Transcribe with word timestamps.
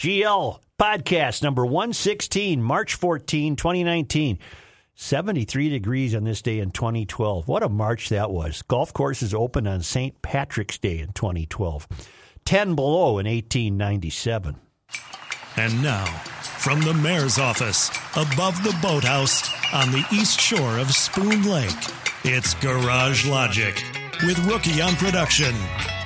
GL 0.00 0.58
podcast 0.78 1.42
number 1.42 1.66
116, 1.66 2.62
March 2.62 2.94
14, 2.94 3.54
2019. 3.54 4.38
73 4.94 5.68
degrees 5.68 6.14
on 6.14 6.24
this 6.24 6.40
day 6.40 6.60
in 6.60 6.70
2012. 6.70 7.46
What 7.46 7.62
a 7.62 7.68
March 7.68 8.08
that 8.08 8.30
was. 8.30 8.62
Golf 8.62 8.94
courses 8.94 9.34
opened 9.34 9.68
on 9.68 9.82
St. 9.82 10.22
Patrick's 10.22 10.78
Day 10.78 11.00
in 11.00 11.12
2012. 11.12 11.86
10 12.46 12.74
below 12.74 13.18
in 13.18 13.26
1897. 13.26 14.56
And 15.58 15.82
now, 15.82 16.06
from 16.06 16.80
the 16.80 16.94
mayor's 16.94 17.38
office, 17.38 17.90
above 18.16 18.56
the 18.64 18.74
boathouse, 18.80 19.52
on 19.74 19.92
the 19.92 20.06
east 20.14 20.40
shore 20.40 20.78
of 20.78 20.94
Spoon 20.94 21.42
Lake, 21.42 21.76
it's 22.24 22.54
Garage 22.54 23.26
Logic 23.26 23.74
with 24.24 24.38
Rookie 24.46 24.80
on 24.80 24.94
production, 24.96 25.54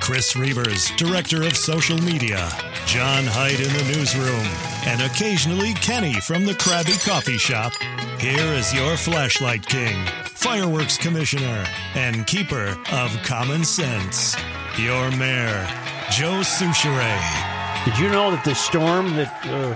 Chris 0.04 0.34
Reavers, 0.34 0.94
director 0.98 1.44
of 1.44 1.56
social 1.56 1.96
media, 1.96 2.50
John 2.84 3.24
Hyde 3.24 3.58
in 3.58 3.72
the 3.72 3.96
newsroom, 3.96 4.46
and 4.84 5.00
occasionally 5.00 5.72
Kenny 5.72 6.20
from 6.20 6.44
the 6.44 6.52
Krabby 6.52 7.02
Coffee 7.06 7.38
Shop. 7.38 7.72
Here 8.18 8.52
is 8.52 8.74
your 8.74 8.98
flashlight 8.98 9.64
king, 9.64 10.04
fireworks 10.26 10.98
commissioner, 10.98 11.64
and 11.94 12.26
keeper 12.26 12.76
of 12.92 13.16
common 13.22 13.64
sense, 13.64 14.36
your 14.78 15.10
mayor, 15.12 15.66
Joe 16.10 16.42
Soucheray. 16.42 17.84
Did 17.86 17.98
you 17.98 18.10
know 18.10 18.30
that 18.30 18.44
the 18.44 18.54
storm 18.54 19.16
that 19.16 19.46
uh, 19.46 19.74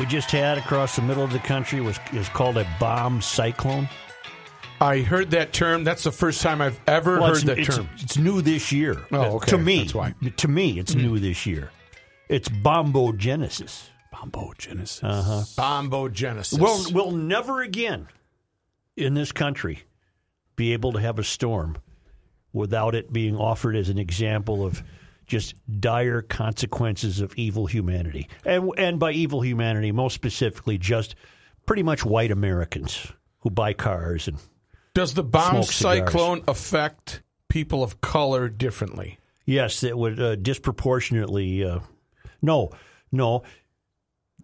we 0.00 0.06
just 0.06 0.32
had 0.32 0.58
across 0.58 0.96
the 0.96 1.02
middle 1.02 1.22
of 1.22 1.30
the 1.30 1.38
country 1.38 1.80
was 1.80 2.00
is 2.12 2.28
called 2.28 2.58
a 2.58 2.66
bomb 2.80 3.22
cyclone? 3.22 3.88
I 4.80 5.00
heard 5.00 5.30
that 5.32 5.52
term. 5.52 5.84
That's 5.84 6.04
the 6.04 6.12
first 6.12 6.40
time 6.40 6.62
I've 6.62 6.80
ever 6.86 7.20
Well, 7.20 7.34
heard 7.34 7.44
that 7.44 7.58
it's, 7.58 7.76
term. 7.76 7.88
It's 7.98 8.16
new 8.16 8.40
this 8.40 8.72
year. 8.72 9.04
Oh, 9.12 9.36
okay. 9.36 9.50
To 9.50 9.58
me, 9.58 9.78
That's 9.80 9.94
why. 9.94 10.14
To 10.36 10.48
me, 10.48 10.78
it's 10.78 10.94
new 10.94 11.18
this 11.18 11.44
year. 11.44 11.70
It's 12.28 12.48
bombogenesis. 12.48 13.88
Bombogenesis. 14.14 15.04
Uh-huh. 15.04 15.42
Bombogenesis. 15.60 16.58
We'll, 16.58 16.92
we'll 16.92 17.12
never 17.12 17.60
again 17.60 18.08
in 18.96 19.14
this 19.14 19.32
country 19.32 19.80
be 20.56 20.72
able 20.72 20.92
to 20.92 21.00
have 21.00 21.18
a 21.18 21.24
storm 21.24 21.76
without 22.52 22.94
it 22.94 23.12
being 23.12 23.36
offered 23.36 23.76
as 23.76 23.88
an 23.88 23.98
example 23.98 24.64
of 24.64 24.82
just 25.26 25.54
dire 25.80 26.22
consequences 26.22 27.20
of 27.20 27.34
evil 27.36 27.66
humanity. 27.66 28.28
And, 28.44 28.70
and 28.78 28.98
by 28.98 29.12
evil 29.12 29.42
humanity, 29.42 29.92
most 29.92 30.14
specifically, 30.14 30.78
just 30.78 31.14
pretty 31.66 31.82
much 31.82 32.04
white 32.04 32.30
Americans 32.30 33.12
who 33.40 33.50
buy 33.50 33.72
cars 33.72 34.26
and 34.26 34.38
Does 35.00 35.14
the 35.14 35.22
bomb 35.24 35.62
cyclone 35.62 36.42
affect 36.46 37.22
people 37.48 37.82
of 37.82 38.02
color 38.02 38.50
differently? 38.50 39.18
Yes, 39.46 39.82
it 39.82 39.96
would 39.96 40.20
uh, 40.20 40.36
disproportionately. 40.36 41.64
Uh, 41.64 41.80
no, 42.42 42.70
no. 43.10 43.42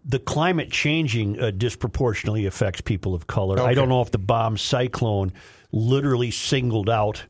The 0.06 0.18
climate 0.18 0.70
changing 0.70 1.38
uh, 1.38 1.50
disproportionately 1.50 2.46
affects 2.46 2.80
people 2.80 3.14
of 3.14 3.26
color. 3.26 3.60
I 3.60 3.74
don't 3.74 3.90
know 3.90 4.00
if 4.00 4.10
the 4.12 4.18
bomb 4.18 4.56
cyclone 4.56 5.34
literally 5.72 6.30
singled 6.30 6.88
out 6.88 7.26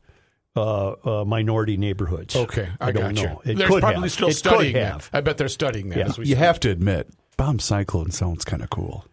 uh, 0.55 0.91
uh, 0.91 1.25
minority 1.25 1.75
neighborhoods. 1.75 2.33
Okay, 2.33 2.69
I, 2.79 2.93
don't 2.93 3.13
got 3.13 3.15
know. 3.15 3.41
you. 3.45 3.51
It 3.51 3.57
They're 3.57 3.67
could 3.67 3.81
probably 3.81 4.03
have. 4.03 4.11
still 4.13 4.27
It 4.29 4.31
could 4.31 4.37
studying 4.37 4.75
have. 4.77 5.11
that. 5.11 5.17
I 5.17 5.19
bet 5.21 5.37
they're 5.37 5.49
studying 5.49 5.89
that. 5.89 5.97
Yeah. 5.97 6.05
As 6.05 6.17
we 6.17 6.23
You 6.27 6.35
speak. 6.35 6.37
have 6.45 6.59
to 6.61 6.69
admit, 6.69 7.09
bomb 7.35 7.59
cyclone 7.59 8.11
sounds 8.11 8.45
kind 8.45 8.63
of 8.63 8.69
cool. 8.69 9.05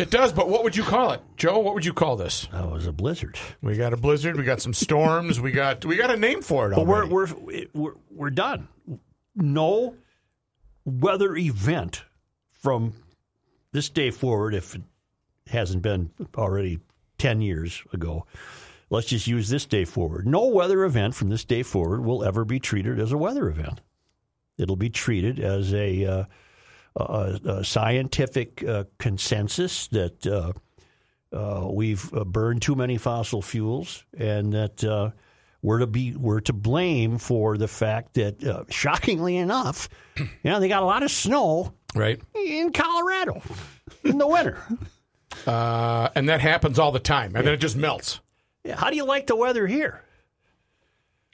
It 0.00 0.10
does, 0.10 0.32
but 0.32 0.48
what 0.48 0.64
would 0.64 0.74
you 0.74 0.82
call 0.82 1.10
it, 1.12 1.20
Joe? 1.36 1.58
What 1.58 1.74
would 1.74 1.84
you 1.84 1.92
call 1.92 2.16
this? 2.16 2.46
That 2.52 2.70
was 2.70 2.86
a 2.86 2.92
blizzard. 2.92 3.38
We 3.60 3.76
got 3.76 3.92
a 3.92 3.98
blizzard. 3.98 4.36
We 4.36 4.44
got 4.44 4.62
some 4.62 4.72
storms. 4.72 5.38
we 5.38 5.52
got 5.52 5.84
we 5.84 5.96
got 5.96 6.10
a 6.10 6.16
name 6.16 6.40
for 6.40 6.72
it. 6.72 6.74
But 6.74 6.86
we're, 6.86 7.06
we're 7.06 7.28
we're 7.74 7.94
we're 8.10 8.30
done. 8.30 8.68
No 9.36 9.94
weather 10.86 11.36
event 11.36 12.02
from 12.50 12.94
this 13.72 13.90
day 13.90 14.10
forward, 14.10 14.54
if 14.54 14.74
it 14.74 14.82
hasn't 15.48 15.82
been 15.82 16.10
already 16.34 16.80
ten 17.18 17.42
years 17.42 17.82
ago. 17.92 18.24
Let's 18.88 19.06
just 19.06 19.26
use 19.26 19.50
this 19.50 19.66
day 19.66 19.84
forward. 19.84 20.26
No 20.26 20.46
weather 20.46 20.82
event 20.84 21.14
from 21.14 21.28
this 21.28 21.44
day 21.44 21.62
forward 21.62 22.04
will 22.04 22.24
ever 22.24 22.46
be 22.46 22.58
treated 22.58 22.98
as 22.98 23.12
a 23.12 23.18
weather 23.18 23.50
event. 23.50 23.82
It'll 24.56 24.76
be 24.76 24.90
treated 24.90 25.38
as 25.38 25.72
a, 25.72 26.04
uh, 26.06 26.24
a, 26.96 27.38
a 27.44 27.64
scientific 27.64 28.64
uh, 28.64 28.84
consensus 28.98 29.86
that 29.88 30.26
uh, 30.26 30.52
uh, 31.32 31.68
we've 31.70 32.12
uh, 32.14 32.24
burned 32.24 32.62
too 32.62 32.74
many 32.74 32.96
fossil 32.98 33.42
fuels, 33.42 34.04
and 34.16 34.52
that 34.52 34.82
uh, 34.84 35.10
we're 35.62 35.78
to 35.78 35.86
be 35.86 36.14
we're 36.16 36.40
to 36.40 36.52
blame 36.52 37.18
for 37.18 37.56
the 37.56 37.68
fact 37.68 38.14
that, 38.14 38.42
uh, 38.44 38.64
shockingly 38.70 39.36
enough, 39.36 39.88
you 40.16 40.26
know 40.44 40.58
they 40.60 40.68
got 40.68 40.82
a 40.82 40.86
lot 40.86 41.02
of 41.02 41.10
snow 41.10 41.72
right, 41.94 42.20
in 42.34 42.72
Colorado 42.72 43.42
in 44.04 44.18
the 44.18 44.26
winter. 44.26 44.58
uh, 45.46 46.08
and 46.14 46.28
that 46.28 46.40
happens 46.40 46.78
all 46.78 46.92
the 46.92 46.98
time, 46.98 47.36
and 47.36 47.46
then 47.46 47.54
it 47.54 47.58
just 47.60 47.76
melts. 47.76 48.20
How 48.74 48.90
do 48.90 48.96
you 48.96 49.04
like 49.04 49.26
the 49.26 49.36
weather 49.36 49.66
here? 49.66 50.02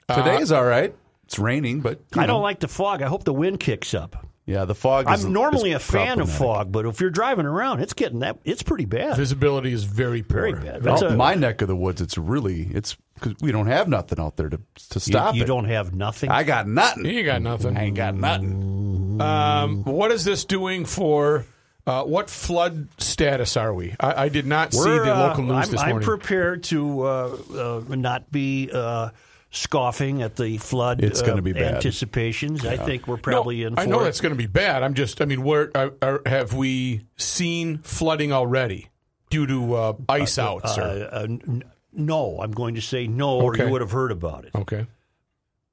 Today's 0.07 0.51
all 0.53 0.63
right. 0.63 0.95
It's 1.25 1.37
raining, 1.37 1.81
but 1.81 1.99
you 2.15 2.21
I 2.21 2.25
don't 2.27 2.41
like 2.41 2.61
the 2.61 2.69
fog. 2.69 3.01
I 3.01 3.07
hope 3.07 3.25
the 3.25 3.33
wind 3.33 3.59
kicks 3.59 3.93
up. 3.93 4.25
Yeah, 4.47 4.63
the 4.63 4.73
fog. 4.73 5.11
Is, 5.11 5.25
I'm 5.25 5.33
normally 5.33 5.71
is 5.71 5.75
a 5.75 5.79
fan 5.79 6.21
of 6.21 6.31
fog, 6.31 6.71
but 6.71 6.85
if 6.85 7.01
you're 7.01 7.09
driving 7.09 7.45
around, 7.45 7.81
it's 7.81 7.91
getting 7.91 8.19
that. 8.19 8.39
It's 8.45 8.63
pretty 8.63 8.85
bad. 8.85 9.17
Visibility 9.17 9.73
is 9.73 9.83
very 9.83 10.23
poor. 10.23 10.39
Very 10.39 10.53
bad. 10.53 10.85
Well, 10.85 10.97
That's 10.97 11.01
a- 11.01 11.17
my 11.17 11.35
neck 11.35 11.61
of 11.61 11.67
the 11.67 11.75
woods, 11.75 11.99
it's 11.99 12.17
really 12.17 12.61
it's 12.73 12.95
because 13.15 13.35
we 13.41 13.51
don't 13.51 13.67
have 13.67 13.89
nothing 13.89 14.21
out 14.21 14.37
there 14.37 14.47
to 14.47 14.57
to 14.57 14.63
you, 14.95 14.99
stop 15.01 15.35
you 15.35 15.43
it. 15.43 15.47
don't 15.47 15.65
have 15.65 15.93
nothing. 15.93 16.31
I 16.31 16.43
got 16.43 16.65
nothing. 16.65 17.03
You 17.05 17.23
got 17.23 17.41
nothing. 17.41 17.75
I 17.75 17.83
ain't 17.83 17.97
got 17.97 18.15
nothing. 18.15 19.19
Um, 19.19 19.83
what 19.83 20.11
is 20.11 20.23
this 20.23 20.45
doing 20.45 20.85
for? 20.85 21.45
Uh, 21.85 22.03
what 22.03 22.29
flood 22.29 22.87
status 22.99 23.57
are 23.57 23.73
we? 23.73 23.95
I, 23.99 24.23
I 24.25 24.29
did 24.29 24.45
not 24.45 24.73
see 24.73 24.79
We're, 24.79 25.05
the 25.05 25.13
uh, 25.13 25.27
local 25.27 25.43
news 25.43 25.67
I'm, 25.67 25.71
this 25.71 25.81
I'm 25.81 25.99
prepared 26.01 26.63
to 26.65 27.01
uh, 27.01 27.37
uh, 27.53 27.95
not 27.95 28.31
be 28.31 28.69
uh, 28.73 29.09
scoffing 29.57 30.21
at 30.21 30.35
the 30.35 30.57
flood. 30.57 31.03
It's 31.03 31.21
gonna 31.21 31.39
uh, 31.39 31.41
be 31.41 31.53
bad. 31.53 31.75
anticipations. 31.75 32.65
I 32.65 32.77
think 32.77 33.07
we're 33.07 33.17
probably 33.17 33.61
no, 33.61 33.67
in. 33.67 33.75
For 33.75 33.81
I 33.81 33.85
know 33.85 34.01
it. 34.01 34.05
that's 34.05 34.21
going 34.21 34.33
to 34.33 34.37
be 34.37 34.47
bad. 34.47 34.83
I'm 34.83 34.93
just. 34.93 35.21
I 35.21 35.25
mean, 35.25 35.43
where 35.43 35.71
are, 35.75 35.93
are, 36.01 36.21
have 36.25 36.53
we 36.53 37.01
seen 37.17 37.79
flooding 37.79 38.31
already 38.31 38.89
due 39.29 39.47
to 39.47 39.73
uh, 39.73 39.93
ice 40.07 40.37
outs? 40.37 40.77
Uh, 40.77 41.09
or, 41.11 41.15
uh, 41.15 41.23
n- 41.23 41.63
no, 41.93 42.39
I'm 42.41 42.51
going 42.51 42.75
to 42.75 42.81
say 42.81 43.07
no, 43.07 43.41
or 43.41 43.55
you 43.55 43.69
would 43.69 43.81
have 43.81 43.91
heard 43.91 44.11
about 44.11 44.45
it. 44.45 44.51
okay. 44.55 44.85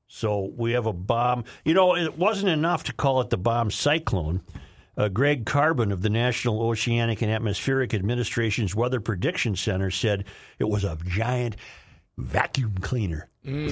So 0.07 0.53
we 0.57 0.73
have 0.73 0.87
a 0.87 0.93
bomb. 0.93 1.45
You 1.65 1.75
know, 1.75 1.97
it 1.97 2.17
wasn't 2.17 2.51
enough 2.51 2.85
to 2.85 2.93
call 2.93 3.21
it 3.21 3.31
the 3.31 3.37
bomb 3.37 3.71
cyclone. 3.71 4.43
Uh, 4.97 5.09
Greg 5.09 5.45
Carbin 5.45 5.91
of 5.91 6.03
the 6.03 6.11
National 6.11 6.63
Oceanic 6.63 7.21
and 7.21 7.33
Atmospheric 7.33 7.93
Administration's 7.95 8.77
Weather 8.77 9.01
Prediction 9.01 9.57
Center 9.57 9.91
said 9.91 10.25
it 10.61 10.69
was 10.69 10.85
a 10.85 10.97
giant 11.05 11.57
vacuum 12.19 12.75
cleaner. 12.81 13.29
and 13.45 13.71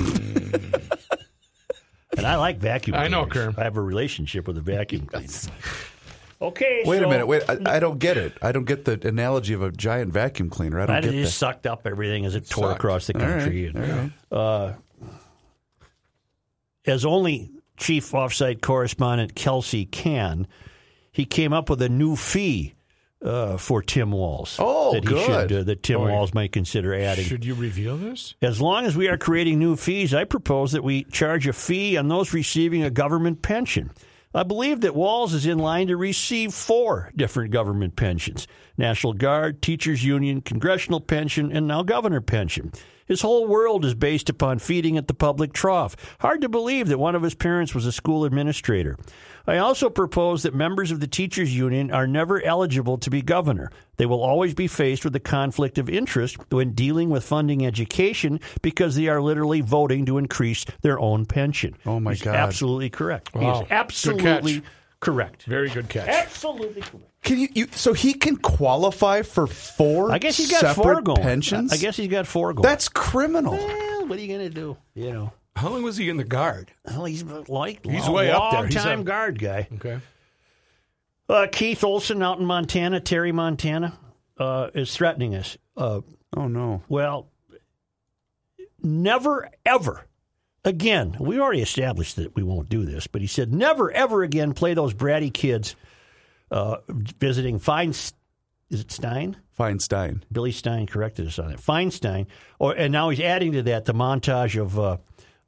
I 2.27 2.37
like 2.37 2.59
vacuum 2.59 2.97
Mm. 2.97 3.01
I 3.01 3.09
know, 3.09 3.27
cleaners. 3.27 3.55
Kerm. 3.55 3.59
I 3.61 3.65
have 3.65 3.77
a 3.77 3.83
relationship 3.83 4.47
with 4.47 4.59
a 4.59 4.61
vacuum 4.61 5.07
cleaner. 5.07 5.29
Okay, 6.41 6.83
Wait 6.85 6.99
so 6.99 7.07
a 7.07 7.09
minute. 7.09 7.27
Wait, 7.29 7.45
I, 7.49 7.77
I 7.77 7.79
don't 7.79 8.01
get 8.01 8.17
it. 8.17 8.37
I 8.43 8.51
don't 8.51 8.65
get 8.65 8.85
the 8.85 8.99
analogy 9.07 9.55
of 9.55 9.63
a 9.63 9.71
giant 9.71 10.13
vacuum 10.13 10.51
cleaner. 10.51 10.81
I 10.81 10.87
don't 10.87 10.97
I 10.97 11.01
get 11.01 11.13
just 11.13 11.35
that. 11.35 11.39
sucked 11.47 11.67
up 11.69 11.87
everything 11.87 12.27
as 12.27 12.35
it 12.35 12.51
tore 12.51 12.71
Sucked. 12.71 12.81
across 12.81 13.07
the 13.07 13.15
All 13.15 13.21
right, 13.21 13.39
country. 13.41 13.73
all 13.73 13.81
right. 13.81 14.11
uh, 14.33 14.73
as 16.85 17.05
only 17.05 17.53
chief 17.77 18.11
offsite 18.11 18.61
correspondent 18.61 19.37
Kelsey 19.37 19.85
can, 19.85 20.49
he 21.13 21.25
came 21.25 21.53
up 21.53 21.71
with 21.71 21.81
a 21.81 21.89
new 21.89 22.17
fee 22.17 22.75
uh, 23.25 23.57
for 23.57 23.83
Tim 23.83 24.13
Walz. 24.13 24.57
Oh, 24.59 24.93
that 24.95 25.05
he 25.05 25.09
good. 25.09 25.27
should 25.27 25.53
uh, 25.53 25.63
that 25.65 25.83
Tim 25.83 26.01
Boy. 26.01 26.11
Walz 26.11 26.35
might 26.35 26.53
consider 26.53 26.95
adding. 26.95 27.25
Should 27.25 27.45
you 27.45 27.55
reveal 27.55 27.97
this? 27.97 28.35
As 28.43 28.61
long 28.61 28.85
as 28.87 28.97
we 28.97 29.09
are 29.09 29.19
creating 29.19 29.59
new 29.59 29.77
fees, 29.77 30.15
I 30.15 30.25
propose 30.25 30.73
that 30.73 30.85
we 30.85 31.05
charge 31.05 31.47
a 31.47 31.53
fee 31.53 31.97
on 31.97 32.09
those 32.09 32.33
receiving 32.33 32.83
a 32.83 32.91
government 32.91 33.43
pension. 33.43 33.91
I 34.35 34.45
believe 34.45 34.81
that 34.81 34.95
Walz 34.95 35.35
is 35.35 35.45
in 35.45 35.59
line 35.59 35.89
to 35.89 35.97
receive 35.97 36.55
four 36.55 37.13
different 37.15 37.51
government 37.51 37.97
pensions 37.97 38.47
National 38.79 39.13
Guard, 39.13 39.61
Teachers 39.61 40.03
Union, 40.05 40.41
Congressional 40.41 41.01
Pension, 41.01 41.53
and 41.53 41.69
now 41.69 41.83
Governor 41.83 42.23
Pension. 42.23 42.73
His 43.07 43.21
whole 43.21 43.47
world 43.47 43.85
is 43.85 43.95
based 43.95 44.29
upon 44.29 44.59
feeding 44.59 44.97
at 44.97 45.09
the 45.09 45.15
public 45.15 45.53
trough. 45.53 45.97
Hard 46.21 46.41
to 46.43 46.49
believe 46.49 46.89
that 46.89 46.99
one 46.99 47.15
of 47.15 47.23
his 47.23 47.35
parents 47.35 47.75
was 47.75 47.87
a 47.87 47.93
school 47.93 48.25
administrator. 48.25 48.97
I 49.47 49.59
also 49.59 49.91
propose 49.91 50.45
that 50.45 50.55
members 50.55 50.93
of 50.93 51.01
the 51.01 51.09
teachers 51.09 51.55
union 51.55 51.91
are 51.91 52.07
never 52.07 52.41
eligible 52.43 52.99
to 52.99 53.11
be 53.11 53.23
governor. 53.23 53.71
They 53.97 54.07
will 54.07 54.23
always 54.23 54.55
be 54.55 54.69
faced 54.69 55.05
with 55.05 55.17
a 55.17 55.21
conflict 55.21 55.79
of 55.79 55.91
interest 55.91 56.37
when 56.53 56.73
dealing 56.73 57.11
with 57.11 57.25
funding 57.25 57.67
education 57.67 58.41
because 58.63 58.95
they 58.95 59.09
are 59.09 59.21
literally 59.21 59.61
voting 59.61 60.07
to 60.07 60.19
increase 60.19 60.65
their 60.83 60.99
own 60.99 61.27
pension. 61.27 61.77
Oh, 61.85 61.99
my 61.99 62.13
He's 62.13 62.23
God. 62.23 62.37
Absolutely 62.37 62.91
correct. 62.91 63.35
Wow. 63.35 63.41
He's 63.41 63.63
Good 63.63 63.73
absolutely. 63.73 64.63
Correct. 65.03 65.43
Very 65.45 65.69
good 65.69 65.91
catch. 65.91 66.09
Absolutely 66.09 66.81
correct. 66.81 67.07
Can 67.23 67.39
you, 67.39 67.49
you? 67.55 67.67
So 67.73 67.93
he 67.93 68.15
can 68.15 68.37
qualify 68.37 69.21
for 69.23 69.47
four. 69.47 70.11
I 70.11 70.19
guess 70.19 70.39
he's 70.39 70.51
got 70.51 70.61
separate 70.61 70.83
four 70.83 71.03
going. 71.03 71.21
pensions. 71.23 71.73
I 71.73 71.77
guess 71.77 71.97
he's 71.97 72.09
got 72.09 72.27
four 72.27 72.55
going. 72.55 72.63
that's 72.63 72.89
criminal. 72.89 73.53
well, 73.53 74.07
what 74.07 74.19
are 74.19 74.23
you 74.23 74.29
going 74.29 74.49
to 74.49 74.55
do? 74.55 74.77
You 74.95 75.13
know, 75.13 75.33
How 75.55 75.69
long 75.69 75.83
was 75.83 75.97
he 75.99 76.09
in 76.09 76.17
the 76.17 76.25
guard? 76.25 76.73
well, 76.87 77.05
he's 77.05 77.23
like 77.23 77.85
He's 77.85 78.05
long, 78.07 78.13
way 78.15 78.31
up 78.31 78.51
there. 78.53 78.61
long 78.61 78.67
He's 78.71 78.77
time 78.83 79.01
up- 79.01 79.07
guard 79.07 79.39
guy. 79.39 79.69
Okay. 79.75 80.01
Uh, 81.29 81.47
Keith 81.53 81.85
Olson 81.85 82.23
out 82.23 82.39
in 82.41 82.45
Montana, 82.47 82.99
Terry, 83.01 83.31
Montana, 83.33 83.97
uh, 84.39 84.71
is 84.75 84.95
threatening 84.97 85.35
us. 85.35 85.57
Uh, 85.77 86.01
Oh 86.37 86.49
no. 86.49 86.83
well, 86.89 87.29
never, 88.83 89.49
ever 89.65 90.07
again. 90.65 91.17
We 91.19 91.39
already 91.41 91.63
established 91.63 92.17
that 92.17 92.35
we 92.37 92.43
won't 92.43 92.69
do 92.69 92.85
this, 92.85 93.07
but 93.07 93.21
he 93.21 93.27
said 93.27 93.53
never, 93.55 93.91
ever 93.91 94.23
again 94.23 94.53
play 94.53 94.75
those 94.75 94.95
bratty 94.95 95.33
kids 95.33 95.77
uh, 96.51 96.77
visiting 96.89 97.59
Fine. 97.59 97.91
Is 98.71 98.81
it 98.81 98.91
Stein? 98.91 99.37
Feinstein. 99.59 100.23
Billy 100.33 100.51
Stein 100.53 100.87
corrected 100.87 101.27
us 101.27 101.39
on 101.39 101.51
it. 101.51 101.61
Feinstein, 101.61 102.27
or 102.59 102.73
and 102.75 102.91
now 102.91 103.11
he's 103.11 103.21
adding 103.21 103.53
to 103.53 103.63
that 103.65 103.85
the 103.85 103.93
montage 103.93 104.59
of 104.61 104.79
uh, 104.79 104.97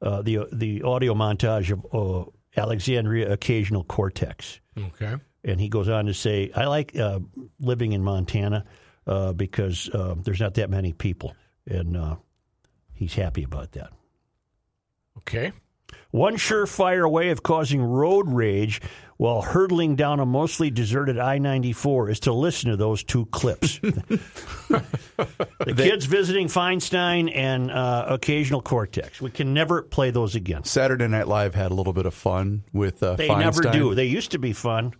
uh, 0.01 0.21
the 0.21 0.47
the 0.53 0.83
audio 0.83 1.15
montage 1.15 1.71
of 1.71 1.85
uh, 1.91 2.29
Alexandria 2.55 3.31
Occasional 3.33 3.83
Cortex, 3.83 4.59
Okay. 4.77 5.15
and 5.43 5.59
he 5.59 5.69
goes 5.69 5.89
on 5.89 6.05
to 6.05 6.13
say, 6.13 6.51
"I 6.55 6.65
like 6.67 6.95
uh, 6.95 7.19
living 7.59 7.93
in 7.93 8.03
Montana 8.03 8.63
uh, 9.07 9.33
because 9.33 9.89
uh, 9.89 10.13
there's 10.23 10.39
not 10.39 10.53
that 10.53 10.69
many 10.69 10.93
people, 10.93 11.35
and 11.65 11.97
uh, 11.97 12.15
he's 12.93 13.15
happy 13.15 13.43
about 13.43 13.71
that." 13.71 13.91
Okay. 15.27 15.51
One 16.11 16.37
surefire 16.37 17.09
way 17.11 17.29
of 17.29 17.43
causing 17.43 17.81
road 17.81 18.31
rage 18.31 18.81
while 19.17 19.41
hurtling 19.41 19.95
down 19.95 20.19
a 20.19 20.25
mostly 20.25 20.69
deserted 20.69 21.17
I 21.19 21.39
94 21.39 22.09
is 22.09 22.19
to 22.21 22.33
listen 22.33 22.69
to 22.69 22.77
those 22.77 23.03
two 23.03 23.25
clips. 23.27 23.79
the 23.79 25.73
kids 25.75 26.05
visiting 26.05 26.47
Feinstein 26.47 27.31
and 27.35 27.69
uh, 27.71 28.05
occasional 28.09 28.61
Cortex. 28.61 29.21
We 29.21 29.31
can 29.31 29.53
never 29.53 29.81
play 29.81 30.11
those 30.11 30.35
again. 30.35 30.63
Saturday 30.63 31.07
Night 31.07 31.27
Live 31.27 31.55
had 31.55 31.71
a 31.71 31.73
little 31.73 31.93
bit 31.93 32.05
of 32.05 32.13
fun 32.13 32.63
with 32.71 33.01
uh, 33.03 33.15
They 33.15 33.27
Feinstein. 33.27 33.39
never 33.39 33.61
do. 33.63 33.95
They 33.95 34.05
used 34.05 34.31
to 34.31 34.37
be 34.39 34.53
fun. 34.53 34.93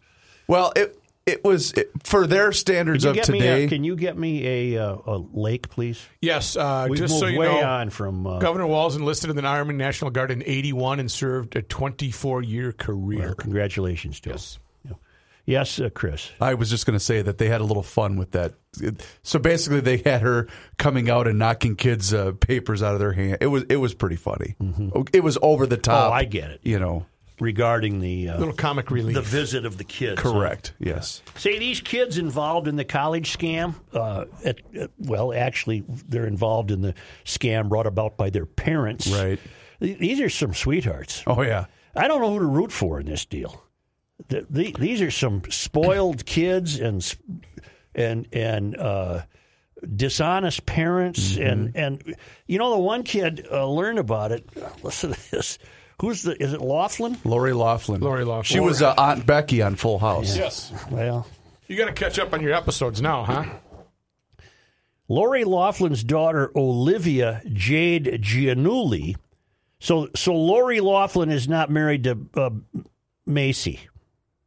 Well, 0.47 0.73
it 0.75 0.97
it 1.25 1.43
was 1.43 1.71
it, 1.73 1.91
for 2.03 2.27
their 2.27 2.51
standards 2.51 3.03
Can 3.03 3.15
you, 3.15 3.21
of 3.21 3.25
get 3.25 3.31
me 3.33 3.39
today. 3.39 3.63
a, 3.65 3.67
can 3.69 3.83
you 3.83 3.95
get 3.95 4.17
me 4.17 4.75
a, 4.75 4.83
uh, 4.91 4.97
a 5.07 5.17
lake, 5.33 5.69
please? 5.69 6.05
Yes. 6.21 6.55
Uh, 6.55 6.85
We've 6.89 6.99
just 6.99 7.13
moved 7.13 7.19
so 7.21 7.27
you 7.27 7.39
way 7.39 7.47
know, 7.47 7.63
on 7.67 7.89
from. 7.89 8.27
Uh, 8.27 8.39
Governor 8.39 8.67
Walz 8.67 8.95
enlisted 8.95 9.29
in 9.31 9.35
the 9.35 9.43
Army 9.45 9.73
National 9.73 10.11
Guard 10.11 10.29
in 10.31 10.43
81 10.45 10.99
and 10.99 11.09
served 11.11 11.55
a 11.55 11.61
24 11.61 12.43
year 12.43 12.71
career. 12.71 13.33
congratulations 13.33 14.19
to 14.21 14.29
Yes. 14.31 14.55
him. 14.55 14.61
Yes, 15.47 15.79
uh, 15.79 15.89
Chris. 15.93 16.31
I 16.41 16.55
was 16.55 16.71
just 16.71 16.87
going 16.87 16.97
to 16.97 17.03
say 17.03 17.21
that 17.21 17.37
they 17.37 17.47
had 17.49 17.61
a 17.61 17.63
little 17.63 17.83
fun 17.83 18.17
with 18.17 18.31
that. 18.31 18.55
So 19.21 19.37
basically, 19.37 19.79
they 19.79 19.97
had 19.97 20.21
her 20.23 20.47
coming 20.79 21.07
out 21.07 21.27
and 21.27 21.37
knocking 21.37 21.75
kids' 21.75 22.15
uh, 22.15 22.31
papers 22.31 22.81
out 22.81 22.93
of 22.95 22.99
their 22.99 23.11
hand. 23.11 23.37
It 23.41 23.45
was 23.47 23.63
it 23.69 23.75
was 23.75 23.93
pretty 23.93 24.15
funny. 24.15 24.55
It 25.13 25.23
was 25.23 25.37
over 25.43 25.67
the 25.67 25.77
top. 25.77 26.05
Mm-hmm. 26.05 26.11
Oh, 26.11 26.15
I 26.15 26.23
get 26.23 26.49
it. 26.49 26.61
You 26.63 26.79
know, 26.79 27.05
Regarding 27.39 27.99
the 27.99 28.29
uh, 28.29 28.37
Little 28.39 28.53
comic 28.53 28.89
relief. 28.91 29.15
the 29.15 29.21
visit 29.21 29.65
of 29.65 29.77
the 29.77 29.83
kids. 29.83 30.21
huh? 30.21 30.31
correct. 30.31 30.73
Yes. 30.79 31.21
Say 31.35 31.59
these 31.59 31.81
kids 31.81 32.17
involved 32.17 32.67
in 32.67 32.75
the 32.77 32.85
college 32.85 33.37
scam. 33.37 33.75
Uh, 33.93 34.25
at, 34.45 34.59
at- 34.73 34.91
well, 34.97 35.33
actually, 35.33 35.83
they're 36.07 36.27
involved 36.27 36.71
in 36.71 36.81
the 36.81 36.93
scam 37.25 37.67
brought 37.67 37.87
about 37.87 38.15
by 38.15 38.29
their 38.29 38.45
parents. 38.45 39.07
Right. 39.07 39.39
These 39.79 40.21
are 40.21 40.29
some 40.29 40.53
sweethearts. 40.53 41.23
Oh 41.27 41.41
yeah. 41.41 41.65
I 41.95 42.07
don't 42.07 42.21
know 42.21 42.31
who 42.31 42.39
to 42.39 42.45
root 42.45 42.71
for 42.71 42.99
in 43.01 43.05
this 43.05 43.25
deal. 43.25 43.61
The, 44.29 44.45
the, 44.49 44.75
these 44.79 45.01
are 45.01 45.11
some 45.11 45.41
spoiled 45.49 46.25
kids 46.25 46.79
and 46.79 47.03
and 47.93 48.27
and 48.31 48.77
uh, 48.77 49.23
dishonest 49.95 50.65
parents 50.65 51.37
and 51.37 51.75
and 51.75 52.15
you 52.47 52.57
know 52.57 52.71
the 52.71 52.79
one 52.79 53.03
kid 53.03 53.45
uh, 53.51 53.67
learned 53.67 53.99
about 53.99 54.31
it. 54.31 54.47
Listen 54.83 55.11
to 55.13 55.31
this. 55.31 55.57
Who's 56.01 56.23
the? 56.23 56.41
Is 56.41 56.53
it 56.53 56.61
Loughlin? 56.61 57.17
Lori 57.23 57.53
Loughlin. 57.53 58.01
Lori 58.01 58.25
Loughlin. 58.25 58.43
She 58.43 58.59
was 58.59 58.81
uh, 58.81 58.93
Aunt 58.97 59.25
Becky 59.25 59.61
on 59.61 59.75
Full 59.75 59.99
House. 59.99 60.35
Yes. 60.35 60.73
Well, 60.91 61.25
You 61.67 61.77
got 61.77 61.85
to 61.85 61.93
catch 61.93 62.19
up 62.19 62.33
on 62.33 62.41
your 62.41 62.53
episodes 62.53 63.01
now, 63.01 63.23
huh? 63.23 63.45
Lori 65.07 65.43
Loughlin's 65.43 66.03
daughter 66.03 66.51
Olivia 66.55 67.41
Jade 67.51 68.19
Giannulli. 68.21 69.15
So 69.79 70.09
so 70.15 70.33
Lori 70.35 70.79
Loughlin 70.79 71.29
is 71.29 71.47
not 71.47 71.69
married 71.69 72.03
to 72.05 72.17
uh, 72.35 72.49
Macy, 73.25 73.79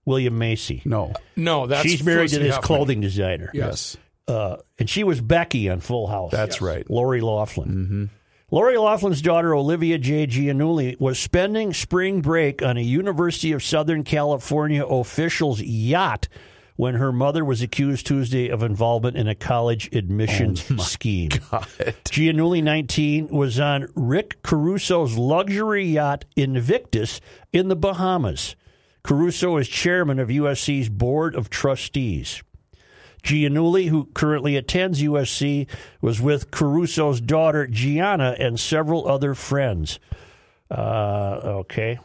William 0.04 0.36
Macy. 0.38 0.82
No. 0.84 1.12
No, 1.36 1.66
that's 1.66 1.82
She's 1.88 2.02
married 2.02 2.28
to 2.30 2.36
Felicity 2.36 2.44
this 2.46 2.54
Huffman. 2.56 2.66
clothing 2.76 3.00
designer. 3.00 3.50
Yes. 3.54 3.96
Uh, 4.26 4.56
and 4.78 4.90
she 4.90 5.04
was 5.04 5.20
Becky 5.20 5.70
on 5.70 5.80
Full 5.80 6.06
House. 6.08 6.32
That's 6.32 6.60
right. 6.60 6.88
Lori 6.90 7.20
Loughlin. 7.20 8.10
Lori 8.50 8.78
Loughlin's 8.78 9.20
daughter, 9.20 9.54
Olivia 9.54 9.98
J. 9.98 10.26
Giannulli, 10.26 10.98
was 10.98 11.18
spending 11.18 11.74
spring 11.74 12.22
break 12.22 12.62
on 12.62 12.78
a 12.78 12.82
University 12.82 13.52
of 13.52 13.62
Southern 13.62 14.04
California 14.04 14.86
official's 14.86 15.60
yacht 15.60 16.28
when 16.74 16.94
her 16.94 17.12
mother 17.12 17.44
was 17.44 17.60
accused 17.60 18.06
Tuesday 18.06 18.48
of 18.48 18.62
involvement 18.62 19.18
in 19.18 19.28
a 19.28 19.34
college 19.34 19.94
admissions 19.94 20.64
oh 20.70 20.76
scheme. 20.78 21.28
Giannulli, 21.28 22.62
19, 22.62 23.28
was 23.28 23.60
on 23.60 23.88
Rick 23.94 24.42
Caruso's 24.42 25.18
luxury 25.18 25.84
yacht 25.84 26.24
Invictus 26.34 27.20
in 27.52 27.68
the 27.68 27.76
Bahamas. 27.76 28.56
Caruso 29.02 29.58
is 29.58 29.68
chairman 29.68 30.18
of 30.18 30.28
USC's 30.28 30.88
Board 30.88 31.34
of 31.34 31.50
Trustees. 31.50 32.42
Giannulli, 33.22 33.88
who 33.88 34.06
currently 34.14 34.56
attends 34.56 35.02
USC, 35.02 35.66
was 36.00 36.20
with 36.20 36.50
Caruso's 36.50 37.20
daughter 37.20 37.66
Gianna 37.66 38.36
and 38.38 38.58
several 38.58 39.08
other 39.08 39.34
friends. 39.34 39.98
Uh, 40.70 41.40
okay. 41.44 41.98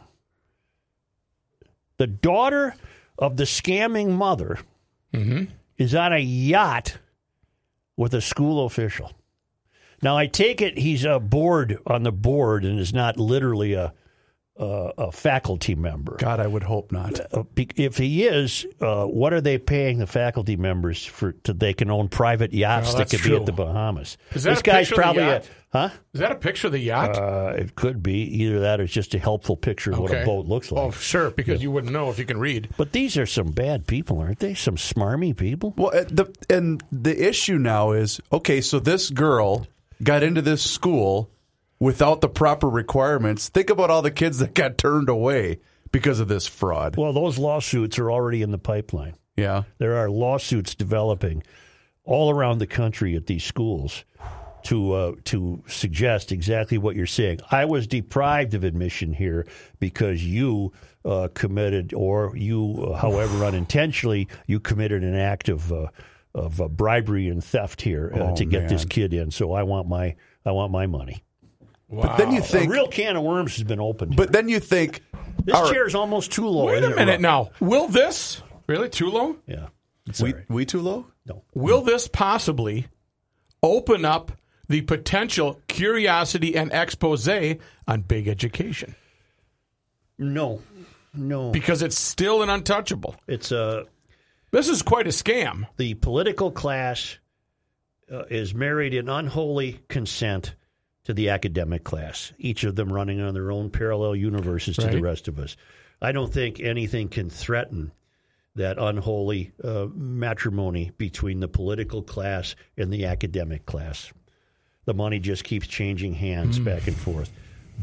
The 1.96 2.06
daughter 2.06 2.74
of 3.18 3.36
the 3.36 3.44
scamming 3.44 4.10
mother 4.10 4.58
is 5.78 5.94
on 5.94 6.12
a 6.12 6.18
yacht 6.18 6.98
with 7.96 8.12
a 8.14 8.20
school 8.20 8.64
official. 8.66 9.12
Now, 10.02 10.16
I 10.16 10.26
take 10.26 10.60
it 10.60 10.78
he's 10.78 11.04
a 11.04 11.20
board 11.20 11.78
on 11.86 12.02
the 12.02 12.12
board 12.12 12.64
and 12.64 12.78
is 12.78 12.92
not 12.92 13.16
literally 13.16 13.74
a 13.74 13.94
a, 14.56 14.92
a 14.98 15.12
faculty 15.12 15.74
member. 15.74 16.16
God, 16.18 16.40
I 16.40 16.46
would 16.46 16.62
hope 16.62 16.92
not. 16.92 17.20
Uh, 17.34 17.44
if 17.56 17.96
he 17.96 18.24
is, 18.24 18.66
uh, 18.80 19.04
what 19.04 19.32
are 19.32 19.40
they 19.40 19.58
paying 19.58 19.98
the 19.98 20.06
faculty 20.06 20.56
members 20.56 21.04
for? 21.04 21.32
To, 21.32 21.52
they 21.52 21.74
can 21.74 21.90
own 21.90 22.08
private 22.08 22.52
yachts 22.52 22.88
Well, 22.88 22.98
that 22.98 23.08
that's 23.08 23.22
could 23.22 23.30
be 23.30 23.36
at 23.36 23.46
the 23.46 23.52
Bahamas. 23.52 24.16
Is 24.32 24.44
that 24.44 24.50
this 24.50 24.60
a 24.60 24.62
guy's 24.62 24.88
picture 24.88 24.94
of 24.94 24.96
the 24.96 25.02
probably 25.02 25.22
a 25.22 25.34
yacht? 25.34 25.50
huh? 25.72 25.88
Is 26.12 26.20
that 26.20 26.32
a 26.32 26.36
picture 26.36 26.68
of 26.68 26.72
the 26.72 26.78
yacht? 26.78 27.18
Uh, 27.18 27.54
it 27.56 27.74
could 27.74 28.02
be 28.02 28.18
either 28.42 28.60
that 28.60 28.80
or 28.80 28.84
it's 28.84 28.92
just 28.92 29.14
a 29.14 29.18
helpful 29.18 29.56
picture 29.56 29.92
of 29.92 29.98
what 29.98 30.12
a 30.12 30.24
boat 30.24 30.46
looks 30.46 30.70
like. 30.70 30.84
Oh, 30.84 30.90
sure, 30.92 31.30
because 31.30 31.62
you 31.62 31.70
wouldn't 31.72 31.92
know 31.92 32.10
if 32.10 32.18
you 32.18 32.24
can 32.24 32.38
read. 32.38 32.68
But 32.76 32.92
these 32.92 33.18
are 33.18 33.26
some 33.26 33.48
bad 33.48 33.86
people, 33.86 34.20
aren't 34.20 34.38
they? 34.38 34.54
Some 34.54 34.76
smarmy 34.76 35.36
people. 35.36 35.74
Well, 35.76 35.90
uh, 35.94 36.04
the 36.04 36.32
and 36.48 36.82
the 36.92 37.28
issue 37.28 37.58
now 37.58 37.90
is 37.90 38.20
okay. 38.32 38.60
So 38.60 38.78
this 38.78 39.10
girl 39.10 39.66
got 40.02 40.22
into 40.22 40.42
this 40.42 40.62
school 40.62 41.30
without 41.84 42.22
the 42.22 42.28
proper 42.28 42.66
requirements. 42.68 43.50
Think 43.50 43.68
about 43.68 43.90
all 43.90 44.00
the 44.00 44.10
kids 44.10 44.38
that 44.38 44.54
got 44.54 44.78
turned 44.78 45.10
away 45.10 45.60
because 45.92 46.18
of 46.18 46.28
this 46.28 46.46
fraud. 46.46 46.96
Well, 46.96 47.12
those 47.12 47.36
lawsuits 47.36 47.98
are 47.98 48.10
already 48.10 48.40
in 48.40 48.50
the 48.50 48.58
pipeline. 48.58 49.16
Yeah. 49.36 49.64
There 49.76 49.96
are 49.96 50.08
lawsuits 50.08 50.74
developing 50.74 51.42
all 52.02 52.30
around 52.30 52.58
the 52.58 52.66
country 52.66 53.14
at 53.16 53.26
these 53.26 53.44
schools 53.44 54.04
to 54.62 54.92
uh, 54.92 55.12
to 55.24 55.62
suggest 55.68 56.32
exactly 56.32 56.78
what 56.78 56.96
you're 56.96 57.06
saying. 57.06 57.40
I 57.50 57.66
was 57.66 57.86
deprived 57.86 58.54
of 58.54 58.64
admission 58.64 59.12
here 59.12 59.46
because 59.78 60.24
you 60.24 60.72
uh, 61.04 61.28
committed, 61.34 61.92
or 61.92 62.34
you, 62.34 62.92
uh, 62.92 62.96
however 62.96 63.44
unintentionally, 63.44 64.28
you 64.46 64.58
committed 64.58 65.04
an 65.04 65.14
act 65.14 65.50
of 65.50 65.70
uh, 65.70 65.88
of 66.34 66.62
uh, 66.62 66.68
bribery 66.68 67.28
and 67.28 67.44
theft 67.44 67.82
here 67.82 68.10
uh, 68.14 68.30
Oh, 68.30 68.36
to 68.36 68.46
get 68.46 68.70
this 68.70 68.86
kid 68.86 69.12
in. 69.12 69.30
So 69.30 69.52
I 69.52 69.64
want 69.64 69.86
my 69.86 70.16
I 70.46 70.52
want 70.52 70.72
my 70.72 70.86
money. 70.86 71.22
But 71.90 72.16
then 72.16 72.32
you 72.32 72.40
think 72.40 72.54
A 72.54 72.58
think, 72.60 72.72
real 72.72 72.88
can 72.88 73.16
of 73.16 73.22
worms 73.22 73.54
has 73.56 73.64
been 73.64 73.80
opened. 73.80 74.16
but 74.16 74.32
then 74.32 74.48
you 74.48 74.58
think, 74.58 75.02
this 75.44 75.54
all 75.54 75.64
right, 75.64 75.72
chair 75.72 75.86
is 75.86 75.94
almost 75.94 76.32
too 76.32 76.48
low. 76.48 76.66
Wait 76.66 76.82
a 76.82 76.90
minute 76.90 77.20
now. 77.20 77.50
Will 77.60 77.88
this 77.88 78.42
really 78.66 78.88
too 78.88 79.10
low? 79.10 79.36
Yeah, 79.46 79.68
it's 80.06 80.20
we 80.20 80.34
we 80.48 80.64
too 80.64 80.80
low? 80.80 81.06
No. 81.26 81.44
Will 81.54 81.82
this 81.82 82.08
possibly 82.08 82.86
open 83.62 84.04
up 84.04 84.32
the 84.68 84.80
potential 84.82 85.60
curiosity 85.68 86.56
and 86.56 86.72
expose 86.72 87.28
on 87.86 88.00
big 88.02 88.28
education? 88.28 88.94
no, 90.18 90.62
no. 91.12 91.50
Because 91.50 91.82
it's 91.82 91.98
still 91.98 92.42
an 92.42 92.50
untouchable. 92.50 93.16
It's 93.26 93.52
a 93.52 93.84
This 94.50 94.68
is 94.68 94.82
quite 94.82 95.06
a 95.06 95.10
scam. 95.10 95.66
the 95.76 95.94
political 95.94 96.50
class 96.50 97.18
uh, 98.10 98.24
is 98.24 98.54
married 98.54 98.94
in 98.94 99.08
unholy 99.08 99.80
consent 99.88 100.54
to 101.04 101.12
the 101.14 101.28
academic 101.28 101.84
class, 101.84 102.32
each 102.38 102.64
of 102.64 102.76
them 102.76 102.92
running 102.92 103.20
on 103.20 103.34
their 103.34 103.50
own 103.52 103.70
parallel 103.70 104.16
universes 104.16 104.76
to 104.76 104.86
the 104.86 105.00
rest 105.00 105.28
of 105.28 105.38
us. 105.38 105.56
I 106.00 106.12
don't 106.12 106.32
think 106.32 106.60
anything 106.60 107.08
can 107.08 107.30
threaten 107.30 107.92
that 108.56 108.78
unholy 108.78 109.52
uh, 109.62 109.86
matrimony 109.94 110.92
between 110.96 111.40
the 111.40 111.48
political 111.48 112.02
class 112.02 112.54
and 112.76 112.92
the 112.92 113.04
academic 113.04 113.66
class. 113.66 114.12
The 114.86 114.94
money 114.94 115.18
just 115.18 115.44
keeps 115.44 115.66
changing 115.66 116.14
hands 116.14 116.58
back 116.58 116.86
and 116.86 116.96
forth. 116.96 117.30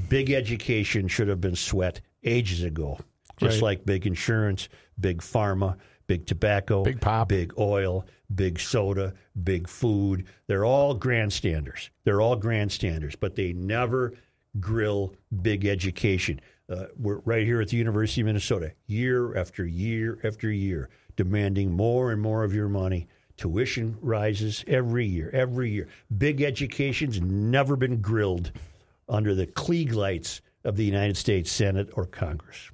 Big 0.10 0.32
education 0.32 1.08
should 1.08 1.28
have 1.28 1.42
been 1.42 1.56
sweat 1.56 2.02
ages 2.24 2.64
ago, 2.64 3.00
just 3.38 3.56
Right. 3.58 3.64
like 3.64 3.86
big 3.86 4.08
insurance, 4.08 4.70
big 5.00 5.22
pharma, 5.22 5.78
big 6.12 6.26
tobacco, 6.26 6.84
Big 6.84 7.00
pop. 7.00 7.30
big 7.30 7.54
oil, 7.58 8.06
big 8.36 8.60
soda, 8.60 9.14
big 9.46 9.66
food. 9.66 10.26
They're 10.48 10.66
all 10.66 10.94
grandstanders. 10.94 11.90
They're 12.04 12.20
all 12.20 12.36
grandstanders, 12.36 13.16
but 13.16 13.38
they 13.38 13.54
never 13.54 14.12
grill 14.60 15.16
big 15.42 15.66
education. 15.66 16.42
Uh, 16.70 16.88
we're 16.98 17.20
right 17.20 17.46
here 17.46 17.62
at 17.62 17.70
the 17.70 17.78
University 17.78 18.20
of 18.20 18.26
Minnesota, 18.28 18.74
year 18.88 19.38
after 19.38 19.66
year 19.66 20.20
after 20.26 20.52
year, 20.52 20.90
demanding 21.16 21.72
more 21.72 22.12
and 22.12 22.22
more 22.22 22.44
of 22.44 22.54
your 22.54 22.68
money. 22.68 23.08
Tuition 23.38 23.98
rises 24.02 24.66
every 24.68 25.06
year, 25.06 25.30
every 25.32 25.72
year. 25.72 25.88
Big 26.18 26.42
education's 26.42 27.22
never 27.22 27.78
been 27.78 28.02
grilled 28.02 28.52
under 29.08 29.34
the 29.34 29.48
Klieg 29.48 29.94
lights 29.94 30.42
of 30.66 30.76
the 30.76 30.84
United 30.84 31.16
States 31.16 31.50
Senate 31.50 31.88
or 31.94 32.06
Congress. 32.06 32.70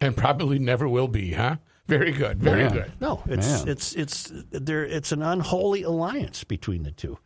And 0.00 0.16
probably 0.16 0.58
never 0.58 0.88
will 0.88 1.06
be, 1.08 1.34
huh? 1.34 1.58
Very 1.90 2.12
good. 2.12 2.38
Very 2.38 2.62
Man. 2.62 2.72
good. 2.72 2.92
No, 3.00 3.22
it's 3.26 3.64
Man. 3.64 3.68
it's 3.68 3.94
it's 3.94 4.32
there. 4.50 4.84
It's 4.84 5.10
an 5.10 5.22
unholy 5.22 5.82
alliance 5.82 6.44
between 6.44 6.84
the 6.84 6.92
two. 6.92 7.18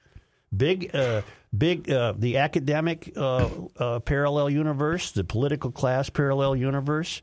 Big, 0.56 0.94
uh, 0.94 1.22
big. 1.56 1.90
Uh, 1.90 2.14
the 2.16 2.38
academic 2.38 3.12
uh, 3.16 3.48
uh, 3.78 3.98
parallel 4.00 4.48
universe, 4.48 5.12
the 5.12 5.22
political 5.22 5.70
class 5.70 6.08
parallel 6.08 6.56
universe. 6.56 7.20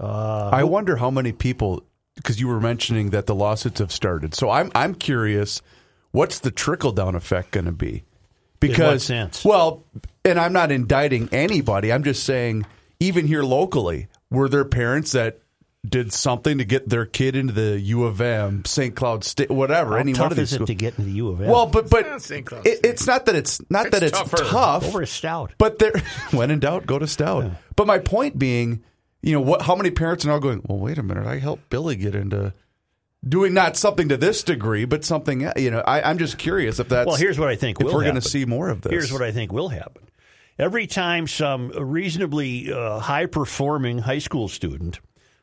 I 0.00 0.64
wonder 0.64 0.96
how 0.96 1.10
many 1.10 1.32
people 1.32 1.84
because 2.16 2.40
you 2.40 2.48
were 2.48 2.60
mentioning 2.60 3.10
that 3.10 3.26
the 3.26 3.34
lawsuits 3.34 3.80
have 3.80 3.92
started. 3.92 4.34
So 4.34 4.48
I'm 4.48 4.72
I'm 4.74 4.94
curious, 4.94 5.60
what's 6.12 6.38
the 6.38 6.50
trickle 6.50 6.92
down 6.92 7.14
effect 7.14 7.50
going 7.50 7.66
to 7.66 7.72
be? 7.72 8.04
Because 8.60 9.04
sense? 9.04 9.44
well, 9.44 9.84
and 10.24 10.38
I'm 10.38 10.52
not 10.52 10.72
indicting 10.72 11.28
anybody. 11.32 11.92
I'm 11.92 12.04
just 12.04 12.24
saying, 12.24 12.64
even 13.00 13.26
here 13.26 13.42
locally, 13.42 14.08
were 14.30 14.48
there 14.48 14.64
parents 14.64 15.12
that 15.12 15.41
did 15.86 16.12
something 16.12 16.58
to 16.58 16.64
get 16.64 16.88
their 16.88 17.04
kid 17.06 17.34
into 17.34 17.52
the 17.52 17.78
U 17.80 18.04
of 18.04 18.20
M, 18.20 18.64
St. 18.64 18.94
Cloud 18.94 19.24
State, 19.24 19.50
whatever, 19.50 19.92
How 19.94 19.96
any 19.96 20.12
tough 20.12 20.22
one 20.26 20.32
of 20.32 20.38
these 20.38 20.48
is 20.48 20.52
it 20.52 20.56
schools? 20.56 20.68
to 20.68 20.74
get 20.74 20.98
into 20.98 21.10
the 21.10 21.16
U 21.16 21.28
of 21.30 21.40
M? 21.40 21.48
Well, 21.48 21.66
but 21.66 21.90
but 21.90 22.06
Yeah, 22.06 22.18
St. 22.18 22.46
Cloud 22.46 22.66
it, 22.66 22.80
it's 22.84 23.06
not 23.06 23.26
that 23.26 23.34
it's 23.34 23.60
not 23.68 23.90
that 23.90 24.02
It's 24.02 24.16
it's 24.18 24.30
tougher. 24.30 24.44
tough. 24.44 24.84
over 24.84 25.02
a 25.02 25.06
stout. 25.06 25.52
But 25.58 25.78
there, 25.80 25.92
when 26.30 26.50
in 26.50 26.60
doubt, 26.60 26.86
go 26.86 26.98
to 26.98 27.06
Stout. 27.08 27.50
But 27.74 27.86
my 27.86 27.98
point 27.98 28.38
being, 28.38 28.84
you 29.22 29.32
know, 29.32 29.40
what? 29.40 29.62
How 29.62 29.74
many 29.74 29.90
parents 29.90 30.24
are 30.24 30.28
now 30.28 30.38
going? 30.38 30.62
Well, 30.68 30.78
wait 30.78 30.98
a 30.98 31.02
minute. 31.02 31.26
I 31.26 31.38
helped 31.38 31.68
Billy 31.68 31.96
get 31.96 32.14
into 32.14 32.52
doing 33.26 33.52
not 33.54 33.76
something 33.76 34.08
to 34.08 34.16
this 34.16 34.44
degree, 34.44 34.84
but 34.84 35.04
something. 35.04 35.50
You 35.56 35.70
know, 35.72 35.80
I, 35.80 36.08
I'm 36.08 36.18
just 36.18 36.38
curious 36.38 36.78
if 36.78 36.88
that's. 36.88 37.06
Well, 37.08 37.16
here's 37.16 37.40
what 37.40 37.48
I 37.48 37.56
think 37.56 37.80
if 37.80 37.86
will 37.86 37.94
we're 37.94 38.02
going 38.02 38.14
to 38.14 38.20
see 38.20 38.44
more 38.44 38.68
of 38.68 38.82
this. 38.82 38.90
Here's 38.92 39.12
what 39.12 39.22
I 39.22 39.32
think 39.32 39.52
will 39.52 39.68
happen. 39.68 40.02
Every 40.58 40.86
time 40.86 41.26
some 41.26 41.70
reasonably 41.70 42.72
uh, 42.72 43.00
high 43.00 43.26
performing 43.26 43.98
high 43.98 44.18
school 44.18 44.46
student 44.48 45.00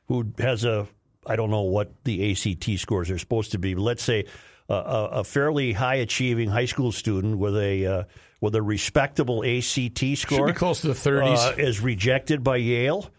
who 0.09 0.33
has 0.39 0.65
a, 0.65 0.85
I 1.25 1.37
don't 1.37 1.51
know 1.51 1.61
what 1.61 1.93
the 2.03 2.31
ACT 2.31 2.79
scores 2.79 3.09
are 3.09 3.17
supposed 3.17 3.51
to 3.53 3.59
be, 3.59 3.73
but 3.73 3.83
let's 3.83 4.03
say 4.03 4.25
a, 4.67 4.73
a, 4.73 5.23
fairly 5.23 5.71
high 5.71 5.95
achieving 5.95 6.49
high 6.49 6.65
school 6.65 6.91
student 6.91 7.37
with 7.37 7.55
a 7.55 7.85
uh, 7.85 8.03
with 8.41 8.55
a 8.55 8.61
respectable 8.61 9.43
ACT 9.45 9.99
Should 9.99 10.17
score 10.17 10.47
be 10.47 10.53
close 10.53 10.81
to 10.81 10.87
the 10.87 10.93
30s. 10.93 11.37
uh, 11.37 11.55
is 11.57 11.79
rejected 11.79 12.43
by 12.43 12.57
Yale. 12.57 13.09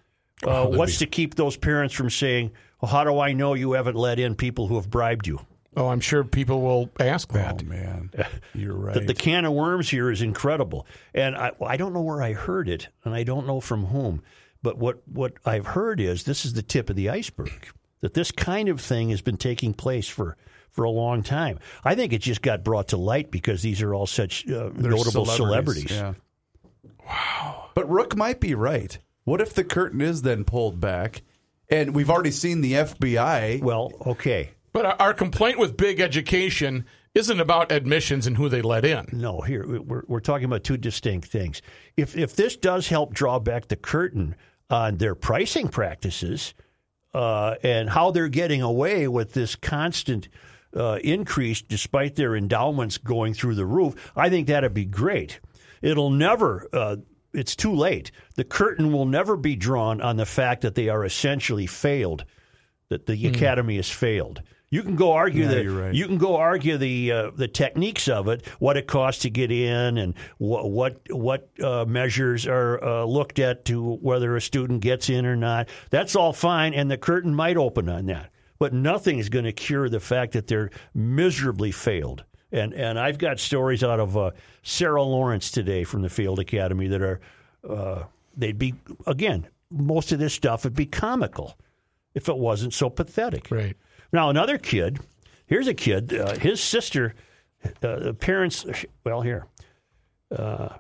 Uh, 0.43 0.67
what's 0.67 0.99
to 0.99 1.07
keep 1.07 1.35
those 1.35 1.57
parents 1.57 1.95
from 1.95 2.11
saying, 2.11 2.51
well, 2.81 2.91
"How 2.91 3.05
do 3.05 3.19
I 3.19 3.33
know 3.33 3.55
you 3.55 3.73
haven't 3.73 3.97
let 3.97 4.19
in 4.19 4.35
people 4.35 4.67
who 4.67 4.77
have 4.77 4.91
bribed 4.91 5.27
you?" 5.27 5.41
oh, 5.77 5.89
I'm 5.89 6.01
sure 6.01 6.25
people 6.25 6.63
will 6.63 6.91
ask 6.99 7.33
that. 7.33 7.63
Oh 7.63 7.69
man, 7.69 8.11
you're 8.55 8.75
right. 8.75 8.95
The, 8.95 9.01
the 9.01 9.15
can 9.15 9.45
of 9.45 9.53
worms 9.53 9.89
here 9.89 10.11
is 10.11 10.23
incredible, 10.23 10.87
and 11.15 11.37
I, 11.37 11.53
I 11.65 11.77
don't 11.77 11.93
know 11.93 12.03
where 12.03 12.23
I 12.23 12.33
heard 12.33 12.69
it, 12.69 12.89
and 13.05 13.15
I 13.15 13.23
don't 13.23 13.47
know 13.47 13.61
from 13.61 13.87
whom. 13.87 14.23
But 14.63 14.79
what 14.79 15.03
what 15.09 15.35
I've 15.45 15.67
heard 15.67 16.01
is 16.01 16.25
this 16.25 16.45
is 16.45 16.53
the 16.53 16.63
tip 16.63 16.91
of 16.91 16.97
the 16.97 17.09
iceberg. 17.11 17.69
That 18.03 18.15
this 18.15 18.31
kind 18.31 18.69
of 18.69 18.81
thing 18.81 19.11
has 19.11 19.21
been 19.23 19.37
taking 19.37 19.75
place 19.75 20.09
for 20.09 20.37
for 20.71 20.85
a 20.85 20.91
long 20.91 21.23
time. 21.23 21.59
I 21.85 21.95
think 21.95 22.13
it 22.13 22.19
just 22.23 22.43
got 22.43 22.63
brought 22.65 22.89
to 22.89 22.97
light 22.97 23.31
because 23.31 23.63
these 23.63 23.83
are 23.83 23.93
all 23.95 24.07
such 24.07 24.49
uh, 24.49 24.71
notable 24.75 25.27
celebrities. 25.27 25.91
Yeah. 25.91 26.15
Wow. 27.07 27.71
But 27.75 27.89
Rook 27.91 28.17
might 28.17 28.41
be 28.41 28.55
right. 28.55 28.97
What 29.25 29.41
if 29.41 29.55
the 29.55 29.65
curtain 29.65 30.01
is 30.01 30.23
then 30.23 30.45
pulled 30.45 30.81
back, 30.81 31.23
and 31.69 31.95
we've 31.95 32.11
already 32.11 32.31
seen 32.31 32.61
the 32.61 32.73
FBI? 32.75 33.63
Well, 33.63 33.93
okay, 34.07 34.51
But 34.73 34.87
our- 34.87 34.97
our 35.01 35.15
complaint 35.15 35.59
with 35.59 35.77
big 35.77 36.01
education 36.01 36.87
isn't 37.15 37.41
about 37.41 37.73
admissions 37.73 38.27
and 38.27 38.37
who 38.37 38.49
they 38.49 38.63
let 38.63 38.85
in. 38.85 39.07
No, 39.13 39.41
here 39.41 39.67
we're 39.83 40.05
we're 40.07 40.21
talking 40.21 40.45
about 40.45 40.63
two 40.65 40.77
distinct 40.77 41.29
things. 41.29 41.61
If 41.97 42.17
if 42.17 42.37
this 42.37 42.57
does 42.57 42.89
help 42.89 43.13
draw 43.13 43.39
back 43.41 43.69
the 43.69 43.77
curtain 43.77 44.37
on 44.71 44.97
their 44.97 45.15
pricing 45.15 45.69
practices 45.69 46.55
uh, 47.13 47.57
and 47.63 47.91
how 47.91 48.11
they're 48.11 48.29
getting 48.29 48.63
away 48.63 49.09
with 49.09 49.33
this 49.33 49.57
constant 49.57 50.29
uh, 50.75 50.99
increase 51.03 51.63
despite 51.63 52.15
their 52.15 52.37
endowments 52.37 52.99
going 52.99 53.35
through 53.35 53.57
the 53.57 53.67
roof, 53.67 54.13
I 54.17 54.31
think 54.31 54.47
that'd 54.47 54.73
be 54.75 54.85
great. 54.85 55.41
It'll 55.83 56.11
never. 56.11 56.69
Uh, 56.73 56.97
it's 57.33 57.57
too 57.57 57.75
late. 57.75 58.11
The 58.35 58.45
curtain 58.45 58.93
will 58.93 59.07
never 59.07 59.37
be 59.37 59.57
drawn 59.57 60.01
on 60.01 60.17
the 60.17 60.27
fact 60.27 60.63
that 60.63 60.75
they 60.75 60.89
are 60.89 61.05
essentially 61.05 61.67
failed, 61.67 62.25
that 62.89 63.07
the 63.07 63.27
academy 63.29 63.77
has 63.77 63.89
failed. 63.89 64.43
You 64.73 64.85
can 64.85 64.95
go 64.95 65.13
argue 65.13 65.43
Yeah, 65.43 65.49
that 65.49 65.65
you're 65.65 65.83
right. 65.83 65.95
you 65.95 66.07
can 66.07 66.17
go 66.17 66.37
argue 66.37 66.77
the 66.79 67.11
uh, 67.11 67.31
the 67.35 67.49
techniques 67.49 68.07
of 68.09 68.29
it, 68.29 68.47
what 68.61 68.77
it 68.77 68.87
costs 68.87 69.23
to 69.23 69.31
get 69.31 69.51
in, 69.51 69.99
and 69.99 70.15
what 70.39 70.71
what 70.71 71.01
what 71.11 71.49
uh, 71.63 71.85
measures 71.89 72.47
are 72.47 72.83
uh, 72.83 73.05
looked 73.05 73.41
at 73.41 73.65
to 73.65 73.97
whether 73.97 74.37
a 74.37 74.41
student 74.41 74.81
gets 74.81 75.11
in 75.11 75.27
or 75.27 75.35
not. 75.35 75.69
That's 75.91 76.15
all 76.15 76.33
fine, 76.33 76.73
and 76.73 76.89
the 76.89 76.97
curtain 76.99 77.35
might 77.35 77.57
open 77.57 77.89
on 77.89 78.07
that. 78.07 78.31
But 78.61 78.73
nothing 78.73 79.19
is 79.19 79.29
going 79.29 79.47
to 79.47 79.53
cure 79.53 79.89
the 79.89 79.99
fact 80.01 80.33
that 80.35 80.47
they're 80.47 80.71
miserably 80.95 81.73
failed. 81.73 82.25
And 82.53 82.73
and 82.73 82.97
I've 82.97 83.19
got 83.19 83.41
stories 83.41 83.83
out 83.83 83.99
of 83.99 84.17
uh, 84.17 84.31
Sarah 84.63 85.03
Lawrence 85.03 85.51
today 85.51 85.83
from 85.83 86.03
the 86.03 86.09
Field 86.11 86.39
Academy 86.39 86.87
that 86.89 87.03
are 87.03 87.21
uh, 87.69 88.05
they'd 88.37 88.59
be 88.59 88.75
again 89.07 89.49
most 89.69 90.13
of 90.13 90.21
this 90.21 90.35
stuff 90.35 90.63
would 90.63 90.75
be 90.75 90.87
comical 90.87 91.57
if 92.15 92.29
it 92.29 92.37
wasn't 92.37 92.75
so 92.75 92.89
pathetic. 92.91 93.51
Right. 93.51 93.77
Now, 94.13 94.31
another 94.31 94.59
kid, 94.59 94.99
here's 95.47 95.69
a 95.69 95.75
kid, 95.75 96.13
uh, 96.13 96.37
his 96.39 96.61
sister, 96.61 97.15
uh, 97.83 98.13
parents, 98.15 98.67
well, 99.05 99.23
here, 99.23 99.47
uh, 100.37 100.77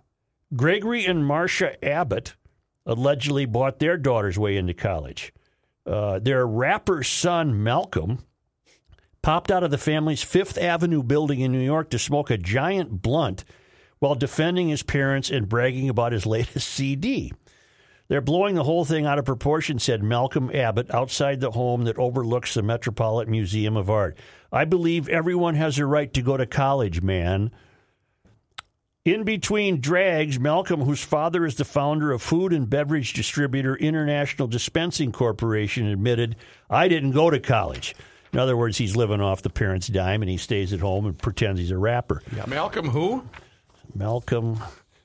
Gregory 0.54 1.06
and 1.06 1.24
Marcia 1.24 1.82
Abbott 1.84 2.34
allegedly 2.86 3.46
bought 3.46 3.78
their 3.78 3.96
daughter's 3.96 4.38
way 4.38 4.56
into 4.56 4.74
college. 4.74 5.32
Uh, 5.86 6.18
their 6.18 6.46
rapper 6.46 7.02
son, 7.02 7.62
Malcolm, 7.62 8.24
popped 9.22 9.50
out 9.50 9.62
of 9.62 9.70
the 9.70 9.78
family's 9.78 10.22
Fifth 10.22 10.58
Avenue 10.58 11.02
building 11.02 11.40
in 11.40 11.52
New 11.52 11.60
York 11.60 11.90
to 11.90 11.98
smoke 11.98 12.30
a 12.30 12.38
giant 12.38 13.02
blunt 13.02 13.44
while 13.98 14.14
defending 14.14 14.68
his 14.68 14.82
parents 14.82 15.30
and 15.30 15.48
bragging 15.48 15.88
about 15.88 16.12
his 16.12 16.26
latest 16.26 16.68
CD. 16.68 17.32
They're 18.10 18.20
blowing 18.20 18.56
the 18.56 18.64
whole 18.64 18.84
thing 18.84 19.06
out 19.06 19.20
of 19.20 19.24
proportion, 19.24 19.78
said 19.78 20.02
Malcolm 20.02 20.50
Abbott 20.52 20.92
outside 20.92 21.38
the 21.38 21.52
home 21.52 21.84
that 21.84 21.96
overlooks 21.96 22.54
the 22.54 22.62
Metropolitan 22.62 23.30
Museum 23.30 23.76
of 23.76 23.88
Art. 23.88 24.18
I 24.50 24.64
believe 24.64 25.08
everyone 25.08 25.54
has 25.54 25.78
a 25.78 25.86
right 25.86 26.12
to 26.14 26.20
go 26.20 26.36
to 26.36 26.44
college, 26.44 27.02
man. 27.02 27.52
In 29.04 29.22
between 29.22 29.80
drags, 29.80 30.40
Malcolm, 30.40 30.80
whose 30.80 31.04
father 31.04 31.46
is 31.46 31.54
the 31.54 31.64
founder 31.64 32.10
of 32.10 32.20
food 32.20 32.52
and 32.52 32.68
beverage 32.68 33.12
distributor 33.12 33.76
International 33.76 34.48
Dispensing 34.48 35.12
Corporation, 35.12 35.86
admitted, 35.86 36.34
I 36.68 36.88
didn't 36.88 37.12
go 37.12 37.30
to 37.30 37.38
college. 37.38 37.94
In 38.32 38.40
other 38.40 38.56
words, 38.56 38.76
he's 38.76 38.96
living 38.96 39.20
off 39.20 39.42
the 39.42 39.50
parents' 39.50 39.86
dime 39.86 40.20
and 40.22 40.28
he 40.28 40.36
stays 40.36 40.72
at 40.72 40.80
home 40.80 41.06
and 41.06 41.16
pretends 41.16 41.60
he's 41.60 41.70
a 41.70 41.78
rapper. 41.78 42.24
Yeah. 42.34 42.46
Malcolm 42.48 42.88
who? 42.88 43.24
Malcolm, 43.94 44.58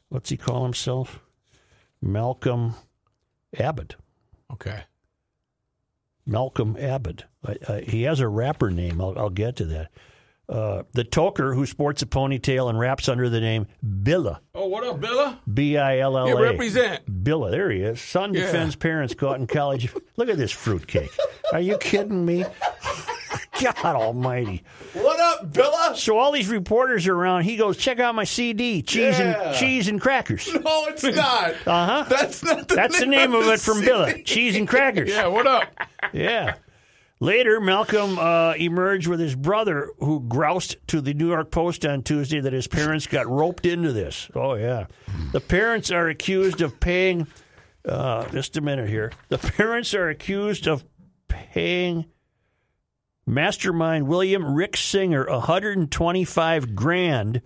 what's 0.10 0.32
he 0.32 0.38
call 0.38 0.64
himself? 0.64 1.20
Malcolm 2.02 2.74
Abbott. 3.60 3.96
Okay. 4.52 4.84
Malcolm 6.26 6.76
Abbott. 6.80 7.26
I, 7.46 7.56
I, 7.68 7.82
he 7.82 8.04
has 8.04 8.20
a 8.20 8.28
rapper 8.28 8.72
name. 8.72 9.00
I'll, 9.02 9.18
I'll 9.18 9.30
get 9.30 9.58
to 9.58 9.66
that. 9.66 9.92
Uh, 10.48 10.84
the 10.94 11.04
toker 11.04 11.56
who 11.56 11.66
sports 11.66 12.04
a 12.04 12.06
ponytail 12.06 12.70
and 12.70 12.78
raps 12.80 13.10
under 13.10 13.30
the 13.30 13.42
name 13.42 13.66
Billa. 13.84 14.40
Oh, 14.54 14.68
what 14.68 14.84
up, 14.84 15.00
Billa? 15.00 15.40
B 15.52 15.76
I 15.78 16.00
L 16.00 16.16
L 16.18 16.28
A. 16.38 16.40
Represent. 16.40 17.24
Billa. 17.24 17.50
There 17.50 17.72
he 17.72 17.82
is. 17.82 18.00
Son 18.00 18.32
Yeah. 18.34 18.42
defends 18.42 18.76
parents 18.76 19.16
caught 19.16 19.40
in 19.40 19.48
college. 19.48 19.92
Look 20.18 20.30
at 20.30 20.38
this 20.38 20.52
fruitcake. 20.52 21.10
Are 21.52 21.60
you 21.60 21.78
kidding 21.80 22.24
me? 22.26 22.46
God 23.62 23.76
Almighty. 23.96 24.64
What 24.94 25.15
up, 25.42 25.51
Billa? 25.51 25.96
So 25.96 26.18
all 26.18 26.32
these 26.32 26.50
reporters 26.50 27.08
are 27.08 27.15
around. 27.15 27.44
He 27.44 27.58
goes, 27.58 27.77
check 27.77 28.00
out 28.00 28.15
my 28.15 28.24
CD, 28.24 28.82
cheese 28.82 29.20
Yeah. 29.20 29.50
and 29.50 29.56
cheese 29.58 29.88
and 29.88 30.00
crackers. 30.01 30.48
No, 30.54 30.86
it's 30.88 31.04
not. 31.04 31.56
Uh 31.68 31.86
huh. 31.86 32.06
That's 32.10 32.44
not 32.44 32.68
the 32.68 32.75
That's 32.75 33.00
the 33.00 33.06
name 33.06 33.34
of 33.34 33.48
it 33.48 33.60
from 33.60 33.80
CD. 33.80 33.92
Billa. 33.92 34.25
Cheese 34.25 34.56
and 34.56 34.68
crackers. 34.68 35.10
Yeah, 35.15 35.27
what 35.27 35.46
up? 35.48 35.63
Yeah. 36.13 36.56
Later, 37.22 37.62
Malcolm 37.62 38.20
uh, 38.20 38.54
emerged 38.58 39.08
with 39.08 39.22
his 39.22 39.36
brother, 39.36 39.89
who 40.00 40.20
groused 40.27 40.75
to 40.88 41.00
the 41.00 41.13
New 41.13 41.30
York 41.30 41.50
Post 41.50 41.86
on 41.86 42.04
Tuesday 42.04 42.42
that 42.42 42.51
his 42.51 42.68
parents 42.68 43.08
got 43.08 43.25
roped 43.27 43.65
into 43.65 43.94
this. 43.94 44.30
Oh, 44.36 44.56
yeah. 44.56 44.88
The 45.32 45.39
parents 45.39 45.92
are 45.92 46.10
accused 46.10 46.62
of 46.62 46.77
paying. 46.80 47.27
Uh, 47.88 48.27
just 48.30 48.58
a 48.58 48.62
minute 48.62 48.89
here. 48.89 49.12
The 49.30 49.38
parents 49.38 49.94
are 49.94 50.10
accused 50.10 50.68
of 50.68 50.84
paying 51.30 52.06
Mastermind 53.27 54.08
William 54.08 54.53
Rick 54.53 54.77
Singer 54.77 55.25
125 55.27 56.75
grand 56.75 57.41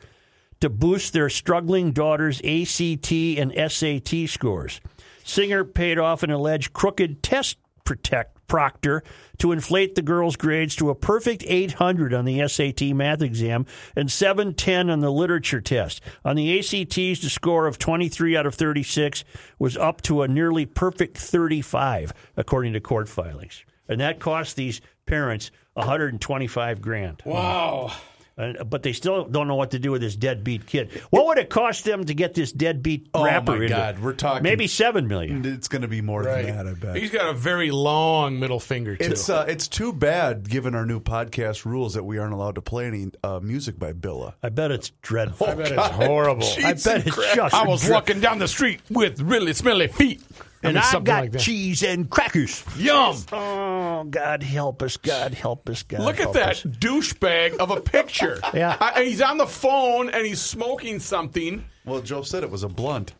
to 0.60 0.70
boost 0.70 1.14
their 1.14 1.30
struggling 1.30 1.94
daughter's 1.94 2.42
ACT 2.42 3.12
and 3.14 3.54
SAT 3.72 4.28
scores. 4.28 4.82
Singer 5.24 5.64
paid 5.64 5.98
off 5.98 6.22
an 6.22 6.32
alleged 6.32 6.74
crooked 6.74 7.24
test 7.24 7.58
protect 7.86 8.46
proctor 8.48 9.04
to 9.38 9.54
inflate 9.54 9.96
the 9.96 10.02
girl's 10.02 10.36
grades 10.36 10.76
to 10.76 10.90
a 10.90 10.96
perfect 10.96 11.46
800 11.48 12.14
on 12.14 12.26
the 12.26 12.46
SAT 12.46 12.94
math 12.94 13.22
exam 13.22 13.66
and 13.96 14.12
710 14.12 14.90
on 14.90 15.00
the 15.00 15.12
literature 15.12 15.62
test. 15.62 16.02
On 16.26 16.36
the 16.36 16.60
ACTs, 16.60 17.22
the 17.22 17.30
score 17.30 17.68
of 17.68 17.80
23 17.80 18.36
out 18.36 18.46
of 18.46 18.56
36 18.56 19.24
was 19.60 19.78
up 19.78 20.02
to 20.02 20.24
a 20.24 20.28
nearly 20.28 20.66
perfect 20.66 21.18
35, 21.18 22.12
according 22.36 22.74
to 22.74 22.82
court 22.82 23.08
filings. 23.08 23.64
And 23.88 24.02
that 24.02 24.20
cost 24.20 24.56
these 24.56 24.82
parents 25.06 25.52
125 25.80 26.82
grand. 26.82 27.22
Wow. 27.26 27.92
Uh, 28.38 28.64
but 28.64 28.84
they 28.84 28.94
still 28.94 29.26
don't 29.26 29.50
know 29.50 29.56
what 29.56 29.72
to 29.72 29.80
do 29.80 29.92
with 29.92 30.00
this 30.00 30.16
deadbeat 30.16 30.66
kid. 30.66 30.90
What 31.10 31.26
would 31.26 31.38
it 31.38 31.50
cost 31.50 31.84
them 31.84 32.06
to 32.06 32.14
get 32.14 32.34
this 32.36 32.54
deadbeat 32.54 33.10
Oh, 33.14 33.26
rapper 33.26 33.52
my 33.58 33.64
into? 33.64 33.68
God, 33.68 34.00
we're 34.00 34.14
talking- 34.14 34.44
maybe 34.44 34.66
seven 34.68 35.10
million. 35.10 35.44
It's 35.46 35.68
going 35.68 35.82
to 35.82 35.90
be 35.90 36.00
more 36.00 36.24
Right. 36.24 36.46
than 36.46 36.56
that, 36.56 36.68
I 36.68 36.74
bet. 36.74 36.96
He's 36.96 37.12
got 37.12 37.28
a 37.30 37.34
very 37.34 37.70
long 37.70 38.40
middle 38.40 38.62
finger 38.62 38.96
too. 38.96 39.12
It's 39.12 39.28
uh, 39.30 39.44
it's 39.50 39.68
too 39.68 39.92
bad, 39.92 40.50
given 40.50 40.74
our 40.74 40.86
new 40.86 41.02
podcast 41.02 41.66
rules, 41.66 41.96
that 41.96 42.06
we 42.06 42.18
aren't 42.18 42.32
allowed 42.34 42.56
to 42.56 42.62
play 42.62 42.86
any 42.86 43.12
uh, 43.26 43.42
music 43.42 43.78
by 43.78 43.92
Billa. 43.92 44.36
I 44.42 44.48
bet 44.48 44.72
it's 44.72 44.92
dreadful. 45.02 45.48
I 45.48 45.56
bet 45.56 45.72
it's 45.74 45.88
horrible. 45.88 46.48
I 46.64 46.72
bet 46.76 47.06
it's 47.08 47.18
just. 47.36 47.54
I 47.54 47.68
was 47.68 47.82
dreadful. 47.82 47.92
walking 47.94 48.20
down 48.22 48.40
the 48.40 48.48
street 48.48 48.80
with 48.90 49.20
really 49.20 49.52
smelly 49.52 49.90
feet. 49.90 50.22
I 50.64 50.68
and 50.68 50.76
mean, 50.76 50.84
I 50.84 50.88
something 50.88 51.04
got 51.06 51.22
like 51.32 51.38
cheese 51.40 51.84
and 51.84 52.10
crackers. 52.10 52.64
Yum. 52.78 53.16
Oh, 53.32 54.04
God 54.10 54.44
help 54.44 54.82
us! 54.82 54.98
God 54.98 55.34
help 55.34 55.70
us! 55.70 55.84
God 55.84 56.02
Look 56.02 56.20
at 56.20 56.34
that 56.34 56.52
us. 56.52 56.64
douchebag 56.64 57.58
of 57.58 57.72
a 57.72 57.80
picture. 57.82 58.40
Yeah. 58.54 58.76
I- 58.80 59.04
he's 59.06 59.22
on 59.22 59.38
the 59.38 59.48
phone 59.48 60.10
and 60.10 60.26
he's 60.26 60.42
smoking 60.42 61.00
something. 61.00 61.64
Well, 61.86 62.02
Joe 62.02 62.24
said 62.24 62.44
it 62.44 62.50
was 62.52 62.64
a 62.64 62.68
blunt. 62.70 63.14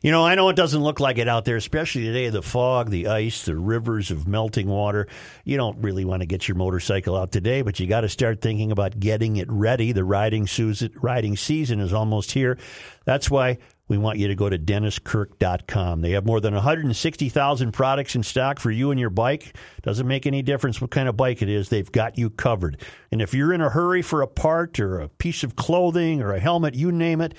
You 0.00 0.10
know, 0.10 0.24
I 0.26 0.34
know 0.34 0.48
it 0.48 0.56
doesn't 0.56 0.82
look 0.82 0.98
like 0.98 1.18
it 1.18 1.28
out 1.28 1.44
there, 1.44 1.54
especially 1.56 2.02
today. 2.06 2.28
The 2.28 2.42
fog, 2.42 2.90
the 2.90 3.06
ice, 3.06 3.44
the 3.44 3.54
rivers 3.54 4.10
of 4.10 4.26
melting 4.26 4.66
water. 4.66 5.06
You 5.44 5.56
don't 5.56 5.78
really 5.80 6.04
want 6.04 6.22
to 6.22 6.26
get 6.26 6.48
your 6.48 6.56
motorcycle 6.56 7.16
out 7.16 7.30
today, 7.30 7.62
but 7.62 7.78
you 7.78 7.86
got 7.86 8.00
to 8.00 8.08
start 8.08 8.40
thinking 8.40 8.72
about 8.72 8.98
getting 8.98 9.36
it 9.36 9.46
ready. 9.48 9.92
The 9.92 10.02
riding 10.02 10.48
season, 10.48 10.90
riding 10.96 11.36
season 11.36 11.78
is 11.78 11.92
almost 11.92 12.32
here. 12.32 12.58
That's 13.04 13.30
why 13.30 13.58
we 13.92 13.98
want 13.98 14.18
you 14.18 14.26
to 14.28 14.34
go 14.34 14.48
to 14.48 14.58
DennisKirk.com. 14.58 16.00
They 16.00 16.12
have 16.12 16.24
more 16.24 16.40
than 16.40 16.54
160,000 16.54 17.72
products 17.72 18.16
in 18.16 18.22
stock 18.22 18.58
for 18.58 18.70
you 18.70 18.90
and 18.90 18.98
your 18.98 19.10
bike. 19.10 19.54
Doesn't 19.82 20.08
make 20.08 20.26
any 20.26 20.40
difference 20.40 20.80
what 20.80 20.90
kind 20.90 21.10
of 21.10 21.16
bike 21.16 21.42
it 21.42 21.50
is, 21.50 21.68
they've 21.68 21.92
got 21.92 22.16
you 22.16 22.30
covered. 22.30 22.80
And 23.10 23.20
if 23.20 23.34
you're 23.34 23.52
in 23.52 23.60
a 23.60 23.68
hurry 23.68 24.00
for 24.00 24.22
a 24.22 24.26
part 24.26 24.80
or 24.80 24.98
a 24.98 25.10
piece 25.10 25.44
of 25.44 25.56
clothing 25.56 26.22
or 26.22 26.32
a 26.32 26.40
helmet, 26.40 26.74
you 26.74 26.90
name 26.90 27.20
it, 27.20 27.36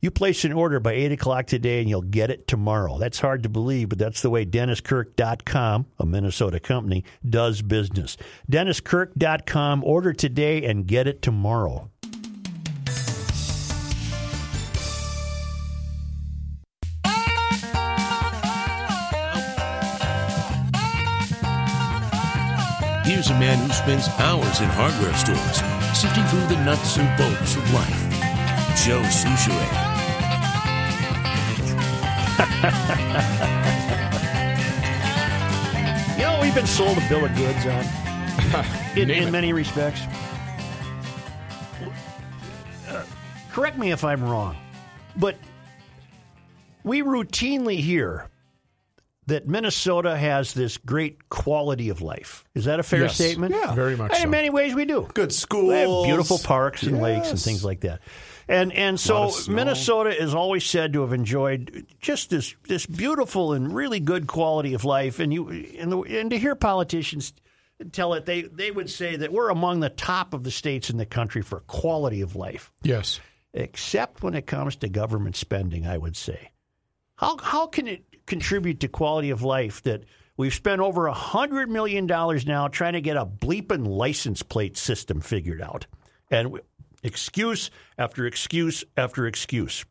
you 0.00 0.10
place 0.10 0.44
an 0.44 0.52
order 0.52 0.78
by 0.78 0.92
8 0.92 1.12
o'clock 1.12 1.46
today 1.46 1.80
and 1.80 1.88
you'll 1.88 2.02
get 2.02 2.30
it 2.30 2.46
tomorrow. 2.46 2.98
That's 2.98 3.18
hard 3.18 3.42
to 3.44 3.48
believe, 3.48 3.88
but 3.88 3.98
that's 3.98 4.20
the 4.20 4.28
way 4.28 4.44
DennisKirk.com, 4.44 5.86
a 5.98 6.04
Minnesota 6.04 6.60
company, 6.60 7.04
does 7.26 7.62
business. 7.62 8.18
DennisKirk.com, 8.50 9.82
order 9.82 10.12
today 10.12 10.66
and 10.66 10.86
get 10.86 11.06
it 11.06 11.22
tomorrow. 11.22 11.90
A 23.30 23.40
man 23.40 23.58
who 23.58 23.72
spends 23.72 24.08
hours 24.18 24.60
in 24.60 24.68
hardware 24.68 25.14
stores, 25.14 25.62
sifting 25.98 26.24
through 26.24 26.46
the 26.54 26.62
nuts 26.62 26.98
and 26.98 27.08
bolts 27.16 27.56
of 27.56 27.72
life. 27.72 28.10
Joe 28.84 29.02
Soucheray. 29.02 29.90
You 36.16 36.22
know, 36.22 36.38
we've 36.40 36.54
been 36.54 36.66
sold 36.66 36.96
a 36.96 37.08
bill 37.08 37.24
of 37.24 37.34
goods 37.34 37.66
on 37.66 37.84
in, 38.96 39.10
in 39.10 39.32
many 39.32 39.52
respects. 39.52 40.02
Uh, 42.88 43.04
correct 43.50 43.78
me 43.78 43.90
if 43.90 44.04
I'm 44.04 44.22
wrong, 44.22 44.56
but 45.16 45.36
we 46.84 47.02
routinely 47.02 47.78
hear 47.78 48.28
that 49.26 49.48
Minnesota 49.48 50.16
has 50.16 50.52
this 50.52 50.76
great 50.76 51.28
quality 51.30 51.88
of 51.88 52.02
life. 52.02 52.44
Is 52.54 52.66
that 52.66 52.78
a 52.80 52.82
fair 52.82 53.02
Yes. 53.02 53.14
statement? 53.14 53.54
Yeah. 53.54 53.74
Very 53.74 53.96
much 53.96 54.12
And 54.14 54.24
in 54.24 54.30
many 54.30 54.50
ways, 54.50 54.74
we 54.74 54.84
do. 54.84 55.08
Good 55.14 55.32
schools, 55.32 55.68
We 55.68 55.74
have 55.76 56.04
beautiful 56.04 56.38
parks 56.38 56.82
and 56.82 57.00
lakes 57.00 57.30
and 57.30 57.40
things 57.40 57.64
like 57.64 57.80
that. 57.80 58.00
And 58.48 58.72
and 58.74 59.00
so 59.00 59.14
Lot 59.20 59.28
of 59.28 59.34
snow. 59.34 59.54
Minnesota 59.54 60.22
is 60.22 60.34
always 60.34 60.64
said 60.66 60.92
to 60.92 61.00
have 61.00 61.14
enjoyed 61.14 61.86
just 62.00 62.28
this 62.28 62.54
this 62.68 62.84
beautiful 62.84 63.54
and 63.54 63.74
really 63.74 64.00
good 64.00 64.26
quality 64.26 64.74
of 64.74 64.84
life. 64.84 65.18
And 65.18 65.32
you 65.32 65.48
and, 65.78 65.90
the, 65.90 66.00
and 66.00 66.30
to 66.30 66.38
hear 66.38 66.54
politicians 66.54 67.32
tell 67.92 68.12
it, 68.12 68.26
they 68.26 68.42
they 68.42 68.70
would 68.70 68.90
say 68.90 69.16
that 69.16 69.32
we're 69.32 69.48
among 69.48 69.80
the 69.80 69.88
top 69.88 70.34
of 70.34 70.44
the 70.44 70.50
states 70.50 70.90
in 70.90 70.98
the 70.98 71.06
country 71.06 71.40
for 71.40 71.60
quality 71.60 72.20
of 72.20 72.36
life, 72.36 72.70
Yes. 72.82 73.18
except 73.54 74.22
when 74.22 74.34
it 74.34 74.46
comes 74.46 74.76
to 74.76 74.88
government 74.90 75.36
spending. 75.36 75.86
I 75.86 75.96
would 75.96 76.14
say, 76.16 76.50
how 77.16 77.38
how 77.38 77.66
can 77.66 77.88
it 77.88 78.04
contribute 78.26 78.80
to 78.80 78.88
quality 78.88 79.30
of 79.30 79.42
life 79.42 79.82
that 79.82 80.04
we've 80.36 80.54
spent 80.54 80.80
over 80.80 81.06
a 81.06 81.12
hundred 81.12 81.68
million 81.70 82.06
dollars 82.06 82.46
now 82.46 82.68
trying 82.68 82.94
to 82.94 83.00
get 83.00 83.16
a 83.16 83.26
bleeping 83.26 83.86
license 83.86 84.42
plate 84.42 84.76
system 84.76 85.20
figured 85.20 85.60
out, 85.62 85.86
and 86.30 86.52
we- 86.52 86.60
excuse 87.02 87.70
after 87.98 88.26
excuse 88.26 88.84
after 88.96 89.26
excuse, 89.26 89.84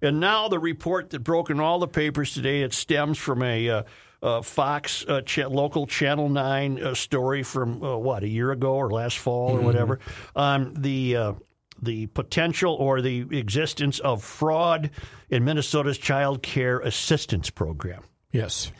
and 0.00 0.20
now 0.20 0.48
the 0.48 0.58
report 0.58 1.10
that 1.10 1.20
broke 1.20 1.50
in 1.50 1.60
all 1.60 1.78
the 1.78 1.88
papers 1.88 2.34
today 2.34 2.62
it 2.62 2.72
stems 2.72 3.18
from 3.18 3.42
a. 3.42 3.68
Uh, 3.68 3.82
uh, 4.22 4.42
Fox 4.42 5.02
uh, 5.08 5.22
cha- 5.22 5.46
local 5.46 5.86
Channel 5.86 6.28
Nine 6.28 6.78
uh, 6.82 6.94
story 6.94 7.42
from 7.42 7.82
uh, 7.82 7.96
what 7.96 8.22
a 8.22 8.28
year 8.28 8.52
ago 8.52 8.74
or 8.74 8.90
last 8.90 9.16
fall 9.16 9.56
or 9.56 9.62
whatever 9.62 9.98
on 10.36 10.74
the 10.74 11.16
uh, 11.16 11.32
the 11.82 12.06
potential 12.06 12.74
or 12.74 13.00
the 13.00 13.26
existence 13.36 13.98
of 14.00 14.22
fraud 14.22 14.90
in 15.28 15.44
Minnesota's 15.44 15.98
child 15.98 16.42
care 16.42 16.80
assistance 16.80 17.50
program. 17.50 18.02
Yes. 18.32 18.70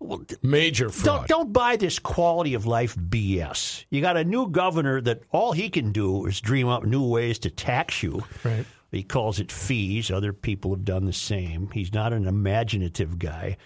Well, 0.00 0.22
Major 0.42 0.90
fraud. 0.90 1.04
don't 1.04 1.28
don't 1.28 1.52
buy 1.52 1.76
this 1.76 1.98
quality 1.98 2.54
of 2.54 2.66
life 2.66 2.96
BS. 2.96 3.84
You 3.90 4.00
got 4.00 4.16
a 4.16 4.24
new 4.24 4.48
governor 4.48 5.00
that 5.00 5.22
all 5.30 5.52
he 5.52 5.70
can 5.70 5.90
do 5.92 6.26
is 6.26 6.40
dream 6.40 6.68
up 6.68 6.84
new 6.84 7.04
ways 7.04 7.40
to 7.40 7.50
tax 7.50 8.02
you. 8.02 8.22
Right. 8.44 8.64
He 8.92 9.02
calls 9.02 9.40
it 9.40 9.52
fees. 9.52 10.10
Other 10.10 10.32
people 10.32 10.70
have 10.70 10.84
done 10.84 11.04
the 11.04 11.12
same. 11.12 11.70
He's 11.72 11.92
not 11.92 12.12
an 12.12 12.26
imaginative 12.26 13.18
guy. 13.18 13.56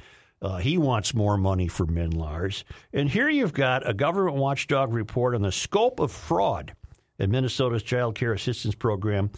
Uh, 0.40 0.56
he 0.56 0.76
wants 0.76 1.14
more 1.14 1.36
money 1.38 1.68
for 1.68 1.86
MNLARS. 1.86 2.64
And 2.92 3.08
here 3.08 3.28
you've 3.28 3.52
got 3.52 3.88
a 3.88 3.94
government 3.94 4.36
watchdog 4.36 4.92
report 4.92 5.36
on 5.36 5.42
the 5.42 5.52
scope 5.52 6.00
of 6.00 6.10
fraud 6.10 6.74
in 7.22 7.30
Minnesota's 7.30 7.82
child 7.82 8.16
care 8.16 8.32
assistance 8.32 8.74
program 8.74 9.30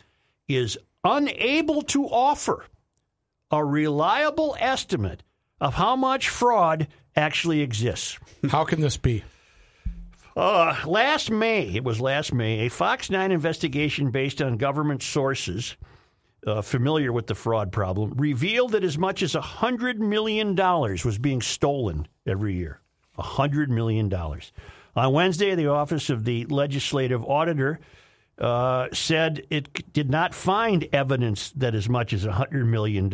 is 0.49 0.79
unable 1.05 1.83
to 1.83 2.07
offer 2.07 2.65
a 3.51 3.63
reliable 3.65 4.57
estimate 4.59 5.23
of 5.61 5.75
how 5.75 5.95
much 5.95 6.31
fraud 6.31 6.89
actually 7.15 7.61
exists. 7.61 8.19
How 8.49 8.65
can 8.65 8.81
this 8.81 8.97
be? 8.97 9.23
Uh, 10.35 10.75
last 10.87 11.31
May, 11.31 11.69
it 11.75 11.85
was 11.85 12.01
last 12.01 12.33
May, 12.33 12.67
a 12.67 12.71
Fox 12.71 13.11
9 13.11 13.31
investigation 13.31 14.11
based 14.11 14.43
on 14.43 14.57
government 14.57 15.03
sources 15.03 15.77
uh, 16.47 16.61
familiar 16.63 17.13
with 17.13 17.27
the 17.27 17.35
fraud 17.35 17.71
problem 17.71 18.15
revealed 18.17 18.73
that 18.73 18.83
as 18.83 18.99
much 18.99 19.23
as 19.23 19.35
$100 19.35 19.99
million 19.99 20.55
was 20.57 21.19
being 21.19 21.41
stolen 21.41 22.09
every 22.27 22.55
year. 22.55 22.81
$100 23.19 23.69
million. 23.69 24.13
On 24.97 25.13
Wednesday, 25.13 25.55
the 25.55 25.69
Office 25.69 26.11
of 26.11 26.25
the 26.25 26.45
Legislative 26.47 27.25
Auditor 27.25 27.81
uh, 28.39 28.89
said 28.93 29.47
it 29.51 29.93
did 29.93 30.11
not 30.11 30.35
find 30.35 30.89
evidence 30.93 31.51
that 31.57 31.75
as 31.75 31.89
much 31.89 32.13
as 32.13 32.25
$100 32.25 32.67
million, 32.67 33.09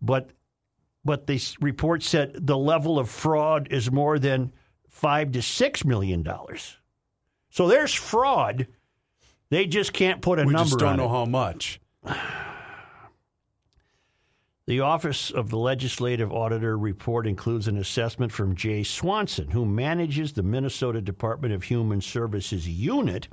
but 0.00 0.30
but 1.06 1.26
the 1.26 1.38
report 1.60 2.02
said 2.02 2.32
the 2.34 2.56
level 2.56 2.98
of 2.98 3.10
fraud 3.10 3.68
is 3.70 3.92
more 3.92 4.18
than 4.18 4.50
five 4.88 5.32
to 5.32 5.42
six 5.42 5.84
million 5.84 6.22
dollars. 6.22 6.78
So 7.50 7.68
there's 7.68 7.92
fraud. 7.92 8.66
They 9.50 9.66
just 9.66 9.92
can't 9.92 10.22
put 10.22 10.38
a 10.38 10.44
We 10.44 10.54
number 10.54 10.70
just 10.70 10.78
don't 10.78 10.92
on 10.92 10.96
know 10.96 11.04
it. 11.04 11.08
how 11.08 11.26
much. 11.26 11.78
The 14.66 14.80
Office 14.80 15.30
of 15.30 15.50
the 15.50 15.58
Legislative 15.58 16.32
Auditor 16.32 16.78
report 16.78 17.26
includes 17.26 17.68
an 17.68 17.76
assessment 17.76 18.32
from 18.32 18.56
Jay 18.56 18.82
Swanson, 18.82 19.50
who 19.50 19.66
manages 19.66 20.32
the 20.32 20.42
Minnesota 20.42 21.02
Department 21.02 21.52
of 21.52 21.64
Human 21.64 22.00
Services 22.00 22.66
unit, 22.66 23.28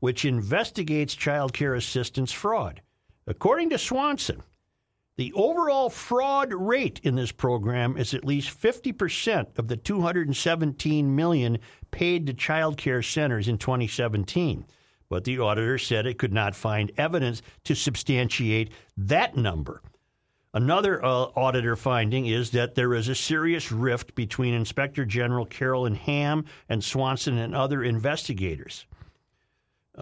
which 0.00 0.24
investigates 0.24 1.14
child 1.14 1.52
care 1.52 1.74
assistance 1.74 2.32
fraud. 2.32 2.80
According 3.26 3.68
to 3.68 3.76
Swanson, 3.76 4.42
The 5.18 5.34
overall 5.34 5.90
fraud 5.90 6.54
rate 6.54 7.00
in 7.02 7.16
this 7.16 7.32
program 7.32 7.98
is 7.98 8.14
at 8.14 8.24
least 8.24 8.58
50% 8.58 9.58
of 9.58 9.68
the 9.68 9.76
217 9.76 11.14
million 11.14 11.58
paid 11.90 12.26
to 12.26 12.32
child 12.32 12.78
care 12.78 13.02
centers 13.02 13.46
in 13.46 13.58
2017. 13.58 14.64
But 15.10 15.24
the 15.24 15.38
auditor 15.38 15.76
said 15.76 16.06
it 16.06 16.16
could 16.16 16.32
not 16.32 16.56
find 16.56 16.90
evidence 16.96 17.42
to 17.64 17.74
substantiate 17.74 18.72
that 18.96 19.36
number. 19.36 19.82
Another 20.54 21.02
uh, 21.02 21.08
auditor 21.08 21.76
finding 21.76 22.26
is 22.26 22.50
that 22.50 22.74
there 22.74 22.92
is 22.94 23.08
a 23.08 23.14
serious 23.14 23.72
rift 23.72 24.14
between 24.14 24.52
Inspector 24.52 25.02
General 25.06 25.46
Carolyn 25.46 25.94
Ham 25.94 26.44
and 26.68 26.84
Swanson 26.84 27.38
and 27.38 27.54
other 27.54 27.82
investigators. 27.82 28.86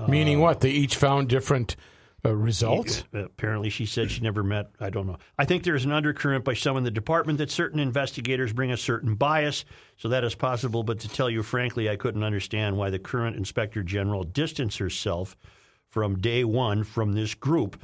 Meaning 0.09 0.41
what? 0.41 0.61
They 0.61 0.71
each 0.71 0.97
found 0.97 1.29
different 1.29 1.77
uh, 2.25 2.35
results? 2.35 3.05
Apparently, 3.13 3.71
she 3.71 3.87
said 3.87 4.11
she 4.11 4.21
never 4.21 4.43
met. 4.43 4.71
I 4.79 4.91
don't 4.91 5.07
know. 5.07 5.19
I 5.39 5.45
think 5.45 5.65
there's 5.65 5.85
an 5.85 5.93
undercurrent 5.93 6.45
by 6.45 6.55
some 6.55 6.77
in 6.77 6.85
the 6.85 6.91
department 6.91 7.39
that 7.39 7.51
certain 7.51 7.81
investigators 7.81 8.53
bring 8.53 8.73
a 8.73 8.77
certain 8.77 9.15
bias, 9.15 9.65
so 9.97 10.09
that 10.09 10.25
is 10.25 10.35
possible. 10.35 10.83
But 10.83 11.01
to 11.01 11.09
tell 11.09 11.31
you 11.31 11.43
frankly, 11.43 11.89
I 11.89 11.97
couldn't 11.97 12.23
understand 12.23 12.77
why 12.77 12.91
the 12.91 12.99
current 12.99 13.37
inspector 13.37 13.83
general 13.83 14.23
distanced 14.23 14.79
herself 14.79 15.37
from 15.89 16.19
day 16.19 16.45
one 16.45 16.85
from 16.85 17.13
this 17.13 17.35
group. 17.35 17.81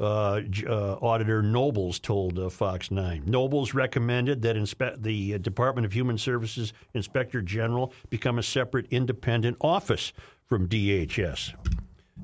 Uh, 0.00 0.40
uh, 0.66 0.94
Auditor 1.02 1.42
Nobles 1.42 1.98
told 1.98 2.38
uh, 2.38 2.48
Fox 2.48 2.90
9. 2.90 3.24
Nobles 3.26 3.74
recommended 3.74 4.40
that 4.40 4.56
inspe- 4.56 5.02
the 5.02 5.34
uh, 5.34 5.38
Department 5.38 5.84
of 5.84 5.92
Human 5.92 6.16
Services 6.16 6.72
Inspector 6.94 7.40
General 7.42 7.92
become 8.08 8.38
a 8.38 8.42
separate 8.42 8.86
independent 8.90 9.58
office 9.60 10.14
from 10.46 10.68
DHS. 10.68 11.52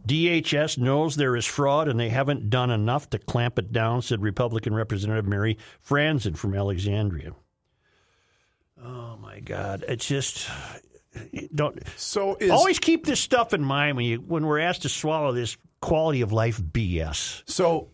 DHS 0.07 0.79
knows 0.79 1.17
there 1.17 1.37
is 1.37 1.45
fraud 1.45 1.89
and 1.89 2.01
they 2.01 2.09
haven't 2.09 2.49
done 2.49 2.71
enough 2.71 3.11
to 3.11 3.19
clamp 3.19 3.59
it 3.59 3.73
down, 3.73 4.01
said 4.01 4.23
Republican 4.23 4.75
Representative 4.75 5.27
Mary 5.27 5.59
Franson 5.87 6.35
from 6.35 6.55
Alexandria. 6.55 7.33
Oh 8.83 9.19
my 9.21 9.41
God! 9.41 9.85
It's 9.87 10.07
just 10.07 10.49
don't 11.55 11.79
So 11.97 12.37
is 12.37 12.51
always 12.51 12.79
keep 12.79 13.05
this 13.05 13.21
stuff 13.21 13.53
in 13.53 13.63
mind 13.63 13.97
when 13.97 14.07
you 14.07 14.19
when 14.19 14.47
we're 14.47 14.61
asked 14.61 14.83
to 14.83 14.89
swallow 14.89 15.33
this 15.33 15.57
quality 15.87 16.21
of 16.21 16.33
life 16.33 16.61
BS. 16.61 17.43
So 17.47 17.89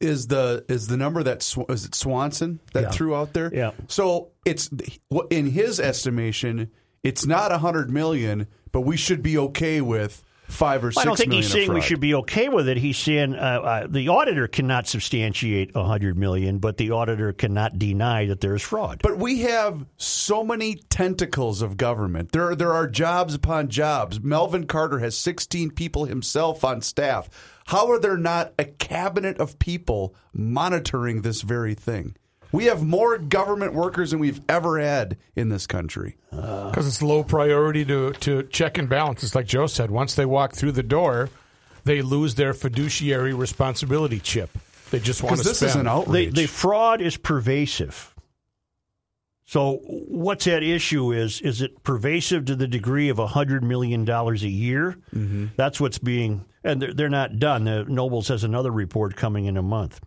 is 0.00 0.26
the 0.26 0.64
is 0.68 0.88
the 0.88 0.96
number 0.96 1.22
that 1.22 1.42
Sw- 1.42 1.68
is 1.70 1.84
it 1.84 1.94
Swanson 1.94 2.60
that 2.74 2.82
Yeah. 2.82 2.90
threw 2.90 3.14
out 3.14 3.32
there? 3.32 3.50
Yeah. 3.54 3.70
So 3.88 4.28
it's 4.44 4.68
in 5.30 5.46
his 5.50 5.78
estimation, 5.80 6.70
it's 7.02 7.24
not 7.24 7.52
a 7.52 7.58
hundred 7.58 7.88
million, 7.90 8.46
but 8.72 8.80
we 8.82 8.96
should 8.96 9.22
be 9.22 9.38
okay 9.38 9.80
with 9.80 10.22
five 10.48 10.84
or 10.84 10.92
six 10.92 11.02
I 11.02 11.04
don't 11.04 11.16
think 11.16 11.32
he's 11.32 11.50
saying 11.50 11.72
we 11.72 11.80
should 11.80 12.00
be 12.00 12.14
okay 12.16 12.48
with 12.48 12.68
it. 12.68 12.76
He's 12.76 12.98
saying 12.98 13.34
uh, 13.34 13.38
uh, 13.38 13.86
the 13.88 14.08
auditor 14.08 14.48
cannot 14.48 14.86
substantiate 14.86 15.72
a 15.74 15.84
hundred 15.84 16.16
million, 16.16 16.58
but 16.58 16.76
the 16.76 16.92
auditor 16.92 17.32
cannot 17.32 17.78
deny 17.78 18.26
that 18.26 18.40
there's 18.40 18.62
fraud. 18.62 19.00
But 19.02 19.18
we 19.18 19.40
have 19.42 19.84
so 19.96 20.44
many 20.44 20.76
tentacles 20.76 21.62
of 21.62 21.76
government. 21.76 22.32
There, 22.32 22.54
there 22.54 22.72
are 22.72 22.86
jobs 22.86 23.34
upon 23.34 23.68
jobs. 23.68 24.20
Melvin 24.20 24.66
Carter 24.66 24.98
has 25.00 25.16
16 25.16 25.70
people 25.70 26.04
himself 26.04 26.64
on 26.64 26.82
staff. 26.82 27.28
How 27.66 27.90
are 27.90 27.98
there 27.98 28.16
not 28.16 28.52
a 28.58 28.64
cabinet 28.64 29.38
of 29.38 29.58
people 29.58 30.14
monitoring 30.32 31.22
this 31.22 31.42
very 31.42 31.74
thing? 31.74 32.16
We 32.56 32.64
have 32.66 32.82
more 32.82 33.18
government 33.18 33.74
workers 33.74 34.12
than 34.12 34.18
we've 34.18 34.40
ever 34.48 34.78
had 34.80 35.18
in 35.34 35.50
this 35.50 35.66
country. 35.66 36.16
Because 36.30 36.86
it's 36.86 37.02
low 37.02 37.22
priority 37.22 37.84
to, 37.84 38.12
to 38.12 38.44
check 38.44 38.78
and 38.78 38.88
balance. 38.88 39.22
It's 39.22 39.34
like 39.34 39.46
Joe 39.46 39.66
said. 39.66 39.90
Once 39.90 40.14
they 40.14 40.24
walk 40.24 40.54
through 40.54 40.72
the 40.72 40.82
door, 40.82 41.28
they 41.84 42.00
lose 42.00 42.34
their 42.36 42.54
fiduciary 42.54 43.34
responsibility 43.34 44.20
chip. 44.20 44.50
They 44.90 45.00
just 45.00 45.22
want 45.22 45.36
to 45.36 45.42
Because 45.42 45.58
this 45.58 45.58
spend. 45.58 45.70
is 45.70 45.76
an 45.76 45.84
the, 45.84 45.90
outrage. 45.90 46.34
the 46.34 46.46
fraud 46.46 47.00
is 47.02 47.16
pervasive. 47.18 48.14
So 49.44 49.80
what's 49.84 50.46
at 50.46 50.62
issue 50.62 51.12
is 51.12 51.40
is 51.40 51.60
it 51.62 51.84
pervasive 51.84 52.46
to 52.46 52.56
the 52.56 52.66
degree 52.66 53.08
of 53.10 53.18
hundred 53.18 53.62
million 53.62 54.04
dollars 54.04 54.42
a 54.42 54.48
year? 54.48 54.96
Mm-hmm. 55.14 55.46
That's 55.56 55.80
what's 55.80 55.98
being, 55.98 56.44
and 56.64 56.82
they're, 56.82 56.92
they're 56.94 57.08
not 57.08 57.38
done. 57.38 57.64
The 57.64 57.84
Nobles 57.84 58.26
has 58.28 58.42
another 58.42 58.72
report 58.72 59.14
coming 59.14 59.44
in 59.44 59.56
a 59.56 59.62
month. 59.62 60.00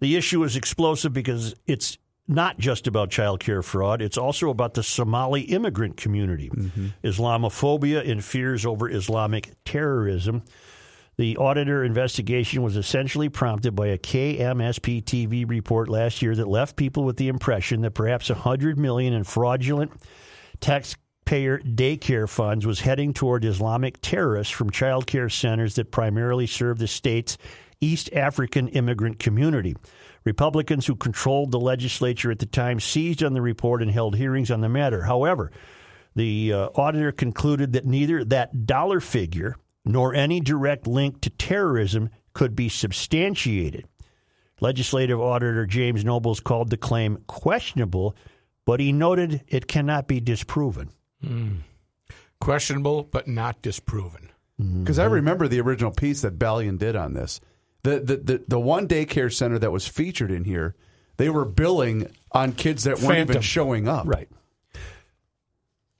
The 0.00 0.16
issue 0.16 0.42
is 0.44 0.56
explosive 0.56 1.12
because 1.12 1.54
it's 1.66 1.98
not 2.28 2.58
just 2.58 2.86
about 2.86 3.10
child 3.10 3.40
care 3.40 3.62
fraud. 3.62 4.02
It's 4.02 4.18
also 4.18 4.50
about 4.50 4.74
the 4.74 4.82
Somali 4.82 5.42
immigrant 5.42 5.96
community, 5.96 6.50
mm-hmm. 6.50 6.88
Islamophobia, 7.02 8.08
and 8.08 8.22
fears 8.22 8.66
over 8.66 8.88
Islamic 8.88 9.52
terrorism. 9.64 10.42
The 11.16 11.36
auditor 11.38 11.82
investigation 11.82 12.62
was 12.62 12.76
essentially 12.76 13.28
prompted 13.28 13.74
by 13.74 13.88
a 13.88 13.98
KMSP 13.98 15.02
TV 15.02 15.48
report 15.48 15.88
last 15.88 16.22
year 16.22 16.36
that 16.36 16.46
left 16.46 16.76
people 16.76 17.02
with 17.02 17.16
the 17.16 17.26
impression 17.26 17.80
that 17.80 17.90
perhaps 17.92 18.28
100 18.28 18.78
million 18.78 19.14
in 19.14 19.24
fraudulent 19.24 19.90
taxpayer 20.60 21.58
daycare 21.58 22.28
funds 22.28 22.66
was 22.66 22.80
heading 22.80 23.12
toward 23.12 23.44
Islamic 23.44 24.00
terrorists 24.00 24.52
from 24.52 24.70
child 24.70 25.08
care 25.08 25.28
centers 25.28 25.74
that 25.74 25.90
primarily 25.90 26.46
serve 26.46 26.78
the 26.78 26.86
state's 26.86 27.36
East 27.80 28.12
African 28.12 28.68
immigrant 28.68 29.18
community. 29.18 29.76
Republicans 30.24 30.86
who 30.86 30.96
controlled 30.96 31.52
the 31.52 31.60
legislature 31.60 32.30
at 32.30 32.38
the 32.38 32.46
time 32.46 32.80
seized 32.80 33.22
on 33.22 33.32
the 33.32 33.40
report 33.40 33.82
and 33.82 33.90
held 33.90 34.16
hearings 34.16 34.50
on 34.50 34.60
the 34.60 34.68
matter. 34.68 35.02
However, 35.02 35.50
the 36.14 36.52
uh, 36.52 36.68
auditor 36.74 37.12
concluded 37.12 37.72
that 37.72 37.86
neither 37.86 38.24
that 38.24 38.66
dollar 38.66 39.00
figure 39.00 39.56
nor 39.84 40.14
any 40.14 40.40
direct 40.40 40.86
link 40.86 41.20
to 41.22 41.30
terrorism 41.30 42.10
could 42.34 42.54
be 42.54 42.68
substantiated. 42.68 43.86
Legislative 44.60 45.20
Auditor 45.20 45.66
James 45.66 46.04
Nobles 46.04 46.40
called 46.40 46.70
the 46.70 46.76
claim 46.76 47.18
questionable, 47.26 48.16
but 48.64 48.80
he 48.80 48.92
noted 48.92 49.42
it 49.46 49.68
cannot 49.68 50.08
be 50.08 50.20
disproven. 50.20 50.90
Questionable, 52.40 53.04
but 53.04 53.28
not 53.28 53.62
disproven. 53.62 54.30
Because 54.58 54.98
I 54.98 55.04
remember 55.04 55.46
the 55.46 55.60
original 55.60 55.92
piece 55.92 56.22
that 56.22 56.38
Baillon 56.38 56.78
did 56.78 56.96
on 56.96 57.14
this. 57.14 57.40
The, 57.84 58.00
the, 58.00 58.16
the, 58.16 58.44
the 58.48 58.60
one 58.60 58.88
daycare 58.88 59.32
center 59.32 59.58
that 59.58 59.70
was 59.70 59.86
featured 59.86 60.30
in 60.30 60.44
here, 60.44 60.74
they 61.16 61.28
were 61.30 61.44
billing 61.44 62.10
on 62.32 62.52
kids 62.52 62.84
that 62.84 63.00
weren't 63.00 63.30
even 63.30 63.42
showing 63.42 63.88
up. 63.88 64.06
Right. 64.06 64.28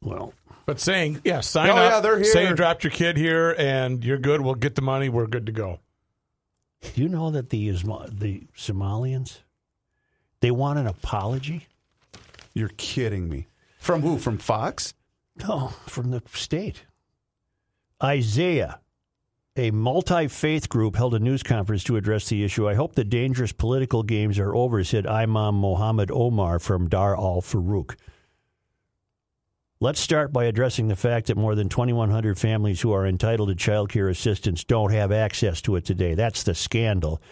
Well, 0.02 0.32
But 0.66 0.80
saying, 0.80 1.20
yeah, 1.24 1.40
sign 1.40 1.70
Oh, 1.70 1.76
up. 1.76 1.90
yeah, 1.92 2.00
they're 2.00 2.16
here. 2.16 2.24
Say 2.32 2.48
you 2.48 2.54
dropped 2.54 2.84
your 2.84 2.90
kid 2.90 3.16
here 3.16 3.54
and 3.58 4.04
you're 4.04 4.18
good. 4.18 4.40
We'll 4.40 4.54
get 4.54 4.74
the 4.74 4.82
money. 4.82 5.08
We're 5.08 5.26
good 5.26 5.46
to 5.46 5.52
go. 5.52 5.80
do 6.94 7.02
you 7.02 7.08
know 7.08 7.30
that 7.30 7.50
the 7.50 7.68
Isma- 7.68 8.18
the 8.18 8.46
Somalians 8.56 9.38
they 10.40 10.50
want 10.50 10.78
an 10.78 10.86
apology? 10.86 11.66
You're 12.54 12.70
kidding 12.76 13.28
me. 13.28 13.46
From 13.78 14.02
who? 14.02 14.18
From 14.18 14.38
Fox? 14.38 14.94
No, 15.36 15.68
from 15.86 16.10
the 16.10 16.22
state. 16.34 16.84
Isaiah, 18.02 18.80
a 19.58 19.70
multi 19.70 20.28
faith 20.28 20.68
group, 20.68 20.96
held 20.96 21.14
a 21.14 21.18
news 21.18 21.42
conference 21.42 21.84
to 21.84 21.96
address 21.96 22.28
the 22.28 22.44
issue. 22.44 22.68
I 22.68 22.74
hope 22.74 22.94
the 22.94 23.04
dangerous 23.04 23.52
political 23.52 24.02
games 24.02 24.38
are 24.38 24.54
over, 24.54 24.82
said 24.84 25.06
Imam 25.06 25.54
Mohammed 25.56 26.10
Omar 26.10 26.58
from 26.58 26.88
Dar 26.88 27.16
al 27.16 27.42
Farooq. 27.42 27.96
Let's 29.80 30.00
start 30.00 30.32
by 30.32 30.46
addressing 30.46 30.88
the 30.88 30.96
fact 30.96 31.28
that 31.28 31.36
more 31.36 31.54
than 31.54 31.68
2,100 31.68 32.36
families 32.36 32.80
who 32.80 32.92
are 32.92 33.06
entitled 33.06 33.48
to 33.48 33.54
child 33.54 33.90
care 33.90 34.08
assistance 34.08 34.64
don't 34.64 34.92
have 34.92 35.12
access 35.12 35.62
to 35.62 35.76
it 35.76 35.84
today. 35.84 36.14
That's 36.14 36.42
the 36.42 36.54
scandal, 36.54 37.22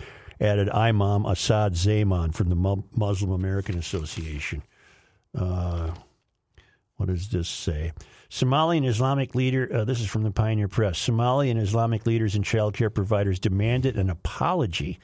added 0.41 0.71
Imam 0.71 1.27
Asad 1.27 1.75
Zaman 1.75 2.31
from 2.31 2.49
the 2.49 2.85
Muslim 2.95 3.33
American 3.33 3.77
Association. 3.79 4.63
Uh, 5.37 5.91
what 6.97 7.09
does 7.09 7.29
this 7.29 7.49
say? 7.49 7.93
Somali 8.29 8.79
and 8.79 8.87
Islamic 8.87 9.35
leader, 9.35 9.69
uh, 9.73 9.85
this 9.85 10.01
is 10.01 10.09
from 10.09 10.25
the 10.25 10.31
Pioneer 10.31 10.69
Press. 10.69 10.99
Somali 10.99 11.51
and 11.51 11.61
Islamic 11.61 12.07
leaders 12.07 12.35
and 12.35 12.45
child 12.45 12.75
care 12.75 12.91
providers 12.91 13.39
demanded 13.39 13.97
an 13.97 14.11
apology 14.11 14.99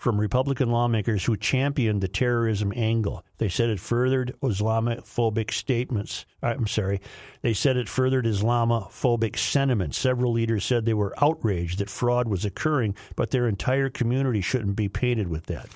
from 0.00 0.18
Republican 0.18 0.70
lawmakers 0.70 1.26
who 1.26 1.36
championed 1.36 2.00
the 2.00 2.08
terrorism 2.08 2.72
angle. 2.74 3.22
They 3.36 3.50
said 3.50 3.68
it 3.68 3.78
furthered 3.78 4.34
Islamophobic 4.42 5.52
statements. 5.52 6.24
uh, 6.42 6.46
I'm 6.46 6.66
sorry. 6.66 7.02
They 7.42 7.52
said 7.52 7.76
it 7.76 7.86
furthered 7.86 8.24
Islamophobic 8.24 9.36
sentiments. 9.36 9.98
Several 9.98 10.32
leaders 10.32 10.64
said 10.64 10.86
they 10.86 10.94
were 10.94 11.14
outraged 11.22 11.80
that 11.80 11.90
fraud 11.90 12.28
was 12.28 12.46
occurring, 12.46 12.94
but 13.14 13.30
their 13.30 13.46
entire 13.46 13.90
community 13.90 14.40
shouldn't 14.40 14.74
be 14.74 14.88
painted 14.88 15.28
with 15.28 15.46
that. 15.46 15.68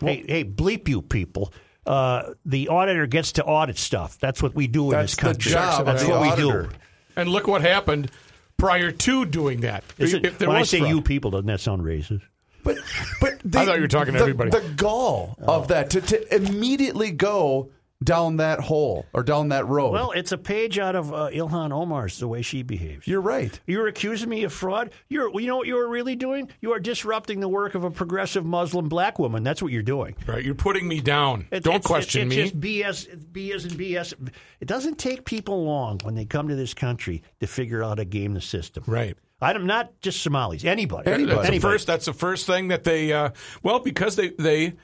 hey, 0.00 0.24
hey, 0.26 0.44
bleep 0.44 0.88
you 0.88 1.02
people. 1.02 1.52
Uh, 1.86 2.34
the 2.44 2.68
auditor 2.68 3.06
gets 3.06 3.32
to 3.32 3.44
audit 3.44 3.78
stuff. 3.78 4.18
That's 4.18 4.42
what 4.42 4.54
we 4.54 4.66
do 4.66 4.86
in 4.86 4.90
That's 4.90 5.12
this 5.12 5.16
the 5.16 5.22
country. 5.22 5.52
job 5.52 5.86
That's 5.86 6.02
of 6.02 6.08
the 6.08 6.14
what 6.14 6.36
we 6.36 6.42
do. 6.42 6.68
And 7.16 7.28
look 7.28 7.46
what 7.46 7.62
happened 7.62 8.10
prior 8.56 8.90
to 8.90 9.24
doing 9.24 9.60
that. 9.60 9.84
Is 9.98 10.12
it- 10.14 10.38
there 10.38 10.48
when 10.48 10.56
I 10.58 10.62
say 10.64 10.78
fraud. 10.78 10.90
you 10.90 11.00
people, 11.02 11.30
doesn't 11.30 11.46
that 11.46 11.60
sound 11.60 11.82
racist? 11.82 12.22
But 12.64 12.78
but 13.20 13.38
the, 13.44 13.58
I 13.60 13.64
thought 13.66 13.76
you 13.76 13.82
were 13.82 13.88
talking 13.88 14.12
to 14.14 14.18
the- 14.18 14.24
everybody. 14.24 14.50
The 14.50 14.68
gall 14.76 15.36
of 15.40 15.68
that 15.68 15.90
to, 15.90 16.00
to 16.00 16.34
immediately 16.34 17.12
go 17.12 17.70
down 18.04 18.36
that 18.36 18.60
hole 18.60 19.06
or 19.12 19.22
down 19.22 19.48
that 19.48 19.66
road. 19.66 19.92
Well, 19.92 20.10
it's 20.10 20.32
a 20.32 20.38
page 20.38 20.78
out 20.78 20.94
of 20.94 21.12
uh, 21.12 21.30
Ilhan 21.32 21.72
Omar's 21.72 22.18
The 22.18 22.28
Way 22.28 22.42
She 22.42 22.62
Behaves. 22.62 23.06
You're 23.06 23.20
right. 23.20 23.58
You're 23.66 23.86
accusing 23.86 24.28
me 24.28 24.44
of 24.44 24.52
fraud. 24.52 24.90
You're, 25.08 25.30
you 25.40 25.46
know 25.46 25.56
what 25.56 25.66
you 25.66 25.78
are 25.78 25.88
really 25.88 26.14
doing? 26.14 26.50
You 26.60 26.72
are 26.72 26.80
disrupting 26.80 27.40
the 27.40 27.48
work 27.48 27.74
of 27.74 27.84
a 27.84 27.90
progressive 27.90 28.44
Muslim 28.44 28.88
black 28.88 29.18
woman. 29.18 29.42
That's 29.42 29.62
what 29.62 29.72
you're 29.72 29.82
doing. 29.82 30.14
Right. 30.26 30.44
You're 30.44 30.54
putting 30.54 30.86
me 30.86 31.00
down. 31.00 31.48
Don't 31.50 31.76
it's, 31.76 31.86
question 31.86 32.30
it's, 32.30 32.52
it's 32.52 32.54
me. 32.54 32.82
It's 32.82 33.04
just 33.04 33.32
BS, 33.32 33.32
BS, 33.32 33.64
and 33.64 33.72
BS. 33.72 34.30
It 34.60 34.68
doesn't 34.68 34.98
take 34.98 35.24
people 35.24 35.64
long 35.64 35.98
when 36.02 36.14
they 36.14 36.26
come 36.26 36.48
to 36.48 36.56
this 36.56 36.74
country 36.74 37.22
to 37.40 37.46
figure 37.46 37.82
out 37.82 37.98
a 37.98 38.04
game 38.04 38.34
the 38.34 38.40
system. 38.40 38.84
Right. 38.86 39.16
I'm 39.40 39.66
not 39.66 40.00
just 40.00 40.22
Somalis. 40.22 40.64
Anybody. 40.64 41.10
Anybody. 41.10 41.36
That's 41.36 41.48
anybody. 41.48 41.58
The 41.58 41.60
first. 41.60 41.86
That's 41.86 42.06
the 42.06 42.12
first 42.12 42.46
thing 42.46 42.68
that 42.68 42.84
they. 42.84 43.12
Uh, 43.12 43.30
well, 43.62 43.80
because 43.80 44.16
they 44.16 44.30
they 44.30 44.74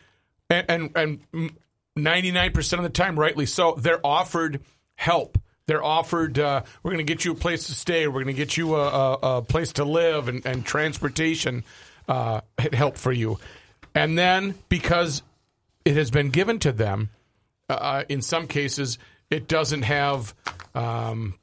and, 0.50 0.90
and 0.94 1.20
and, 1.32 1.50
99% 1.96 2.72
of 2.74 2.82
the 2.82 2.88
time, 2.88 3.18
rightly 3.18 3.46
so, 3.46 3.74
they're 3.74 4.04
offered 4.04 4.60
help. 4.94 5.38
They're 5.66 5.84
offered, 5.84 6.38
uh, 6.38 6.62
we're 6.82 6.90
going 6.90 7.06
to 7.06 7.12
get 7.12 7.24
you 7.24 7.32
a 7.32 7.36
place 7.36 7.66
to 7.66 7.72
stay, 7.72 8.06
we're 8.06 8.24
going 8.24 8.26
to 8.26 8.32
get 8.32 8.56
you 8.56 8.74
a, 8.74 8.88
a, 8.88 9.12
a, 9.38 9.42
place 9.42 9.72
to 9.74 9.84
live 9.84 10.28
and, 10.28 10.44
and 10.44 10.64
transportation 10.64 11.64
uh, 12.08 12.40
help 12.72 12.96
for 12.96 13.12
you. 13.12 13.38
And 13.94 14.18
then 14.18 14.54
because 14.68 15.22
it 15.84 15.96
has 15.96 16.10
been 16.10 16.30
given 16.30 16.58
to 16.60 16.72
them, 16.72 17.10
uh, 17.68 17.74
uh, 17.74 18.04
in 18.08 18.22
some 18.22 18.48
cases, 18.48 18.98
it 19.30 19.48
doesn't 19.48 19.82
have, 19.82 20.34
um, 20.74 21.38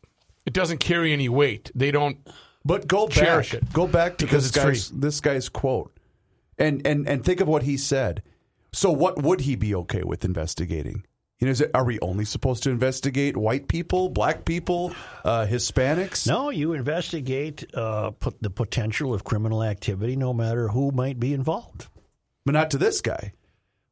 it 0.46 0.54
doesn't 0.54 0.80
carry 0.80 1.14
any 1.14 1.30
weight. 1.30 1.72
They 1.74 1.92
don't. 1.92 2.18
But 2.66 2.88
go 2.88 3.08
back, 3.08 3.54
it. 3.54 3.72
go 3.72 3.88
back 3.88 4.18
to 4.18 4.26
because 4.26 4.52
this 4.52 4.64
guy's 4.64 4.88
free. 4.90 5.00
this 5.00 5.22
guy's 5.22 5.50
quote, 5.50 5.98
and 6.58 6.86
and 6.86 7.08
and 7.08 7.24
think 7.24 7.40
of 7.40 7.48
what 7.48 7.64
he 7.64 7.78
said. 7.78 8.22
So, 8.72 8.92
what 8.92 9.22
would 9.22 9.42
he 9.42 9.56
be 9.56 9.74
okay 9.76 10.04
with 10.04 10.24
investigating? 10.24 11.06
You 11.40 11.46
know, 11.46 11.52
is 11.52 11.62
it, 11.62 11.72
are 11.74 11.86
we 11.86 12.00
only 12.02 12.26
supposed 12.26 12.64
to 12.64 12.70
investigate 12.70 13.38
white 13.38 13.70
people, 13.70 14.10
black 14.10 14.44
people, 14.44 14.94
uh, 15.24 15.46
Hispanics? 15.50 16.28
No, 16.28 16.50
you 16.50 16.74
investigate 16.74 17.64
uh, 17.74 18.12
put 18.12 18.42
the 18.44 18.50
potential 18.50 19.14
of 19.14 19.24
criminal 19.24 19.64
activity, 19.64 20.18
no 20.18 20.34
matter 20.34 20.68
who 20.68 20.92
might 20.92 21.18
be 21.20 21.34
involved. 21.34 21.88
but 22.46 22.52
not 22.52 22.70
to 22.72 22.78
this 22.78 23.00
guy 23.00 23.32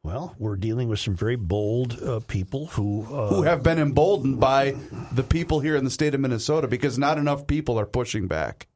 Well, 0.04 0.36
we're 0.38 0.58
dealing 0.58 0.90
with 0.90 1.00
some 1.00 1.16
very 1.16 1.38
bold 1.38 2.02
uh, 2.02 2.20
people 2.28 2.68
who, 2.68 3.04
uh, 3.04 3.30
who 3.30 3.44
have 3.44 3.64
been 3.64 3.80
emboldened 3.80 4.40
by 4.42 4.76
the 5.14 5.24
people 5.24 5.62
here 5.62 5.78
in 5.78 5.86
the 5.86 5.90
state 5.90 6.14
of 6.14 6.20
Minnesota 6.20 6.68
because 6.68 6.98
not 6.98 7.18
enough 7.18 7.48
people 7.48 7.80
are 7.80 7.86
pushing 7.86 8.28
back. 8.28 8.68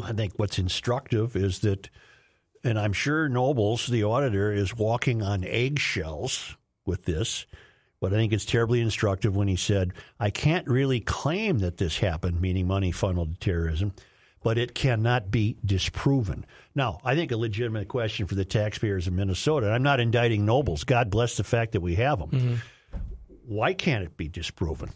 I 0.00 0.12
think 0.12 0.34
what's 0.36 0.58
instructive 0.58 1.34
is 1.34 1.58
that, 1.60 1.90
and 2.64 2.78
I'm 2.78 2.92
sure 2.92 3.28
Nobles, 3.28 3.86
the 3.86 4.04
auditor, 4.04 4.52
is 4.52 4.76
walking 4.76 5.22
on 5.22 5.44
eggshells 5.44 6.56
with 6.84 7.04
this. 7.04 7.46
But 8.00 8.12
I 8.12 8.16
think 8.16 8.32
it's 8.32 8.44
terribly 8.44 8.80
instructive 8.82 9.34
when 9.34 9.48
he 9.48 9.56
said, 9.56 9.92
I 10.20 10.28
can't 10.28 10.68
really 10.68 11.00
claim 11.00 11.60
that 11.60 11.78
this 11.78 11.98
happened, 11.98 12.40
meaning 12.40 12.66
money 12.66 12.90
funneled 12.90 13.34
to 13.34 13.40
terrorism, 13.40 13.92
but 14.42 14.58
it 14.58 14.74
cannot 14.74 15.30
be 15.30 15.56
disproven. 15.64 16.44
Now, 16.74 17.00
I 17.02 17.14
think 17.14 17.32
a 17.32 17.36
legitimate 17.36 17.88
question 17.88 18.26
for 18.26 18.34
the 18.34 18.44
taxpayers 18.44 19.06
of 19.06 19.14
Minnesota, 19.14 19.66
and 19.66 19.74
I'm 19.74 19.82
not 19.82 20.00
indicting 20.00 20.44
Nobles, 20.44 20.84
God 20.84 21.08
bless 21.08 21.38
the 21.38 21.44
fact 21.44 21.72
that 21.72 21.80
we 21.80 21.94
have 21.94 22.18
them. 22.18 22.30
Mm-hmm. 22.30 22.54
Why 23.46 23.72
can't 23.72 24.04
it 24.04 24.18
be 24.18 24.28
disproven? 24.28 24.90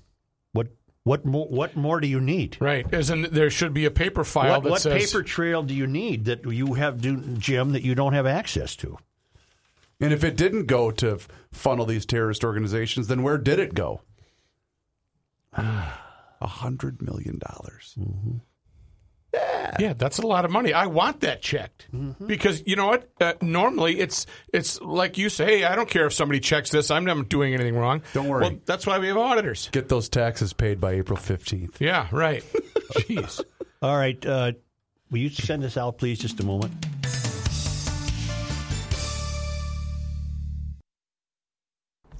What, 0.52 0.68
what, 1.08 1.24
more, 1.24 1.48
what 1.48 1.74
more 1.74 2.00
do 2.00 2.06
you 2.06 2.20
need? 2.20 2.58
Right. 2.60 2.86
As 2.92 3.10
in, 3.10 3.22
there 3.32 3.50
should 3.50 3.72
be 3.72 3.86
a 3.86 3.90
paper 3.90 4.24
file 4.24 4.56
What, 4.56 4.64
that 4.64 4.70
what 4.70 4.80
says. 4.82 5.10
paper 5.10 5.22
trail 5.22 5.62
do 5.62 5.74
you 5.74 5.86
need 5.86 6.26
that 6.26 6.44
you 6.44 6.74
have, 6.74 7.00
do, 7.00 7.16
Jim, 7.38 7.72
that 7.72 7.82
you 7.82 7.94
don't 7.94 8.12
have 8.12 8.26
access 8.26 8.76
to? 8.76 8.98
And 10.00 10.12
if 10.12 10.22
it 10.22 10.36
didn't 10.36 10.66
go 10.66 10.90
to 10.92 11.18
funnel 11.50 11.86
these 11.86 12.06
terrorist 12.06 12.44
organizations, 12.44 13.08
then 13.08 13.22
where 13.22 13.38
did 13.38 13.58
it 13.58 13.74
go? 13.74 14.02
A 15.56 16.46
hundred 16.46 17.02
million 17.02 17.38
dollars. 17.38 17.96
Mm-hmm. 17.98 18.36
Yeah, 19.34 19.76
yeah, 19.78 19.92
that's 19.92 20.18
a 20.18 20.26
lot 20.26 20.44
of 20.46 20.50
money. 20.50 20.72
I 20.72 20.86
want 20.86 21.20
that 21.20 21.42
checked 21.42 21.86
Mm-hmm. 21.94 22.26
because 22.26 22.62
you 22.66 22.76
know 22.76 22.86
what? 22.86 23.10
Uh, 23.20 23.34
normally, 23.42 24.00
it's 24.00 24.24
it's 24.54 24.80
like 24.80 25.18
you 25.18 25.28
say, 25.28 25.58
"Hey, 25.58 25.64
I 25.64 25.76
don't 25.76 25.88
care 25.88 26.06
if 26.06 26.14
somebody 26.14 26.40
checks 26.40 26.70
this. 26.70 26.90
I'm 26.90 27.04
not 27.04 27.28
doing 27.28 27.52
anything 27.52 27.76
wrong." 27.76 28.02
Don't 28.14 28.28
worry. 28.28 28.40
Well, 28.42 28.58
that's 28.64 28.86
why 28.86 28.98
we 28.98 29.08
have 29.08 29.18
auditors. 29.18 29.68
Get 29.70 29.88
those 29.90 30.08
taxes 30.08 30.52
paid 30.54 30.80
by 30.80 30.92
April 30.92 31.18
fifteenth. 31.18 31.78
Yeah, 31.80 32.08
right. 32.10 32.42
Jeez. 32.94 33.44
All 33.82 33.96
right. 33.96 34.24
Uh, 34.24 34.52
will 35.10 35.18
you 35.18 35.28
send 35.28 35.62
this 35.62 35.76
out, 35.76 35.98
please, 35.98 36.18
just 36.18 36.40
a 36.40 36.44
moment? 36.46 36.72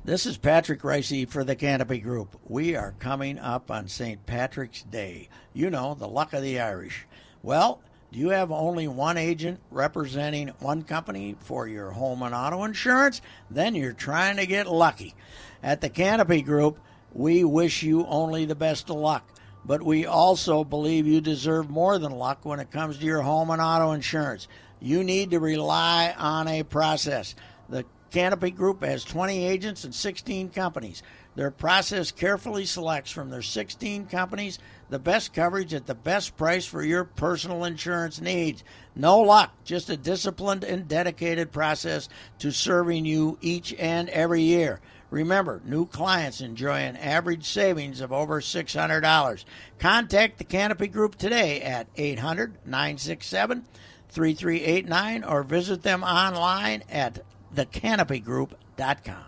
This 0.08 0.24
is 0.24 0.38
Patrick 0.38 0.80
Ricey 0.80 1.28
for 1.28 1.44
the 1.44 1.54
Canopy 1.54 1.98
Group. 1.98 2.34
We 2.46 2.74
are 2.76 2.94
coming 2.98 3.38
up 3.38 3.70
on 3.70 3.88
St. 3.88 4.24
Patrick's 4.24 4.80
Day. 4.82 5.28
You 5.52 5.68
know, 5.68 5.92
the 5.92 6.08
luck 6.08 6.32
of 6.32 6.40
the 6.40 6.60
Irish. 6.60 7.06
Well, 7.42 7.82
do 8.10 8.18
you 8.18 8.30
have 8.30 8.50
only 8.50 8.88
one 8.88 9.18
agent 9.18 9.60
representing 9.70 10.48
one 10.60 10.84
company 10.84 11.36
for 11.40 11.68
your 11.68 11.90
home 11.90 12.22
and 12.22 12.34
auto 12.34 12.64
insurance? 12.64 13.20
Then 13.50 13.74
you're 13.74 13.92
trying 13.92 14.38
to 14.38 14.46
get 14.46 14.66
lucky. 14.66 15.14
At 15.62 15.82
the 15.82 15.90
Canopy 15.90 16.40
Group, 16.40 16.78
we 17.12 17.44
wish 17.44 17.82
you 17.82 18.06
only 18.06 18.46
the 18.46 18.54
best 18.54 18.88
of 18.88 18.96
luck, 18.96 19.28
but 19.66 19.82
we 19.82 20.06
also 20.06 20.64
believe 20.64 21.06
you 21.06 21.20
deserve 21.20 21.68
more 21.68 21.98
than 21.98 22.12
luck 22.12 22.46
when 22.46 22.60
it 22.60 22.70
comes 22.70 22.96
to 22.96 23.04
your 23.04 23.20
home 23.20 23.50
and 23.50 23.60
auto 23.60 23.92
insurance. 23.92 24.48
You 24.80 25.04
need 25.04 25.32
to 25.32 25.38
rely 25.38 26.14
on 26.16 26.48
a 26.48 26.62
process. 26.62 27.34
The 27.68 27.84
Canopy 28.10 28.50
Group 28.50 28.82
has 28.82 29.04
20 29.04 29.44
agents 29.44 29.84
and 29.84 29.94
16 29.94 30.50
companies. 30.50 31.02
Their 31.34 31.50
process 31.50 32.10
carefully 32.10 32.64
selects 32.64 33.10
from 33.10 33.30
their 33.30 33.42
16 33.42 34.06
companies 34.06 34.58
the 34.90 34.98
best 34.98 35.32
coverage 35.32 35.74
at 35.74 35.86
the 35.86 35.94
best 35.94 36.36
price 36.36 36.66
for 36.66 36.82
your 36.82 37.04
personal 37.04 37.64
insurance 37.64 38.20
needs. 38.20 38.64
No 38.96 39.20
luck, 39.20 39.52
just 39.64 39.90
a 39.90 39.96
disciplined 39.96 40.64
and 40.64 40.88
dedicated 40.88 41.52
process 41.52 42.08
to 42.40 42.50
serving 42.50 43.04
you 43.04 43.38
each 43.40 43.74
and 43.78 44.08
every 44.08 44.42
year. 44.42 44.80
Remember, 45.10 45.62
new 45.64 45.86
clients 45.86 46.40
enjoy 46.40 46.78
an 46.80 46.96
average 46.96 47.44
savings 47.44 48.00
of 48.00 48.12
over 48.12 48.40
$600. 48.40 49.44
Contact 49.78 50.38
the 50.38 50.44
Canopy 50.44 50.88
Group 50.88 51.16
today 51.16 51.62
at 51.62 51.86
800 51.96 52.54
967 52.66 53.64
3389 54.10 55.24
or 55.24 55.42
visit 55.42 55.82
them 55.82 56.02
online 56.02 56.82
at 56.90 57.22
thecanopygroup.com. 57.54 59.24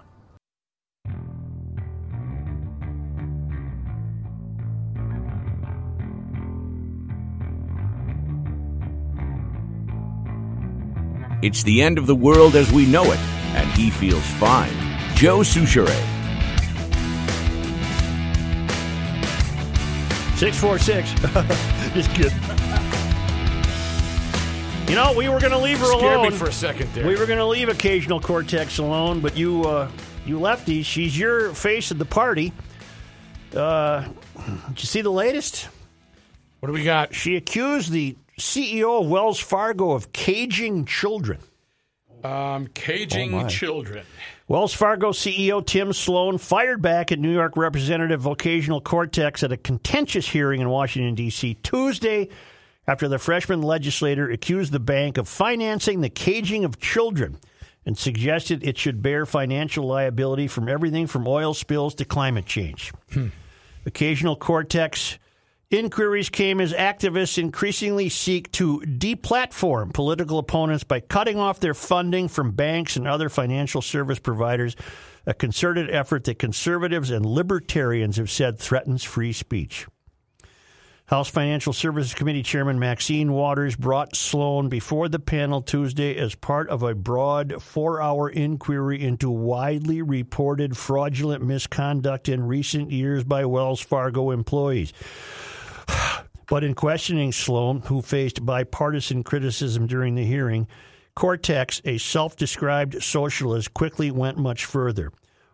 It's 11.43 11.63
the 11.63 11.81
end 11.81 11.97
of 11.97 12.07
the 12.07 12.15
world 12.15 12.55
as 12.55 12.71
we 12.71 12.85
know 12.85 13.05
it, 13.05 13.19
and 13.55 13.71
he 13.73 13.91
feels 13.91 14.27
fine. 14.33 14.73
Joe 15.15 15.39
Soucheray. 15.39 15.89
646. 20.37 21.95
just 21.95 22.11
kidding. 22.15 22.60
You 24.91 24.97
know, 24.97 25.13
we 25.13 25.29
were 25.29 25.39
going 25.39 25.53
to 25.53 25.59
leave 25.59 25.79
her 25.79 25.85
Scared 25.87 26.03
alone. 26.19 26.33
me 26.33 26.37
for 26.37 26.49
a 26.49 26.53
second 26.53 26.93
there. 26.95 27.07
We 27.07 27.15
were 27.17 27.25
going 27.27 27.39
to 27.39 27.47
leave 27.47 27.69
occasional 27.69 28.19
Cortex 28.19 28.79
alone, 28.79 29.21
but 29.21 29.37
you 29.37 29.63
uh, 29.63 29.89
you 30.27 30.41
lefties, 30.41 30.85
she's 30.85 31.17
your 31.17 31.55
face 31.55 31.93
of 31.93 31.99
the 31.99 32.05
party. 32.05 32.53
Uh, 33.55 34.09
did 34.69 34.83
you 34.83 34.87
see 34.87 35.01
the 35.01 35.11
latest? 35.13 35.69
what 36.59 36.67
do 36.67 36.73
we 36.73 36.83
got? 36.83 37.15
She 37.15 37.37
accused 37.37 37.93
the 37.93 38.17
CEO 38.37 39.03
of 39.03 39.09
Wells 39.09 39.39
Fargo 39.39 39.93
of 39.93 40.13
caging 40.13 40.87
children. 40.87 41.39
Um, 42.25 42.67
caging 42.75 43.33
Oh, 43.33 43.43
my. 43.43 43.49
children. 43.49 44.05
Wells 44.49 44.75
Fargo 44.75 45.13
CEO 45.13 45.65
Tim 45.65 45.93
Sloan 45.93 46.37
fired 46.37 46.83
back 46.83 47.13
at 47.13 47.21
New 47.21 47.33
York 47.33 47.57
Representative 47.57 48.21
Vocational 48.21 48.81
Cortex 48.81 49.45
at 49.45 49.53
a 49.53 49.57
contentious 49.57 50.29
hearing 50.29 50.61
in 50.61 50.69
Washington, 50.69 51.15
D.C. 51.15 51.55
Tuesday 51.63 52.29
after 52.91 53.07
the 53.07 53.21
freshman 53.21 53.63
legislator 53.63 54.29
accused 54.29 54.73
the 54.73 54.81
bank 54.81 55.17
of 55.17 55.29
financing 55.29 56.01
the 56.01 56.11
caging 56.11 56.65
of 56.65 56.81
children 56.81 57.39
and 57.87 57.97
suggested 57.97 58.67
it 58.67 58.77
should 58.77 59.01
bear 59.01 59.25
financial 59.25 59.87
liability 59.87 60.49
from 60.49 60.69
everything 60.69 61.07
from 61.07 61.29
oil 61.29 61.55
spills 61.55 61.95
to 61.95 62.05
climate 62.05 62.47
change. 62.47 62.93
Occasional 63.87 64.35
Cortex 64.35 65.21
inquiries 65.71 66.31
came 66.31 66.61
as 66.61 66.73
activists 66.73 67.39
increasingly 67.39 68.09
seek 68.09 68.51
to 68.51 68.81
deplatform 68.81 69.95
political 69.95 70.41
opponents 70.41 70.83
by 70.83 70.99
cutting 70.99 71.39
off 71.39 71.61
their 71.61 71.75
funding 71.75 72.27
from 72.27 72.51
banks 72.51 72.97
and 72.97 73.07
other 73.07 73.29
financial 73.29 73.83
service 73.83 74.19
providers, 74.19 74.75
a 75.27 75.33
concerted 75.33 75.89
effort 75.91 76.25
that 76.25 76.41
conservatives 76.41 77.13
and 77.13 77.25
libertarians 77.25 78.17
have 78.17 78.33
said 78.33 78.59
threatens 78.59 79.05
free 79.05 79.33
speech. 79.33 79.87
House 81.11 81.29
Financial 81.29 81.73
Services 81.73 82.15
Committee 82.15 82.45
Chairman 82.45 82.79
Maxine 82.79 83.33
Waters 83.33 83.75
brought 83.75 84.15
Sloan 84.15 84.69
before 84.69 85.09
the 85.09 85.19
panel 85.19 85.61
Tuesday 85.61 86.15
as 86.15 86.37
part 86.37 86.69
of 86.69 86.85
a 86.85 86.95
broad 86.95 87.61
four 87.61 88.01
hour 88.01 88.31
inquiry 88.31 89.03
into 89.03 89.29
widely 89.29 90.03
reported 90.03 90.77
fraudulent 90.77 91.45
misconduct 91.45 92.29
in 92.29 92.45
recent 92.45 92.93
years 92.93 93.25
by 93.25 93.45
Wells 93.45 93.81
Fargo 93.81 94.31
employees. 94.31 94.93
But 96.49 96.65
in 96.65 96.75
questioning 96.75 97.31
Sloan, 97.31 97.81
who 97.83 98.03
faced 98.03 98.45
bipartisan 98.45 99.23
criticism 99.23 99.87
during 99.87 100.17
the 100.17 100.25
hearing, 100.25 100.67
Cortex, 101.15 101.81
a 101.85 101.99
self 101.99 102.35
described 102.37 103.03
socialist, 103.03 103.73
quickly 103.75 104.11
went 104.11 104.37
much 104.37 104.65
further. 104.65 105.13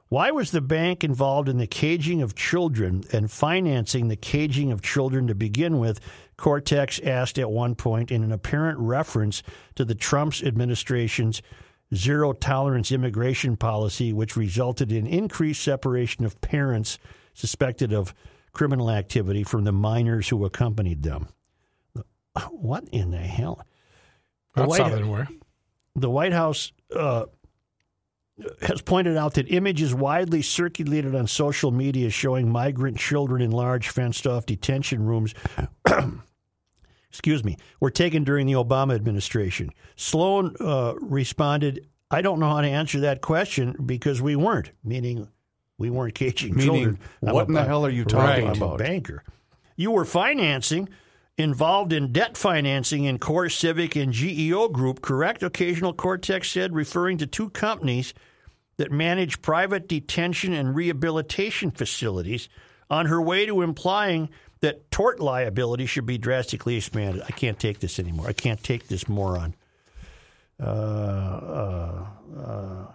Why 0.09 0.31
was 0.31 0.53
the 0.53 0.61
bank 0.61 1.03
involved 1.03 1.49
in 1.49 1.59
the 1.59 1.67
caging 1.67 2.23
of 2.23 2.35
children 2.37 3.03
and 3.13 3.31
financing 3.31 4.07
the 4.09 4.17
caging 4.17 4.71
of 4.71 4.81
children 4.83 5.27
to 5.27 5.35
begin 5.35 5.79
with? 5.79 5.99
Cortex 6.37 7.01
asked 7.01 7.39
at 7.39 7.51
one 7.51 7.75
point 7.75 8.13
in 8.13 8.23
an 8.23 8.31
apparent 8.31 8.79
reference 8.79 9.43
to 9.75 9.85
the 9.85 9.95
Trump's 9.97 10.43
administration's 10.43 11.43
zero 11.95 12.33
tolerance 12.33 12.93
immigration 12.93 13.57
policy, 13.57 14.13
which 14.13 14.37
resulted 14.37 14.93
in 14.93 15.07
increased 15.07 15.63
separation 15.63 16.25
of 16.25 16.41
parents 16.41 16.99
suspected 17.35 17.93
of 17.93 18.15
criminal 18.53 18.91
activity 18.91 19.43
from 19.43 19.65
the 19.65 19.73
minors 19.73 20.29
who 20.29 20.45
accompanied 20.45 21.03
them. 21.03 21.29
What 22.51 22.85
in 22.93 23.11
the 23.11 23.19
hell? 23.19 23.65
The 24.55 24.63
That's 24.63 24.69
White- 24.79 24.83
how 24.83 24.97
they 24.97 25.03
were. 25.03 25.29
the 25.95 26.11
White 26.11 26.33
House 26.33 26.73
uh, 26.95 27.27
has 28.61 28.83
pointed 28.83 29.17
out 29.17 29.35
that 29.35 29.51
images 29.51 29.95
widely 29.95 30.43
circulated 30.43 31.15
on 31.15 31.27
social 31.27 31.71
media 31.71 32.11
showing 32.11 32.51
migrant 32.51 32.99
children 32.99 33.41
in 33.41 33.51
large 33.51 33.89
fenced 33.89 34.27
off 34.27 34.45
detention 34.47 35.05
rooms. 35.05 35.35
excuse 37.11 37.43
me, 37.45 37.57
were 37.81 37.91
taken 37.91 38.25
during 38.25 38.47
the 38.47 38.53
Obama 38.53 38.95
administration. 38.95 39.71
Sloan 39.97 40.55
uh, 40.61 40.95
responded, 41.01 41.87
I 42.11 42.21
don't 42.21 42.39
know 42.39 42.49
how 42.51 42.61
to 42.61 42.69
answer 42.69 43.01
that 43.01 43.23
question 43.23 43.75
because 43.87 44.21
we 44.21 44.37
weren't, 44.37 44.71
meaning 44.85 45.29
we 45.79 45.89
weren't 45.91 46.15
caging 46.15 46.55
Meaning, 46.55 46.67
children. 46.75 46.99
I'm 47.27 47.35
what 47.35 47.45
a- 47.45 47.49
in 47.49 47.55
the 47.55 47.65
hell 47.65 47.87
are 47.87 47.91
you 47.91 48.05
talking 48.05 48.49
I'm 48.49 48.61
a 48.61 48.65
about? 48.67 48.79
banker. 48.79 49.23
You 49.77 49.91
were 49.93 50.05
financing, 50.05 50.89
involved 51.39 51.93
in 51.93 52.13
debt 52.13 52.37
financing 52.37 53.05
in 53.05 53.19
Core 53.19 53.49
Civic 53.49 53.97
and 53.97 54.13
GEO 54.13 54.69
Group, 54.69 55.03
correct? 55.03 55.43
Occasional 55.43 55.93
Cortex 55.93 56.51
said, 56.51 56.75
referring 56.75 57.19
to 57.19 57.27
two 57.27 57.51
companies 57.51 58.15
that 58.79 58.91
manage 58.91 59.43
private 59.43 59.89
detention 59.89 60.53
and 60.53 60.75
rehabilitation 60.75 61.71
facilities, 61.71 62.49
on 62.89 63.07
her 63.07 63.21
way 63.21 63.47
to 63.47 63.63
implying 63.63 64.29
that 64.61 64.91
tort 64.91 65.21
liability 65.21 65.87
should 65.87 66.07
be 66.07 66.19
drastically 66.19 66.77
expanded. 66.77 67.23
I 67.27 67.33
can't 67.33 67.59
take 67.59 67.81
this 67.81 67.99
anymore. 67.99 68.29
I 68.29 68.33
can't 68.33 68.63
take 68.63 68.89
this 68.89 69.09
moron. 69.09 69.55
Uh, 70.59 70.65
uh, 70.65 72.07
uh, 72.39 72.87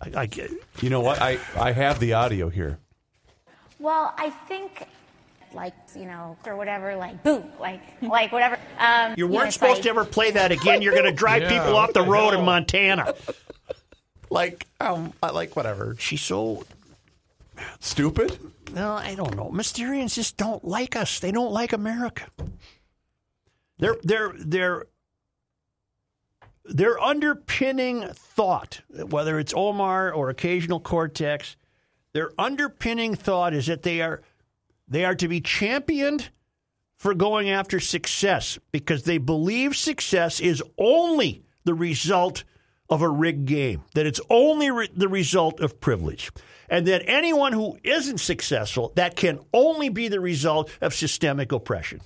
I, 0.00 0.22
I. 0.22 0.28
You 0.80 0.90
know 0.90 1.00
what? 1.00 1.20
I, 1.20 1.38
I 1.56 1.72
have 1.72 2.00
the 2.00 2.14
audio 2.14 2.48
here. 2.48 2.78
Well, 3.78 4.12
I 4.16 4.30
think 4.30 4.86
like 5.54 5.74
you 5.96 6.04
know 6.04 6.36
or 6.46 6.56
whatever, 6.56 6.96
like 6.96 7.22
boo, 7.22 7.44
like 7.60 7.80
like 8.02 8.32
whatever. 8.32 8.58
Um, 8.78 9.14
You 9.16 9.26
weren't 9.26 9.46
it's 9.48 9.54
supposed 9.54 9.74
like- 9.76 9.82
to 9.84 9.88
ever 9.90 10.04
play 10.04 10.30
that 10.32 10.52
again. 10.52 10.82
You're 10.82 10.92
going 10.94 11.04
to 11.06 11.12
drive 11.12 11.42
Yeah, 11.42 11.60
people 11.60 11.76
off 11.76 11.92
the 11.92 12.02
road 12.02 12.34
in? 12.34 12.44
Montana. 12.44 13.14
Like, 14.30 14.66
um, 14.80 15.14
I 15.22 15.30
like 15.30 15.56
whatever. 15.56 15.96
She's 15.98 16.20
so 16.20 16.64
Stupid? 17.80 18.38
no, 18.74 18.92
I 18.92 19.14
don't 19.14 19.34
know. 19.36 19.50
Mysterians 19.50 20.14
just 20.14 20.36
don't 20.36 20.62
like 20.64 20.94
us. 20.94 21.18
They 21.18 21.32
don't 21.32 21.50
like 21.52 21.72
America. 21.72 22.26
They're 23.78 23.96
they're 24.02 24.32
they're 24.36 24.86
their 26.64 27.00
underpinning 27.00 28.06
thought, 28.12 28.82
whether 28.90 29.38
it's 29.38 29.54
Omar 29.56 30.12
or 30.12 30.28
occasional 30.28 30.80
Cortex, 30.80 31.56
their 32.12 32.30
underpinning 32.38 33.14
thought 33.14 33.54
is 33.54 33.66
that 33.66 33.82
they 33.82 34.00
are 34.00 34.22
they 34.86 35.04
are 35.04 35.14
to 35.14 35.28
be 35.28 35.40
championed 35.40 36.30
for 36.96 37.14
going 37.14 37.50
after 37.50 37.78
success 37.78 38.58
because 38.72 39.04
they 39.04 39.18
believe 39.18 39.76
success 39.76 40.40
is 40.40 40.62
only 40.78 41.44
the 41.64 41.74
result 41.74 42.44
of 42.90 43.02
a 43.02 43.08
rigged 43.08 43.44
game, 43.44 43.84
that 43.94 44.06
it's 44.06 44.20
only 44.30 44.70
re- 44.70 44.88
the 44.94 45.08
result 45.08 45.60
of 45.60 45.78
privilege, 45.78 46.32
and 46.68 46.86
that 46.86 47.02
anyone 47.06 47.52
who 47.52 47.78
isn't 47.84 48.18
successful, 48.18 48.92
that 48.96 49.14
can 49.14 49.38
only 49.52 49.90
be 49.90 50.08
the 50.08 50.20
result 50.20 50.70
of 50.80 50.94
systemic 50.94 51.52
oppression. 51.52 52.00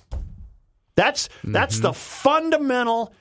That's 0.95 1.29
that's 1.43 1.79
the 1.79 1.89
mm-hmm. 1.89 1.97
fundamental 1.97 3.13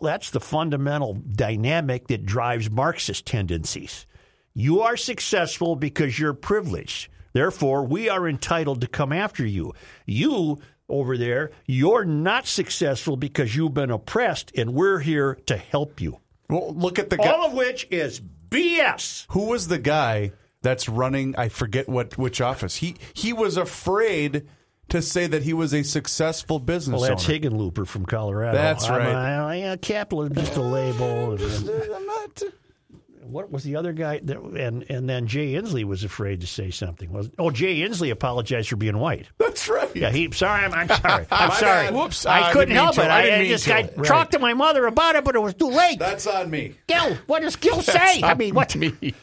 that's 0.00 0.30
the 0.30 0.40
fundamental 0.40 1.14
dynamic 1.14 2.08
that 2.08 2.24
drives 2.24 2.70
Marxist 2.70 3.26
tendencies. 3.26 4.06
You 4.54 4.80
are 4.82 4.96
successful 4.96 5.74
because 5.76 6.18
you're 6.18 6.32
privileged. 6.34 7.08
Therefore, 7.32 7.84
we 7.84 8.08
are 8.08 8.28
entitled 8.28 8.80
to 8.82 8.86
come 8.86 9.12
after 9.12 9.44
you. 9.44 9.72
You 10.06 10.60
over 10.88 11.16
there, 11.18 11.50
you're 11.66 12.04
not 12.04 12.46
successful 12.46 13.16
because 13.16 13.56
you've 13.56 13.74
been 13.74 13.90
oppressed, 13.90 14.52
and 14.56 14.74
we're 14.74 15.00
here 15.00 15.36
to 15.46 15.56
help 15.56 16.00
you. 16.00 16.20
Well, 16.48 16.72
look 16.74 16.98
at 16.98 17.10
the 17.10 17.16
guy. 17.16 17.28
All 17.32 17.46
of 17.46 17.52
which 17.54 17.88
is 17.90 18.20
BS. 18.20 19.26
Who 19.30 19.46
was 19.46 19.66
the 19.66 19.78
guy 19.78 20.32
that's 20.62 20.88
running? 20.88 21.34
I 21.36 21.48
forget 21.48 21.88
what 21.88 22.16
which 22.16 22.40
office. 22.40 22.76
He 22.76 22.94
he 23.14 23.32
was 23.32 23.56
afraid 23.56 24.46
to 24.90 25.02
say 25.02 25.26
that 25.26 25.42
he 25.42 25.52
was 25.54 25.72
a 25.74 25.82
successful 25.82 26.58
business 26.60 27.00
Well, 27.00 27.08
that's 27.08 27.24
owner. 27.24 27.32
From 27.86 28.04
Colorado. 28.06 28.56
That's 28.56 28.84
I'm 28.88 28.98
right. 28.98 29.54
a- 29.54 29.58
yeah, 29.58 29.76
capitalism 29.76 30.36
just 30.36 30.56
a 30.56 30.60
label. 30.62 31.32
I'm 31.96 32.06
not- 32.06 32.42
what 33.34 33.50
was 33.50 33.64
the 33.64 33.74
other 33.76 33.92
guy? 33.92 34.20
That, 34.22 34.38
and 34.38 34.84
and 34.88 35.08
then 35.08 35.26
Jay 35.26 35.52
Inslee 35.54 35.84
was 35.84 36.04
afraid 36.04 36.40
to 36.42 36.46
say 36.46 36.70
something. 36.70 37.12
Was 37.12 37.28
oh 37.38 37.50
Jay 37.50 37.80
Inslee 37.80 38.10
apologized 38.12 38.68
for 38.68 38.76
being 38.76 38.96
white. 38.98 39.26
That's 39.38 39.68
right. 39.68 39.90
Yeah, 39.94 40.10
he. 40.10 40.30
Sorry, 40.30 40.64
I'm, 40.64 40.72
I'm 40.72 40.88
sorry. 40.88 41.26
I'm 41.30 41.50
sorry. 41.50 41.86
bad. 41.86 41.94
Whoops, 41.94 42.24
I 42.26 42.48
I 42.48 42.52
couldn't 42.52 42.74
help 42.74 42.96
it. 42.96 43.02
I 43.10 43.28
I, 43.30 43.36
I 43.40 43.46
just. 43.48 43.68
I 43.68 43.90
Right. 43.96 44.06
talked 44.06 44.32
to 44.32 44.38
my 44.38 44.54
mother 44.54 44.86
about 44.86 45.16
it, 45.16 45.24
but 45.24 45.34
it 45.34 45.40
was 45.40 45.54
too 45.54 45.68
late. 45.70 45.98
That's 45.98 46.26
on 46.26 46.48
me. 46.50 46.76
Gil, 46.86 47.14
what 47.26 47.42
does 47.42 47.56
Gil 47.56 47.82
say? 47.82 48.22
I 48.22 48.34
mean, 48.34 48.54
what? 48.54 48.74
me? 48.76 49.14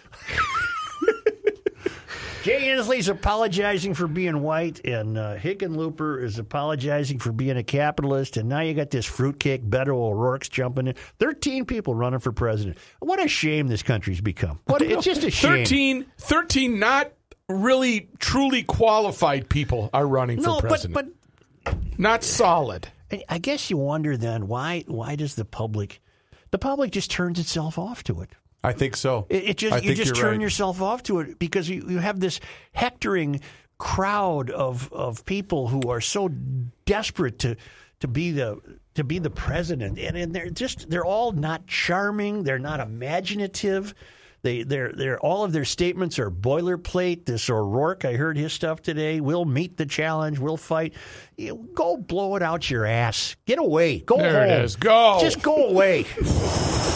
Jay 2.44 2.70
Inslee's 2.70 3.08
apologizing 3.08 3.94
for 3.94 4.08
being 4.08 4.42
white, 4.42 4.84
and 4.84 5.16
uh, 5.16 5.38
Hickenlooper 5.38 6.24
is 6.24 6.40
apologizing 6.40 7.20
for 7.20 7.32
being 7.32 7.56
a 7.56 7.64
capitalist, 7.64 8.36
and 8.36 8.50
now 8.50 8.62
you 8.62 8.74
got 8.74 8.90
this 8.90 9.06
fruitcake 9.06 9.64
Beto 9.64 9.90
O'Rourke's 9.90 10.50
jumping 10.50 10.88
in. 10.88 10.96
Thirteen 11.20 11.66
people 11.66 11.94
running 11.94 12.20
for 12.20 12.32
president. 12.32 12.80
What 13.00 13.24
a 13.24 13.28
shame 13.28 13.68
this 13.68 13.84
country's 13.84 14.22
become. 14.22 14.60
What 14.66 14.82
it's 14.82 15.06
just 15.06 15.24
a 15.24 15.30
shame. 15.30 15.66
13, 15.66 16.06
13 16.18 16.80
not 16.80 17.12
really 17.48 18.10
truly 18.18 18.64
qualified 18.64 19.48
people 19.48 19.92
are 19.94 20.08
running 20.08 20.42
no, 20.42 20.56
for 20.56 20.62
but 20.62 20.68
president. 20.68 21.14
but 21.64 21.76
not 22.00 22.24
solid. 22.24 22.88
I 23.30 23.38
guess 23.38 23.70
you 23.70 23.78
wonder 23.78 24.18
then 24.18 24.48
why 24.48 24.84
why 24.88 25.16
does 25.16 25.36
the 25.36 25.46
public 25.46 26.02
the 26.50 26.58
public 26.58 26.92
just 26.92 27.12
turns 27.12 27.40
itself 27.40 27.78
off 27.78 28.04
to 28.06 28.22
it. 28.22 28.32
I 28.64 28.74
think 28.74 28.96
so. 28.96 29.26
It, 29.30 29.44
it 29.50 29.58
just 29.58 29.74
I 29.74 29.80
you 29.80 29.96
just 29.96 30.16
turn 30.16 30.34
right. 30.38 30.42
yourself 30.42 30.82
off 30.82 31.04
to 31.04 31.20
it 31.20 31.40
because 31.40 31.68
you, 31.70 31.86
you 31.88 32.00
have 32.00 32.20
this 32.20 32.40
hectoring 32.74 33.42
crowd 33.78 34.52
of 34.52 34.92
of 34.94 35.26
people 35.26 35.68
who 35.68 35.90
are 35.90 36.02
so 36.02 36.30
desperate 36.86 37.40
to 37.40 37.56
to 38.00 38.08
be 38.08 38.32
the 38.32 38.60
to 38.94 39.04
be 39.04 39.18
the 39.18 39.30
president 39.30 39.98
and, 39.98 40.16
and 40.16 40.36
they're 40.36 40.50
just 40.52 40.90
they're 40.90 41.06
all 41.06 41.32
not 41.32 41.66
charming 41.66 42.44
they're 42.44 42.60
not 42.60 42.80
imaginative 42.80 43.96
they 44.44 44.64
they're 44.64 44.92
they're 44.92 45.20
all 45.20 45.44
of 45.44 45.52
their 45.52 45.66
statements 45.66 46.18
are 46.20 46.32
boilerplate 46.32 47.26
this 47.26 47.50
O'Rourke 47.50 48.06
I 48.06 48.14
heard 48.14 48.38
his 48.38 48.54
stuff 48.54 48.82
today 48.82 49.20
we'll 49.22 49.46
meet 49.46 49.78
the 49.78 49.86
challenge 49.86 50.40
we'll 50.40 50.58
fight 50.58 50.94
You- 51.38 51.70
go 51.74 51.98
blow 51.98 52.36
it 52.36 52.42
out 52.44 52.70
your 52.70 52.86
ass 52.86 53.36
get 53.46 53.60
away 53.60 54.00
go 54.00 54.18
There 54.18 54.42
home. 54.48 54.64
is. 54.66 54.76
Go. 54.76 55.18
just 55.22 55.42
go 55.42 55.68
away 55.70 56.06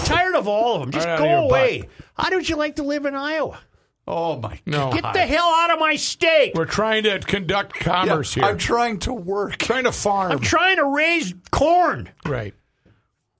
tired 0.06 0.36
of 0.36 0.48
all 0.48 0.76
of 0.76 0.82
them 0.82 0.92
just 0.92 1.08
Right 1.08 1.18
go 1.20 1.26
away 1.46 1.80
butt. 1.82 1.90
how 2.30 2.36
would 2.36 2.48
you 2.50 2.56
like 2.56 2.76
to 2.78 2.84
live 2.84 3.06
in 3.06 3.16
Iowa 3.16 3.60
Oh 4.08 4.40
my 4.40 4.60
No. 4.68 4.92
Get 4.92 5.14
the 5.14 5.20
hell 5.26 5.48
out 5.50 5.72
of 5.72 5.80
my 5.80 5.96
state. 5.96 6.52
We're 6.54 6.66
trying 6.66 7.06
to 7.06 7.18
conduct 7.20 7.74
commerce 7.74 8.36
Yeah, 8.38 8.44
here. 8.44 8.52
I'm 8.52 8.58
trying 8.60 9.00
to 9.00 9.14
work. 9.14 9.54
I'm 9.54 9.58
trying 9.58 9.84
to 9.86 9.92
farm. 9.92 10.32
I'm 10.32 10.40
trying 10.42 10.76
to 10.76 10.86
raise 10.86 11.34
corn. 11.50 12.10
right. 12.24 12.54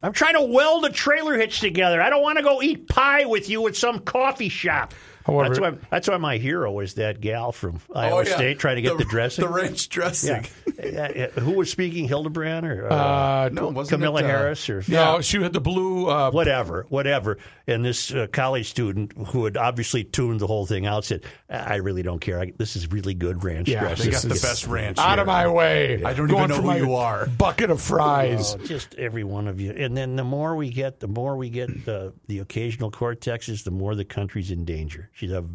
I'm 0.06 0.14
trying 0.14 0.36
to 0.36 0.42
weld 0.44 0.86
a 0.86 0.92
trailer 0.92 1.36
hitch 1.36 1.62
together. 1.62 2.00
I 2.00 2.12
don't 2.12 2.22
want 2.22 2.38
to 2.38 2.44
go 2.44 2.62
eat 2.62 2.88
pie 2.88 3.26
with 3.26 3.50
you 3.50 3.66
at 3.66 3.76
some 3.76 4.02
coffee 4.02 4.50
shop. 4.50 4.94
However, 5.26 5.50
That's 5.50 5.60
why, 5.60 5.88
that's 5.90 6.08
why 6.08 6.18
my 6.18 6.38
hero 6.38 6.80
is 6.82 6.94
that 6.96 7.20
gal 7.20 7.52
from 7.52 7.80
Iowa 7.96 8.26
State 8.28 8.60
trying 8.60 8.76
to 8.76 8.84
get 8.84 8.98
the, 9.00 9.06
dressing. 9.06 9.44
Oh, 9.44 9.48
The 9.48 9.54
ranch 9.54 9.90
dressing. 9.90 10.46
Yeah. 10.68 10.86
Yeah, 10.86 11.12
yeah. 11.16 11.28
Who 11.28 11.52
was 11.54 11.72
speaking? 11.72 12.08
Hildebrand 12.08 12.66
or 12.66 12.92
uh, 12.92 12.96
uh, 12.96 13.50
No, 13.52 13.70
wasn't 13.70 14.02
Kamala 14.02 14.20
it, 14.20 14.26
uh, 14.26 14.28
Harris 14.28 14.70
or 14.70 14.84
no, 14.88 15.22
she 15.22 15.42
had 15.42 15.54
the 15.54 15.62
blue. 15.62 16.08
Uh, 16.08 16.30
whatever, 16.32 16.86
whatever. 16.90 17.38
And 17.66 17.84
this 17.84 18.14
uh, 18.14 18.28
college 18.32 18.70
student 18.70 19.14
who 19.30 19.46
had 19.46 19.58
obviously 19.58 20.04
tuned 20.04 20.42
the 20.42 20.48
whole 20.48 20.66
thing 20.66 20.86
out 20.86 21.06
said, 21.06 21.24
"I 21.50 21.76
really 21.78 22.04
don't 22.04 22.20
care. 22.20 22.40
I, 22.40 22.52
this 22.58 22.76
is 22.76 22.92
really 22.92 23.14
good 23.14 23.44
ranch 23.44 23.68
Yeah, 23.70 23.80
dressing." 23.80 24.08
They 24.08 24.12
got 24.12 24.22
the 24.24 24.30
best 24.30 24.68
ranch. 24.68 25.00
out 25.00 25.14
here. 25.14 25.22
of 25.22 25.28
my 25.28 25.48
way! 25.48 26.04
I 26.04 26.14
don't 26.14 26.28
Going 26.28 26.52
even 26.52 26.64
know 26.64 26.72
who 26.72 26.78
you 26.78 26.96
are. 26.96 27.26
Bucket 27.28 27.72
of 27.72 27.82
fries. 27.82 28.56
Oh, 28.56 28.66
just 28.66 28.94
every 28.96 29.24
one 29.24 29.48
of 29.48 29.60
you. 29.60 29.72
And 29.72 29.96
then 29.98 30.16
the 30.18 30.24
more 30.24 30.56
we 30.56 30.70
get, 30.70 31.00
the 31.00 31.08
more 31.08 31.36
we 31.38 31.50
get 31.50 31.86
the 31.86 32.14
occasional 32.40 32.92
cortexes, 32.92 33.64
the 33.64 33.72
more 33.72 33.96
the 33.96 34.06
country's 34.06 34.52
in 34.52 34.66
danger. 34.66 35.10
She's 35.16 35.32
a 35.32 35.46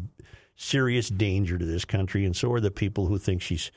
serious 0.55 1.07
danger 1.07 1.57
to 1.57 1.65
this 1.65 1.85
country, 1.85 2.25
and 2.25 2.35
so 2.35 2.51
are 2.51 2.59
the 2.59 2.71
people 2.71 3.05
who 3.05 3.19
think 3.19 3.43
she's 3.43 3.71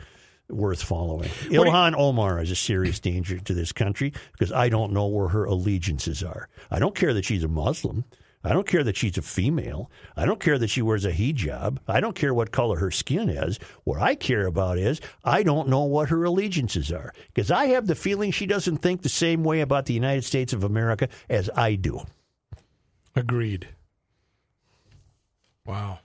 worth 0.48 0.82
following. 0.82 1.28
Ilhan 1.50 1.94
Omar 1.94 2.40
is 2.40 2.50
a 2.50 2.56
serious 2.56 3.00
danger 3.00 3.38
to 3.38 3.54
this 3.54 3.70
country 3.70 4.14
because 4.32 4.50
I 4.50 4.70
don't 4.70 4.92
know 4.92 5.06
where 5.06 5.28
her 5.28 5.44
allegiances 5.44 6.22
are. 6.22 6.48
I 6.70 6.78
don't 6.78 6.94
care 6.94 7.12
that 7.12 7.26
she's 7.26 7.44
a 7.44 7.48
Muslim. 7.48 8.04
I 8.42 8.54
don't 8.54 8.66
care 8.66 8.82
that 8.82 8.96
she's 8.96 9.18
a 9.18 9.22
female. 9.22 9.90
I 10.16 10.24
don't 10.24 10.40
care 10.40 10.58
that 10.58 10.68
she 10.68 10.80
wears 10.80 11.04
a 11.04 11.12
hijab. 11.12 11.78
I 11.86 12.00
don't 12.00 12.16
care 12.16 12.32
what 12.32 12.50
color 12.50 12.78
her 12.78 12.90
skin 12.90 13.28
is. 13.28 13.58
What 13.84 14.00
I 14.00 14.14
care 14.14 14.46
about 14.46 14.78
is 14.78 15.02
I 15.22 15.42
don't 15.42 15.68
know 15.68 15.84
what 15.84 16.08
her 16.08 16.24
allegiances 16.24 16.90
are 16.92 17.12
because 17.32 17.50
I 17.50 17.66
have 17.66 17.86
the 17.86 17.94
feeling 17.94 18.30
she 18.30 18.46
doesn't 18.46 18.78
think 18.78 19.02
the 19.02 19.08
same 19.10 19.44
way 19.44 19.60
about 19.60 19.84
the 19.84 19.94
United 19.94 20.24
States 20.24 20.54
of 20.54 20.64
America 20.64 21.08
as 21.28 21.50
I 21.54 21.74
do. 21.74 22.00
Agreed. 23.14 23.68
Wow. 25.66 25.98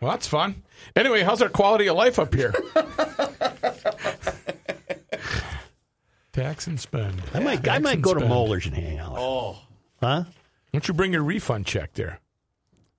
Well, 0.00 0.10
that's 0.10 0.26
fun. 0.26 0.62
Anyway, 0.96 1.22
how's 1.22 1.40
our 1.40 1.48
quality 1.48 1.86
of 1.88 1.96
life 1.96 2.18
up 2.18 2.34
here? 2.34 2.52
Tax 6.32 6.66
and 6.66 6.80
spend. 6.80 7.22
I 7.32 7.38
might, 7.38 7.66
I 7.68 7.78
might 7.78 7.94
and 7.94 8.02
go 8.02 8.12
to 8.12 8.20
spend. 8.20 8.28
Moeller's 8.32 8.66
and 8.66 8.74
hang 8.74 8.98
out. 8.98 9.14
Oh, 9.16 9.52
huh? 10.00 10.24
Why 10.24 10.26
don't 10.72 10.88
you 10.88 10.94
bring 10.94 11.12
your 11.12 11.22
refund 11.22 11.64
check 11.66 11.92
there? 11.94 12.18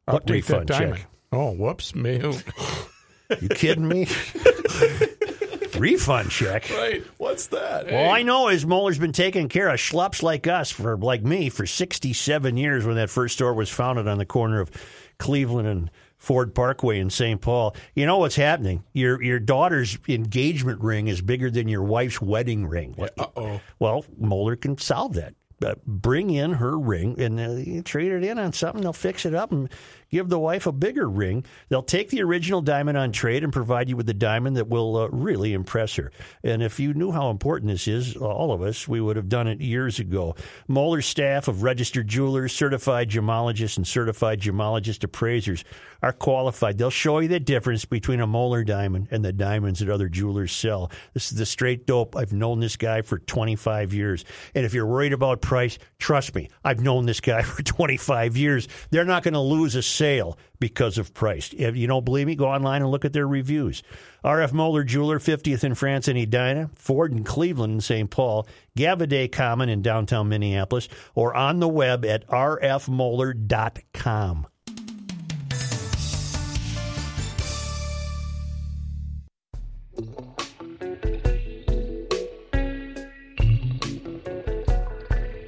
What 0.05 0.24
Update 0.24 0.28
that 0.28 0.32
refund 0.34 0.68
diamond. 0.68 0.97
check? 0.99 1.07
Oh, 1.34 1.51
whoops. 1.51 1.93
May- 1.95 2.22
You 3.41 3.49
kidding 3.49 3.88
me? 3.88 4.07
Refund 5.80 6.30
check. 6.30 6.70
Right. 6.70 7.03
What's 7.18 7.47
that? 7.47 7.91
All 7.91 8.11
I 8.11 8.22
know 8.22 8.49
is 8.49 8.68
Moeller's 8.68 8.99
been 8.99 9.11
taking 9.13 9.49
care 9.49 9.68
of 9.70 9.78
schlups 9.80 10.22
like 10.22 10.45
us 10.45 10.70
for 10.70 10.95
like 10.95 11.24
me 11.24 11.49
for 11.49 11.66
67 11.66 12.55
years 12.55 12.86
when 12.86 12.97
that 12.97 13.09
first 13.09 13.34
store 13.34 13.55
was 13.55 13.68
founded 13.70 14.07
on 14.07 14.20
the 14.20 14.28
corner 14.28 14.61
of 14.61 14.70
Cleveland 15.18 15.68
and 15.68 15.91
Ford 16.26 16.55
Parkway 16.55 16.99
in 16.99 17.11
St. 17.11 17.39
Paul. 17.39 17.76
You 17.93 18.07
know 18.07 18.17
what's 18.17 18.36
happening? 18.36 18.84
Your 18.93 19.21
your 19.21 19.38
daughter's 19.39 19.99
engagement 20.07 20.82
ring 20.82 21.07
is 21.07 21.21
bigger 21.21 21.51
than 21.51 21.67
your 21.67 21.84
wife's 21.84 22.19
wedding 22.19 22.65
ring. 22.65 22.95
Uh-oh. 22.99 23.61
Well, 23.78 24.05
Moeller 24.17 24.55
can 24.55 24.76
solve 24.80 25.13
that. 25.13 25.36
Uh, 25.63 25.76
bring 25.86 26.32
in 26.32 26.53
her 26.53 26.80
ring 26.80 27.19
and 27.21 27.39
uh, 27.39 27.82
trade 27.86 28.11
it 28.11 28.23
in 28.23 28.39
on 28.39 28.53
something. 28.53 28.82
They'll 28.82 28.91
fix 28.91 29.23
it 29.26 29.36
up 29.36 29.51
and 29.51 29.69
give 30.16 30.30
the 30.30 30.39
wife 30.39 30.66
a 30.66 30.72
bigger 30.72 31.09
ring. 31.09 31.43
They'll 31.68 31.84
take 31.84 32.09
the 32.09 32.24
original 32.24 32.61
diamond 32.61 32.97
on 32.97 33.11
trade 33.11 33.43
and 33.43 33.51
provide 33.51 33.89
you 33.89 33.97
with 33.97 34.05
the 34.05 34.13
diamond 34.13 34.55
that 34.55 34.70
will 34.70 34.95
uh, 34.95 35.07
really 35.09 35.51
impress 35.51 35.95
her. 35.95 36.09
And 36.41 36.63
if 36.63 36.80
you 36.80 36.93
knew 36.93 37.11
how 37.11 37.30
important 37.32 37.70
this 37.70 37.86
is, 37.86 38.16
all 38.16 38.53
of 38.53 38.61
us, 38.61 38.88
we 38.88 39.01
would 39.01 39.18
have 39.18 39.28
done 39.28 39.47
it 39.49 39.59
years 39.59 39.99
ago. 39.99 40.36
Moeller's 40.70 41.05
staff 41.05 41.49
of 41.49 41.63
registered 41.63 42.07
jewelers, 42.07 42.53
certified 42.53 43.09
gemologists, 43.09 43.76
and 43.76 43.86
certified 43.86 44.39
gemologist 44.39 45.03
appraisers 45.03 45.66
are 46.01 46.13
qualified. 46.13 46.78
They'll 46.78 46.91
show 46.91 47.20
you 47.20 47.28
the 47.28 47.39
difference 47.39 47.84
between 47.84 48.22
a 48.22 48.28
Moeller 48.28 48.63
diamond 48.63 49.07
and 49.09 49.26
the 49.26 49.34
diamonds 49.34 49.80
that 49.80 49.89
other 49.89 50.07
jewelers 50.07 50.51
sell. 50.51 50.91
This 51.13 51.32
is 51.32 51.38
the 51.38 51.47
straight 51.47 51.88
dope. 51.88 52.16
I've 52.16 52.32
known 52.32 52.59
this 52.59 52.76
guy 52.76 53.01
for 53.01 53.18
25 53.18 53.91
years. 53.91 54.24
And 54.53 54.66
if 54.66 54.74
you're 54.74 54.86
worried 54.86 55.13
about 55.13 55.41
price, 55.41 55.80
trust 55.97 56.36
me, 56.36 56.49
I've 56.63 56.80
known 56.80 57.05
this 57.05 57.22
guy 57.22 57.41
for 57.41 57.63
25 57.63 58.38
years. 58.38 58.68
They're 58.91 59.03
not 59.03 59.24
going 59.24 59.34
to 59.34 59.39
lose 59.39 59.76
a 59.76 59.82
sale 60.05 60.37
because 60.59 60.99
of 60.99 61.15
price. 61.15 61.51
If 61.57 61.75
you 61.75 61.87
don't 61.87 62.05
believe 62.05 62.27
me, 62.27 62.35
go 62.35 62.45
online 62.45 62.83
and 62.83 62.91
look 62.91 63.05
at 63.05 63.13
their 63.13 63.27
reviews. 63.27 63.81
RF 64.23 64.53
Moeller 64.53 64.83
Jeweler, 64.83 65.17
50th 65.17 65.63
in 65.63 65.73
France 65.73 66.07
and 66.07 66.15
Edina, 66.15 66.69
Ford 66.75 67.11
in 67.11 67.23
Cleveland 67.23 67.73
and 67.73 67.83
St. 67.83 68.11
Paul, 68.11 68.47
Gaviidae 68.77 69.31
Common 69.31 69.67
in 69.67 69.81
downtown 69.81 70.29
Minneapolis, 70.29 70.87
or 71.15 71.35
on 71.35 71.59
the 71.59 71.67
web 71.67 72.05
at 72.05 72.27
rfmoeller.com. 72.27 74.45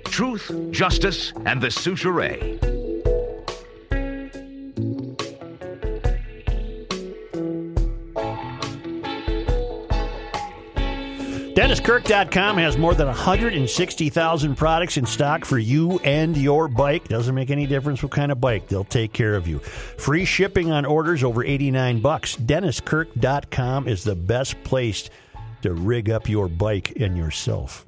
Truth, 0.05 0.71
justice, 0.71 1.31
and 1.45 1.61
the 1.61 1.67
Soucheray. 1.67 2.76
DennisKirk.com 11.57 12.57
has 12.57 12.77
more 12.77 12.93
than 12.93 13.07
160,000 13.07 14.55
products 14.55 14.95
in 14.95 15.07
stock 15.07 15.43
for 15.43 15.57
you 15.57 15.97
and 16.03 16.37
your 16.37 16.67
bike. 16.67 17.07
Doesn't 17.07 17.33
make 17.33 17.49
any 17.49 17.65
difference 17.65 18.03
what 18.03 18.11
kind 18.11 18.31
of 18.31 18.39
bike, 18.39 18.67
they'll 18.67 18.83
take 18.83 19.11
care 19.11 19.33
of 19.33 19.47
you. 19.47 19.57
Free 19.57 20.23
shipping 20.23 20.71
on 20.71 20.85
orders 20.85 21.23
over 21.23 21.43
89 21.43 21.99
bucks. 22.01 22.35
DennisKirk.com 22.35 23.87
is 23.87 24.03
the 24.03 24.13
best 24.13 24.63
place 24.63 25.09
to 25.63 25.73
rig 25.73 26.11
up 26.11 26.29
your 26.29 26.47
bike 26.47 26.93
and 26.97 27.17
yourself. 27.17 27.87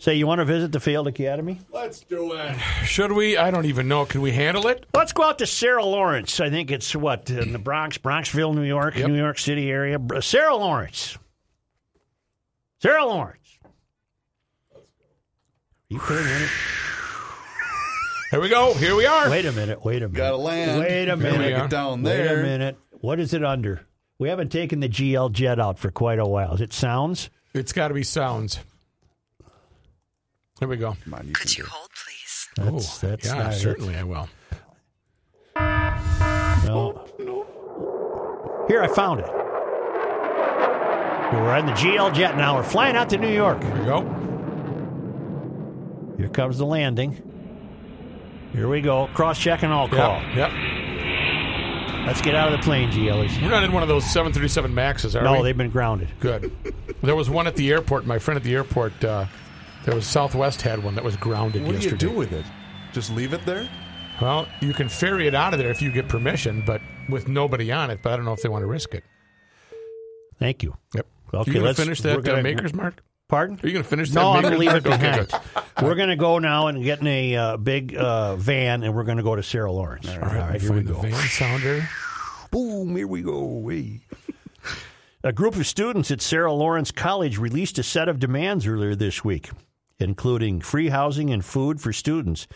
Say, 0.00 0.16
you 0.16 0.26
want 0.26 0.40
to 0.40 0.44
visit 0.44 0.72
the 0.72 0.80
Failed 0.80 1.06
Academy? 1.06 1.60
Let's 1.70 2.00
do 2.00 2.32
it. 2.32 2.58
Should 2.84 3.12
we? 3.12 3.36
I 3.36 3.52
don't 3.52 3.66
even 3.66 3.86
know. 3.86 4.06
Can 4.06 4.22
we 4.22 4.32
handle 4.32 4.66
it? 4.66 4.86
Let's 4.92 5.12
go 5.12 5.22
out 5.22 5.38
to 5.38 5.46
Sarah 5.46 5.84
Lawrence. 5.84 6.40
I 6.40 6.50
think 6.50 6.72
it's 6.72 6.96
what 6.96 7.30
in 7.30 7.52
the 7.52 7.60
Bronx, 7.60 7.96
Bronxville, 7.96 8.56
New 8.56 8.64
York, 8.64 8.96
Yep. 8.96 9.06
New 9.06 9.16
York 9.16 9.38
City 9.38 9.70
area. 9.70 10.00
Sarah 10.20 10.56
Lawrence. 10.56 11.16
Sarah 12.80 13.04
Lawrence. 13.06 13.58
You 15.88 15.98
put 15.98 16.18
in 16.20 16.26
it. 16.26 16.48
Here 18.30 18.40
we 18.40 18.48
go. 18.50 18.74
Here 18.74 18.94
we 18.94 19.06
are. 19.06 19.30
Wait 19.30 19.46
a 19.46 19.52
minute. 19.52 19.82
Wait 19.84 20.02
a 20.02 20.08
minute. 20.08 20.12
You 20.12 20.16
gotta 20.18 20.36
land. 20.36 20.80
Wait 20.80 21.08
a 21.08 21.16
minute. 21.16 21.56
Get 21.56 21.70
down 21.70 22.02
Wait 22.02 22.26
a 22.26 22.36
minute. 22.42 22.76
What 23.00 23.18
is 23.20 23.32
it 23.32 23.42
under? 23.42 23.80
We 24.18 24.28
haven't 24.28 24.50
taken 24.52 24.80
the 24.80 24.88
GL 24.88 25.32
jet 25.32 25.58
out 25.58 25.78
for 25.78 25.90
quite 25.90 26.18
a 26.18 26.26
while. 26.26 26.54
Is 26.54 26.60
it 26.60 26.72
sounds? 26.72 27.30
It's 27.54 27.72
got 27.72 27.88
to 27.88 27.94
be 27.94 28.02
sounds. 28.02 28.58
Here 30.58 30.68
we 30.68 30.76
go. 30.76 30.96
Come 31.04 31.14
on, 31.14 31.26
you 31.28 31.32
Could 31.32 31.56
you 31.56 31.64
do 31.64 31.70
hold, 31.70 31.88
please? 31.90 32.48
That's, 32.56 33.02
Oh, 33.04 33.06
that's 33.08 33.26
yeah, 33.26 33.34
not 33.34 33.52
it. 33.54 33.56
certainly 33.56 33.96
I 33.96 34.02
will. 34.02 34.28
No. 36.66 37.04
Here, 38.68 38.82
I 38.82 38.88
found 38.88 39.20
it. 39.20 39.26
We're 41.32 41.50
on 41.50 41.66
the 41.66 41.72
GL 41.72 42.14
jet 42.14 42.36
now. 42.36 42.56
We're 42.56 42.62
flying 42.62 42.96
out 42.96 43.10
to 43.10 43.18
New 43.18 43.32
York. 43.32 43.62
Here 43.62 43.78
we 43.78 43.84
go. 43.84 44.02
Here 46.16 46.28
comes 46.28 46.58
the 46.58 46.64
landing. 46.66 47.22
Here 48.52 48.66
we 48.68 48.80
go. 48.80 49.08
Cross 49.08 49.38
check 49.38 49.62
and 49.62 49.72
all 49.72 49.88
call. 49.88 50.22
Yep. 50.34 50.36
Yep. 50.36 50.52
Let's 52.06 52.22
get 52.22 52.34
out 52.34 52.50
of 52.50 52.58
the 52.58 52.64
plane, 52.64 52.90
GLers. 52.90 53.40
We're 53.42 53.50
not 53.50 53.64
in 53.64 53.72
one 53.72 53.82
of 53.82 53.88
those 53.88 54.04
737 54.04 54.74
Maxes, 54.74 55.14
are 55.14 55.22
we? 55.22 55.24
No, 55.28 55.42
they've 55.42 55.56
been 55.56 55.68
grounded. 55.68 56.08
Good. 56.20 56.50
There 57.02 57.14
was 57.14 57.28
one 57.28 57.46
at 57.46 57.56
the 57.56 57.70
airport. 57.70 58.06
My 58.06 58.18
friend 58.18 58.36
at 58.36 58.42
the 58.44 58.54
airport, 58.54 59.04
uh, 59.04 59.26
there 59.84 59.94
was 59.94 60.06
Southwest 60.06 60.62
had 60.62 60.82
one 60.82 60.94
that 60.94 61.04
was 61.04 61.16
grounded 61.16 61.62
yesterday. 61.62 61.90
What 61.90 61.98
do 62.00 62.06
you 62.06 62.12
do 62.12 62.18
with 62.18 62.32
it? 62.32 62.46
Just 62.94 63.10
leave 63.12 63.34
it 63.34 63.44
there? 63.44 63.68
Well, 64.22 64.48
you 64.60 64.72
can 64.72 64.88
ferry 64.88 65.26
it 65.26 65.34
out 65.34 65.52
of 65.52 65.58
there 65.58 65.70
if 65.70 65.82
you 65.82 65.92
get 65.92 66.08
permission, 66.08 66.62
but 66.66 66.80
with 67.10 67.28
nobody 67.28 67.70
on 67.70 67.90
it. 67.90 68.00
But 68.02 68.14
I 68.14 68.16
don't 68.16 68.24
know 68.24 68.32
if 68.32 68.40
they 68.42 68.48
want 68.48 68.62
to 68.62 68.66
risk 68.66 68.94
it. 68.94 69.04
Thank 70.38 70.62
you. 70.62 70.76
Yep. 70.94 71.06
Okay, 71.34 71.50
you 71.50 71.54
going 71.54 71.64
let's- 71.66 71.76
to 71.76 71.82
finish 71.84 72.00
that 72.02 72.22
gonna- 72.24 72.38
uh, 72.38 72.42
Maker's 72.42 72.74
Mark? 72.74 73.02
Pardon? 73.28 73.60
Are 73.62 73.66
you 73.66 73.74
going 73.74 73.82
to 73.82 73.88
finish 73.90 74.08
that 74.08 74.14
No, 74.20 74.30
I'm 74.32 74.40
going 74.40 74.54
to 74.54 74.58
leave 74.58 74.72
it? 74.74 74.82
Behind. 74.82 75.30
We're 75.82 75.94
going 75.96 76.08
to 76.08 76.16
go 76.16 76.38
now 76.38 76.68
and 76.68 76.82
get 76.82 77.00
in 77.02 77.06
a 77.06 77.36
uh, 77.36 77.56
big 77.58 77.94
uh, 77.94 78.36
van, 78.36 78.82
and 78.82 78.94
we're 78.94 79.04
going 79.04 79.18
to 79.18 79.22
go 79.22 79.36
to 79.36 79.42
Sarah 79.42 79.70
Lawrence. 79.70 80.08
All 80.08 80.18
right, 80.18 80.58
here 80.58 80.72
we 80.72 80.76
Find 80.78 80.88
the 80.88 80.94
go. 80.94 81.00
van 81.02 81.12
sounder. 81.12 81.88
Boom, 82.50 82.96
here 82.96 83.06
we 83.06 83.20
go. 83.20 83.68
Hey. 83.68 84.00
A 85.22 85.32
group 85.32 85.56
of 85.56 85.66
students 85.66 86.10
at 86.10 86.22
Sarah 86.22 86.52
Lawrence 86.54 86.90
College 86.90 87.36
released 87.36 87.78
a 87.78 87.82
set 87.82 88.08
of 88.08 88.18
demands 88.18 88.66
earlier 88.66 88.94
this 88.94 89.22
week, 89.22 89.50
including 89.98 90.60
free 90.62 90.88
housing 90.88 91.30
and 91.30 91.44
food 91.44 91.82
for 91.82 91.92
students, 91.92 92.46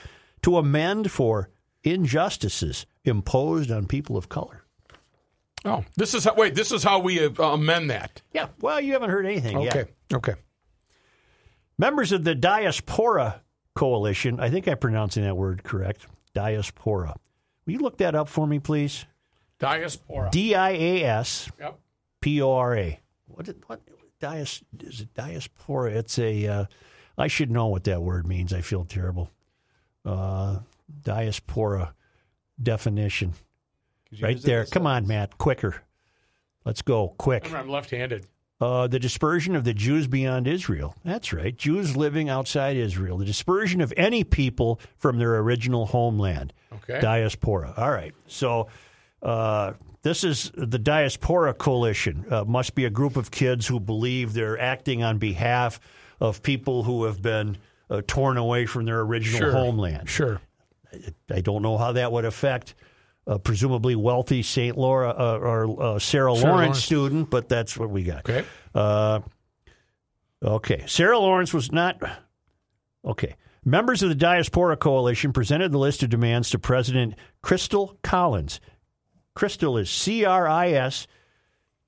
to 0.40 0.56
amend 0.56 1.10
for 1.10 1.50
injustices 1.84 2.86
imposed 3.04 3.70
on 3.70 3.86
people 3.86 4.16
of 4.16 4.30
color. 4.30 4.61
Oh, 5.64 5.84
this 5.96 6.14
is 6.14 6.24
how. 6.24 6.34
Wait, 6.34 6.54
this 6.54 6.72
is 6.72 6.82
how 6.82 6.98
we 6.98 7.24
uh, 7.24 7.30
amend 7.38 7.90
that. 7.90 8.20
Yeah, 8.32 8.48
well, 8.60 8.80
you 8.80 8.92
haven't 8.94 9.10
heard 9.10 9.26
anything 9.26 9.56
Okay. 9.56 9.78
yet. 9.78 9.90
Okay. 10.12 10.34
Members 11.78 12.12
of 12.12 12.24
the 12.24 12.34
Diaspora 12.34 13.42
Coalition, 13.74 14.40
I 14.40 14.50
think 14.50 14.66
I'm 14.68 14.78
pronouncing 14.78 15.22
that 15.24 15.36
word 15.36 15.62
correct. 15.64 16.06
Diaspora. 16.34 17.14
Will 17.64 17.72
you 17.74 17.78
look 17.78 17.98
that 17.98 18.14
up 18.14 18.28
for 18.28 18.46
me, 18.46 18.58
please? 18.58 19.06
Diaspora. 19.58 20.30
D 20.32 20.54
I 20.54 20.70
A 20.70 21.04
S 21.04 21.48
yep. 21.60 21.78
P 22.20 22.42
O 22.42 22.52
R 22.52 22.76
A. 22.76 23.00
What 23.26 23.48
what 23.66 23.80
dias 24.20 24.62
is 24.80 25.00
it 25.00 25.14
diaspora? 25.14 25.92
It's 25.92 26.18
a 26.18 26.46
uh, 26.46 26.64
I 27.16 27.28
should 27.28 27.50
know 27.50 27.66
what 27.68 27.84
that 27.84 28.02
word 28.02 28.26
means. 28.26 28.52
I 28.52 28.60
feel 28.62 28.84
terrible. 28.84 29.30
Uh, 30.04 30.58
diaspora 31.02 31.94
definition. 32.60 33.34
Right 34.20 34.40
there. 34.42 34.64
Come 34.66 34.86
on, 34.86 35.06
Matt. 35.06 35.38
Quicker. 35.38 35.82
Let's 36.64 36.82
go. 36.82 37.14
Quick. 37.18 37.44
Remember, 37.44 37.64
I'm 37.64 37.68
left-handed. 37.70 38.26
Uh, 38.60 38.86
the 38.86 39.00
dispersion 39.00 39.56
of 39.56 39.64
the 39.64 39.74
Jews 39.74 40.06
beyond 40.06 40.46
Israel. 40.46 40.94
That's 41.04 41.32
right. 41.32 41.56
Jews 41.56 41.96
living 41.96 42.28
outside 42.28 42.76
Israel. 42.76 43.18
The 43.18 43.24
dispersion 43.24 43.80
of 43.80 43.92
any 43.96 44.22
people 44.22 44.78
from 44.98 45.18
their 45.18 45.36
original 45.38 45.86
homeland. 45.86 46.52
Okay. 46.72 47.00
Diaspora. 47.00 47.74
All 47.76 47.90
right. 47.90 48.14
So 48.28 48.68
uh, 49.20 49.72
this 50.02 50.22
is 50.22 50.52
the 50.54 50.78
Diaspora 50.78 51.54
Coalition. 51.54 52.24
Uh, 52.30 52.44
must 52.44 52.76
be 52.76 52.84
a 52.84 52.90
group 52.90 53.16
of 53.16 53.32
kids 53.32 53.66
who 53.66 53.80
believe 53.80 54.32
they're 54.32 54.60
acting 54.60 55.02
on 55.02 55.18
behalf 55.18 55.80
of 56.20 56.40
people 56.44 56.84
who 56.84 57.04
have 57.04 57.20
been 57.20 57.56
uh, 57.90 58.02
torn 58.06 58.36
away 58.36 58.66
from 58.66 58.84
their 58.84 59.00
original 59.00 59.40
Sure. 59.40 59.50
homeland. 59.52 60.08
Sure. 60.08 60.40
I 61.30 61.40
don't 61.40 61.62
know 61.62 61.78
how 61.78 61.92
that 61.92 62.12
would 62.12 62.24
affect 62.24 62.74
a 63.26 63.38
presumably 63.38 63.94
wealthy 63.94 64.42
St. 64.42 64.76
Laura 64.76 65.10
uh, 65.10 65.38
or 65.38 65.82
uh, 65.82 65.98
Sarah, 65.98 66.32
Lawrence, 66.32 66.44
Lawrence. 66.44 66.84
student, 66.84 67.30
but 67.30 67.48
that's 67.48 67.76
what 67.76 67.90
we 67.90 68.02
got. 68.02 68.28
Okay. 68.28 68.44
Uh, 68.74 69.20
okay. 70.42 70.84
Sarah 70.86 71.18
Lawrence 71.18 71.54
was 71.54 71.70
not. 71.72 72.00
Okay. 73.04 73.36
Members 73.64 74.02
of 74.02 74.08
the 74.08 74.16
Diaspora 74.16 74.76
Coalition 74.76 75.32
presented 75.32 75.70
the 75.70 75.78
list 75.78 76.02
of 76.02 76.10
demands 76.10 76.50
to 76.50 76.58
President 76.58 77.14
Cristle 77.42 77.96
Collins. 78.02 78.60
Cristle 79.34 79.78
is 79.78 79.88
C 79.88 80.24
R 80.24 80.48
I 80.48 80.70
S 80.70 81.06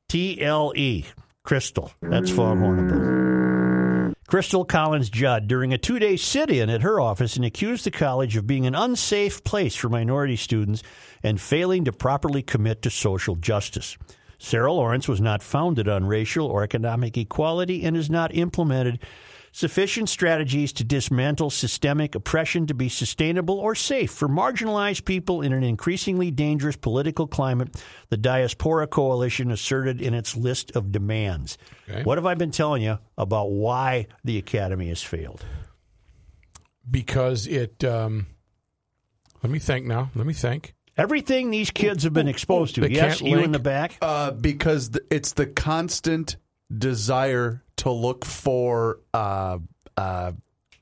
T 0.08 0.40
L 0.40 0.72
E. 0.76 1.04
Cristle. 1.42 1.92
That's 2.00 2.30
Foghorn 2.30 3.23
Cristle 4.26 4.64
Collins 4.64 5.10
Judd 5.10 5.46
during 5.46 5.74
a 5.74 5.78
two 5.78 5.98
day 5.98 6.16
sit 6.16 6.48
in 6.48 6.70
at 6.70 6.80
her 6.80 6.98
office 6.98 7.36
and 7.36 7.44
accused 7.44 7.84
the 7.84 7.90
college 7.90 8.36
of 8.36 8.46
being 8.46 8.66
an 8.66 8.74
unsafe 8.74 9.44
place 9.44 9.76
for 9.76 9.90
minority 9.90 10.36
students 10.36 10.82
and 11.22 11.40
failing 11.40 11.84
to 11.84 11.92
properly 11.92 12.42
commit 12.42 12.80
to 12.82 12.90
social 12.90 13.36
justice. 13.36 13.98
Sarah 14.38 14.72
Lawrence 14.72 15.08
was 15.08 15.20
not 15.20 15.42
founded 15.42 15.88
on 15.88 16.06
racial 16.06 16.46
or 16.46 16.62
economic 16.62 17.18
equality 17.18 17.84
and 17.84 17.96
has 17.96 18.08
not 18.08 18.34
implemented 18.34 18.98
sufficient 19.54 20.08
strategies 20.08 20.72
to 20.72 20.82
dismantle 20.82 21.48
systemic 21.48 22.16
oppression 22.16 22.66
to 22.66 22.74
be 22.74 22.88
sustainable 22.88 23.56
or 23.60 23.72
safe 23.72 24.10
for 24.10 24.28
marginalized 24.28 25.04
people 25.04 25.42
in 25.42 25.52
an 25.52 25.62
increasingly 25.62 26.28
dangerous 26.32 26.74
political 26.74 27.28
climate, 27.28 27.68
the 28.08 28.16
Diaspora 28.16 28.88
Coalition 28.88 29.52
asserted 29.52 30.02
in 30.02 30.12
its 30.12 30.36
list 30.36 30.72
of 30.74 30.90
demands. 30.90 31.56
Okay. 31.88 32.02
What 32.02 32.18
have 32.18 32.26
I 32.26 32.34
been 32.34 32.50
telling 32.50 32.82
you 32.82 32.98
about 33.16 33.52
why 33.52 34.08
the 34.24 34.38
Academy 34.38 34.88
has 34.88 35.02
failed? 35.04 35.44
Because 36.90 37.46
it. 37.46 37.84
Um, 37.84 38.26
let 39.44 39.52
me 39.52 39.60
think 39.60 39.86
now. 39.86 40.10
Let 40.16 40.26
me 40.26 40.34
think. 40.34 40.74
Everything 40.96 41.50
these 41.50 41.70
kids 41.70 42.02
have 42.02 42.12
been 42.12 42.28
exposed 42.28 42.74
to. 42.74 42.80
They 42.80 42.88
yes, 42.88 43.18
can't 43.18 43.30
you 43.30 43.38
in 43.38 43.52
the 43.52 43.60
back. 43.60 43.98
Uh, 44.02 44.32
because 44.32 44.90
th- 44.90 45.04
it's 45.10 45.32
the 45.32 45.46
constant 45.46 46.36
desire 46.76 47.62
to 47.76 47.90
look 47.90 48.24
for 48.24 49.00
uh, 49.12 49.58
uh, 49.96 50.32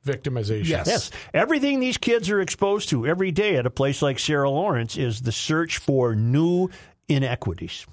Victimization. 0.05 0.66
Yes. 0.66 0.87
Yes. 0.89 1.11
Everything 1.33 1.78
these 1.78 1.97
kids 1.97 2.28
are 2.28 2.41
exposed 2.41 2.89
to 2.89 3.07
every 3.07 3.30
day 3.30 3.57
at 3.57 3.66
a 3.66 3.70
place 3.70 4.03
like 4.03 4.18
Sarah 4.18 4.51
Lawrence 4.51 4.97
is 4.97 5.22
the 5.22 5.30
search 5.30 5.78
for 5.78 6.16
new 6.16 6.70
inequities. 7.09 7.87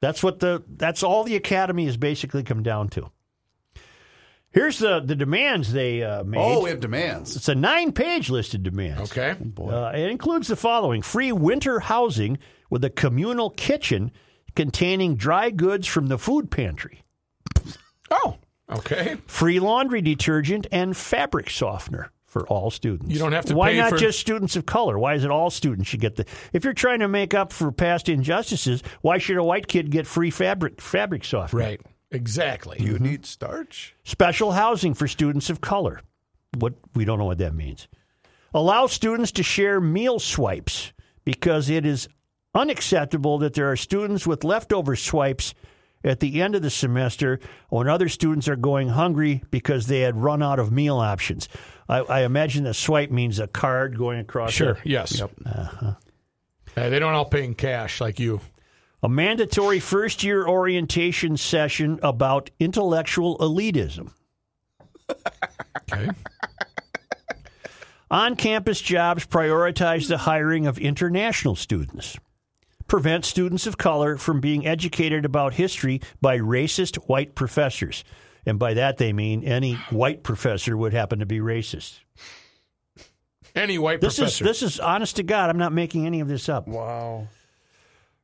That's 0.00 0.22
what 0.22 0.40
the 0.40 0.62
that's 0.68 1.02
all 1.02 1.24
the 1.24 1.36
academy 1.36 1.86
has 1.86 1.96
basically 1.96 2.42
come 2.42 2.62
down 2.62 2.88
to. 2.90 3.10
Here's 4.50 4.78
the 4.78 5.00
the 5.00 5.14
demands 5.14 5.72
they 5.72 6.02
uh, 6.02 6.24
made. 6.24 6.40
oh, 6.40 6.62
we 6.62 6.70
have 6.70 6.80
demands. 6.80 7.36
it's 7.36 7.48
a 7.48 7.54
nine-page 7.54 8.28
list 8.28 8.54
of 8.54 8.62
demands. 8.62 9.10
Okay. 9.12 9.36
Uh, 9.58 9.92
it 9.94 10.10
includes 10.10 10.48
the 10.48 10.56
following: 10.56 11.00
free 11.00 11.32
winter 11.32 11.80
housing 11.80 12.38
with 12.70 12.84
a 12.84 12.90
communal 12.90 13.50
kitchen 13.50 14.12
containing 14.54 15.16
dry 15.16 15.50
goods 15.50 15.86
from 15.86 16.06
the 16.08 16.18
food 16.18 16.50
pantry. 16.50 17.02
Oh. 18.10 18.36
Okay. 18.70 19.16
free 19.26 19.60
laundry 19.60 20.00
detergent 20.00 20.66
and 20.72 20.96
fabric 20.96 21.50
softener 21.50 22.10
for 22.24 22.46
all 22.46 22.70
students. 22.70 23.12
You 23.12 23.18
don't 23.18 23.32
have 23.32 23.44
to 23.46 23.54
Why 23.54 23.72
pay 23.72 23.76
not 23.78 23.90
for- 23.90 23.98
just 23.98 24.18
students 24.18 24.56
of 24.56 24.64
color? 24.64 24.98
Why 24.98 25.14
is 25.14 25.24
it 25.24 25.30
all 25.30 25.50
students 25.50 25.88
should 25.90 26.00
get 26.00 26.16
the? 26.16 26.24
If 26.52 26.64
you're 26.64 26.72
trying 26.72 27.00
to 27.00 27.08
make 27.08 27.34
up 27.34 27.52
for 27.52 27.70
past 27.70 28.08
injustices, 28.08 28.82
why 29.02 29.18
should 29.18 29.36
a 29.36 29.44
white 29.44 29.68
kid 29.68 29.90
get 29.90 30.06
free 30.06 30.30
fabric 30.30 30.80
fabric 30.80 31.24
softener? 31.24 31.62
Right. 31.62 31.80
Exactly. 32.10 32.78
You 32.80 32.98
need 32.98 33.26
starch. 33.26 33.94
Special 34.04 34.52
housing 34.52 34.94
for 34.94 35.06
students 35.08 35.50
of 35.50 35.60
color. 35.60 36.00
What 36.58 36.74
we 36.94 37.04
don't 37.04 37.18
know 37.18 37.24
what 37.24 37.38
that 37.38 37.54
means. 37.54 37.86
Allow 38.54 38.86
students 38.86 39.32
to 39.32 39.42
share 39.42 39.80
meal 39.80 40.18
swipes 40.20 40.92
because 41.24 41.68
it 41.68 41.84
is 41.84 42.08
unacceptable 42.54 43.38
that 43.38 43.54
there 43.54 43.70
are 43.70 43.76
students 43.76 44.26
with 44.26 44.44
leftover 44.44 44.96
swipes 44.96 45.54
at 46.02 46.20
the 46.20 46.42
end 46.42 46.54
of 46.54 46.62
the 46.62 46.70
semester 46.70 47.40
when 47.70 47.88
other 47.88 48.08
students 48.08 48.46
are 48.48 48.56
going 48.56 48.88
hungry 48.88 49.42
because 49.50 49.86
they 49.86 50.00
had 50.00 50.16
run 50.16 50.42
out 50.42 50.58
of 50.58 50.70
meal 50.70 50.98
options. 50.98 51.48
I, 51.88 51.98
I 52.00 52.20
imagine 52.24 52.64
the 52.64 52.74
swipe 52.74 53.10
means 53.10 53.38
a 53.38 53.46
card 53.46 53.96
going 53.98 54.18
across. 54.20 54.52
Sure. 54.52 54.74
the- 54.74 54.80
Yes. 54.90 55.20
Uh, 55.20 55.94
they 56.74 56.98
don't 56.98 57.14
all 57.14 57.24
pay 57.24 57.44
in 57.44 57.54
cash 57.54 58.00
like 58.00 58.18
you. 58.18 58.40
a 59.02 59.08
mandatory 59.08 59.78
first 59.80 60.22
year 60.24 60.46
orientation 60.46 61.36
session 61.36 61.98
about 62.02 62.50
intellectual 62.60 63.38
elitism. 63.38 64.10
Okay. 65.92 66.08
On 68.10 68.36
campus 68.36 68.80
jobs 68.80 69.26
prioritize 69.26 70.08
the 70.08 70.18
hiring 70.18 70.66
of 70.66 70.78
international 70.78 71.56
students. 71.56 72.16
Prevent 72.94 73.24
students 73.24 73.66
of 73.66 73.76
color 73.76 74.16
from 74.16 74.40
being 74.40 74.68
educated 74.68 75.24
about 75.24 75.54
history 75.54 76.00
by 76.20 76.38
racist 76.38 76.94
white 77.08 77.34
professors. 77.34 78.04
And 78.46 78.56
by 78.56 78.74
that 78.74 78.98
they 78.98 79.12
mean 79.12 79.42
any 79.42 79.74
white 79.90 80.22
professor 80.22 80.76
would 80.76 80.92
happen 80.92 81.18
to 81.18 81.26
be 81.26 81.40
racist. 81.40 81.98
Any 83.52 83.78
white 83.78 84.00
This 84.00 84.20
is 84.20 84.38
this 84.38 84.62
is 84.62 84.78
honest 84.78 85.16
to 85.16 85.24
God, 85.24 85.50
I'm 85.50 85.58
not 85.58 85.72
making 85.72 86.06
any 86.06 86.20
of 86.20 86.28
this 86.28 86.48
up. 86.48 86.68
Wow. 86.68 87.26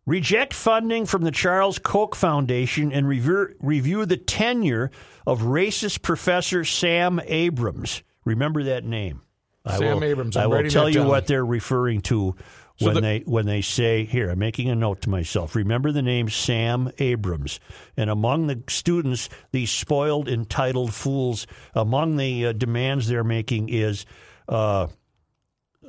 Reject 0.07 0.55
funding 0.55 1.05
from 1.05 1.23
the 1.23 1.33
Charles 1.33 1.81
Koch 1.81 2.15
Foundation 2.15 2.93
and 2.93 3.09
review, 3.09 3.57
review 3.59 4.07
the 4.07 4.19
tenure 4.19 4.93
of 5.27 5.41
racist 5.41 6.03
Professor 6.03 6.65
Sam 6.65 7.21
Abrams. 7.25 8.05
Remember 8.25 8.63
that 8.63 8.85
name. 8.85 9.23
I 9.65 9.79
Sam 9.79 9.97
will, 9.97 10.05
Abrams, 10.05 10.37
I 10.37 10.45
I'm 10.45 10.51
will 10.51 10.71
tell 10.71 10.89
you 10.89 11.01
down. 11.01 11.09
what 11.09 11.27
they're 11.27 11.45
referring 11.45 12.03
to 12.03 12.37
So 12.81 12.87
when 12.87 12.95
the- 12.95 13.01
they 13.03 13.19
when 13.27 13.45
they 13.47 13.61
say 13.61 14.07
here. 14.07 14.31
I'm 14.31 14.39
making 14.39 14.71
a 14.71 14.75
note 14.75 15.03
to 15.03 15.11
myself. 15.11 15.55
Remember 15.55 15.93
the 15.93 16.01
name 16.03 16.31
Sam 16.31 16.91
Abrams. 16.99 17.61
And 17.95 18.09
among 18.09 18.47
the 18.47 18.63
students, 18.69 19.29
these 19.53 19.71
spoiled, 19.71 20.29
entitled 20.29 20.95
fools, 20.95 21.47
among 21.75 22.17
the 22.17 22.47
uh, 22.47 22.53
demands 22.53 23.07
they're 23.07 23.23
making 23.23 23.69
is, 23.69 24.07
uh, 24.49 24.87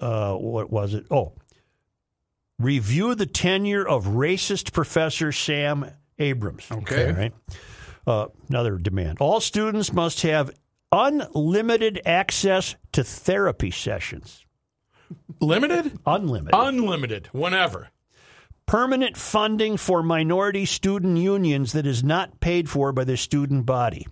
uh, 0.02 0.34
what 0.36 0.70
was 0.70 0.94
it? 0.94 1.06
Oh, 1.10 1.34
review 2.60 3.16
the 3.16 3.26
tenure 3.26 3.88
of 3.88 4.06
racist 4.08 4.74
Professor 4.74 5.32
Sam 5.32 5.90
Abrams. 6.20 6.68
Okay. 6.70 7.08
All 7.08 7.14
right. 7.16 7.34
Uh, 8.06 8.28
another 8.50 8.78
demand. 8.78 9.20
All 9.22 9.40
students 9.40 9.94
must 9.94 10.24
have 10.24 10.52
unlimited 10.92 12.02
access 12.06 12.76
to 12.92 13.04
therapy 13.04 13.72
sessions. 13.72 14.46
Limited? 15.40 16.00
Unlimited. 16.06 16.54
Unlimited. 16.54 17.30
Whenever. 17.32 17.90
Permanent 18.66 19.18
funding 19.18 19.78
for 19.78 20.02
minority 20.02 20.66
student 20.66 21.18
unions 21.18 21.74
that 21.74 21.86
is 21.86 22.04
not 22.04 22.40
paid 22.40 22.70
for 22.70 22.92
by 22.92 23.04
the 23.04 23.18
student 23.18 23.66
body. 23.66 24.08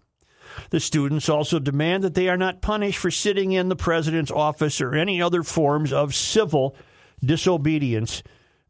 The 0.72 0.80
students 0.80 1.30
also 1.30 1.60
demand 1.60 2.04
that 2.04 2.16
they 2.16 2.28
are 2.28 2.38
not 2.38 2.62
punished 2.62 2.98
for 2.98 3.12
sitting 3.12 3.52
in 3.52 3.70
the 3.70 3.76
president's 3.76 4.32
office 4.32 4.82
or 4.82 4.96
any 4.96 5.22
other 5.22 5.44
forms 5.44 5.94
of 5.94 6.16
civil 6.16 6.76
disobedience. 7.24 8.24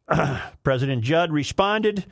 President 0.64 1.04
Judd 1.04 1.32
responded 1.32 2.06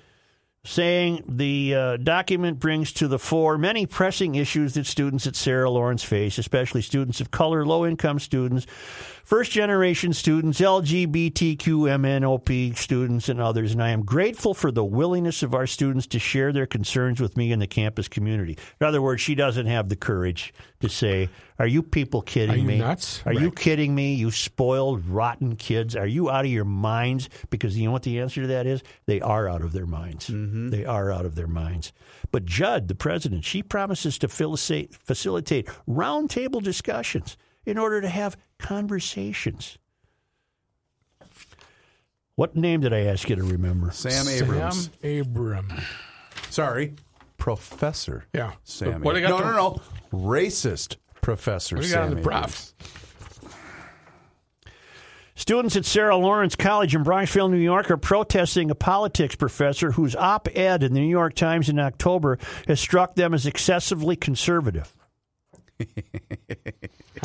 saying 0.68 1.24
the 1.30 1.74
uh, 1.74 1.97
document 1.97 2.59
brings 2.59 2.91
to 2.91 3.07
the 3.07 3.18
fore 3.18 3.57
many 3.57 3.86
pressing 3.86 4.36
issues 4.36 4.74
that 4.74 4.86
students 4.86 5.26
at 5.26 5.36
Sarah 5.36 5.70
Lawrence 5.70 6.03
face, 6.03 6.38
especially 6.38 6.82
students 6.82 7.22
of 7.22 7.32
color, 7.32 7.65
low 7.65 7.86
income 7.86 8.20
students, 8.20 8.68
first 9.28 9.51
generation 9.51 10.13
students, 10.13 10.61
LGBTQMNOP 10.61 12.78
students, 12.78 13.28
and 13.28 13.41
others. 13.41 13.73
And 13.73 13.84
I 13.84 13.89
am 13.89 14.05
grateful 14.05 14.53
for 14.53 14.71
the 14.71 14.86
willingness 14.86 15.43
of 15.43 15.53
our 15.53 15.67
students 15.67 16.07
to 16.07 16.17
share 16.17 16.53
their 16.53 16.65
concerns 16.65 17.19
with 17.19 17.36
me 17.36 17.51
and 17.51 17.61
the 17.61 17.67
campus 17.67 18.07
community. 18.07 18.57
In 18.80 18.88
other 18.88 19.01
words, 19.01 19.21
she 19.21 19.36
doesn't 19.36 19.65
have 19.65 19.89
the 19.89 19.97
courage 19.97 20.53
to 20.80 20.88
say, 20.88 21.28
Are 21.59 21.67
you 21.67 21.84
people 21.84 22.21
kidding 22.21 22.55
Are 22.55 22.59
you 22.59 22.63
me? 22.63 22.78
nuts? 22.78 23.21
Are 23.25 23.34
you 23.34 23.51
kidding 23.51 23.93
me? 23.93 24.13
You 24.13 24.32
spoiled, 24.32 25.05
rotten 25.05 25.57
kids. 25.57 25.93
Are 25.97 26.07
you 26.07 26.30
out 26.30 26.45
of 26.45 26.51
your 26.51 26.63
minds? 26.63 27.28
Because 27.49 27.78
you 27.78 27.88
know 27.88 27.91
what 27.91 28.03
the 28.03 28.21
answer 28.21 28.43
to 28.43 28.47
that 28.47 28.65
is? 28.65 28.82
They 29.07 29.19
are 29.19 29.49
out 29.49 29.61
of 29.61 29.73
their 29.73 29.86
minds. 29.86 30.30
Mm-hmm. 30.30 30.69
They 30.69 30.86
are 30.86 31.11
out 31.11 31.25
of 31.25 31.36
their 31.36 31.47
minds. 31.47 31.91
But 32.32 32.45
Judd, 32.45 32.88
the 32.88 32.95
president, 32.95 33.43
she 33.43 33.61
promises 33.61 34.17
to 34.19 34.30
facilitate, 34.30 34.95
facilitate 34.95 35.67
roundtable 35.86 36.63
discussions 36.63 37.36
in 37.68 37.78
order 37.78 37.99
to 38.01 38.07
have 38.09 38.38
conversations. 38.57 39.78
What 42.36 42.55
name 42.55 42.80
did 42.82 42.93
I 42.93 43.01
ask 43.01 43.30
you 43.30 43.36
to 43.36 43.43
remember? 43.43 43.91
Sam 43.91 44.28
Abrams. 44.28 44.89
Sam 45.01 45.22
Abram. 45.22 45.72
Sorry, 46.49 46.93
Professor. 47.38 48.26
Yeah. 48.34 48.53
Sam. 48.63 49.01
What 49.01 49.18
Abrams. 49.18 49.41
got 49.41 49.45
no, 49.45 49.51
to- 49.51 49.55
no, 49.57 49.82
no. 50.13 50.26
Racist 50.28 50.95
Professor 51.22 51.76
What 51.76 51.82
do 51.82 51.88
you 51.88 51.93
Sam 51.93 52.01
got 52.01 52.07
on 52.09 52.13
the 52.15 52.20
Abrams. 52.22 52.74
prof? 52.74 52.74
Students 55.36 55.76
at 55.76 55.86
Sarah 55.86 56.15
Lawrence 56.15 56.55
College 56.55 56.95
in 56.95 57.03
Bronxville, 57.03 57.51
New 57.51 57.57
York, 57.57 57.91
are 57.91 57.97
protesting 57.97 58.72
a 58.72 58.76
politics 58.76 59.36
professor 59.36 59.91
whose 59.91 60.15
op 60.15 60.47
ed 60.55 60.84
in 60.84 60.93
the 60.93 60.99
New 60.99 61.05
York 61.09 61.36
Times 61.36 61.70
in 61.70 61.78
October 61.80 62.39
has 62.68 62.80
struck 62.80 63.15
them 63.15 63.34
as 63.34 63.45
excessively 63.45 64.15
conservative. 64.15 64.95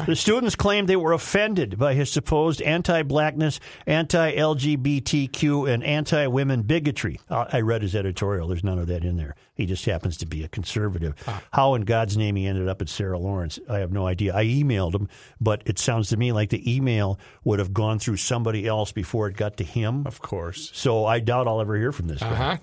the 0.06 0.16
students 0.16 0.56
claimed 0.56 0.88
they 0.88 0.96
were 0.96 1.12
offended 1.12 1.78
by 1.78 1.94
his 1.94 2.10
supposed 2.10 2.62
anti 2.62 3.02
blackness, 3.02 3.60
anti 3.86 4.34
LGBTQ, 4.36 5.72
and 5.72 5.84
anti 5.84 6.26
women 6.26 6.62
bigotry. 6.62 7.20
I 7.30 7.60
read 7.60 7.82
his 7.82 7.94
editorial. 7.94 8.48
There's 8.48 8.64
none 8.64 8.78
of 8.78 8.86
that 8.88 9.04
in 9.04 9.16
there. 9.16 9.34
He 9.54 9.66
just 9.66 9.84
happens 9.84 10.16
to 10.18 10.26
be 10.26 10.42
a 10.44 10.48
conservative. 10.48 11.14
How 11.52 11.74
in 11.74 11.82
God's 11.82 12.16
name 12.16 12.36
he 12.36 12.46
ended 12.46 12.68
up 12.68 12.80
at 12.80 12.88
Sarah 12.88 13.18
Lawrence, 13.18 13.58
I 13.68 13.78
have 13.78 13.92
no 13.92 14.06
idea. 14.06 14.34
I 14.34 14.44
emailed 14.44 14.94
him, 14.94 15.08
but 15.40 15.62
it 15.66 15.78
sounds 15.78 16.08
to 16.08 16.16
me 16.16 16.32
like 16.32 16.50
the 16.50 16.74
email 16.74 17.18
would 17.44 17.58
have 17.58 17.72
gone 17.72 17.98
through 17.98 18.16
somebody 18.16 18.66
else 18.66 18.92
before 18.92 19.28
it 19.28 19.36
got 19.36 19.58
to 19.58 19.64
him. 19.64 20.06
Of 20.06 20.20
course. 20.20 20.70
So 20.74 21.04
I 21.04 21.20
doubt 21.20 21.46
I'll 21.46 21.60
ever 21.60 21.76
hear 21.76 21.92
from 21.92 22.08
this 22.08 22.20
guy. 22.20 22.30
Uh-huh. 22.30 22.56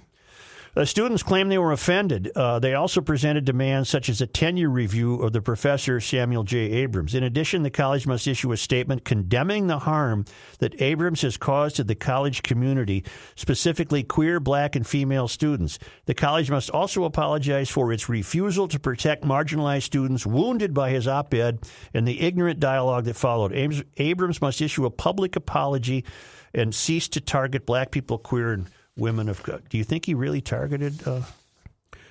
Uh, 0.75 0.85
students 0.85 1.23
claim 1.23 1.49
they 1.49 1.57
were 1.57 1.71
offended. 1.71 2.31
Uh, 2.35 2.59
they 2.59 2.73
also 2.73 3.01
presented 3.01 3.43
demands 3.43 3.89
such 3.89 4.07
as 4.07 4.21
a 4.21 4.27
tenure 4.27 4.69
review 4.69 5.15
of 5.15 5.33
the 5.33 5.41
professor 5.41 5.99
Samuel 5.99 6.43
J. 6.43 6.57
Abrams. 6.59 7.15
In 7.15 7.23
addition, 7.23 7.63
the 7.63 7.69
college 7.69 8.05
must 8.05 8.27
issue 8.27 8.51
a 8.51 8.57
statement 8.57 9.03
condemning 9.03 9.67
the 9.67 9.79
harm 9.79 10.25
that 10.59 10.79
Abrams 10.81 11.21
has 11.21 11.37
caused 11.37 11.77
to 11.77 11.83
the 11.83 11.95
college 11.95 12.43
community, 12.43 13.03
specifically 13.35 14.03
queer, 14.03 14.39
black, 14.39 14.75
and 14.75 14.85
female 14.85 15.27
students. 15.27 15.79
The 16.05 16.13
college 16.13 16.51
must 16.51 16.69
also 16.69 17.03
apologize 17.03 17.69
for 17.69 17.91
its 17.91 18.07
refusal 18.07 18.67
to 18.67 18.79
protect 18.79 19.23
marginalized 19.23 19.83
students 19.83 20.25
wounded 20.25 20.73
by 20.73 20.91
his 20.91 21.07
op 21.07 21.33
ed 21.33 21.59
and 21.93 22.07
the 22.07 22.21
ignorant 22.21 22.59
dialogue 22.59 23.05
that 23.05 23.15
followed. 23.15 23.53
Abrams, 23.53 23.83
Abrams 23.97 24.41
must 24.41 24.61
issue 24.61 24.85
a 24.85 24.91
public 24.91 25.35
apology 25.35 26.05
and 26.53 26.73
cease 26.73 27.07
to 27.09 27.21
target 27.21 27.65
black 27.65 27.91
people, 27.91 28.17
queer, 28.17 28.53
and 28.53 28.69
women 28.99 29.29
of. 29.29 29.43
Do 29.69 29.77
you 29.77 29.83
think 29.83 30.05
he 30.05 30.13
really 30.13 30.41
targeted? 30.41 31.07
Uh, 31.07 31.21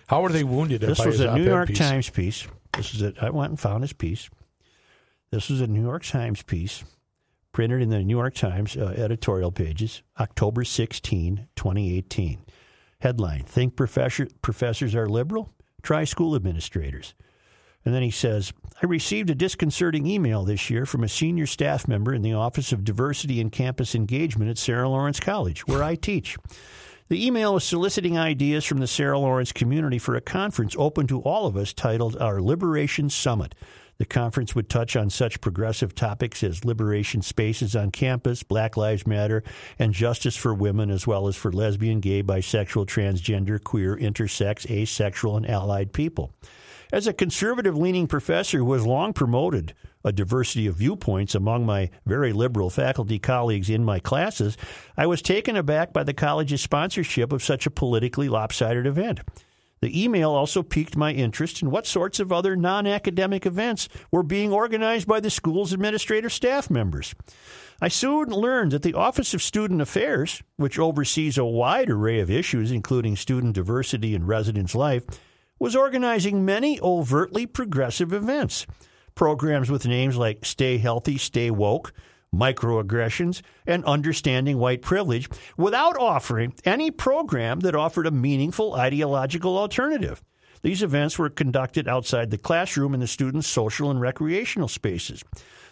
How 0.06 0.22
were 0.22 0.30
they 0.30 0.44
wounded? 0.44 0.80
this 0.80 1.04
was 1.04 1.20
a 1.20 1.36
New 1.36 1.44
York 1.44 1.68
piece? 1.68 1.78
Times 1.78 2.10
piece. 2.10 2.46
This 2.76 2.94
is 2.94 3.02
it. 3.02 3.16
I 3.20 3.30
went 3.30 3.50
and 3.50 3.60
found 3.60 3.82
his 3.82 3.92
piece. 3.92 4.28
This 5.30 5.50
was 5.50 5.60
a 5.60 5.66
New 5.66 5.82
York 5.82 6.04
Times 6.04 6.42
piece 6.42 6.84
printed 7.52 7.82
in 7.82 7.90
the 7.90 7.98
New 7.98 8.16
York 8.16 8.34
Times 8.34 8.76
uh, 8.76 8.94
editorial 8.96 9.50
pages, 9.50 10.02
October 10.18 10.64
16, 10.64 11.48
2018. 11.56 12.38
Headline 13.00 13.44
Think 13.44 13.76
professor, 13.76 14.28
professors 14.42 14.94
are 14.94 15.08
liberal? 15.08 15.50
Try 15.82 16.04
school 16.04 16.34
administrators. 16.34 17.14
And 17.88 17.94
then 17.94 18.02
he 18.02 18.10
says, 18.10 18.52
I 18.82 18.86
received 18.86 19.30
a 19.30 19.34
disconcerting 19.34 20.06
email 20.06 20.44
this 20.44 20.68
year 20.68 20.84
from 20.84 21.02
a 21.04 21.08
senior 21.08 21.46
staff 21.46 21.88
member 21.88 22.12
in 22.12 22.20
the 22.20 22.34
Office 22.34 22.70
of 22.70 22.84
Diversity 22.84 23.40
and 23.40 23.50
Campus 23.50 23.94
Engagement 23.94 24.50
at 24.50 24.58
Sarah 24.58 24.90
Lawrence 24.90 25.20
College, 25.20 25.66
where 25.66 25.82
I 25.82 25.94
teach. 25.94 26.36
The 27.08 27.26
email 27.26 27.54
was 27.54 27.64
soliciting 27.64 28.18
ideas 28.18 28.66
from 28.66 28.76
the 28.76 28.86
Sarah 28.86 29.18
Lawrence 29.18 29.52
community 29.52 29.98
for 29.98 30.16
a 30.16 30.20
conference 30.20 30.76
open 30.78 31.06
to 31.06 31.22
all 31.22 31.46
of 31.46 31.56
us 31.56 31.72
titled 31.72 32.18
Our 32.18 32.42
Liberation 32.42 33.08
Summit. 33.08 33.54
The 33.96 34.04
conference 34.04 34.54
would 34.54 34.68
touch 34.68 34.94
on 34.94 35.08
such 35.08 35.40
progressive 35.40 35.94
topics 35.94 36.42
as 36.42 36.66
liberation 36.66 37.22
spaces 37.22 37.74
on 37.74 37.90
campus, 37.90 38.42
Black 38.42 38.76
Lives 38.76 39.06
Matter, 39.06 39.42
and 39.78 39.94
justice 39.94 40.36
for 40.36 40.52
women, 40.52 40.90
as 40.90 41.06
well 41.06 41.26
as 41.26 41.36
for 41.36 41.50
lesbian, 41.50 42.00
gay, 42.00 42.22
bisexual, 42.22 42.84
transgender, 42.84 43.58
queer, 43.64 43.96
intersex, 43.96 44.70
asexual, 44.70 45.38
and 45.38 45.48
allied 45.48 45.94
people. 45.94 46.34
As 46.90 47.06
a 47.06 47.12
conservative 47.12 47.76
leaning 47.76 48.06
professor 48.06 48.58
who 48.58 48.72
has 48.72 48.86
long 48.86 49.12
promoted 49.12 49.74
a 50.04 50.12
diversity 50.12 50.66
of 50.66 50.76
viewpoints 50.76 51.34
among 51.34 51.66
my 51.66 51.90
very 52.06 52.32
liberal 52.32 52.70
faculty 52.70 53.18
colleagues 53.18 53.68
in 53.68 53.84
my 53.84 54.00
classes, 54.00 54.56
I 54.96 55.06
was 55.06 55.20
taken 55.20 55.54
aback 55.54 55.92
by 55.92 56.02
the 56.02 56.14
college's 56.14 56.62
sponsorship 56.62 57.30
of 57.30 57.44
such 57.44 57.66
a 57.66 57.70
politically 57.70 58.30
lopsided 58.30 58.86
event. 58.86 59.20
The 59.80 60.02
email 60.02 60.30
also 60.30 60.62
piqued 60.62 60.96
my 60.96 61.12
interest 61.12 61.62
in 61.62 61.70
what 61.70 61.86
sorts 61.86 62.20
of 62.20 62.32
other 62.32 62.56
non 62.56 62.86
academic 62.86 63.44
events 63.44 63.88
were 64.10 64.22
being 64.22 64.50
organized 64.50 65.06
by 65.06 65.20
the 65.20 65.30
school's 65.30 65.74
administrative 65.74 66.32
staff 66.32 66.70
members. 66.70 67.14
I 67.80 67.88
soon 67.88 68.30
learned 68.30 68.72
that 68.72 68.82
the 68.82 68.94
Office 68.94 69.34
of 69.34 69.42
Student 69.42 69.80
Affairs, 69.80 70.42
which 70.56 70.78
oversees 70.78 71.38
a 71.38 71.44
wide 71.44 71.90
array 71.90 72.18
of 72.18 72.30
issues, 72.30 72.72
including 72.72 73.14
student 73.14 73.54
diversity 73.54 74.16
and 74.16 74.26
residence 74.26 74.74
life, 74.74 75.04
was 75.58 75.76
organizing 75.76 76.44
many 76.44 76.80
overtly 76.80 77.46
progressive 77.46 78.12
events. 78.12 78.66
Programs 79.14 79.70
with 79.70 79.86
names 79.86 80.16
like 80.16 80.44
Stay 80.44 80.78
Healthy, 80.78 81.18
Stay 81.18 81.50
Woke, 81.50 81.92
Microaggressions, 82.34 83.42
and 83.66 83.84
Understanding 83.84 84.58
White 84.58 84.82
Privilege, 84.82 85.28
without 85.56 85.96
offering 85.98 86.54
any 86.64 86.90
program 86.90 87.60
that 87.60 87.74
offered 87.74 88.06
a 88.06 88.12
meaningful 88.12 88.74
ideological 88.74 89.58
alternative. 89.58 90.22
These 90.62 90.82
events 90.82 91.18
were 91.18 91.30
conducted 91.30 91.88
outside 91.88 92.30
the 92.30 92.38
classroom 92.38 92.94
in 92.94 93.00
the 93.00 93.06
students' 93.06 93.46
social 93.46 93.90
and 93.90 94.00
recreational 94.00 94.68
spaces. 94.68 95.24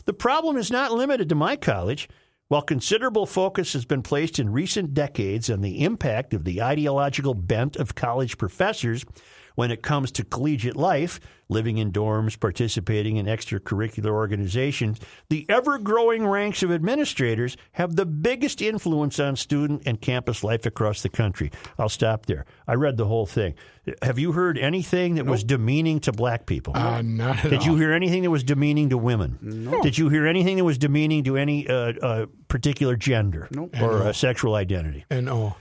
The 0.05 0.13
problem 0.13 0.57
is 0.57 0.71
not 0.71 0.93
limited 0.93 1.29
to 1.29 1.35
my 1.35 1.57
college. 1.57 2.09
While 2.49 2.63
considerable 2.63 3.27
focus 3.27 3.73
has 3.73 3.85
been 3.85 4.03
placed 4.03 4.39
in 4.39 4.53
recent 4.53 4.95
decades 4.95 5.51
on 5.51 5.63
the 5.63 5.83
impact 5.83 6.33
of 6.33 6.45
the 6.45 6.63
ideological 6.63 7.35
bent 7.35 7.75
of 7.75 7.97
college 7.97 8.39
professors 8.39 9.05
when 9.57 9.71
it 9.73 9.83
comes 9.83 10.13
to 10.13 10.25
collegiate 10.25 10.77
life, 10.77 11.19
living 11.49 11.79
in 11.79 11.91
dorms, 11.93 12.39
participating 12.39 13.17
in 13.17 13.27
extracurricular 13.27 14.11
organizations, 14.11 15.01
the 15.29 15.47
ever 15.49 15.79
growing 15.79 16.27
ranks 16.27 16.63
of 16.63 16.71
administrators 16.73 17.57
have 17.73 17.97
the 17.97 18.07
biggest 18.07 18.61
influence 18.63 19.19
on 19.19 19.35
student 19.35 19.83
and 19.87 20.01
campus 20.01 20.45
life 20.45 20.67
across 20.67 21.03
the 21.03 21.09
country. 21.09 21.51
I'll 21.79 21.89
stop 21.89 22.27
there. 22.27 22.45
I 22.69 22.75
read 22.75 22.97
the 22.97 23.07
whole 23.07 23.27
thing. 23.27 23.55
Have 24.03 24.19
you 24.19 24.33
heard 24.33 24.59
anything 24.59 25.15
that 25.15 25.27
was 25.27 25.45
demeaning 25.45 26.01
to 26.01 26.13
black 26.13 26.47
people? 26.47 26.77
Uh, 26.77 27.03
not 27.03 27.45
at 27.45 27.51
Did 27.51 27.61
all. 27.61 27.67
you 27.67 27.77
hear 27.77 27.93
anything 27.93 28.25
that 28.25 28.31
was 28.31 28.43
demeaning 28.43 28.91
to 28.91 28.99
women? 28.99 29.39
No. 29.41 29.81
Did 29.83 29.97
you 29.97 30.09
hear 30.09 30.27
anything 30.27 30.57
that 30.57 30.65
was 30.65 30.77
demeaning 30.79 31.25
to 31.25 31.37
any 31.37 31.69
uh, 31.69 31.93
uh, 32.03 32.27
particular 32.49 32.97
gender 32.97 33.49
or 33.81 34.03
uh, 34.03 34.13
sexual 34.13 34.57
identity? 34.57 35.05
And 35.09 35.29
oh, 35.29 35.57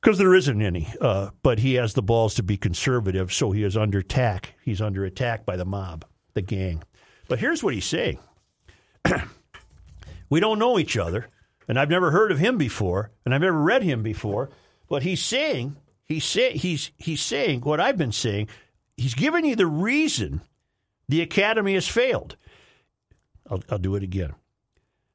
Because 0.00 0.18
there 0.18 0.34
isn't 0.34 0.62
any. 0.62 0.88
Uh, 1.00 1.30
but 1.42 1.58
he 1.58 1.74
has 1.74 1.94
the 1.94 2.02
balls 2.02 2.34
to 2.34 2.42
be 2.42 2.56
conservative, 2.56 3.32
so 3.32 3.50
he 3.50 3.62
is 3.62 3.76
under 3.76 3.98
attack. 3.98 4.54
He's 4.62 4.80
under 4.80 5.04
attack 5.04 5.44
by 5.44 5.56
the 5.56 5.66
mob, 5.66 6.04
the 6.34 6.42
gang. 6.42 6.82
But 7.28 7.38
here's 7.38 7.62
what 7.62 7.74
he's 7.74 7.84
saying 7.84 8.18
We 10.30 10.40
don't 10.40 10.58
know 10.58 10.78
each 10.78 10.96
other, 10.96 11.28
and 11.68 11.78
I've 11.78 11.90
never 11.90 12.10
heard 12.12 12.32
of 12.32 12.38
him 12.38 12.56
before, 12.56 13.10
and 13.24 13.34
I've 13.34 13.40
never 13.42 13.60
read 13.60 13.82
him 13.82 14.02
before. 14.02 14.50
But 14.88 15.02
he's 15.02 15.22
saying, 15.22 15.76
he's, 16.04 16.24
say, 16.24 16.56
he's, 16.56 16.90
he's 16.96 17.20
saying 17.20 17.60
what 17.60 17.80
I've 17.80 17.98
been 17.98 18.12
saying. 18.12 18.48
He's 18.96 19.14
giving 19.14 19.44
you 19.44 19.54
the 19.54 19.66
reason 19.66 20.40
the 21.08 21.20
academy 21.20 21.74
has 21.74 21.88
failed. 21.88 22.36
I'll, 23.50 23.62
I'll 23.68 23.78
do 23.78 23.96
it 23.96 24.02
again. 24.02 24.34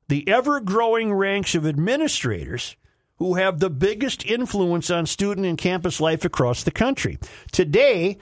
The 0.09 0.27
ever 0.27 0.59
growing 0.59 1.13
ranks 1.13 1.55
of 1.55 1.65
administrators 1.65 2.75
who 3.17 3.35
have 3.35 3.59
the 3.59 3.69
biggest 3.69 4.25
influence 4.25 4.89
on 4.89 5.05
student 5.05 5.45
and 5.45 5.57
campus 5.57 5.99
life 5.99 6.25
across 6.25 6.63
the 6.63 6.71
country. 6.71 7.17
Today, 7.51 8.17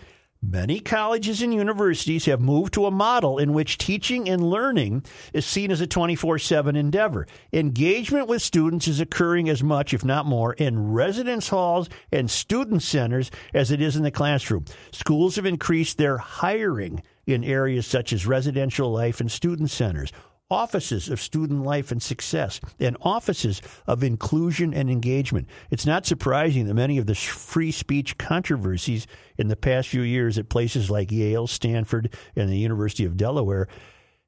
Many 0.46 0.82
colleges 0.82 1.41
and 1.41 1.54
universities 1.54 2.26
have 2.26 2.41
moved 2.41 2.74
to 2.74 2.86
a 2.86 2.91
model 2.91 3.38
in 3.38 3.54
which 3.54 3.78
teaching 3.78 4.28
and 4.28 4.44
learning 4.44 5.06
is 5.32 5.46
seen 5.46 5.72
as 5.72 5.80
a 5.80 5.88
24 5.88 6.38
7 6.38 6.76
endeavor. 6.76 7.28
Engagement 7.54 8.28
with 8.28 8.41
students 8.41 8.89
is 8.89 9.00
occurring 9.00 9.48
as 9.48 9.64
much, 9.64 9.94
if 9.94 10.04
not 10.04 10.26
more, 10.26 10.52
in 10.52 10.91
residence 10.91 11.48
halls 11.48 11.88
and 12.12 12.30
student 12.30 12.84
centers 12.84 13.32
as 13.54 13.72
it 13.72 13.82
is 13.82 13.96
in 13.96 14.04
the 14.04 14.12
classroom. 14.12 14.66
Schools 14.91 15.38
have 15.38 15.46
increased 15.46 15.98
their 15.98 16.18
hiring 16.18 17.02
in 17.26 17.46
areas 17.46 17.88
such 17.88 18.12
as 18.12 18.28
residential 18.28 18.91
life 18.91 19.22
and 19.22 19.32
student 19.32 19.70
centers 19.70 20.12
offices 20.54 21.10
of 21.10 21.20
student 21.20 21.64
life 21.64 21.91
and 21.91 22.01
success, 22.01 22.62
and 22.80 22.95
offices 23.01 23.62
of 23.88 24.04
inclusion 24.04 24.74
and 24.74 24.89
engagement. 24.89 25.47
It's 25.72 25.86
not 25.86 26.06
surprising 26.06 26.68
that 26.68 26.76
many 26.76 26.99
of 26.99 27.08
the 27.08 27.16
free 27.16 27.72
speech 27.72 28.18
controversies 28.18 29.08
in 29.38 29.47
the 29.47 29.56
past 29.56 29.89
few 29.89 30.04
years 30.04 30.38
at 30.38 30.49
places 30.49 30.91
like 30.91 31.12
Yale, 31.12 31.47
Stanford, 31.47 32.14
and 32.36 32.49
the 32.49 32.58
University 32.58 33.04
of 33.04 33.18
Delaware 33.18 33.68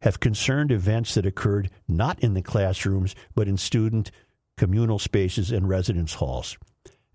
have 0.01 0.19
concerned 0.19 0.71
events 0.71 1.13
that 1.13 1.25
occurred 1.25 1.69
not 1.87 2.19
in 2.19 2.33
the 2.33 2.41
classrooms, 2.41 3.15
but 3.35 3.47
in 3.47 3.57
student 3.57 4.11
communal 4.57 4.99
spaces 4.99 5.51
and 5.51 5.69
residence 5.69 6.15
halls. 6.15 6.57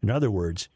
In 0.02 0.11
other 0.11 0.30
words, 0.30 0.68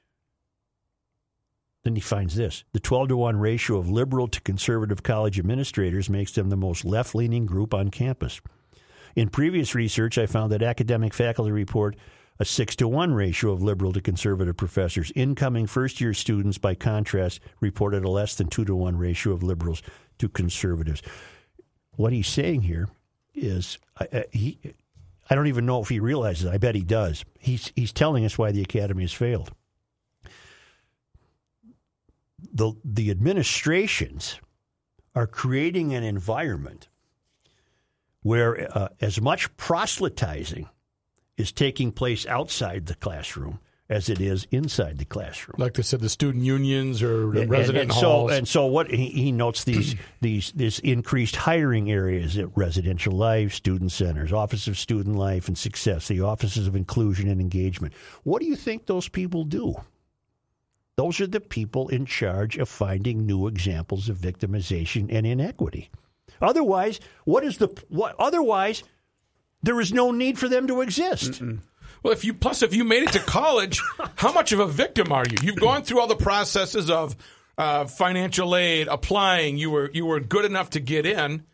then 1.84 1.94
he 1.94 2.00
finds 2.00 2.34
this 2.34 2.64
the 2.72 2.80
12 2.80 3.08
to 3.08 3.16
1 3.16 3.36
ratio 3.36 3.76
of 3.76 3.90
liberal 3.90 4.26
to 4.28 4.40
conservative 4.40 5.02
college 5.02 5.38
administrators 5.38 6.10
makes 6.10 6.32
them 6.32 6.48
the 6.48 6.56
most 6.56 6.84
left 6.84 7.14
leaning 7.14 7.46
group 7.46 7.72
on 7.72 7.90
campus. 7.90 8.40
In 9.14 9.28
previous 9.28 9.74
research, 9.74 10.18
I 10.18 10.26
found 10.26 10.50
that 10.50 10.62
academic 10.62 11.14
faculty 11.14 11.52
report 11.52 11.94
a 12.40 12.44
6 12.44 12.74
to 12.76 12.88
1 12.88 13.14
ratio 13.14 13.52
of 13.52 13.62
liberal 13.62 13.92
to 13.92 14.00
conservative 14.00 14.56
professors. 14.56 15.12
Incoming 15.14 15.68
first 15.68 16.00
year 16.00 16.12
students, 16.14 16.58
by 16.58 16.74
contrast, 16.74 17.38
reported 17.60 18.04
a 18.04 18.10
less 18.10 18.34
than 18.34 18.48
2 18.48 18.64
to 18.64 18.74
1 18.74 18.96
ratio 18.96 19.32
of 19.32 19.44
liberals 19.44 19.82
to 20.18 20.28
conservatives. 20.28 21.00
What 21.92 22.12
he's 22.12 22.26
saying 22.26 22.62
here 22.62 22.88
is 23.34 23.78
I, 24.00 24.08
I, 24.12 24.24
he, 24.32 24.58
I 25.30 25.34
don't 25.36 25.46
even 25.46 25.66
know 25.66 25.80
if 25.80 25.88
he 25.90 26.00
realizes 26.00 26.46
it. 26.46 26.52
I 26.52 26.58
bet 26.58 26.74
he 26.74 26.82
does. 26.82 27.24
He's, 27.38 27.72
he's 27.76 27.92
telling 27.92 28.24
us 28.24 28.36
why 28.36 28.50
the 28.50 28.62
academy 28.62 29.04
has 29.04 29.12
failed 29.12 29.52
the 32.52 32.72
the 32.84 33.10
administrations 33.10 34.38
are 35.14 35.26
creating 35.26 35.94
an 35.94 36.02
environment 36.02 36.88
where 38.22 38.68
uh, 38.76 38.88
as 39.00 39.20
much 39.20 39.54
proselytizing 39.56 40.68
is 41.36 41.52
taking 41.52 41.92
place 41.92 42.26
outside 42.26 42.86
the 42.86 42.94
classroom 42.94 43.58
as 43.90 44.08
it 44.08 44.18
is 44.18 44.46
inside 44.50 44.96
the 44.96 45.04
classroom. 45.04 45.56
Like 45.58 45.74
they 45.74 45.82
said, 45.82 46.00
the 46.00 46.08
student 46.08 46.42
unions 46.42 47.02
or 47.02 47.30
the 47.32 47.42
And- 47.42 47.50
resident 47.50 47.82
and, 47.82 47.92
halls. 47.92 48.30
So, 48.30 48.36
and 48.36 48.48
so, 48.48 48.66
what 48.66 48.90
he, 48.90 49.08
he 49.10 49.30
notes 49.30 49.64
these 49.64 49.94
these 50.22 50.52
this 50.52 50.78
increased 50.78 51.36
hiring 51.36 51.90
areas 51.90 52.38
at 52.38 52.56
residential 52.56 53.12
life, 53.12 53.52
student 53.52 53.92
centers, 53.92 54.32
Office 54.32 54.66
of 54.68 54.78
Student 54.78 55.16
Life 55.16 55.48
and 55.48 55.58
Success, 55.58 56.08
the 56.08 56.22
offices 56.22 56.66
of 56.66 56.74
inclusion 56.74 57.28
and 57.28 57.40
engagement. 57.40 57.92
What 58.22 58.40
do 58.40 58.46
you 58.46 58.56
think 58.56 58.86
those 58.86 59.08
people 59.08 59.44
do? 59.44 59.74
Those 60.96 61.20
are 61.20 61.26
the 61.26 61.40
people 61.40 61.88
in 61.88 62.06
charge 62.06 62.56
of 62.56 62.68
finding 62.68 63.26
new 63.26 63.46
examples 63.46 64.08
of 64.08 64.16
victimization 64.16 65.08
and 65.10 65.26
inequity. 65.26 65.90
Otherwise, 66.40 67.00
what 67.24 67.44
is 67.44 67.58
the 67.58 67.68
what? 67.88 68.14
Otherwise, 68.18 68.84
there 69.62 69.80
is 69.80 69.92
no 69.92 70.10
need 70.10 70.38
for 70.38 70.48
them 70.48 70.66
to 70.68 70.82
exist. 70.82 71.40
Well, 72.02 72.12
if 72.12 72.24
you 72.24 72.34
plus 72.34 72.62
if 72.62 72.74
you 72.74 72.84
made 72.84 73.02
it 73.02 73.12
to 73.12 73.20
college, 73.20 73.80
how 74.16 74.32
much 74.32 74.52
of 74.52 74.60
a 74.60 74.66
victim 74.66 75.10
are 75.10 75.24
you? 75.28 75.36
You've 75.42 75.56
gone 75.56 75.82
through 75.82 76.00
all 76.00 76.06
the 76.06 76.16
processes 76.16 76.90
of 76.90 77.16
uh, 77.56 77.86
financial 77.86 78.54
aid, 78.54 78.88
applying. 78.88 79.56
You 79.56 79.70
were 79.70 79.90
you 79.92 80.06
were 80.06 80.20
good 80.20 80.44
enough 80.44 80.70
to 80.70 80.80
get 80.80 81.06
in. 81.06 81.44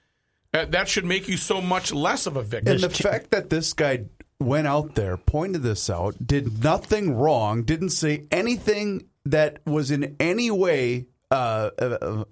Uh, 0.52 0.64
that 0.66 0.88
should 0.88 1.04
make 1.04 1.28
you 1.28 1.36
so 1.36 1.60
much 1.60 1.92
less 1.92 2.26
of 2.26 2.36
a 2.36 2.42
victim. 2.42 2.74
And 2.74 2.82
the 2.82 2.90
fact 2.90 3.30
that 3.30 3.50
this 3.50 3.72
guy 3.72 4.06
went 4.40 4.66
out 4.66 4.96
there, 4.96 5.16
pointed 5.16 5.62
this 5.62 5.88
out, 5.88 6.26
did 6.26 6.64
nothing 6.64 7.14
wrong, 7.14 7.62
didn't 7.62 7.90
say 7.90 8.26
anything 8.32 9.09
that 9.24 9.60
was 9.66 9.90
in 9.90 10.16
any 10.20 10.50
way. 10.50 11.06
Uh, 11.30 11.70
uh, 11.80 11.84
uh, 11.84 12.24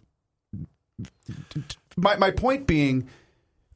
my 1.97 2.17
my 2.17 2.31
point 2.31 2.67
being, 2.67 3.09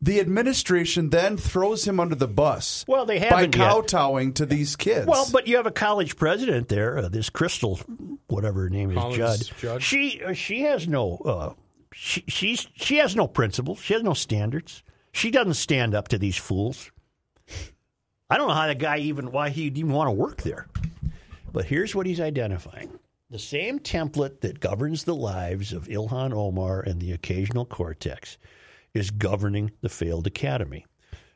the 0.01 0.19
administration 0.21 1.11
then 1.11 1.37
throws 1.37 1.87
him 1.87 2.01
under 2.01 2.17
the 2.17 2.27
bus. 2.27 2.85
Well, 2.89 3.07
they 3.07 3.19
by 3.19 3.27
haven't 3.27 3.57
yet. 3.57 3.69
kowtowing 3.69 4.33
to 4.35 4.47
these 4.47 4.75
kids. 4.75 5.07
Well, 5.07 5.29
but 5.33 5.47
you 5.47 5.57
have 5.57 5.67
a 5.67 5.71
college 5.73 6.17
president 6.17 6.69
there, 6.69 6.99
uh, 6.99 7.09
this 7.09 7.31
Cristle, 7.31 7.79
whatever 8.27 8.63
her 8.63 8.71
name 8.71 8.91
is, 8.91 8.97
Collins 8.97 9.17
Judd. 9.17 9.59
Judd. 9.59 9.83
She 9.83 10.23
uh, 10.23 10.33
she 10.33 10.63
has 10.63 10.89
no 10.89 11.19
uh, 11.19 11.53
she 11.95 12.25
she's 12.27 12.67
she 12.75 12.97
has 12.97 13.15
no 13.15 13.29
principles. 13.29 13.79
She 13.81 13.95
has 13.95 14.03
no 14.03 14.15
standards. 14.15 14.83
She 15.13 15.31
doesn't 15.31 15.55
stand 15.55 15.95
up 15.95 16.09
to 16.09 16.19
these 16.19 16.37
fools. 16.37 16.91
I 18.31 18.39
don't 18.39 18.49
know 18.49 18.55
how 18.55 18.67
the 18.67 18.75
guy 18.75 18.99
even 18.99 19.31
why 19.31 19.51
he'd 19.51 19.77
even 19.77 19.93
want 19.93 20.09
to 20.09 20.13
work 20.13 20.43
there. 20.43 20.67
But 21.53 21.67
here's 21.67 21.95
what 21.95 22.07
he's 22.07 22.21
identifying: 22.21 22.99
the 23.33 23.39
same 23.39 23.81
template 23.81 24.41
that 24.41 24.61
governs 24.61 25.05
the 25.05 25.15
lives 25.15 25.73
of 25.73 25.89
Ilhan 25.89 26.33
Omar 26.33 26.81
and 26.81 27.01
the 27.01 27.13
occasional 27.13 27.65
Cortex 27.65 28.39
is 28.95 29.11
governing 29.11 29.73
the 29.81 29.89
failed 29.89 30.27
academy 30.27 30.85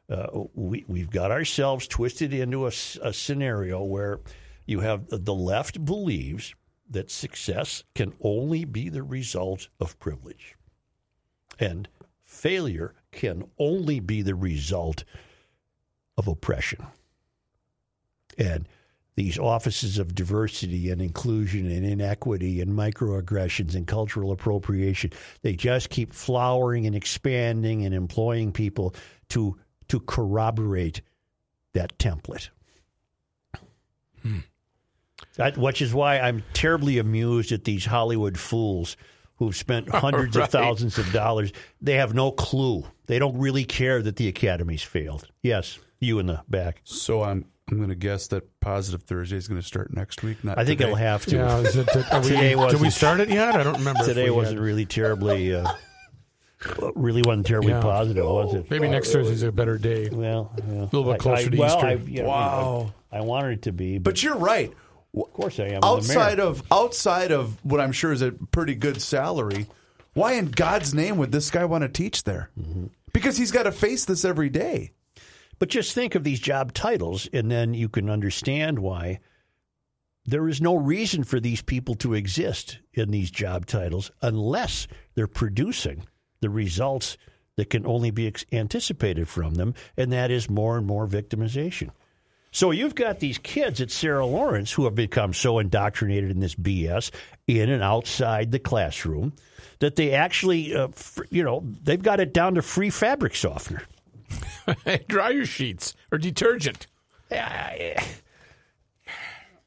uh, 0.09 0.27
we, 0.55 0.85
we've 0.87 1.11
got 1.11 1.31
ourselves 1.31 1.89
twisted 1.89 2.33
into 2.33 2.67
a 2.67 2.73
scenario 2.73 3.83
where 3.83 4.21
you 4.67 4.81
have 4.81 5.07
the 5.09 5.35
left 5.35 5.85
believes 5.85 6.55
that 6.89 7.11
success 7.11 7.83
can 7.95 8.13
only 8.21 8.65
be 8.65 8.89
the 8.89 9.03
result 9.03 9.69
of 9.81 9.99
privilege, 9.99 10.55
and 11.59 11.89
failure 12.25 12.95
can 13.11 13.45
only 13.59 13.99
be 13.99 14.23
the 14.23 14.35
result 14.35 15.03
of 16.17 16.29
oppression. 16.29 16.87
And 18.39 18.69
these 19.17 19.39
offices 19.39 19.99
of 19.99 20.15
diversity 20.15 20.91
and 20.91 21.01
inclusion 21.01 21.71
and 21.71 21.85
inequity 21.87 22.61
and 22.61 22.71
microaggressions 22.73 23.75
and 23.75 23.87
cultural 23.87 24.31
appropriation, 24.31 25.11
they 25.43 25.55
just 25.55 25.89
keep 25.91 26.13
flowering 26.13 26.87
and 26.87 26.95
expanding 26.95 27.85
and 27.85 27.95
employing 27.95 28.53
people 28.53 28.95
to 29.31 29.57
to 29.89 30.01
corroborate 30.01 31.01
that 31.73 31.97
template. 31.99 32.49
Hmm. 34.23 34.39
That, 35.37 35.57
which 35.57 35.81
is 35.83 35.95
why 35.95 36.19
I'm 36.19 36.43
terribly 36.53 36.99
amused 36.99 37.53
at 37.53 37.65
these 37.65 37.85
Hollywood 37.85 38.39
fools 38.39 38.97
who've 39.37 39.55
spent 39.57 39.89
hundreds 39.95 40.37
Right. 40.37 40.45
of 40.45 40.51
thousands 40.51 40.99
of 40.99 41.13
dollars. 41.13 41.53
They 41.81 41.95
have 41.95 42.15
no 42.15 42.33
clue. 42.33 42.85
They 43.07 43.19
don't 43.19 43.39
really 43.39 43.65
care 43.65 44.03
that 44.03 44.17
the 44.17 44.29
academy's 44.29 44.83
failed. 44.83 45.27
Yes, 45.43 45.79
you 46.01 46.19
in 46.19 46.27
the 46.27 46.43
back. 46.49 46.81
so 46.85 47.23
I'm 47.23 47.45
I'm 47.71 47.79
going 47.79 47.89
to 47.89 47.95
guess 47.97 48.29
that 48.29 48.61
Positive 48.61 49.03
Thursday 49.03 49.37
is 49.37 49.49
going 49.49 49.61
to 49.61 49.67
start 49.67 49.93
next 49.93 50.23
week. 50.23 50.43
Not 50.45 50.57
I 50.59 50.65
think 50.65 50.79
today. 50.79 50.85
it'll 50.91 50.97
have 50.97 51.27
to. 51.27 51.37
yeah, 51.37 51.59
is 51.59 51.77
it, 51.77 51.89
are 52.13 52.21
we, 52.21 52.29
Today 52.29 52.55
did 52.69 52.81
we 52.81 52.91
start 52.91 53.19
it 53.21 53.29
yet? 53.29 53.57
I 53.57 53.63
don't 53.65 53.79
remember. 53.79 54.01
if 54.03 54.07
Today 54.07 54.31
wasn't 54.31 54.59
had. 54.59 54.65
really 54.65 54.87
terribly, 54.87 55.53
uh, 55.55 55.69
really 56.95 57.23
wasn't 57.23 57.47
terribly 57.47 57.73
Yeah. 57.73 57.81
positive, 57.83 58.25
was 58.25 58.55
it? 58.55 58.71
Maybe 58.71 58.89
next 58.89 59.13
Thursday's 59.13 59.43
a 59.43 59.51
better 59.53 59.79
day. 59.79 60.09
Well, 60.11 60.53
yeah. 60.69 60.75
a 60.83 60.91
little 60.93 61.05
bit 61.13 61.19
closer 61.21 61.51
to 61.51 61.57
well, 61.59 61.75
Easter. 61.77 61.87
I, 61.87 61.93
you 61.95 62.23
know, 62.23 62.29
Wow. 62.29 62.95
I, 63.13 63.19
I 63.19 63.21
wanted 63.23 63.53
it 63.59 63.63
to 63.63 63.73
be, 63.73 63.99
but, 63.99 64.13
But 64.15 64.23
you're 64.23 64.37
right. 64.37 64.73
of 65.17 65.33
course 65.33 65.59
I 65.59 65.65
am. 65.65 65.81
I'm 65.83 66.01
the 66.03 66.09
mayor. 66.09 66.19
outside 66.19 66.41
of 66.41 66.63
outside 66.71 67.33
of 67.33 67.59
what 67.65 67.81
I'm 67.81 67.93
sure 67.93 68.13
is 68.13 68.23
a 68.23 68.31
pretty 68.33 68.75
good 68.77 69.03
salary, 69.03 69.67
why 70.15 70.33
in 70.35 70.51
God's 70.53 70.95
name 70.95 71.17
would 71.19 71.33
this 71.33 71.51
guy 71.51 71.65
want 71.65 71.83
to 71.83 71.89
teach 71.89 72.25
there? 72.25 72.51
Mm-hmm. 72.61 72.87
Because 73.13 73.37
he's 73.39 73.51
got 73.51 73.65
to 73.65 73.73
face 73.73 74.05
this 74.05 74.25
every 74.25 74.51
day. 74.51 74.93
But 75.59 75.71
just 75.71 75.95
think 75.95 76.15
of 76.15 76.25
these 76.25 76.41
job 76.41 76.73
titles, 76.73 77.29
and 77.33 77.51
then 77.51 77.75
you 77.75 77.89
can 77.89 78.11
understand 78.11 78.79
why 78.79 79.21
there 80.25 80.49
is 80.49 80.61
no 80.61 80.75
reason 80.75 81.25
for 81.25 81.41
these 81.41 81.63
people 81.63 81.95
to 81.97 82.15
exist 82.15 82.79
in 82.93 83.11
these 83.11 83.31
job 83.31 83.67
titles 83.67 84.11
unless 84.23 84.89
they're 85.15 85.27
producing 85.27 86.05
the 86.41 86.51
results 86.51 87.17
that 87.57 87.71
can 87.71 87.87
only 87.87 88.11
be 88.11 88.33
anticipated 88.53 89.29
from 89.29 89.55
them, 89.55 89.75
and 89.97 90.13
that 90.13 90.31
is 90.31 90.51
more 90.51 90.77
and 90.77 90.87
more 90.87 91.07
victimization. 91.07 91.91
So 92.51 92.71
you've 92.71 92.95
got 92.95 93.21
these 93.21 93.39
kids 93.39 93.81
at 93.81 93.91
Sarah 93.91 94.27
Lawrence 94.27 94.73
who 94.73 94.85
have 94.85 94.95
become 94.95 95.35
so 95.35 95.59
indoctrinated 95.59 96.31
in 96.31 96.41
this 96.41 96.55
BS 96.55 97.11
in 97.47 97.71
and 97.71 97.83
outside 97.83 98.51
the 98.51 98.59
classroom 98.59 99.35
that 99.81 99.97
they 99.97 100.13
actually, 100.13 100.75
uh, 100.75 100.89
you 101.31 101.43
know, 101.43 101.65
they've 101.83 102.03
got 102.03 102.21
it 102.21 102.33
down 102.33 102.55
to 102.55 102.63
free 102.63 102.91
fabric 102.91 103.35
softener. 103.37 103.83
Dryer 105.09 105.45
sheets 105.47 105.95
or 106.13 106.19
detergent. 106.19 106.87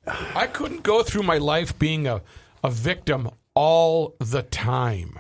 I 0.08 0.48
couldn't 0.48 0.84
go 0.84 1.04
through 1.04 1.24
my 1.24 1.38
life 1.38 1.78
being 1.78 2.08
a, 2.08 2.22
a 2.64 2.70
victim 2.72 3.30
all 3.54 4.16
the 4.20 4.42
time. 4.44 5.20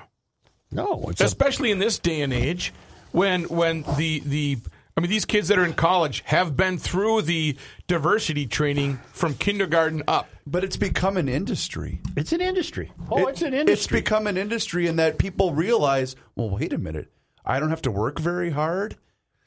No, 0.72 1.06
it's 1.10 1.22
a 1.22 1.26
especially 1.26 1.72
in 1.72 1.80
this 1.80 1.98
day 2.00 2.22
and 2.22 2.32
age 2.34 2.74
when 3.12 3.44
when 3.46 3.84
the 3.98 4.20
the 4.26 4.58
I 4.98 5.02
mean, 5.02 5.10
these 5.10 5.26
kids 5.26 5.48
that 5.48 5.58
are 5.58 5.64
in 5.66 5.74
college 5.74 6.24
have 6.26 6.58
been 6.58 6.78
through 6.78 7.22
the 7.22 7.56
diversity 7.88 8.46
training 8.46 9.00
from 9.14 9.34
kindergarten 9.36 10.04
up. 10.10 10.28
But 10.46 10.64
it's 10.66 10.76
become 10.78 11.16
an 11.16 11.30
industry. 11.30 12.02
It's 12.18 12.34
an 12.34 12.42
industry. 12.42 12.92
Oh, 13.10 13.20
It- 13.28 13.30
it's 13.30 13.42
an 13.42 13.54
industry. 13.54 13.74
It's 13.74 13.88
become 13.88 14.28
an 14.28 14.36
industry 14.36 14.88
in 14.88 14.98
that 14.98 15.18
people 15.18 15.54
realize, 15.54 16.16
well, 16.36 16.50
wait 16.50 16.74
a 16.74 16.78
minute, 16.78 17.12
I 17.46 17.60
don't 17.62 17.70
have 17.70 17.84
to 17.84 17.92
work 17.92 18.20
very 18.20 18.50
hard, 18.50 18.98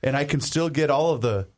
and 0.03 0.17
I 0.17 0.25
can 0.25 0.41
still 0.41 0.69
get 0.69 0.91
all 0.91 1.13
of 1.13 1.21
the 1.21 1.49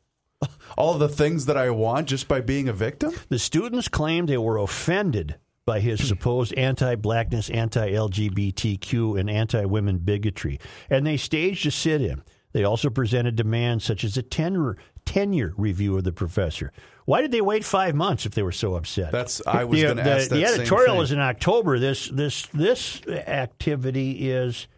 all 0.76 0.95
of 0.95 1.01
the 1.01 1.09
things 1.09 1.47
that 1.47 1.57
I 1.57 1.70
want 1.70 2.09
just 2.09 2.28
by 2.28 2.40
being 2.40 2.68
a 2.68 2.72
victim. 2.72 3.14
The 3.28 3.38
students 3.38 3.88
claimed 3.88 4.28
they 4.28 4.38
were 4.38 4.59
offended 4.59 5.36
by 5.66 5.80
his 5.80 6.01
hmm. 6.01 6.07
supposed 6.07 6.53
anti 6.55 6.95
blackness, 6.97 7.51
anti 7.51 7.90
LGBTQ, 7.90 9.18
and 9.18 9.30
anti 9.30 9.64
women 9.64 9.99
bigotry, 9.99 10.61
and 10.90 11.07
they 11.07 11.16
staged 11.16 11.66
a 11.66 11.70
sit 11.70 12.03
in. 12.03 12.22
They 12.53 12.62
also 12.62 12.88
presented 12.88 13.34
demands 13.34 13.84
such 13.84 14.05
as 14.05 14.16
a 14.16 14.22
tenure, 14.22 14.76
tenure 15.05 15.53
review 15.57 15.97
of 15.97 16.05
the 16.05 16.12
professor. 16.12 16.72
Why 17.05 17.20
did 17.20 17.32
they 17.32 17.40
wait 17.40 17.64
five 17.64 17.97
months 17.97 18.26
if 18.26 18.34
they 18.34 18.45
were 18.45 18.53
so 18.53 18.76
upset? 18.76 19.11
That's- 19.11 19.42
I 19.45 19.64
was 19.64 19.80
The- 19.80 19.88
gonna 19.88 20.03
ask 20.03 20.30
that 20.30 20.36
The 20.36 20.47
same 20.47 20.61
editorial 20.61 21.01
is 21.03 21.11
in 21.11 21.18
October. 21.18 21.78
This 21.80 22.09
this 22.09 22.47
this 22.55 23.03
activity 23.09 24.30
is 24.30 24.68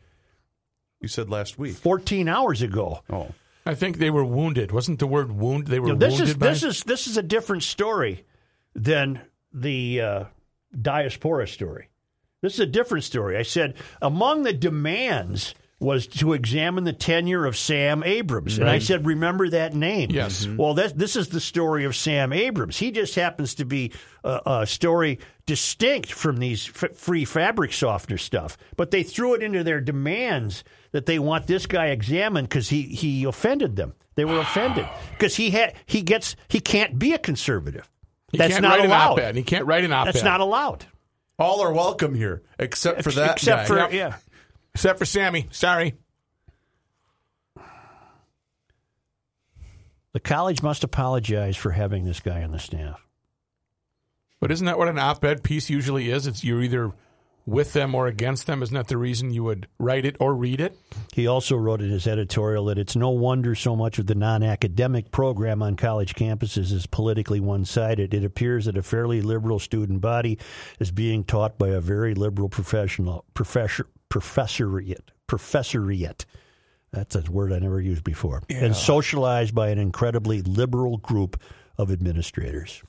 You 1.02 1.08
said 1.08 1.28
last 1.28 1.58
week. 1.58 1.76
14 1.76 2.28
hours 2.28 2.62
ago. 2.62 3.02
Oh, 3.10 3.28
I 3.66 3.74
think 3.74 3.98
they 3.98 4.10
were 4.10 4.24
wounded. 4.24 4.70
Wasn't 4.70 5.00
the 5.00 5.06
word 5.08 5.32
wound? 5.32 5.66
They 5.66 5.80
were 5.80 5.88
You 5.88 5.92
know, 5.94 5.98
this 5.98 6.20
wounded 6.20 6.28
is 6.28 6.36
this 6.36 6.62
is 6.62 6.84
this 6.84 7.06
is 7.08 7.16
a 7.16 7.22
different 7.22 7.64
story 7.64 8.24
than 8.74 9.22
the 9.52 10.00
uh, 10.00 10.24
diaspora 10.80 11.48
story. 11.48 11.88
This 12.42 12.54
is 12.54 12.60
a 12.60 12.66
different 12.66 13.04
story. 13.04 13.36
I 13.36 13.42
said 13.42 13.74
among 14.00 14.44
the 14.44 14.52
demands 14.52 15.54
was 15.78 16.06
to 16.06 16.32
examine 16.32 16.84
the 16.84 16.92
tenure 16.92 17.44
of 17.44 17.56
Sam 17.56 18.02
Abrams, 18.02 18.58
and 18.58 18.68
I 18.68 18.78
said, 18.78 19.04
remember 19.04 19.48
that 19.50 19.74
name. 19.74 20.10
Yes. 20.10 20.40
Mm-hmm. 20.40 20.52
Mm-hmm. 20.52 20.62
Well, 20.62 20.74
that, 20.74 20.98
this 20.98 21.16
is 21.16 21.28
the 21.28 21.40
story 21.40 21.84
of 21.84 21.94
Sam 21.94 22.32
Abrams. 22.32 22.78
He 22.78 22.90
just 22.90 23.14
happens 23.14 23.54
to 23.56 23.66
be 23.66 23.92
a, 24.24 24.40
a 24.46 24.66
story 24.66 25.18
distinct 25.44 26.12
from 26.12 26.38
these 26.38 26.68
f- 26.68 26.96
free 26.96 27.24
fabric 27.26 27.72
softener 27.74 28.16
stuff, 28.16 28.56
but 28.76 28.90
they 28.90 29.02
threw 29.02 29.34
it 29.34 29.42
into 29.42 29.62
their 29.62 29.80
demands 29.80 30.64
that 30.92 31.04
they 31.04 31.18
want 31.18 31.46
this 31.46 31.66
guy 31.66 31.86
examined 31.88 32.48
because 32.48 32.70
he 32.70 32.82
he 32.82 33.24
offended 33.24 33.76
them. 33.76 33.92
They 34.14 34.24
were 34.24 34.38
offended 34.38 34.88
because 35.10 35.36
he 35.36 35.50
had 35.50 35.74
he 35.84 36.00
gets 36.00 36.36
he 36.48 36.58
can't 36.60 36.98
be 36.98 37.12
a 37.12 37.18
conservative. 37.18 37.88
He 38.32 38.38
That's 38.38 38.54
can't 38.54 38.64
allowed. 38.64 39.36
He 39.36 39.42
can't 39.42 39.66
write 39.66 39.84
an 39.84 39.92
op-ed. 39.92 40.12
That's 40.12 40.24
not 40.24 40.40
allowed. 40.40 40.86
all 41.38 41.60
are 41.62 41.72
welcome 41.72 42.14
here 42.14 42.42
except 42.58 43.02
for 43.02 43.12
that 43.12 43.36
Except 43.36 43.68
guy. 43.68 43.88
for 43.88 43.94
yeah. 43.94 44.16
Except 44.76 44.98
for 44.98 45.06
Sammy. 45.06 45.48
Sorry. 45.52 45.94
The 50.12 50.20
college 50.20 50.62
must 50.62 50.84
apologize 50.84 51.56
for 51.56 51.70
having 51.70 52.04
this 52.04 52.20
guy 52.20 52.42
on 52.42 52.50
the 52.50 52.58
staff. 52.58 53.00
But 54.38 54.52
isn't 54.52 54.66
that 54.66 54.76
what 54.76 54.88
an 54.88 54.98
op-ed 54.98 55.42
piece 55.42 55.70
usually 55.70 56.10
is? 56.10 56.26
It's 56.26 56.44
you're 56.44 56.60
either 56.60 56.92
with 57.46 57.72
them 57.72 57.94
or 57.94 58.06
against 58.06 58.46
them. 58.46 58.62
Isn't 58.62 58.74
that 58.74 58.88
the 58.88 58.98
reason 58.98 59.32
you 59.32 59.44
would 59.44 59.66
write 59.78 60.04
it 60.04 60.16
or 60.20 60.34
read 60.34 60.60
it? 60.60 60.78
He 61.14 61.26
also 61.26 61.56
wrote 61.56 61.80
in 61.80 61.88
his 61.88 62.06
editorial 62.06 62.66
that 62.66 62.76
it's 62.76 62.96
no 62.96 63.08
wonder 63.08 63.54
so 63.54 63.76
much 63.76 63.98
of 63.98 64.06
the 64.06 64.14
non 64.14 64.42
academic 64.42 65.10
program 65.10 65.62
on 65.62 65.76
college 65.76 66.14
campuses 66.14 66.70
is 66.70 66.84
politically 66.84 67.40
one 67.40 67.64
sided. 67.64 68.12
It 68.12 68.24
appears 68.24 68.66
that 68.66 68.76
a 68.76 68.82
fairly 68.82 69.22
liberal 69.22 69.58
student 69.58 70.02
body 70.02 70.38
is 70.78 70.90
being 70.90 71.24
taught 71.24 71.56
by 71.56 71.68
a 71.68 71.80
very 71.80 72.14
liberal 72.14 72.50
professional 72.50 73.24
professor 73.32 73.86
professoriate 74.10 75.10
professoriate. 75.28 76.24
That's 76.92 77.14
a 77.14 77.20
word 77.30 77.52
I 77.52 77.58
never 77.58 77.80
used 77.80 78.04
before. 78.04 78.42
And 78.48 78.74
socialized 78.74 79.54
by 79.54 79.68
an 79.68 79.78
incredibly 79.78 80.42
liberal 80.42 80.98
group 80.98 81.40
of 81.78 81.90
administrators. 81.90 82.82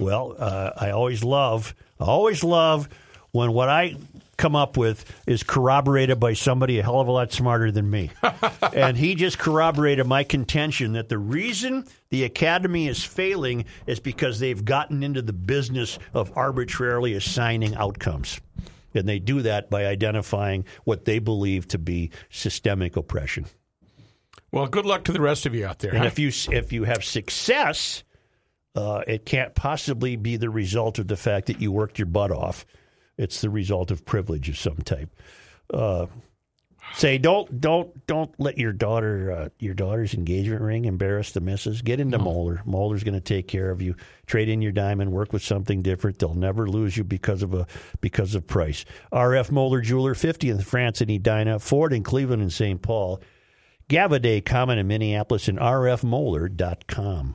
Well, 0.00 0.34
uh, 0.38 0.70
I 0.76 0.90
always 0.90 1.22
love, 1.22 1.74
I 2.00 2.04
always 2.04 2.42
love 2.42 2.88
when 3.30 3.52
what 3.52 3.68
I 3.68 3.96
come 4.36 4.56
up 4.56 4.76
with 4.76 5.04
is 5.26 5.42
corroborated 5.42 6.18
by 6.18 6.32
somebody 6.32 6.78
a 6.78 6.82
hell 6.82 7.00
of 7.00 7.06
a 7.06 7.12
lot 7.12 7.32
smarter 7.32 7.70
than 7.70 7.88
me. 7.88 8.10
and 8.72 8.96
he 8.96 9.14
just 9.14 9.38
corroborated 9.38 10.06
my 10.06 10.24
contention 10.24 10.94
that 10.94 11.08
the 11.08 11.18
reason 11.18 11.86
the 12.08 12.24
academy 12.24 12.88
is 12.88 13.04
failing 13.04 13.64
is 13.86 14.00
because 14.00 14.40
they've 14.40 14.64
gotten 14.64 15.02
into 15.02 15.22
the 15.22 15.32
business 15.32 15.98
of 16.14 16.36
arbitrarily 16.36 17.14
assigning 17.14 17.76
outcomes. 17.76 18.40
And 18.94 19.08
they 19.08 19.18
do 19.18 19.42
that 19.42 19.70
by 19.70 19.86
identifying 19.86 20.64
what 20.84 21.04
they 21.04 21.18
believe 21.18 21.68
to 21.68 21.78
be 21.78 22.10
systemic 22.30 22.96
oppression. 22.96 23.46
Well, 24.50 24.66
good 24.66 24.84
luck 24.84 25.04
to 25.04 25.12
the 25.12 25.20
rest 25.20 25.46
of 25.46 25.54
you 25.54 25.66
out 25.66 25.78
there. 25.78 25.92
And 25.92 26.00
huh? 26.00 26.06
if 26.06 26.18
you 26.18 26.30
if 26.54 26.72
you 26.72 26.84
have 26.84 27.04
success, 27.04 28.04
uh, 28.74 29.02
it 29.06 29.24
can't 29.24 29.54
possibly 29.54 30.16
be 30.16 30.36
the 30.36 30.50
result 30.50 30.98
of 30.98 31.08
the 31.08 31.16
fact 31.16 31.46
that 31.46 31.60
you 31.60 31.72
worked 31.72 31.98
your 31.98 32.06
butt 32.06 32.30
off. 32.30 32.66
It's 33.16 33.40
the 33.40 33.50
result 33.50 33.90
of 33.90 34.04
privilege 34.04 34.48
of 34.48 34.58
some 34.58 34.76
type. 34.78 35.10
Uh, 35.72 36.06
say 36.94 37.18
don't 37.18 37.60
don't 37.60 38.06
don't 38.06 38.30
let 38.38 38.58
your 38.58 38.72
daughter 38.72 39.32
uh, 39.32 39.48
your 39.58 39.74
daughter's 39.74 40.14
engagement 40.14 40.60
ring 40.60 40.84
embarrass 40.84 41.32
the 41.32 41.40
missus. 41.40 41.82
Get 41.82 42.00
into 42.00 42.18
Moeller. 42.18 42.62
Moeller's 42.64 43.04
going 43.04 43.14
to 43.14 43.20
take 43.20 43.48
care 43.48 43.70
of 43.70 43.82
you. 43.82 43.96
Trade 44.26 44.48
in 44.48 44.62
your 44.62 44.72
diamond. 44.72 45.12
Work 45.12 45.32
with 45.32 45.42
something 45.42 45.82
different. 45.82 46.18
They'll 46.18 46.34
never 46.34 46.68
lose 46.68 46.96
you 46.96 47.04
because 47.04 47.42
of 47.42 47.54
a 47.54 47.66
because 48.00 48.34
of 48.34 48.46
price. 48.46 48.84
R.F. 49.10 49.50
Moeller 49.50 49.80
Jeweler, 49.80 50.14
50th 50.14 50.64
France 50.64 51.00
and 51.00 51.10
Edina, 51.10 51.58
Ford 51.58 51.92
in 51.92 52.02
Cleveland 52.02 52.42
and 52.42 52.52
St. 52.52 52.80
Paul. 52.80 53.20
Gaviidae 53.88 54.44
Common 54.44 54.78
in 54.78 54.86
Minneapolis 54.86 55.48
and 55.48 55.58
rfmoeller.com. 55.58 57.34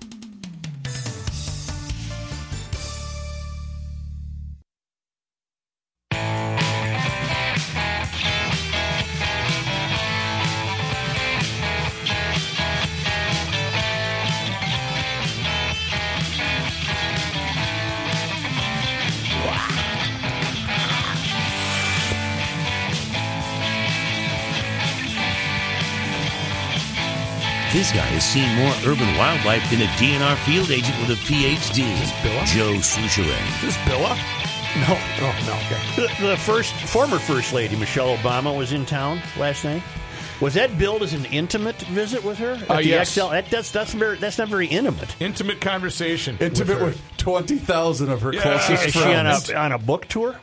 This 27.88 27.95
guy 27.95 28.05
has 28.19 28.25
seen 28.25 28.53
more 28.59 28.73
urban 28.83 29.07
wildlife 29.15 29.63
than 29.71 29.79
a 29.81 29.85
DNR 29.95 30.35
field 30.43 30.71
agent 30.71 30.99
with 30.99 31.11
a 31.11 31.21
PhD. 31.23 31.88
Joe 32.45 32.73
Soucheray. 32.83 33.55
Is 33.55 33.61
this 33.61 33.77
Billa? 33.88 34.11
No. 34.83 34.99
Oh, 35.23 35.33
no. 35.47 35.53
Okay. 35.55 36.17
The, 36.21 36.31
the 36.31 36.35
first 36.35 36.73
former 36.73 37.17
First 37.17 37.53
Lady 37.53 37.77
Michelle 37.77 38.17
Obama 38.17 38.53
was 38.57 38.73
in 38.73 38.85
town 38.85 39.21
last 39.39 39.63
night. 39.63 39.81
Was 40.41 40.53
that 40.55 40.77
billed 40.77 41.01
as 41.01 41.13
an 41.13 41.23
intimate 41.27 41.77
visit 41.83 42.21
with 42.25 42.38
her? 42.39 42.55
At 42.55 42.69
Uh, 42.69 42.75
the 42.75 42.88
yes. 42.88 43.15
Xcel? 43.15 43.31
That, 43.31 43.49
that's 43.49 43.71
that's 43.71 43.93
very, 43.93 44.17
that's 44.17 44.38
not 44.38 44.49
very 44.49 44.67
intimate. 44.67 45.15
Intimate 45.21 45.61
conversation. 45.61 46.35
Intimate 46.41 46.79
her. 46.79 46.85
with, 46.88 47.01
twenty 47.15 47.55
thousand 47.57 48.09
of 48.09 48.21
her 48.21 48.33
Yeah. 48.33 48.41
closest 48.41 48.88
Is 48.88 48.91
she 48.95 48.99
friends. 48.99 49.49
on 49.49 49.55
a 49.55 49.59
on 49.59 49.71
a 49.71 49.77
book 49.79 50.07
tour? 50.07 50.35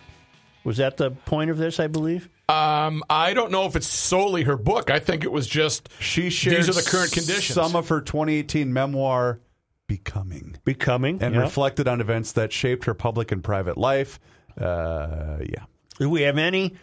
Was 0.65 0.79
that 0.79 0.97
the 0.97 1.11
point 1.11 1.51
of 1.51 1.59
this? 1.59 1.79
I 1.79 1.89
believe. 1.89 2.31
Um, 2.49 3.03
I 3.09 3.33
don't 3.33 3.51
know 3.51 3.65
if 3.67 3.75
it's 3.75 3.87
solely 3.87 4.43
her 4.43 4.57
book. 4.57 4.91
I 4.91 4.99
think 4.99 5.25
it 5.25 5.33
was 5.33 5.47
just 5.47 5.89
She 5.99 6.29
shares 6.29 6.67
these 6.67 6.77
are 6.77 6.83
the 6.83 6.89
current 6.89 7.13
conditions. 7.13 7.55
Some 7.55 7.75
of 7.75 7.89
her 7.89 8.01
2018 8.03 8.73
memoir, 8.73 9.41
"Becoming," 9.87 10.57
Becoming 10.65 11.23
and 11.23 11.35
yeah. 11.35 11.41
reflected 11.41 11.89
on 11.89 12.01
events 12.03 12.33
that 12.33 12.53
shaped 12.53 12.85
her 12.85 12.95
public 12.95 13.33
and 13.33 13.43
private 13.43 13.79
life. 13.79 14.21
Uh, 14.61 15.39
yeah. 15.41 15.65
Do 15.99 16.11
we 16.11 16.23
have 16.23 16.37
any 16.37 16.75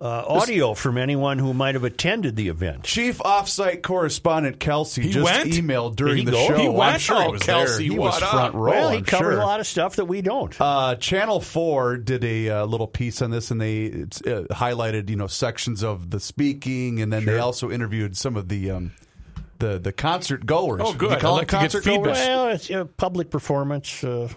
uh, 0.00 0.24
audio 0.26 0.74
from 0.74 0.98
anyone 0.98 1.38
who 1.38 1.54
might 1.54 1.74
have 1.74 1.84
attended 1.84 2.36
the 2.36 2.48
event? 2.48 2.82
Chief 2.82 3.18
offsite 3.18 3.82
correspondent 3.82 4.58
Kelsey 4.60 5.02
He 5.02 5.10
just 5.10 5.24
went? 5.24 5.50
emailed 5.50 5.96
Did 5.96 6.08
he 6.08 6.24
during 6.24 6.24
the 6.26 6.32
go? 6.32 6.46
show. 6.48 6.56
He 6.56 6.66
I'm 6.66 6.74
went? 6.74 7.00
sure 7.00 7.20
he 7.22 7.26
Oh, 7.28 7.30
was 7.32 7.42
Kelsey, 7.42 7.84
there. 7.88 7.92
He 7.94 7.98
what 7.98 8.14
was 8.14 8.22
up? 8.22 8.30
front 8.30 8.54
row. 8.54 8.70
well, 8.72 8.90
he 8.90 8.98
I'm 8.98 9.04
covered 9.04 9.32
sure. 9.32 9.40
a 9.40 9.46
lot 9.46 9.60
of 9.60 9.66
stuff 9.66 9.96
that 9.96 10.04
we 10.06 10.20
don't. 10.20 10.54
Uh, 10.60 10.96
Channel 10.96 11.40
Four 11.40 11.96
did 11.96 12.24
a 12.24 12.48
uh, 12.50 12.64
little 12.66 12.88
piece 12.88 13.22
on 13.22 13.30
this, 13.30 13.50
and 13.50 13.60
they 13.60 13.84
it's, 13.84 14.20
uh, 14.22 14.44
highlighted 14.50 15.08
you 15.10 15.16
know 15.16 15.26
sections 15.28 15.82
of 15.84 16.10
the 16.10 16.20
speaking, 16.20 17.00
and 17.00 17.12
then 17.12 17.24
they 17.24 17.38
also 17.38 17.70
interviewed 17.70 18.16
some 18.16 18.36
of 18.36 18.48
the 18.48 18.70
um, 18.72 18.92
the 19.60 19.78
the 19.78 19.92
concert 19.92 20.44
goers. 20.44 20.82
Oh, 20.84 20.92
good. 20.92 21.08
Do 21.10 21.14
you 21.14 21.20
call 21.20 21.38
I'd 21.38 21.46
them 21.48 21.48
like 21.48 21.48
to 21.48 21.52
get 21.52 21.60
concert 21.60 21.84
feedback. 21.84 22.04
goers? 22.04 22.18
well, 22.18 22.48
it's 22.48 22.70
a 22.70 22.84
public 22.84 23.30
performance. 23.30 24.02
Uh, 24.04 24.28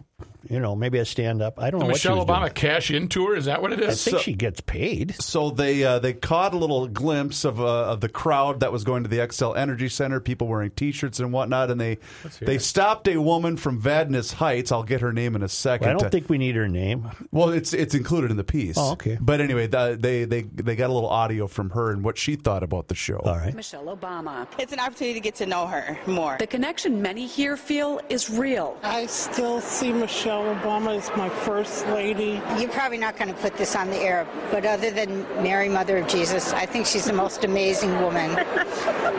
you 0.49 0.59
know, 0.59 0.75
maybe 0.75 0.97
a 0.97 1.05
stand 1.05 1.41
up. 1.41 1.59
I 1.59 1.69
don't 1.69 1.81
know 1.81 1.87
Michelle 1.87 2.17
what 2.17 2.27
Obama 2.27 2.41
doing. 2.43 2.53
cash 2.53 2.89
in 2.91 3.09
tour? 3.09 3.35
Is 3.35 3.45
that 3.45 3.61
what 3.61 3.73
it 3.73 3.81
is? 3.81 3.87
I 3.87 3.91
is? 3.91 4.03
think 4.05 4.19
she 4.19 4.33
gets 4.33 4.61
paid. 4.61 5.15
So 5.21 5.49
they 5.49 5.83
uh, 5.83 5.99
they 5.99 6.13
caught 6.13 6.53
a 6.53 6.57
little 6.57 6.87
glimpse 6.87 7.43
of 7.43 7.59
uh, 7.59 7.65
of 7.91 8.01
the 8.01 8.07
crowd 8.09 8.61
that 8.61 8.71
was 8.71 8.83
going 8.83 9.03
to 9.03 9.09
the 9.09 9.17
Xcel 9.17 9.57
Energy 9.57 9.89
Center, 9.89 10.19
people 10.19 10.47
wearing 10.47 10.71
T-shirts 10.71 11.19
and 11.19 11.33
whatnot, 11.33 11.69
and 11.69 11.79
they 11.81 11.97
they 12.39 12.57
stopped 12.57 13.07
a 13.07 13.17
woman 13.17 13.57
from 13.57 13.81
Vadnais 13.81 14.33
Heights. 14.33 14.71
I'll 14.71 14.83
get 14.83 15.01
her 15.01 15.11
name 15.11 15.35
in 15.35 15.43
a 15.43 15.49
second. 15.49 15.89
I 15.89 15.91
don't 15.91 16.03
to- 16.03 16.09
think 16.09 16.29
we 16.29 16.37
need 16.37 16.55
her 16.55 16.67
name. 16.67 17.09
Well, 17.31 17.49
it's 17.49 17.73
it's 17.73 17.93
included 17.93 18.31
in 18.31 18.37
the 18.37 18.43
piece. 18.43 18.75
Oh, 18.77 18.93
okay. 18.93 19.17
But 19.19 19.41
anyway, 19.41 19.67
the, 19.67 19.97
they 19.99 20.23
they 20.23 20.43
they 20.43 20.75
got 20.75 20.89
a 20.89 20.93
little 20.93 21.09
audio 21.09 21.47
from 21.47 21.71
her 21.71 21.91
and 21.91 22.03
what 22.03 22.17
she 22.17 22.35
thought 22.37 22.63
about 22.63 22.87
the 22.87 22.95
show. 22.95 23.17
All 23.17 23.35
right. 23.37 23.53
Michelle 23.53 23.85
Obama. 23.95 24.47
It's 24.57 24.71
an 24.73 24.79
opportunity 24.79 25.15
to 25.15 25.19
get 25.19 25.35
to 25.35 25.45
know 25.45 25.67
her 25.67 25.99
more. 26.07 26.37
The 26.39 26.47
connection 26.47 27.01
many 27.01 27.25
here 27.27 27.57
feel 27.57 27.99
is 28.09 28.29
real. 28.29 28.77
I 28.81 29.05
still 29.07 29.59
see 29.59 29.91
Michelle 29.91 30.06
Obama 30.07 30.97
as 30.97 31.09
my 31.17 31.29
first 31.29 31.85
lady. 31.87 32.41
You're 32.57 32.69
probably 32.69 32.97
not 32.97 33.17
going 33.17 33.33
to 33.33 33.39
put 33.39 33.57
this 33.57 33.75
on 33.75 33.89
the 33.89 33.97
air, 33.97 34.27
but 34.51 34.65
other 34.65 34.91
than 34.91 35.21
Mary, 35.43 35.69
Mother 35.69 35.97
of 35.97 36.07
Jesus, 36.07 36.53
I 36.53 36.65
think 36.65 36.85
she's 36.85 37.05
the 37.05 37.13
most 37.13 37.43
amazing 37.43 38.01
woman 38.01 38.33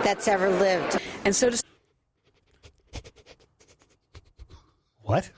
that's 0.03 0.27
ever 0.29 0.51
lived. 0.51 0.99
And 1.25 1.35
so 1.37 1.51
does 1.51 1.63
What? 5.03 5.31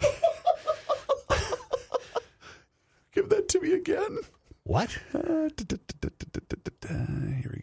Give 3.12 3.28
that 3.28 3.48
to 3.50 3.60
me 3.60 3.72
again. 3.72 4.18
What? 4.62 4.96
Uh, 5.14 5.50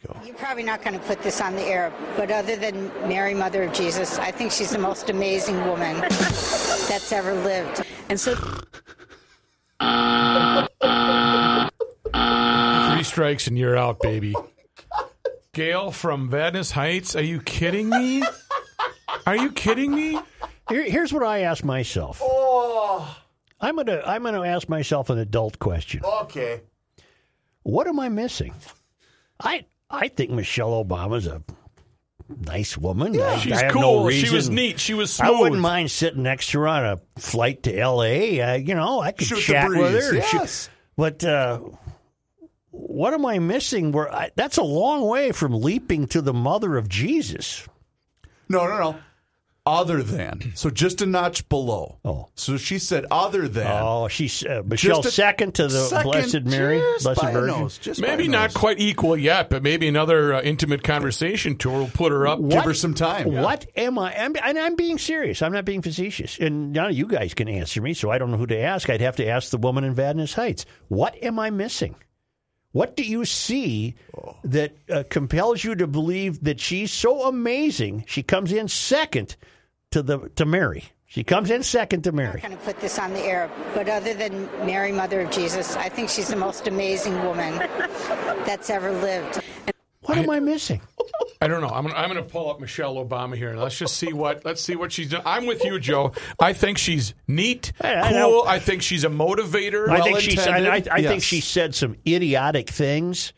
Here 0.01 0.11
we 0.13 0.19
go. 0.19 0.25
You're 0.25 0.35
probably 0.35 0.63
not 0.63 0.81
going 0.83 0.99
to 0.99 1.05
put 1.05 1.21
this 1.21 1.41
on 1.41 1.55
the 1.55 1.63
air, 1.63 1.91
but 2.17 2.31
other 2.31 2.55
than 2.55 2.87
Mary, 3.07 3.33
Mother 3.33 3.63
of 3.63 3.73
Jesus, 3.73 4.17
I 4.19 4.31
think 4.31 4.51
she's 4.51 4.71
the 4.71 4.77
most 4.79 5.09
amazing 5.09 5.55
woman 5.67 5.99
that's 6.09 7.11
ever 7.11 7.33
lived. 7.33 7.83
and 8.09 8.19
so 8.19 8.35
Three 12.93 13.03
strikes 13.03 13.47
and 13.47 13.57
you're 13.57 13.77
out, 13.77 13.99
baby. 14.01 14.35
Gail 15.53 15.91
from 15.91 16.29
Vadnais 16.29 16.71
Heights. 16.71 17.15
Are 17.15 17.21
you 17.23 17.41
kidding 17.41 17.89
me? 17.89 18.23
Are 19.25 19.35
you 19.35 19.51
kidding 19.51 19.93
me? 19.93 20.19
Here, 20.69 20.83
here's 20.83 21.11
what 21.11 21.23
I 21.23 21.39
ask 21.39 21.63
myself. 21.63 22.19
Oh, 22.23 23.17
I'm 23.59 23.75
gonna 23.75 24.01
I'm 24.05 24.23
gonna 24.23 24.43
ask 24.43 24.69
myself 24.69 25.09
an 25.09 25.17
adult 25.17 25.59
question. 25.59 26.01
okay. 26.21 26.61
What 27.63 27.87
am 27.87 27.99
I 27.99 28.09
missing? 28.09 28.53
I 29.39 29.65
I 29.91 30.07
think 30.07 30.31
Michelle 30.31 30.83
Obama's 30.83 31.27
a 31.27 31.43
nice 32.39 32.77
woman. 32.77 33.19
I, 33.19 33.37
She's 33.37 33.61
I 33.61 33.69
cool. 33.69 34.05
No 34.05 34.09
she 34.09 34.33
was 34.33 34.49
neat. 34.49 34.79
She 34.79 34.93
was 34.93 35.19
I 35.19 35.29
wouldn't 35.29 35.61
mind 35.61 35.91
sitting 35.91 36.23
next 36.23 36.51
to 36.51 36.59
her 36.59 36.67
on 36.67 36.85
a 36.85 36.99
flight 37.19 37.63
to 37.63 37.77
L.A. 37.77 38.41
Uh, 38.41 38.53
you 38.55 38.73
know, 38.75 39.01
I 39.01 39.11
could 39.11 39.27
Shoot 39.27 39.35
the 39.35 39.41
chat 39.41 39.69
with 39.69 39.93
her. 39.93 40.15
and 40.15 40.23
she- 40.25 40.37
yes. 40.37 40.69
but 40.95 41.23
uh, 41.23 41.59
what 42.71 43.13
am 43.13 43.25
I 43.25 43.39
missing? 43.39 43.91
Where 43.91 44.13
I, 44.13 44.31
that's 44.35 44.57
a 44.57 44.63
long 44.63 45.05
way 45.07 45.31
from 45.31 45.53
leaping 45.61 46.07
to 46.07 46.21
the 46.21 46.33
mother 46.33 46.77
of 46.77 46.87
Jesus. 46.87 47.67
No, 48.49 48.65
no, 48.65 48.77
no. 48.79 48.95
Other 49.63 50.01
than. 50.01 50.53
So 50.55 50.71
just 50.71 51.03
a 51.03 51.05
notch 51.05 51.47
below. 51.47 51.99
Oh. 52.03 52.29
So 52.33 52.57
she 52.57 52.79
said 52.79 53.05
other 53.11 53.47
than. 53.47 53.67
Oh, 53.67 54.07
she's 54.07 54.43
uh, 54.43 54.63
Michelle 54.65 55.01
a 55.01 55.11
second 55.11 55.53
to 55.55 55.67
the 55.67 55.79
second, 55.85 56.11
Blessed 56.11 56.43
Mary, 56.45 56.79
just 56.79 57.03
Blessed 57.03 57.21
by 57.21 57.31
Virgin. 57.31 57.59
nose, 57.61 57.77
just 57.77 58.01
Maybe 58.01 58.25
a 58.25 58.29
not 58.29 58.49
nose. 58.49 58.53
quite 58.55 58.79
equal 58.79 59.15
yet, 59.15 59.51
but 59.51 59.61
maybe 59.61 59.87
another 59.87 60.33
uh, 60.33 60.41
intimate 60.41 60.83
conversation 60.83 61.57
tour 61.57 61.73
will 61.73 61.87
put 61.89 62.11
her 62.11 62.25
up. 62.25 62.39
Give 62.49 62.63
her 62.63 62.73
some 62.73 62.95
time. 62.95 63.31
What 63.31 63.67
am 63.75 63.99
I? 63.99 64.15
I'm, 64.17 64.35
and 64.43 64.57
I'm 64.57 64.75
being 64.75 64.97
serious. 64.97 65.43
I'm 65.43 65.53
not 65.53 65.65
being 65.65 65.83
facetious. 65.83 66.39
And 66.39 66.73
none 66.73 66.87
of 66.87 66.97
you 66.97 67.05
guys 67.05 67.35
can 67.35 67.47
answer 67.47 67.83
me, 67.83 67.93
so 67.93 68.09
I 68.09 68.17
don't 68.17 68.31
know 68.31 68.37
who 68.37 68.47
to 68.47 68.59
ask. 68.59 68.89
I'd 68.89 69.01
have 69.01 69.17
to 69.17 69.27
ask 69.27 69.51
the 69.51 69.59
woman 69.59 69.83
in 69.83 69.93
Vadnais 69.93 70.33
Heights. 70.33 70.65
What 70.87 71.15
am 71.23 71.37
I 71.37 71.51
missing? 71.51 71.95
What 72.71 72.95
do 72.95 73.03
you 73.03 73.25
see 73.25 73.95
that 74.43 74.75
uh, 74.89 75.03
compels 75.09 75.63
you 75.63 75.75
to 75.75 75.87
believe 75.87 76.43
that 76.43 76.59
she's 76.59 76.91
so 76.91 77.27
amazing? 77.27 78.05
She 78.07 78.23
comes 78.23 78.51
in 78.51 78.67
second 78.69 79.35
to 79.91 80.01
the 80.01 80.29
to 80.35 80.45
Mary. 80.45 80.85
She 81.05 81.25
comes 81.25 81.51
in 81.51 81.63
second 81.63 82.05
to 82.05 82.13
Mary. 82.13 82.41
I'm 82.41 82.51
not 82.51 82.51
going 82.51 82.57
to 82.57 82.63
put 82.63 82.79
this 82.79 82.97
on 82.97 83.11
the 83.13 83.19
air, 83.19 83.51
but 83.73 83.89
other 83.89 84.13
than 84.13 84.45
Mary, 84.65 84.93
Mother 84.93 85.19
of 85.19 85.29
Jesus, 85.29 85.75
I 85.75 85.89
think 85.89 86.07
she's 86.07 86.29
the 86.29 86.37
most 86.37 86.67
amazing 86.67 87.21
woman 87.25 87.57
that's 88.45 88.69
ever 88.69 88.93
lived. 88.93 89.41
What 90.03 90.17
am 90.17 90.29
I 90.29 90.39
missing? 90.39 90.81
I 91.41 91.47
don't 91.47 91.61
know. 91.61 91.67
I'm 91.69 91.85
gonna, 91.85 91.95
I'm 91.97 92.11
going 92.11 92.23
to 92.23 92.29
pull 92.29 92.49
up 92.49 92.59
Michelle 92.59 92.95
Obama 92.95 93.35
here 93.35 93.49
and 93.49 93.59
let's 93.59 93.77
just 93.77 93.97
see 93.97 94.13
what 94.13 94.45
let's 94.45 94.61
see 94.61 94.75
what 94.75 94.91
she's 94.91 95.09
done. 95.09 95.21
I'm 95.25 95.45
with 95.45 95.63
you, 95.63 95.79
Joe. 95.79 96.11
I 96.39 96.53
think 96.53 96.77
she's 96.77 97.13
neat, 97.27 97.71
I- 97.81 97.93
I 97.95 98.11
know. 98.11 98.29
cool. 98.41 98.43
I 98.47 98.59
think 98.59 98.81
she's 98.81 99.03
a 99.03 99.09
motivator. 99.09 99.89
I 99.89 100.01
think 100.01 100.19
she's. 100.19 100.39
I, 100.47 100.57
I, 100.75 100.83
I 100.91 101.01
think 101.03 101.23
she 101.23 101.39
said 101.41 101.73
some 101.75 101.95
idiotic 102.07 102.69
things. 102.69 103.33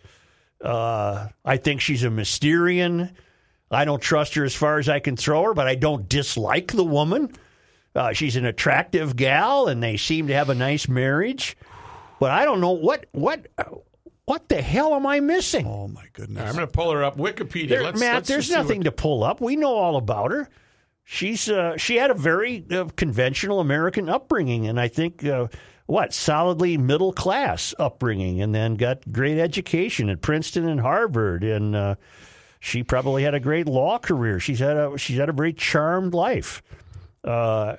Uh, 0.63 1.27
I 1.43 1.57
think 1.57 1.81
she's 1.81 2.03
a 2.03 2.09
Mysterian. 2.09 3.11
I 3.71 3.85
don't 3.85 4.01
trust 4.01 4.35
her 4.35 4.45
as 4.45 4.53
far 4.55 4.79
as 4.79 4.87
I 4.87 4.99
can 4.99 5.17
throw 5.17 5.43
her, 5.43 5.53
but 5.53 5.67
I 5.67 5.75
don't 5.75 6.07
dislike 6.07 6.71
the 6.71 6.83
woman. 6.83 7.31
Uh, 7.95 8.13
she's 8.13 8.35
an 8.35 8.45
attractive 8.45 9.15
gal, 9.15 9.67
and 9.67 9.81
they 9.83 9.97
seem 9.97 10.27
to 10.27 10.33
have 10.33 10.49
a 10.49 10.55
nice 10.55 10.87
marriage. 10.87 11.57
But 12.19 12.31
I 12.31 12.45
don't 12.45 12.61
know 12.61 12.71
what 12.71 13.05
what 13.11 13.47
what 14.25 14.47
the 14.49 14.61
hell 14.61 14.93
am 14.93 15.05
I 15.05 15.19
missing? 15.19 15.67
Oh, 15.67 15.87
my 15.87 16.05
goodness. 16.13 16.43
I'm 16.47 16.55
going 16.55 16.65
to 16.67 16.71
pull 16.71 16.91
her 16.91 17.03
up. 17.03 17.17
Wikipedia. 17.17 17.69
There- 17.69 17.83
let's, 17.83 17.99
Matt, 17.99 18.15
let's 18.15 18.29
there's 18.29 18.49
nothing 18.51 18.79
what- 18.79 18.85
to 18.85 18.91
pull 18.91 19.23
up. 19.23 19.41
We 19.41 19.55
know 19.55 19.73
all 19.73 19.97
about 19.97 20.31
her. 20.31 20.49
She's 21.05 21.49
uh, 21.49 21.75
she 21.75 21.97
had 21.97 22.11
a 22.11 22.13
very 22.13 22.63
uh, 22.71 22.85
conventional 22.95 23.59
American 23.59 24.07
upbringing, 24.07 24.67
and 24.67 24.79
I 24.79 24.87
think 24.87 25.25
uh, 25.25 25.47
what 25.85 26.13
solidly 26.13 26.77
middle 26.77 27.11
class 27.11 27.75
upbringing, 27.77 28.41
and 28.41 28.55
then 28.55 28.75
got 28.75 29.11
great 29.11 29.37
education 29.37 30.07
at 30.09 30.21
Princeton 30.21 30.65
and 30.65 30.79
Harvard, 30.79 31.43
and 31.43 31.75
uh, 31.75 31.95
she 32.61 32.83
probably 32.83 33.23
had 33.23 33.33
a 33.33 33.41
great 33.41 33.67
law 33.67 33.97
career. 33.99 34.39
She's 34.39 34.59
had 34.59 34.77
a 34.77 34.97
she's 34.97 35.17
had 35.17 35.27
a 35.27 35.33
very 35.33 35.51
charmed 35.51 36.13
life. 36.13 36.63
Uh, 37.23 37.77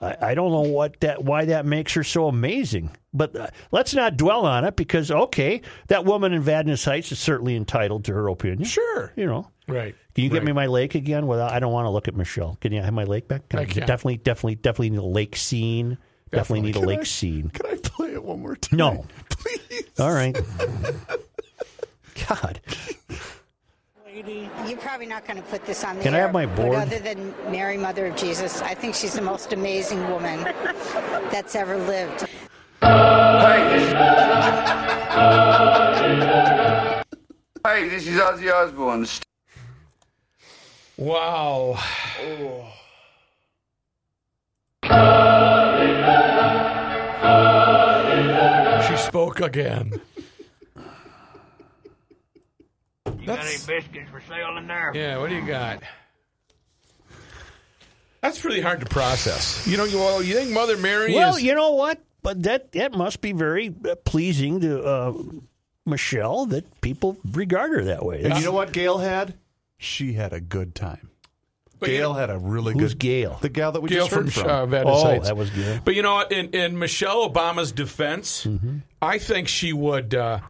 I, 0.00 0.16
I 0.20 0.34
don't 0.34 0.50
know 0.50 0.62
what 0.70 1.00
that 1.00 1.22
why 1.22 1.44
that 1.46 1.66
makes 1.66 1.92
her 1.94 2.02
so 2.04 2.26
amazing, 2.28 2.90
but 3.12 3.36
uh, 3.36 3.48
let's 3.70 3.92
not 3.94 4.16
dwell 4.16 4.46
on 4.46 4.64
it 4.64 4.76
because 4.76 5.10
okay, 5.10 5.60
that 5.88 6.04
woman 6.06 6.32
in 6.32 6.42
Vadnais 6.42 6.84
Heights 6.84 7.12
is 7.12 7.18
certainly 7.18 7.54
entitled 7.54 8.04
to 8.06 8.14
her 8.14 8.28
opinion. 8.28 8.64
Sure. 8.64 9.12
you 9.16 9.26
know. 9.26 9.48
Right. 9.66 9.94
Can 10.14 10.24
you 10.24 10.30
get 10.30 10.42
me 10.42 10.52
my 10.52 10.66
lake 10.66 10.94
again? 10.94 11.26
Without, 11.26 11.52
I 11.52 11.58
don't 11.60 11.72
want 11.72 11.84
to 11.84 11.90
look 11.90 12.08
at 12.08 12.16
Michelle. 12.16 12.56
Can 12.62 12.72
you 12.72 12.80
have 12.80 12.94
my 12.94 13.04
lake 13.04 13.28
back? 13.28 13.48
Can 13.50 13.58
I 13.60 13.64
can. 13.66 13.86
Definitely, 13.86 14.16
definitely, 14.16 14.54
definitely 14.54 14.90
need 14.90 14.98
a 14.98 15.02
lake 15.04 15.36
scene. 15.36 15.98
Definitely, 16.30 16.62
need 16.62 16.76
a 16.76 16.80
Can 16.80 16.88
lake 16.88 17.00
I- 17.00 17.04
scene. 17.04 17.50
Can 17.50 17.66
I 17.66 17.76
play 17.82 18.14
it 18.14 18.24
one 18.24 18.40
more 18.40 18.56
time? 18.56 18.78
No. 18.78 19.04
Please. 19.30 19.84
All 19.98 20.12
right. 20.12 20.34
God. 22.28 22.60
Lady. 24.18 24.50
You're 24.66 24.78
probably 24.78 25.06
not 25.06 25.24
going 25.24 25.36
to 25.36 25.48
put 25.48 25.64
this 25.64 25.84
on 25.84 25.96
the 25.96 26.02
Can 26.02 26.12
I 26.12 26.18
have 26.18 26.32
my 26.32 26.44
board? 26.44 26.74
Other 26.74 26.98
than 26.98 27.32
Mary, 27.52 27.76
Mother 27.76 28.06
of 28.06 28.16
Jesus, 28.16 28.60
I 28.62 28.74
think 28.74 28.96
she's 28.96 29.14
the 29.14 29.22
most 29.22 29.52
amazing 29.52 30.10
woman 30.10 30.42
that's 31.30 31.54
ever 31.54 31.76
lived. 31.76 32.22
Hey, 37.64 37.88
this 37.88 38.08
is 38.08 38.18
Ozzy 38.18 38.52
Osbourne. 38.52 39.06
Wow. 40.96 41.78
Oh. 42.20 42.72
She 48.88 48.96
spoke 48.96 49.40
again. 49.40 50.00
You 53.17 53.17
got 53.36 53.44
any 53.46 53.56
biscuits 53.66 54.10
for 54.10 54.20
sale 54.28 54.56
in 54.58 54.66
there? 54.66 54.92
Yeah, 54.94 55.18
what 55.18 55.30
do 55.30 55.36
you 55.36 55.46
got? 55.46 55.82
That's 58.20 58.40
pretty 58.40 58.60
hard 58.60 58.80
to 58.80 58.86
process. 58.86 59.66
You 59.66 59.76
know, 59.76 59.84
you, 59.84 59.98
well, 59.98 60.22
you 60.22 60.34
think 60.34 60.50
Mother 60.50 60.76
Mary 60.76 61.14
Well, 61.14 61.36
is. 61.36 61.42
you 61.42 61.54
know 61.54 61.72
what? 61.74 62.00
But 62.22 62.42
that 62.42 62.72
that 62.72 62.92
must 62.92 63.20
be 63.20 63.32
very 63.32 63.72
uh, 63.88 63.94
pleasing 64.04 64.60
to 64.62 64.82
uh, 64.82 65.12
Michelle 65.86 66.46
that 66.46 66.80
people 66.80 67.16
regard 67.32 67.70
her 67.72 67.84
that 67.84 68.04
way. 68.04 68.24
And 68.24 68.36
you 68.36 68.44
know 68.44 68.52
what 68.52 68.72
Gail 68.72 68.98
had? 68.98 69.34
She 69.78 70.14
had 70.14 70.32
a 70.32 70.40
good 70.40 70.74
time. 70.74 71.10
But 71.78 71.90
you 71.90 71.98
Gail 71.98 72.12
know- 72.14 72.18
had 72.18 72.30
a 72.30 72.38
really 72.38 72.72
Who's 72.72 72.94
good. 72.94 72.98
Gail? 72.98 73.38
The 73.40 73.48
gal 73.48 73.70
that 73.70 73.80
we 73.82 73.88
Gail 73.90 74.08
just 74.08 74.10
from, 74.12 74.24
heard 74.24 74.32
from. 74.32 74.50
uh, 74.50 74.66
Vadnais 74.66 74.82
Oh, 74.86 75.04
Heights. 75.04 75.28
that 75.28 75.36
was 75.36 75.48
Gail. 75.50 75.78
But 75.84 75.94
you 75.94 76.02
know 76.02 76.14
what? 76.16 76.32
In, 76.32 76.50
in 76.50 76.76
Michelle 76.76 77.30
Obama's 77.30 77.70
defense, 77.70 78.44
Mm-hmm. 78.44 78.78
I 79.00 79.18
think 79.18 79.46
she 79.46 79.72
would. 79.72 80.12
Uh, 80.16 80.40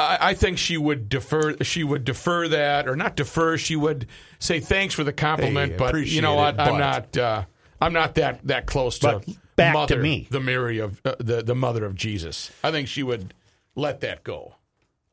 I, 0.00 0.30
I 0.30 0.34
think 0.34 0.58
she 0.58 0.76
would 0.76 1.08
defer. 1.08 1.56
She 1.62 1.84
would 1.84 2.04
defer 2.04 2.48
that, 2.48 2.88
or 2.88 2.96
not 2.96 3.16
defer. 3.16 3.58
She 3.58 3.76
would 3.76 4.06
say 4.38 4.60
thanks 4.60 4.94
for 4.94 5.04
the 5.04 5.12
compliment, 5.12 5.72
Hey, 5.72 5.78
but 5.78 6.06
you 6.06 6.22
know 6.22 6.34
what? 6.34 6.54
it, 6.54 6.60
I'm 6.60 6.78
not. 6.78 7.16
Uh, 7.16 7.44
I'm 7.80 7.92
not 7.92 8.14
that 8.16 8.46
that 8.46 8.66
close 8.66 8.98
to 9.00 9.22
back 9.56 9.88
to 9.88 9.96
me. 9.96 10.26
the 10.30 10.40
Mary 10.40 10.78
of 10.78 11.00
uh, 11.04 11.14
the 11.18 11.42
the 11.42 11.54
mother 11.54 11.84
of 11.84 11.94
Jesus. 11.94 12.50
I 12.64 12.70
think 12.70 12.88
she 12.88 13.02
would 13.02 13.34
let 13.74 14.00
that 14.00 14.24
go. 14.24 14.54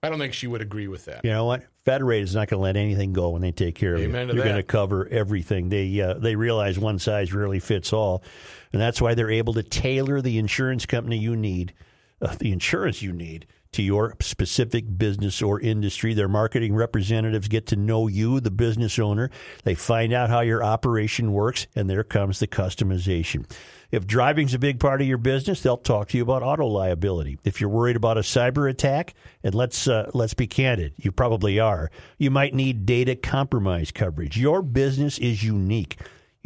I 0.02 0.10
don't 0.10 0.20
think 0.20 0.34
she 0.34 0.48
would 0.48 0.62
agree 0.62 0.88
with 0.88 1.06
that. 1.06 1.26
You 1.26 1.32
know 1.32 1.46
what? 1.46 1.64
Federated 1.84 2.26
is 2.26 2.36
not 2.36 2.48
going 2.50 2.60
to 2.60 2.64
let 2.64 2.78
anything 2.78 3.14
go 3.14 3.30
when 3.30 3.42
they 3.42 3.52
take 3.52 3.76
care 3.76 3.96
of 3.96 4.02
Amen 4.02 4.28
you. 4.28 4.36
They're 4.36 4.44
going 4.44 4.56
to 4.58 4.64
cover 4.64 5.08
everything. 5.08 5.70
They 5.70 6.00
uh, 6.00 6.14
they 6.14 6.36
realize 6.36 6.78
one 6.78 7.00
size 7.00 7.34
rarely 7.34 7.60
fits 7.60 7.92
all, 7.92 8.24
and 8.72 8.82
that's 8.82 9.02
why 9.02 9.16
they're 9.16 9.32
able 9.32 9.54
to 9.54 9.64
tailor 9.64 10.22
the 10.22 10.38
insurance 10.38 10.86
company 10.86 11.18
you 11.18 11.36
need, 11.36 11.74
uh, 12.22 12.36
the 12.40 12.52
insurance 12.52 13.02
you 13.02 13.12
need 13.12 13.48
to 13.74 13.82
your 13.82 14.16
specific 14.22 14.98
business 14.98 15.42
or 15.42 15.60
industry. 15.60 16.14
Their 16.14 16.28
marketing 16.28 16.76
representatives 16.76 17.48
get 17.48 17.68
to 17.68 17.76
know 17.76 18.08
you, 18.08 18.40
the 18.40 18.52
business 18.52 19.00
owner. 19.00 19.30
They 19.64 19.76
find 19.76 20.14
out 20.14 20.30
how 20.30 20.42
your 20.42 20.64
operation 20.64 21.32
works, 21.32 21.68
and 21.76 21.90
there 21.90 22.04
comes 22.04 22.40
the 22.40 22.48
customization. 22.48 23.50
If 23.90 24.06
driving's 24.06 24.54
a 24.54 24.60
big 24.60 24.80
part 24.80 25.02
of 25.02 25.08
your 25.08 25.18
business, 25.18 25.62
they'll 25.62 25.78
talk 25.78 26.10
to 26.10 26.18
you 26.18 26.24
about 26.24 26.44
auto 26.44 26.68
liability. 26.68 27.40
If 27.46 27.62
you're 27.62 27.70
worried 27.70 27.96
about 27.96 28.18
a 28.18 28.22
cyber 28.22 28.70
attack, 28.70 29.14
and 29.44 29.56
let's 29.56 29.88
uh, 29.88 30.12
let's 30.14 30.34
be 30.34 30.48
candid, 30.48 30.94
you 30.98 31.12
probably 31.12 31.60
are. 31.60 31.90
You 32.18 32.30
might 32.30 32.54
need 32.54 32.86
data 32.86 33.16
compromise 33.16 33.92
coverage. 33.92 34.38
Your 34.38 34.62
business 34.62 35.18
is 35.20 35.44
unique. 35.44 35.98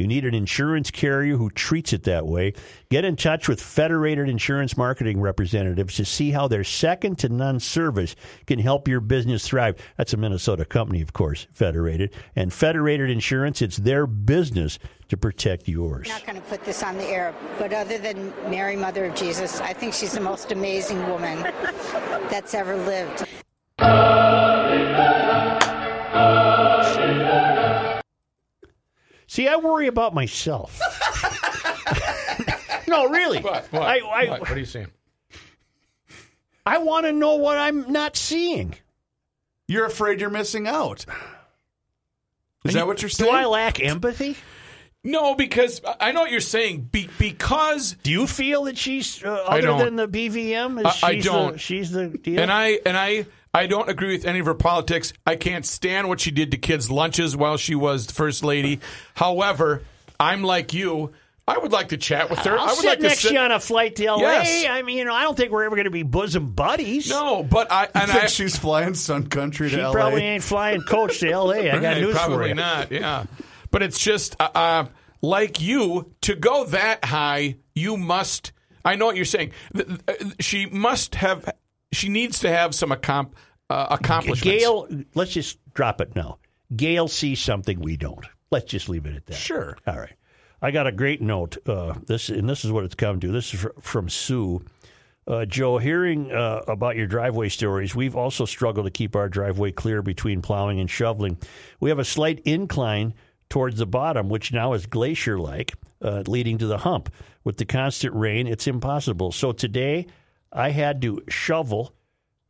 You 0.01 0.07
need 0.07 0.25
an 0.25 0.33
insurance 0.33 0.89
carrier 0.89 1.37
who 1.37 1.51
treats 1.51 1.93
it 1.93 2.05
that 2.05 2.25
way. 2.25 2.53
Get 2.89 3.05
in 3.05 3.15
touch 3.15 3.47
with 3.47 3.61
Federated 3.61 4.27
Insurance 4.27 4.75
Marketing 4.75 5.21
Representatives 5.21 5.95
to 5.97 6.05
see 6.05 6.31
how 6.31 6.47
their 6.47 6.63
second 6.63 7.19
to 7.19 7.29
none 7.29 7.59
service 7.59 8.15
can 8.47 8.57
help 8.57 8.87
your 8.87 8.99
business 8.99 9.47
thrive. 9.47 9.77
That's 9.97 10.13
a 10.13 10.17
Minnesota 10.17 10.65
company, 10.65 11.03
of 11.03 11.13
course, 11.13 11.45
Federated. 11.53 12.15
And 12.35 12.51
Federated 12.51 13.11
Insurance, 13.11 13.61
it's 13.61 13.77
their 13.77 14.07
business 14.07 14.79
to 15.09 15.17
protect 15.17 15.67
yours. 15.67 16.07
I'm 16.09 16.17
not 16.17 16.25
going 16.25 16.41
to 16.41 16.47
put 16.49 16.63
this 16.63 16.81
on 16.81 16.97
the 16.97 17.05
air, 17.05 17.35
but 17.59 17.71
other 17.71 17.99
than 17.99 18.33
Mary, 18.49 18.75
Mother 18.75 19.05
of 19.05 19.13
Jesus, 19.13 19.61
I 19.61 19.71
think 19.71 19.93
she's 19.93 20.13
the 20.13 20.19
most 20.19 20.51
amazing 20.51 21.07
woman 21.07 21.43
that's 22.31 22.55
ever 22.55 22.75
lived. 22.75 23.27
See, 29.31 29.47
I 29.47 29.55
worry 29.55 29.87
about 29.87 30.13
myself. 30.13 30.77
no, 32.89 33.07
really. 33.07 33.39
What? 33.39 33.65
What? 33.71 33.81
I, 33.81 33.99
I, 33.99 34.25
what? 34.29 34.41
What 34.41 34.51
are 34.51 34.59
you 34.59 34.65
saying? 34.65 34.87
I 36.65 36.79
want 36.79 37.05
to 37.05 37.13
know 37.13 37.35
what 37.35 37.57
I'm 37.57 37.89
not 37.93 38.17
seeing. 38.17 38.75
You're 39.69 39.85
afraid 39.85 40.19
you're 40.19 40.29
missing 40.29 40.67
out. 40.67 41.05
Is 42.65 42.73
that 42.73 42.85
what 42.85 43.01
you're 43.01 43.07
saying? 43.07 43.31
Do? 43.31 43.37
I 43.37 43.45
lack 43.45 43.79
empathy? 43.79 44.35
No, 45.01 45.33
because 45.35 45.79
I 46.01 46.11
know 46.11 46.23
what 46.23 46.31
you're 46.31 46.41
saying. 46.41 46.89
Be, 46.91 47.09
because 47.17 47.93
Do 48.03 48.11
you 48.11 48.27
feel 48.27 48.65
that 48.65 48.77
she's 48.77 49.23
uh, 49.23 49.29
other 49.29 49.77
than 49.77 49.95
the 49.95 50.09
BVM? 50.09 50.77
Is 50.85 51.01
I- 51.01 51.07
I 51.07 51.19
don't. 51.19 51.53
The, 51.53 51.57
she's 51.57 51.89
the 51.89 52.09
deal. 52.09 52.41
and 52.41 52.51
I 52.51 52.79
and 52.85 52.97
I 52.97 53.27
I 53.53 53.67
don't 53.67 53.89
agree 53.89 54.13
with 54.15 54.25
any 54.25 54.39
of 54.39 54.45
her 54.45 54.53
politics. 54.53 55.11
I 55.25 55.35
can't 55.35 55.65
stand 55.65 56.07
what 56.07 56.19
she 56.21 56.31
did 56.31 56.51
to 56.51 56.57
kids' 56.57 56.89
lunches 56.89 57.35
while 57.35 57.57
she 57.57 57.75
was 57.75 58.09
first 58.09 58.43
lady. 58.43 58.79
However, 59.15 59.83
I'm 60.19 60.43
like 60.43 60.73
you. 60.73 61.11
I 61.47 61.57
would 61.57 61.71
like 61.73 61.89
to 61.89 61.97
chat 61.97 62.29
with 62.29 62.39
her. 62.39 62.57
I'll 62.57 62.59
I 62.59 62.67
would 62.67 62.75
sit 62.77 62.87
like 62.87 62.99
next 63.01 63.15
to 63.15 63.21
to 63.23 63.27
sit. 63.27 63.33
you 63.33 63.39
on 63.39 63.51
a 63.51 63.59
flight 63.59 63.95
to 63.97 64.05
LA. 64.11 64.17
Yes. 64.19 64.65
I 64.69 64.83
mean, 64.83 64.99
you 64.99 65.05
know, 65.05 65.13
I 65.13 65.23
don't 65.23 65.35
think 65.35 65.51
we're 65.51 65.63
ever 65.65 65.75
going 65.75 65.85
to 65.85 65.91
be 65.91 66.03
bosom 66.03 66.51
buddies. 66.51 67.09
no, 67.09 67.43
but 67.43 67.69
I 67.71 67.85
I 67.85 67.89
and 68.03 68.11
think 68.11 68.23
I 68.23 68.27
she's 68.27 68.55
flying 68.55 68.93
Sun 68.93 69.27
Country 69.27 69.69
to 69.69 69.75
she 69.75 69.81
LA. 69.81 69.91
probably 69.91 70.21
ain't 70.21 70.43
flying 70.43 70.81
coach 70.81 71.19
to 71.19 71.35
LA. 71.37 71.51
I 71.53 71.79
got 71.79 71.83
Right, 71.83 72.01
news 72.01 72.15
probably 72.15 72.37
for 72.37 72.47
you. 72.47 72.53
Probably 72.53 72.53
not. 72.53 72.91
Yeah, 72.91 73.25
but 73.71 73.81
it's 73.83 73.99
just 73.99 74.39
uh, 74.39 74.49
uh, 74.55 74.85
like 75.21 75.59
you 75.59 76.13
to 76.21 76.35
go 76.35 76.65
that 76.65 77.03
high. 77.03 77.57
You 77.75 77.97
must. 77.97 78.53
I 78.85 78.95
know 78.95 79.07
what 79.07 79.15
you're 79.17 79.25
saying. 79.25 79.51
Th- 79.75 79.87
th- 80.07 80.33
She 80.39 80.67
must 80.67 81.15
have. 81.15 81.49
She 81.91 82.09
needs 82.09 82.39
to 82.39 82.49
have 82.49 82.73
some 82.73 82.89
accom- 82.91 83.31
uh, 83.69 83.87
accomplishments. 83.91 84.63
Gail, 84.63 84.87
let's 85.13 85.31
just 85.31 85.59
drop 85.73 86.01
it 86.01 86.15
now. 86.15 86.39
Gail 86.75 87.07
sees 87.07 87.39
something 87.39 87.79
we 87.79 87.97
don't. 87.97 88.25
Let's 88.49 88.65
just 88.65 88.89
leave 88.89 89.05
it 89.05 89.15
at 89.15 89.25
that. 89.27 89.35
Sure. 89.35 89.77
All 89.87 89.99
right. 89.99 90.13
I 90.61 90.71
got 90.71 90.87
a 90.87 90.91
great 90.91 91.21
note. 91.21 91.57
Uh, 91.67 91.95
this 92.05 92.29
and 92.29 92.47
this 92.47 92.63
is 92.63 92.71
what 92.71 92.83
it's 92.83 92.95
come 92.95 93.19
to. 93.19 93.31
This 93.31 93.53
is 93.53 93.65
from 93.79 94.09
Sue. 94.09 94.63
Uh, 95.27 95.45
Joe, 95.45 95.77
hearing 95.77 96.31
uh, 96.31 96.61
about 96.67 96.95
your 96.95 97.07
driveway 97.07 97.49
stories, 97.49 97.95
we've 97.95 98.15
also 98.15 98.45
struggled 98.45 98.85
to 98.85 98.91
keep 98.91 99.15
our 99.15 99.29
driveway 99.29 99.71
clear 99.71 100.01
between 100.01 100.41
plowing 100.41 100.79
and 100.79 100.89
shoveling. 100.89 101.37
We 101.79 101.89
have 101.89 101.99
a 101.99 102.05
slight 102.05 102.39
incline 102.39 103.13
towards 103.49 103.77
the 103.77 103.85
bottom, 103.85 104.29
which 104.29 104.51
now 104.51 104.73
is 104.73 104.85
glacier 104.85 105.37
like, 105.39 105.73
uh, 106.01 106.23
leading 106.25 106.57
to 106.59 106.67
the 106.67 106.79
hump. 106.79 107.13
With 107.43 107.57
the 107.57 107.65
constant 107.65 108.15
rain, 108.15 108.47
it's 108.47 108.67
impossible. 108.67 109.31
So 109.31 109.51
today, 109.51 110.07
I 110.51 110.71
had 110.71 111.01
to 111.03 111.21
shovel 111.29 111.93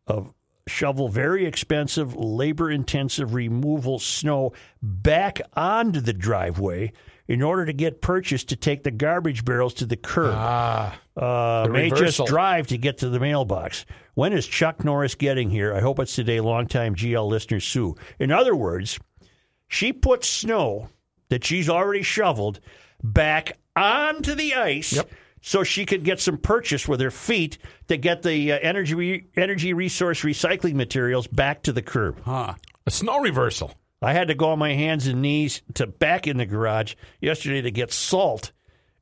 of 0.07 0.33
shovel 0.67 1.09
very 1.09 1.45
expensive, 1.45 2.15
labor 2.15 2.71
intensive 2.71 3.33
removal 3.33 3.99
snow 3.99 4.53
back 4.81 5.41
onto 5.53 5.99
the 5.99 6.13
driveway 6.13 6.93
in 7.27 7.41
order 7.41 7.65
to 7.65 7.73
get 7.73 8.01
purchase 8.01 8.43
to 8.45 8.55
take 8.55 8.83
the 8.83 8.91
garbage 8.91 9.45
barrels 9.45 9.73
to 9.75 9.85
the 9.85 9.95
curb. 9.95 10.33
Ah, 10.35 10.99
uh, 11.15 11.63
the 11.63 11.73
may 11.73 11.83
reversal. 11.85 12.25
just 12.25 12.29
drive 12.29 12.67
to 12.67 12.77
get 12.77 12.99
to 12.99 13.09
the 13.09 13.19
mailbox. 13.19 13.85
When 14.15 14.33
is 14.33 14.45
Chuck 14.45 14.83
Norris 14.83 15.15
getting 15.15 15.49
here? 15.49 15.73
I 15.73 15.79
hope 15.79 15.99
it's 15.99 16.15
today. 16.15 16.41
Longtime 16.41 16.95
GL 16.95 17.27
listener 17.27 17.59
Sue. 17.59 17.95
In 18.19 18.31
other 18.31 18.55
words, 18.55 18.99
she 19.67 19.93
puts 19.93 20.27
snow 20.27 20.89
that 21.29 21.45
she's 21.45 21.69
already 21.69 22.03
shoveled 22.03 22.59
back 23.01 23.57
onto 23.75 24.35
the 24.35 24.55
ice 24.55 24.99
so 25.41 25.63
she 25.63 25.85
could 25.85 26.03
get 26.03 26.19
some 26.19 26.37
purchase 26.37 26.87
with 26.87 27.01
her 27.01 27.11
feet 27.11 27.57
to 27.87 27.97
get 27.97 28.21
the 28.21 28.53
uh, 28.53 28.59
energy 28.61 28.93
re- 28.95 29.25
energy 29.35 29.73
resource 29.73 30.21
recycling 30.21 30.75
materials 30.75 31.27
back 31.27 31.63
to 31.63 31.73
the 31.73 31.81
curb. 31.81 32.21
Huh. 32.23 32.53
a 32.85 32.91
snow 32.91 33.19
reversal. 33.19 33.73
I 34.01 34.13
had 34.13 34.29
to 34.29 34.35
go 34.35 34.49
on 34.49 34.59
my 34.59 34.73
hands 34.73 35.05
and 35.07 35.21
knees 35.21 35.61
to 35.75 35.85
back 35.85 36.25
in 36.25 36.37
the 36.37 36.45
garage 36.45 36.95
yesterday 37.19 37.61
to 37.61 37.71
get 37.71 37.91
salt 37.91 38.51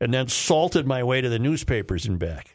and 0.01 0.13
then 0.13 0.27
salted 0.27 0.85
my 0.85 1.03
way 1.03 1.21
to 1.21 1.29
the 1.29 1.39
newspapers 1.39 2.05
and 2.05 2.19
back. 2.19 2.53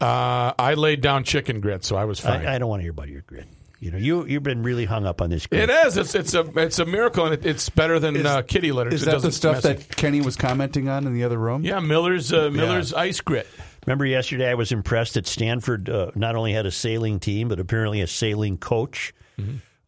Uh, 0.00 0.52
I 0.58 0.74
laid 0.74 1.00
down 1.00 1.24
chicken 1.24 1.60
grit, 1.60 1.84
so 1.84 1.96
I 1.96 2.04
was 2.04 2.20
fine. 2.20 2.46
I, 2.46 2.54
I 2.54 2.58
don't 2.58 2.68
want 2.68 2.80
to 2.80 2.84
hear 2.84 2.92
about 2.92 3.08
your 3.08 3.22
grit. 3.22 3.46
You 3.80 3.92
know, 3.92 3.98
you 3.98 4.26
you've 4.26 4.42
been 4.42 4.62
really 4.62 4.84
hung 4.84 5.06
up 5.06 5.22
on 5.22 5.30
this. 5.30 5.46
Grit. 5.46 5.68
It 5.68 5.86
is. 5.86 5.96
It's 5.96 6.14
it's 6.14 6.34
a 6.34 6.40
it's 6.58 6.78
a 6.80 6.84
miracle, 6.84 7.26
and 7.26 7.34
it, 7.34 7.46
it's 7.46 7.68
better 7.70 8.00
than 8.00 8.26
uh, 8.26 8.42
kitty 8.42 8.72
litter. 8.72 8.92
Is 8.92 9.02
It 9.02 9.06
that 9.06 9.22
the 9.22 9.30
stuff 9.30 9.56
mess 9.56 9.62
that 9.64 9.96
Kenny 9.96 10.20
was 10.20 10.36
commenting 10.36 10.88
on 10.88 11.06
in 11.06 11.14
the 11.14 11.22
other 11.22 11.38
room? 11.38 11.62
Yeah, 11.64 11.78
Miller's 11.78 12.32
uh, 12.32 12.50
Miller's 12.50 12.92
ice 12.92 13.20
grit. 13.20 13.46
Remember 13.86 14.04
yesterday, 14.04 14.50
I 14.50 14.54
was 14.54 14.72
impressed 14.72 15.14
that 15.14 15.26
Stanford 15.26 15.88
uh, 15.88 16.10
not 16.14 16.34
only 16.34 16.52
had 16.52 16.66
a 16.66 16.70
sailing 16.70 17.20
team, 17.20 17.48
but 17.48 17.60
apparently 17.60 18.00
a 18.00 18.06
sailing 18.06 18.58
coach. 18.58 19.14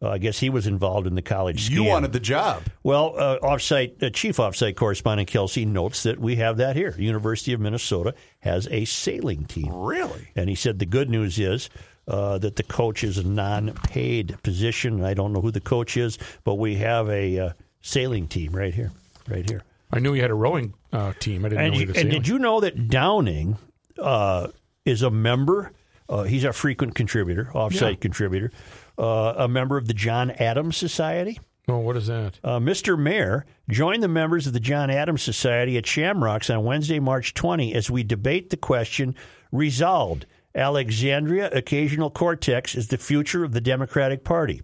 Uh, 0.03 0.09
I 0.09 0.17
guess 0.17 0.39
he 0.39 0.49
was 0.49 0.65
involved 0.65 1.05
in 1.05 1.13
the 1.13 1.21
college. 1.21 1.69
You 1.69 1.83
wanted 1.83 2.13
the 2.13 2.19
job. 2.19 2.63
Well, 2.81 3.13
uh, 3.17 3.37
offsite 3.43 4.01
uh, 4.01 4.09
chief 4.09 4.37
offsite 4.37 4.75
correspondent 4.75 5.29
Kelsey 5.29 5.65
notes 5.65 6.03
that 6.03 6.17
we 6.17 6.37
have 6.37 6.57
that 6.57 6.75
here. 6.75 6.95
University 6.97 7.53
of 7.53 7.59
Minnesota 7.59 8.15
has 8.39 8.67
a 8.71 8.85
sailing 8.85 9.45
team. 9.45 9.71
Really? 9.71 10.29
And 10.35 10.49
he 10.49 10.55
said 10.55 10.79
the 10.79 10.87
good 10.87 11.09
news 11.09 11.37
is 11.37 11.69
uh, 12.07 12.37
that 12.39 12.55
the 12.55 12.63
coach 12.63 13.03
is 13.03 13.17
a 13.17 13.23
non-paid 13.23 14.35
position. 14.43 15.03
I 15.03 15.13
don't 15.13 15.33
know 15.33 15.41
who 15.41 15.51
the 15.51 15.61
coach 15.61 15.97
is, 15.97 16.17
but 16.43 16.55
we 16.55 16.75
have 16.75 17.09
a 17.09 17.39
uh, 17.39 17.49
sailing 17.81 18.27
team 18.27 18.51
right 18.53 18.73
here, 18.73 18.91
right 19.27 19.47
here. 19.49 19.63
I 19.91 19.99
knew 19.99 20.13
he 20.13 20.21
had 20.21 20.31
a 20.31 20.35
rowing 20.35 20.73
uh, 20.93 21.13
team. 21.19 21.45
I 21.45 21.49
didn't 21.49 21.63
And, 21.65 21.73
know 21.73 21.79
you- 21.79 21.87
had 21.87 21.95
a 21.97 21.99
and 22.01 22.09
did 22.11 22.27
you 22.27 22.39
know 22.39 22.59
that 22.61 22.87
Downing 22.89 23.57
uh, 23.99 24.47
is 24.85 25.01
a 25.01 25.11
member? 25.11 25.71
Uh, 26.09 26.23
he's 26.23 26.43
a 26.43 26.51
frequent 26.53 26.95
contributor, 26.95 27.49
offsite 27.53 27.91
Yeah. 27.91 27.97
contributor, 28.01 28.51
uh, 28.97 29.33
a 29.37 29.47
member 29.47 29.77
of 29.77 29.87
the 29.87 29.93
John 29.93 30.31
Adams 30.31 30.75
Society. 30.77 31.39
Oh, 31.67 31.77
what 31.77 31.95
is 31.95 32.07
that? 32.07 32.39
Uh, 32.43 32.59
Mr. 32.59 32.97
Mayor 32.99 33.45
joined 33.69 34.01
the 34.03 34.07
members 34.09 34.47
of 34.47 34.51
the 34.53 34.59
John 34.59 34.89
Adams 34.89 35.21
Society 35.21 35.77
at 35.77 35.85
Shamrocks 35.85 36.49
on 36.49 36.63
Wednesday, 36.65 36.99
March 36.99 37.33
20, 37.33 37.73
as 37.73 37.89
we 37.89 38.03
debate 38.03 38.49
the 38.49 38.57
question 38.57 39.15
resolved. 39.51 40.25
Alexandria 40.55 41.49
Occasional 41.51 42.09
Cortex 42.09 42.75
is 42.75 42.87
the 42.87 42.97
future 42.97 43.43
of 43.43 43.53
the 43.53 43.61
Democratic 43.61 44.23
Party. 44.23 44.61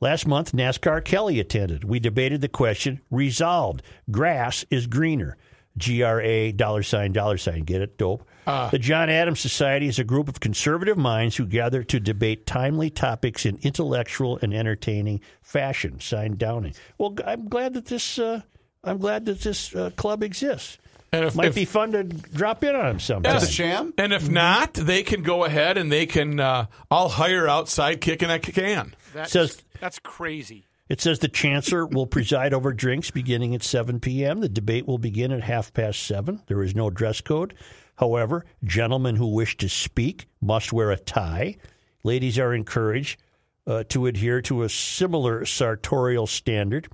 Last 0.00 0.26
month, 0.26 0.52
NASCAR 0.52 1.04
Kelly 1.04 1.40
attended. 1.40 1.84
We 1.84 2.00
debated 2.00 2.40
the 2.40 2.48
question 2.48 3.00
resolved. 3.10 3.82
Grass 4.10 4.64
is 4.70 4.86
greener. 4.86 5.36
G 5.76 6.02
R 6.02 6.20
A 6.20 6.52
dollar 6.52 6.82
sign 6.82 7.12
dollar 7.12 7.38
sign. 7.38 7.62
Get 7.62 7.80
it? 7.80 7.96
Dope. 7.96 8.26
the 8.46 8.78
John 8.78 9.08
Adams 9.08 9.40
Society 9.40 9.86
is 9.86 9.98
a 9.98 10.04
group 10.04 10.28
of 10.28 10.40
conservative 10.40 10.98
minds 10.98 11.36
who 11.36 11.46
gather 11.46 11.84
to 11.84 12.00
debate 12.00 12.46
timely 12.46 12.90
topics 12.90 13.46
in 13.46 13.58
intellectual 13.62 14.38
and 14.42 14.52
entertaining 14.52 15.20
fashion. 15.42 16.00
Signed 16.00 16.38
Downing. 16.38 16.74
Well, 16.98 17.14
I'm 17.24 17.48
glad 17.48 17.74
that 17.74 17.86
this. 17.86 18.18
Uh, 18.18 18.40
I'm 18.82 18.98
glad 18.98 19.26
that 19.26 19.42
this 19.42 19.74
uh, 19.74 19.90
club 19.90 20.22
exists. 20.22 20.78
And 21.12 21.24
if, 21.24 21.34
Might 21.34 21.48
if- 21.48 21.54
be 21.56 21.64
fun 21.64 21.92
to 21.92 22.04
drop 22.04 22.62
in 22.62 22.74
on 22.76 22.86
him 22.86 23.00
sometime. 23.00 23.34
Yes. 23.34 23.46
The 23.46 23.52
sham? 23.52 23.94
and 23.98 24.12
if 24.12 24.28
not, 24.28 24.74
they 24.74 25.02
can 25.02 25.22
go 25.22 25.44
ahead 25.44 25.76
and 25.76 25.90
they 25.90 26.06
can. 26.06 26.38
Uh, 26.38 26.66
I'll 26.90 27.08
hire 27.08 27.48
out 27.48 27.66
sidekick 27.66 28.22
and 28.22 28.30
I 28.30 28.38
can. 28.38 28.94
Says 29.26 29.62
That's 29.80 29.98
crazy. 29.98 30.66
It 30.88 31.00
says 31.00 31.20
the 31.20 31.28
chancellor 31.28 31.86
will 31.86 32.06
preside 32.06 32.52
over 32.52 32.72
drinks 32.72 33.10
beginning 33.12 33.54
at 33.54 33.62
7 33.62 34.00
p.m. 34.00 34.40
The 34.40 34.48
debate 34.48 34.86
will 34.88 34.98
begin 34.98 35.30
at 35.32 35.42
half 35.42 35.72
past 35.72 36.02
7. 36.04 36.42
There 36.46 36.62
is 36.62 36.74
no 36.74 36.90
dress 36.90 37.20
code. 37.20 37.54
However, 37.96 38.44
gentlemen 38.64 39.16
who 39.16 39.28
wish 39.28 39.56
to 39.58 39.68
speak 39.68 40.26
must 40.40 40.72
wear 40.72 40.90
a 40.90 40.96
tie. 40.96 41.56
Ladies 42.02 42.38
are 42.38 42.54
encouraged 42.54 43.20
uh, 43.66 43.84
to 43.90 44.06
adhere 44.06 44.40
to 44.42 44.62
a 44.62 44.68
similar 44.68 45.44
sartorial 45.44 46.26
standard. 46.26 46.88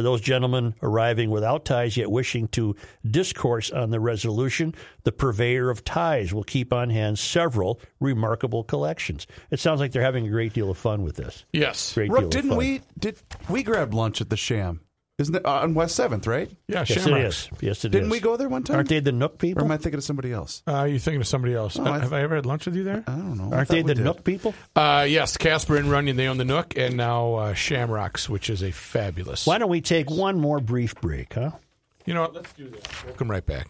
For 0.00 0.04
those 0.04 0.22
gentlemen 0.22 0.74
arriving 0.82 1.28
without 1.28 1.66
ties 1.66 1.94
yet 1.94 2.10
wishing 2.10 2.48
to 2.52 2.74
discourse 3.04 3.70
on 3.70 3.90
the 3.90 4.00
resolution, 4.00 4.74
the 5.02 5.12
purveyor 5.12 5.68
of 5.68 5.84
ties 5.84 6.32
will 6.32 6.42
keep 6.42 6.72
on 6.72 6.88
hand 6.88 7.18
several 7.18 7.82
remarkable 8.00 8.64
collections. 8.64 9.26
It 9.50 9.60
sounds 9.60 9.78
like 9.78 9.92
they're 9.92 10.00
having 10.00 10.26
a 10.26 10.30
great 10.30 10.54
deal 10.54 10.70
of 10.70 10.78
fun 10.78 11.02
with 11.02 11.16
this. 11.16 11.44
Yes. 11.52 11.92
Great 11.92 12.10
Rook, 12.10 12.22
of 12.24 12.30
didn't 12.30 12.48
fun. 12.48 12.56
we 12.56 12.80
did 12.98 13.18
we 13.50 13.62
grabbed 13.62 13.92
lunch 13.92 14.22
at 14.22 14.30
the 14.30 14.38
Sham? 14.38 14.80
Isn't 15.20 15.34
it 15.36 15.44
uh, 15.46 15.60
on 15.60 15.74
West 15.74 15.94
Seventh, 15.94 16.26
right? 16.26 16.50
Yeah, 16.66 16.84
Yes, 16.88 16.88
Shamrocks. 17.04 17.48
is. 17.52 17.62
Yes, 17.62 17.84
it 17.84 17.90
Didn't 17.90 18.06
is. 18.06 18.10
we 18.12 18.20
go 18.20 18.36
there 18.36 18.48
one 18.48 18.62
time? 18.64 18.76
Aren't 18.76 18.88
they 18.88 19.00
the 19.00 19.12
Nook 19.12 19.34
Or 19.34 19.36
people? 19.36 19.64
am 19.64 19.70
I 19.70 19.76
thinking 19.76 19.98
of 19.98 20.04
somebody 20.04 20.32
else? 20.32 20.62
Uh, 20.66 20.84
you 20.84 20.98
thinking 20.98 21.20
of 21.20 21.26
somebody 21.28 21.54
else? 21.54 21.78
Oh, 21.78 21.84
Uh, 21.84 21.90
I- 21.92 21.98
have 22.00 22.12
I 22.12 22.22
ever 22.22 22.34
had 22.36 22.46
lunch 22.46 22.64
with 22.66 22.74
you 22.74 22.84
there? 22.84 23.04
I 23.06 23.12
don't 23.12 23.36
know. 23.36 23.50
I 23.52 23.58
Aren't 23.58 23.68
thought 23.68 23.74
they 23.74 23.82
we 23.82 23.88
the 23.88 23.94
did. 23.96 24.04
Nook 24.04 24.24
people? 24.24 24.54
Uh, 24.74 25.06
yes, 25.08 25.36
Casper 25.36 25.76
and 25.76 25.90
Runyon, 25.90 26.16
they 26.16 26.26
own 26.26 26.38
the 26.38 26.44
Nook, 26.44 26.76
and 26.76 26.96
now 26.96 27.34
uh, 27.34 27.54
Shamrocks, 27.54 28.28
which 28.28 28.48
is 28.50 28.62
a 28.62 28.70
fabulous. 28.70 29.46
Why 29.46 29.58
don't 29.58 29.70
we 29.70 29.80
take 29.82 30.10
one 30.10 30.40
more 30.40 30.58
brief 30.58 30.94
break, 30.96 31.34
huh? 31.34 31.50
You 32.06 32.14
know 32.14 32.22
what? 32.22 32.34
Let's 32.34 32.52
do 32.54 32.68
this. 32.70 32.82
We'll 33.04 33.14
come 33.14 33.30
right 33.30 33.44
back. 33.44 33.68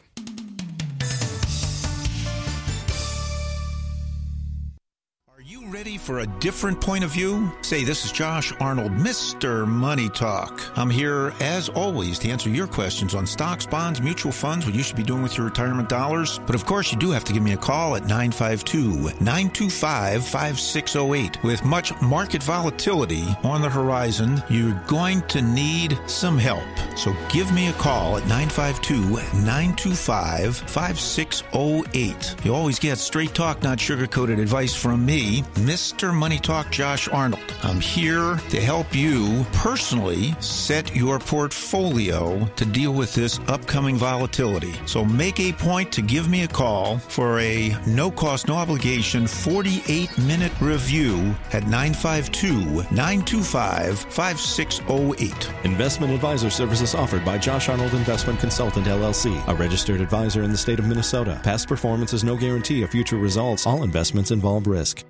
Ready 5.70 5.97
for 5.97 6.18
a 6.18 6.26
different 6.40 6.80
point 6.80 7.05
of 7.05 7.10
view? 7.10 7.51
Say, 7.62 7.84
this 7.84 8.05
is 8.05 8.10
Josh 8.10 8.52
Arnold, 8.59 8.90
Mr. 8.90 9.68
Money 9.68 10.09
Talk. 10.09 10.60
I'm 10.76 10.90
here, 10.90 11.32
as 11.40 11.68
always, 11.68 12.18
to 12.20 12.28
answer 12.28 12.51
your 12.51 12.66
questions 12.66 13.14
on 13.14 13.24
stocks, 13.24 13.66
bonds, 13.66 14.01
mutual 14.01 14.32
funds, 14.32 14.66
what 14.66 14.74
you 14.74 14.82
should 14.82 14.97
be 14.97 15.05
doing 15.05 15.22
with 15.22 15.36
your 15.36 15.47
retirement 15.47 15.88
dollars. 15.88 16.40
But 16.40 16.56
of 16.56 16.66
course, 16.66 16.90
you 16.90 16.98
do 16.98 17.12
have 17.12 17.22
to 17.24 17.32
give 17.32 17.44
me 17.44 17.52
a 17.52 17.56
call 17.56 17.94
at 17.94 18.02
952 18.02 19.20
925 19.20 20.26
5608. 20.26 21.42
With 21.44 21.64
much 21.64 21.92
market 22.02 22.42
volatility 22.42 23.28
on 23.44 23.62
the 23.62 23.70
horizon, 23.70 24.42
you're 24.48 24.82
going 24.88 25.22
to 25.28 25.40
need 25.40 25.97
some 26.06 26.36
help. 26.36 26.64
So 26.97 27.14
give 27.28 27.52
me 27.52 27.68
a 27.68 27.72
call 27.74 28.16
at 28.16 28.26
952 28.26 29.02
925 29.38 30.56
5608. 30.56 32.34
You 32.44 32.55
always 32.55 32.80
get 32.80 32.98
straight 32.98 33.34
talk, 33.34 33.62
not 33.62 33.78
sugar 33.78 34.09
coated 34.09 34.40
advice 34.40 34.74
from 34.74 35.06
me, 35.06 35.44
Mr. 35.61 36.15
Money 36.15 36.39
Talk 36.39 36.70
Josh 36.70 37.07
Arnold. 37.09 37.55
I'm 37.62 37.81
here 37.81 38.37
to 38.49 38.61
help 38.61 38.95
you 38.95 39.45
personally 39.53 40.35
set 40.41 40.97
your 40.97 41.19
portfolio 41.19 42.47
to 42.57 42.65
deal 42.65 42.95
with 42.95 43.15
this 43.15 43.39
upcoming 43.47 43.97
volatility. 43.97 44.73
So 44.87 45.05
make 45.05 45.39
a 45.39 45.53
point 45.53 45.93
to 45.93 46.01
give 46.01 46.31
me 46.31 46.45
a 46.45 46.49
call 46.49 46.97
for 46.97 47.39
a 47.41 47.77
no 47.87 48.11
cost, 48.11 48.49
no 48.49 48.55
obligation 48.55 49.27
48 49.27 50.16
minute 50.19 50.53
review 50.62 51.35
at 51.53 51.65
952 51.65 52.65
925 52.91 53.99
5608. 53.99 55.51
Investment 55.65 56.12
advisor 56.15 56.49
services 56.49 56.95
offered 56.95 57.23
by 57.23 57.37
Josh 57.37 57.69
Arnold 57.69 57.93
Investment 57.93 58.41
Consultant 58.41 58.87
LLC, 58.87 59.47
a 59.47 59.55
registered 59.55 60.01
advisor 60.01 60.43
in 60.43 60.53
the 60.53 60.59
state 60.59 60.78
of 60.78 60.87
Minnesota. 60.87 61.39
Past 61.45 61.69
performance 61.69 62.15
is 62.15 62.24
no 62.24 62.35
guarantee 62.35 62.82
of 62.82 62.89
future 62.89 63.19
results. 63.19 63.66
All 63.66 63.82
investments 63.82 64.31
involve 64.31 64.66
risk. 64.66 65.05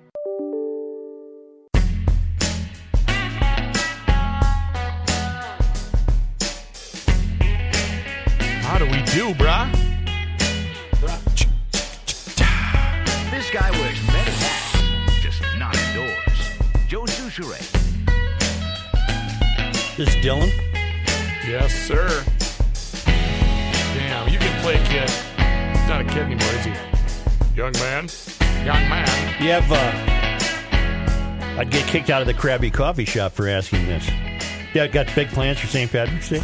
Is 20.01 20.15
Dylan. 20.15 20.51
Yes, 21.47 21.71
sir. 21.71 22.25
Damn, 23.05 24.29
you 24.29 24.39
can 24.39 24.61
play 24.63 24.77
kid. 24.85 25.07
He's 25.07 25.87
not 25.87 26.01
a 26.01 26.03
kid 26.03 26.23
anymore, 26.23 26.49
is 26.55 26.65
he? 26.65 26.71
Young 27.55 27.71
man. 27.73 28.09
Young 28.65 28.89
man. 28.89 29.43
You 29.43 29.51
have, 29.51 29.71
uh, 29.71 31.59
I'd 31.59 31.69
get 31.69 31.85
kicked 31.85 32.09
out 32.09 32.19
of 32.19 32.27
the 32.27 32.33
Krabby 32.33 32.73
Coffee 32.73 33.05
Shop 33.05 33.31
for 33.31 33.47
asking 33.47 33.85
this. 33.85 34.09
Yeah, 34.73 34.87
got 34.87 35.13
big 35.13 35.27
plans 35.27 35.59
for 35.59 35.67
St. 35.67 35.91
Patrick's 35.91 36.29
Day? 36.29 36.41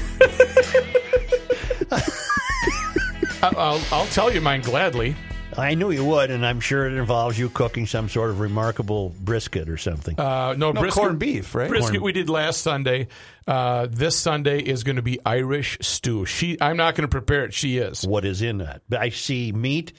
I'll, 3.42 3.82
I'll 3.92 4.06
tell 4.08 4.32
you 4.32 4.40
mine 4.40 4.62
gladly. 4.62 5.16
I 5.58 5.74
knew 5.74 5.92
you 5.92 6.06
would, 6.06 6.30
and 6.32 6.46
I'm 6.46 6.60
sure 6.60 6.86
it 6.88 6.94
involves 6.94 7.38
you 7.38 7.50
cooking 7.50 7.88
some 7.88 8.10
sort 8.10 8.30
of 8.30 8.40
remarkable 8.40 9.10
brisket 9.20 9.70
or 9.70 9.78
something. 9.78 10.20
Uh, 10.20 10.54
no, 10.58 10.72
No, 10.72 10.82
brisket, 10.82 11.02
corned 11.02 11.20
beef, 11.20 11.56
right? 11.56 11.68
Brisket 11.70 11.92
Corned- 11.94 12.04
we 12.04 12.12
did 12.12 12.30
last 12.30 12.62
Sunday. 12.62 13.08
Uh, 13.48 13.88
this 13.90 14.16
Sunday 14.16 14.60
is 14.60 14.84
going 14.84 14.98
to 14.98 15.02
be 15.02 15.20
Irish 15.26 15.78
stew. 15.82 16.26
She, 16.26 16.58
I'm 16.62 16.78
not 16.78 16.96
going 16.96 17.08
to 17.08 17.12
prepare 17.12 17.46
it. 17.46 17.54
She 17.54 17.78
is, 17.78 18.06
what 18.06 18.26
is 18.26 18.42
in 18.42 18.60
that? 18.60 18.82
I 18.98 19.10
see 19.10 19.52
meat, 19.52 19.94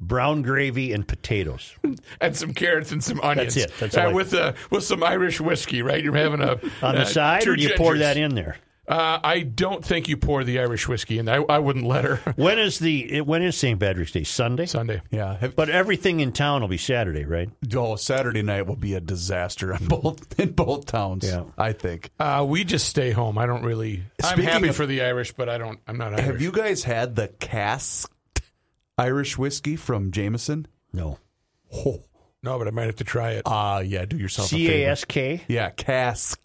brown 0.00 0.42
gravy, 0.42 0.92
and 0.92 1.06
potatoes. 1.06 1.72
and 2.20 2.36
some 2.36 2.52
carrots 2.54 2.90
and 2.92 3.02
some 3.04 3.20
onions. 3.20 3.54
That's 3.54 3.72
it. 3.72 3.78
That's 3.78 3.96
Uh, 3.96 4.06
all 4.06 4.14
with 4.14 4.34
uh, 4.34 4.52
with 4.70 4.84
some 4.84 5.02
Irish 5.04 5.40
whiskey. 5.40 5.82
Right, 5.82 6.02
you're 6.02 6.14
having 6.16 6.40
a 6.40 6.52
On 6.82 6.94
the 6.94 7.02
uh, 7.02 7.04
side, 7.04 7.42
two 7.42 7.52
or 7.52 7.56
do 7.56 7.62
you 7.62 7.74
pour 7.76 7.96
that 7.98 8.16
in 8.16 8.34
there? 8.34 8.56
Uh, 8.86 9.18
I 9.24 9.40
don't 9.40 9.82
think 9.82 10.08
you 10.08 10.16
pour 10.18 10.44
the 10.44 10.60
Irish 10.60 10.86
whiskey 10.86 11.18
in. 11.18 11.26
I, 11.28 11.36
I 11.36 11.58
wouldn't 11.58 11.86
let 11.86 12.04
her. 12.04 12.16
When 12.36 12.58
is 12.58 12.78
the 12.78 13.22
when 13.22 13.42
is 13.42 13.56
St. 13.56 13.80
Patrick's 13.80 14.12
Day? 14.12 14.24
Sunday. 14.24 14.66
Sunday. 14.66 15.00
Yeah. 15.10 15.36
Have, 15.38 15.56
But 15.56 15.70
everything 15.70 16.20
in 16.20 16.32
town 16.32 16.60
will 16.60 16.68
be 16.68 16.76
Saturday, 16.76 17.24
right? 17.24 17.48
oh, 17.74 17.96
Saturday 17.96 18.42
night 18.42 18.66
will 18.66 18.76
be 18.76 18.92
a 18.94 19.00
disaster 19.00 19.72
in 19.72 19.86
both 19.88 20.38
in 20.38 20.52
both 20.52 20.84
towns. 20.84 21.24
Yeah. 21.26 21.44
I 21.56 21.72
think. 21.72 22.10
Uh, 22.20 22.44
we 22.46 22.62
just 22.64 22.86
stay 22.88 23.10
home. 23.10 23.38
I 23.38 23.46
don't 23.46 23.62
really. 23.64 24.02
I'm 24.22 24.32
Speaking 24.34 24.44
happy 24.52 24.68
of- 24.68 24.76
for 24.76 24.84
the 24.86 25.02
Irish, 25.02 25.32
but 25.32 25.48
I 25.48 25.56
don't. 25.56 25.80
I'm 25.86 25.96
not 25.96 26.12
Irish. 26.12 26.26
Have 26.26 26.42
you 26.42 26.52
guys 26.52 26.84
had 26.84 27.16
the 27.16 27.28
casked 27.28 28.12
Irish 28.98 29.38
whiskey 29.38 29.76
from 29.76 30.10
Jameson? 30.10 30.66
No. 30.92 31.18
Oh, 31.74 32.02
No, 32.42 32.58
but 32.58 32.68
I 32.68 32.70
might 32.70 32.84
have 32.84 32.96
to 32.96 33.04
try 33.04 33.32
it. 33.32 33.42
ah, 33.46 33.78
yeah. 33.78 34.04
Do 34.04 34.18
yourself 34.18 34.48
a 34.48 34.50
C 34.50 34.66
favor. 34.66 34.88
A 34.88 34.90
S 34.92 35.04
K 35.06 35.40
Yeah, 35.48 35.70
cask, 35.70 36.38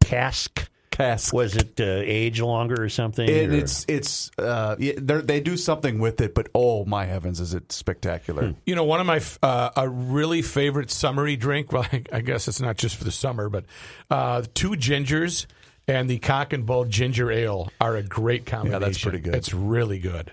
cask. 0.00 0.68
Cask. 0.96 1.32
Was 1.34 1.56
it 1.56 1.80
uh, 1.80 1.84
age 1.84 2.40
longer 2.40 2.82
or 2.82 2.88
something? 2.88 3.28
And 3.28 3.52
or- 3.52 3.56
it's 3.56 3.84
it's 3.88 4.30
uh, 4.38 4.76
yeah, 4.78 4.92
they're- 4.96 5.22
do 5.40 5.56
something 5.56 5.98
with 5.98 6.20
it, 6.20 6.34
but 6.34 6.48
oh 6.54 6.84
my 6.84 7.04
heavens, 7.04 7.40
is 7.40 7.54
it 7.54 7.72
spectacular? 7.72 8.54
You 8.64 8.74
know, 8.74 8.84
one 8.84 9.00
of 9.00 9.06
my 9.06 9.20
uh, 9.42 9.70
a 9.76 9.88
really 9.88 10.42
favorite 10.42 10.90
summery 10.90 11.36
drink. 11.36 11.72
Well, 11.72 11.86
I, 11.92 12.02
I 12.12 12.20
guess 12.20 12.46
it's 12.48 12.60
not 12.60 12.76
just 12.76 12.96
for 12.96 13.04
the 13.04 13.10
summer, 13.12 13.48
but 13.48 13.64
uh, 14.10 14.42
two 14.54 14.70
gingers 14.70 15.46
and 15.88 16.08
the 16.08 16.18
cock 16.18 16.52
and 16.52 16.64
bull 16.64 16.84
ginger 16.84 17.30
ale 17.32 17.68
are 17.80 17.96
a 17.96 18.02
great 18.02 18.46
combination. 18.46 18.80
Yeah, 18.80 18.86
that's 18.86 19.02
pretty 19.02 19.18
good. 19.18 19.34
It's 19.34 19.52
really 19.52 19.98
good. 19.98 20.32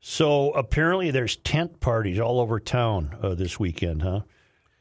so 0.00 0.50
apparently 0.52 1.10
there's 1.10 1.36
tent 1.36 1.80
parties 1.80 2.18
all 2.20 2.40
over 2.40 2.60
town 2.60 3.16
uh, 3.22 3.34
this 3.34 3.58
weekend, 3.58 4.02
huh? 4.02 4.20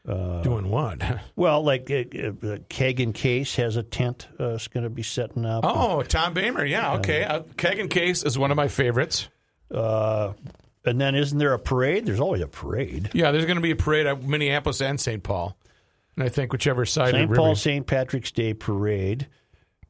Doing 0.07 0.69
what? 0.69 1.01
Well, 1.35 1.63
like 1.63 1.89
uh, 1.91 2.47
uh, 2.47 2.57
Keg 2.69 2.99
and 2.99 3.13
Case 3.13 3.55
has 3.57 3.75
a 3.75 3.83
tent 3.83 4.27
uh, 4.39 4.49
it's 4.55 4.67
going 4.67 4.83
to 4.85 4.89
be 4.89 5.03
setting 5.03 5.45
up. 5.45 5.65
Oh, 5.65 6.01
Tom 6.03 6.33
Bamer. 6.33 6.69
Yeah, 6.69 6.95
okay. 6.95 7.23
Uh, 7.23 7.41
Keg 7.57 7.79
and 7.79 7.89
Case 7.89 8.23
is 8.23 8.37
one 8.37 8.51
of 8.51 8.57
my 8.57 8.67
favorites. 8.67 9.27
Uh, 9.73 10.33
and 10.85 11.01
then 11.01 11.15
isn't 11.15 11.37
there 11.37 11.53
a 11.53 11.59
parade? 11.59 12.05
There's 12.05 12.19
always 12.19 12.41
a 12.41 12.47
parade. 12.47 13.09
Yeah, 13.13 13.31
there's 13.31 13.45
going 13.45 13.57
to 13.57 13.61
be 13.61 13.71
a 13.71 13.75
parade 13.75 14.05
at 14.05 14.23
Minneapolis 14.23 14.79
and 14.81 14.99
St. 14.99 15.21
Paul, 15.23 15.57
and 16.15 16.23
I 16.23 16.29
think 16.29 16.53
whichever 16.53 16.85
side. 16.85 17.13
of 17.15 17.19
St. 17.19 17.33
Paul 17.33 17.55
St. 17.55 17.85
Patrick's 17.87 18.31
Day 18.31 18.53
parade 18.53 19.27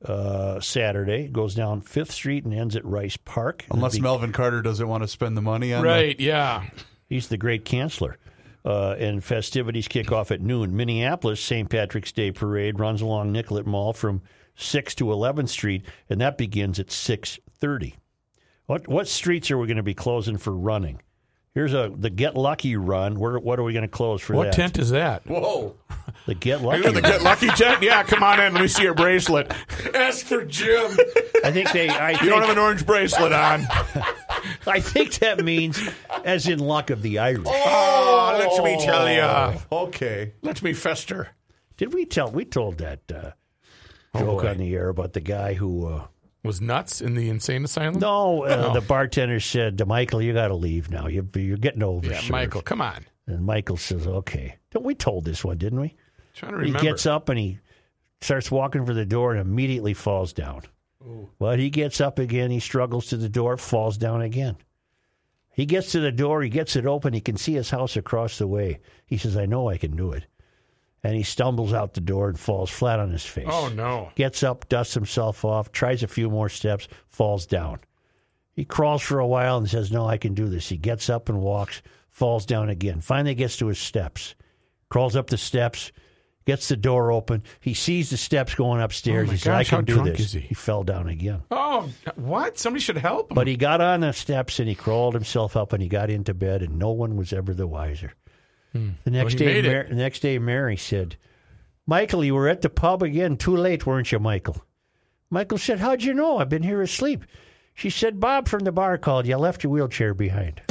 uh, 0.04 0.60
Saturday 0.62 1.28
goes 1.28 1.54
down 1.56 1.82
Fifth 1.82 2.12
Street 2.12 2.46
and 2.46 2.54
ends 2.54 2.76
at 2.76 2.86
Rice 2.86 3.18
Park. 3.18 3.66
Unless 3.72 3.96
be- 3.96 4.02
Melvin 4.02 4.32
Carter 4.32 4.62
doesn't 4.62 4.88
want 4.88 5.04
to 5.04 5.08
spend 5.08 5.36
the 5.36 5.42
money 5.42 5.74
on 5.74 5.82
the- 5.84 5.88
Right. 5.88 6.20
Yeah. 6.20 6.64
He's 7.08 7.28
the 7.28 7.38
great 7.38 7.66
chancellor. 7.66 8.18
Uh, 8.66 8.96
and 8.98 9.24
festivities 9.24 9.88
kick 9.88 10.12
off 10.12 10.32
at 10.32 10.42
noon. 10.42 10.76
Minneapolis 10.76 11.40
St. 11.40 11.70
Patrick's 11.70 12.12
Day 12.12 12.32
parade 12.32 12.80
runs 12.80 13.00
along 13.00 13.32
Nicollet 13.32 13.68
Mall 13.68 13.94
from 13.94 14.24
6 14.56 14.96
to 14.96 15.06
11th 15.06 15.50
Street, 15.50 15.86
and 16.10 16.20
that 16.20 16.36
begins 16.36 16.80
at 16.80 16.88
6:30. 16.88 17.94
What 18.66 18.88
what 18.88 19.08
streets 19.08 19.52
are 19.52 19.58
we 19.60 19.68
going 19.68 19.78
to 19.78 19.84
be 19.84 19.94
closing 19.94 20.38
for 20.38 20.56
running? 20.56 21.00
Here's 21.56 21.74
a 21.74 21.90
the 21.96 22.10
Get 22.10 22.36
Lucky 22.36 22.76
run. 22.76 23.18
Where, 23.18 23.40
what 23.40 23.58
are 23.60 23.64
we 23.64 23.72
going 23.74 23.84
to 23.84 23.88
close 23.88 24.22
for 24.22 24.36
What 24.36 24.48
that? 24.48 24.54
tent 24.56 24.78
is 24.78 24.90
that? 24.92 25.26
Whoa! 25.26 25.74
The 26.26 26.36
Get 26.36 26.60
Are 26.60 26.64
Lucky. 26.66 26.78
you 26.80 26.92
the 26.92 27.02
run. 27.02 27.12
Get 27.12 27.22
Lucky 27.24 27.48
tent? 27.48 27.82
Yeah, 27.82 28.04
come 28.04 28.22
on 28.24 28.42
in. 28.42 28.54
Let 28.54 28.62
me 28.62 28.68
see 28.68 28.84
your 28.84 28.94
bracelet. 28.94 29.54
Ask 29.94 30.26
for 30.26 30.44
Jim. 30.44 30.92
I 31.46 31.52
think 31.52 31.72
they. 31.72 31.88
I 31.88 32.12
You 32.12 32.18
think, 32.18 32.30
don't 32.30 32.42
have 32.42 32.50
an 32.50 32.58
orange 32.58 32.86
bracelet 32.86 33.32
on. 33.32 33.62
I 34.68 34.82
think 34.82 35.14
that 35.20 35.44
means 35.46 35.80
as 36.26 36.46
in 36.48 36.60
luck 36.60 36.90
of 36.90 37.02
the 37.02 37.20
Irish. 37.20 37.48
Oh, 37.48 38.36
let 38.38 38.64
me 38.64 38.84
tell 38.86 39.10
you. 39.10 39.60
Okay. 39.72 40.34
Let 40.42 40.62
me 40.62 40.74
fester. 40.74 41.30
Did 41.78 41.94
we 41.94 42.06
tell? 42.06 42.30
We 42.32 42.44
told 42.46 42.80
that 42.80 43.00
uh, 43.10 43.32
joke 44.18 44.42
boy. 44.42 44.50
on 44.50 44.58
the 44.58 44.76
air 44.76 44.90
about 44.90 45.14
the 45.14 45.22
guy 45.22 45.54
who. 45.54 45.88
Uh, 45.88 46.08
Was 46.46 46.62
nuts 46.62 47.02
in 47.02 47.16
the 47.16 47.30
insane 47.30 47.64
asylum? 47.66 48.00
No, 48.00 48.44
uh, 48.46 48.68
Oh. 48.70 48.74
the 48.74 48.82
bartender 48.82 49.40
said, 49.40 49.78
to 49.80 49.86
Michael, 49.86 50.22
you 50.22 50.34
got 50.34 50.48
to 50.50 50.56
leave 50.56 50.90
now. 50.90 51.08
You're, 51.08 51.26
you're 51.36 51.58
getting 51.58 51.84
over 51.84 52.08
Yeah, 52.08 52.22
Michael, 52.30 52.62
come 52.62 52.82
on. 52.82 53.06
And 53.28 53.44
Michael 53.46 53.78
says, 53.78 54.06
okay. 54.08 54.56
We 54.80 54.94
told 54.96 55.26
this 55.26 55.44
one, 55.44 55.58
didn't 55.58 55.80
we? 55.80 55.96
Trying 56.36 56.52
to 56.52 56.58
remember. 56.58 56.80
He 56.80 56.86
gets 56.86 57.06
up 57.06 57.30
and 57.30 57.40
he 57.40 57.60
starts 58.22 58.52
walking 58.52 58.86
for 58.86 58.94
the 58.94 59.06
door, 59.06 59.32
and 59.32 59.42
immediately 59.42 59.94
falls 59.94 60.34
down. 60.34 60.62
But 61.40 61.60
he 61.60 61.70
gets 61.70 62.02
up 62.02 62.18
again. 62.20 62.50
He 62.52 62.60
struggles 62.60 63.08
to 63.08 63.18
the 63.18 63.30
door, 63.30 63.58
falls 63.58 63.98
down 63.98 64.22
again. 64.22 64.58
He 65.52 65.66
gets 65.66 65.92
to 65.94 66.00
the 66.00 66.12
door. 66.12 66.42
He 66.42 66.50
gets 66.50 66.76
it 66.76 66.86
open. 66.86 67.14
He 67.14 67.22
can 67.22 67.38
see 67.38 67.54
his 67.54 67.70
house 67.70 67.96
across 67.96 68.38
the 68.40 68.48
way. 68.48 68.80
He 69.06 69.18
says, 69.18 69.38
"I 69.38 69.46
know 69.46 69.70
I 69.70 69.78
can 69.78 69.96
do 69.96 70.12
it." 70.12 70.26
And 71.06 71.16
he 71.16 71.22
stumbles 71.22 71.72
out 71.72 71.94
the 71.94 72.02
door 72.02 72.30
and 72.30 72.40
falls 72.40 72.72
flat 72.72 73.00
on 73.00 73.12
his 73.12 73.24
face. 73.24 73.46
Oh 73.48 73.70
no! 73.70 74.10
Gets 74.16 74.42
up, 74.42 74.68
dusts 74.70 74.96
himself 74.96 75.46
off, 75.46 75.72
tries 75.72 76.02
a 76.02 76.08
few 76.08 76.32
more 76.32 76.50
steps, 76.50 76.88
falls 77.08 77.46
down. 77.46 77.80
He 78.54 78.66
crawls 78.66 79.04
for 79.04 79.20
a 79.20 79.28
while 79.28 79.58
and 79.58 79.70
says, 79.70 79.92
No, 79.92 80.08
I 80.08 80.18
can 80.18 80.34
do 80.34 80.48
this. 80.48 80.68
He 80.68 80.78
gets 80.78 81.08
up 81.08 81.30
and 81.30 81.42
walks, 81.42 81.84
falls 82.10 82.48
down 82.48 82.70
again. 82.70 83.02
Finally 83.02 83.36
gets 83.36 83.58
to 83.58 83.68
his 83.68 83.78
steps, 83.78 84.34
crawls 84.90 85.16
up 85.16 85.30
the 85.30 85.38
steps, 85.38 85.92
gets 86.48 86.70
the 86.70 86.76
door 86.76 87.12
open. 87.12 87.44
He 87.60 87.76
sees 87.76 88.10
the 88.10 88.18
steps 88.18 88.56
going 88.56 88.82
upstairs. 88.82 89.30
Oh, 89.30 89.32
he 89.32 89.38
says, 89.38 89.46
gosh, 89.46 89.74
I 89.74 89.76
can 89.76 89.86
do 89.86 90.04
this. 90.06 90.20
is 90.20 90.32
he? 90.32 90.56
fell 90.56 90.84
down 90.84 91.08
again. 91.08 91.44
Oh, 91.52 91.88
what? 92.16 92.58
Somebody 92.58 92.82
should 92.82 92.98
help 92.98 93.30
him. 93.30 93.36
But 93.36 93.46
he 93.46 93.58
got 93.58 93.80
on 93.80 94.00
the 94.00 94.12
steps 94.12 94.60
and 94.60 94.68
he 94.68 94.74
crawled 94.74 95.14
himself 95.14 95.56
up 95.56 95.72
and 95.72 95.84
he 95.84 95.88
got 95.88 96.10
into 96.10 96.34
bed, 96.34 96.64
and 96.64 96.80
no 96.80 96.90
one 96.90 97.16
was 97.16 97.32
ever 97.32 97.54
the 97.54 97.68
wiser. 97.68 98.14
Hmm. 98.76 98.90
The 99.06 99.12
next 99.12 99.34
he 99.34 99.40
day. 99.40 99.62
Mar- 99.62 99.86
the 99.88 99.96
next 99.96 100.20
day, 100.20 100.38
Mary 100.38 100.76
said, 100.76 101.16
"Michael, 101.86 102.26
you 102.26 102.36
were 102.36 102.50
at 102.50 102.62
the 102.62 102.70
pub 102.70 103.02
again. 103.04 103.38
Too 103.38 103.56
late, 103.56 103.86
weren't 103.86 104.12
you, 104.12 104.20
Michael?" 104.20 104.66
Michael 105.30 105.58
said, 105.58 105.80
"How'd 105.80 106.04
you 106.04 106.14
know? 106.14 106.40
I've 106.40 106.50
been 106.50 106.64
here 106.64 106.82
asleep." 106.82 107.24
She 107.74 107.90
said, 107.90 108.20
"Bob 108.20 108.50
from 108.50 108.66
the 108.66 108.74
bar 108.74 108.98
called. 108.98 109.28
You 109.28 109.38
left 109.38 109.64
your 109.64 109.72
wheelchair 109.72 110.14
behind." 110.14 110.62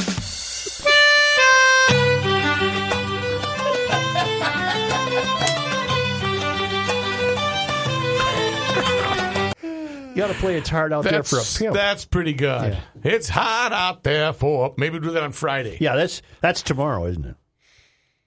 You 10.14 10.20
got 10.20 10.28
to 10.28 10.34
play 10.34 10.56
"It's 10.56 10.68
Hard 10.68 10.92
Out 10.92 11.02
There" 11.02 11.12
That's, 11.12 11.30
for 11.30 11.38
a 11.38 11.64
pimp. 11.64 11.74
that's 11.74 12.04
pretty 12.04 12.34
good. 12.34 12.78
It's 13.02 13.28
hot 13.28 13.72
out 13.72 14.04
there 14.04 14.32
for. 14.32 14.72
Maybe 14.76 14.98
we'll 14.98 15.08
do 15.08 15.14
that 15.14 15.24
on 15.24 15.32
Friday. 15.32 15.78
yeah, 15.80 15.96
that's 15.96 16.22
that's 16.40 16.62
tomorrow, 16.62 17.06
isn't 17.06 17.24
it? 17.24 17.36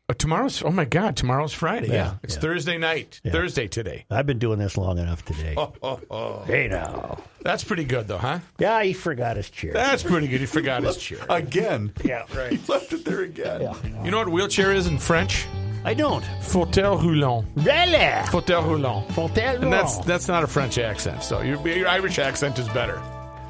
Uh, 0.10 0.14
tomorrow's. 0.14 0.64
Oh 0.64 0.72
my 0.72 0.86
God! 0.86 1.18
Tomorrow's 1.18 1.52
Friday. 1.52 1.88
Yeah, 1.88 1.94
Yeah, 1.94 2.14
it's 2.24 2.36
yeah. 2.36 2.40
Thursday 2.42 2.78
night. 2.78 3.20
Thursday 3.30 3.68
today. 3.68 4.06
I've 4.10 4.26
been 4.26 4.40
doing 4.40 4.58
this 4.58 4.78
long 4.78 4.98
enough 5.00 5.26
today. 5.26 5.54
Oh, 5.58 5.74
oh, 5.84 6.00
oh. 6.10 6.44
Hey 6.46 6.70
now. 6.70 7.18
That's 7.42 7.64
pretty 7.66 7.84
good, 7.84 8.08
though, 8.08 8.18
huh? 8.18 8.40
Yeah, 8.58 8.84
he 8.84 8.94
forgot 8.94 9.36
his 9.36 9.50
chair. 9.50 9.74
That's 9.74 10.04
pretty 10.04 10.28
good. 10.28 10.40
He 10.40 10.46
forgot 10.46 10.84
his 10.84 10.96
chair. 11.08 11.20
Again. 11.30 11.92
yeah, 12.06 12.24
right. 12.36 12.54
He 12.54 12.72
left 12.72 12.94
it 12.94 13.04
there 13.04 13.22
again. 13.22 13.62
You 14.06 14.12
know 14.12 14.20
what 14.20 14.30
wheelchair 14.30 14.72
is 14.72 14.88
in 14.88 14.98
French? 14.98 15.46
I 15.84 15.94
don't. 15.94 16.24
Fauteuil 16.42 17.00
roulant. 17.00 17.46
Really? 17.56 18.28
Fauteuil 18.32 18.64
roulant. 18.64 19.08
Fauteuil 19.12 19.62
And 19.64 19.74
that's 19.74 19.96
roulant. 19.98 20.06
that's 20.06 20.28
not 20.30 20.44
a 20.44 20.48
French 20.48 20.78
accent. 20.78 21.22
So 21.24 21.42
your, 21.42 21.66
your 21.68 21.88
Irish 21.88 22.18
accent 22.20 22.60
is 22.60 22.68
better. 22.70 23.02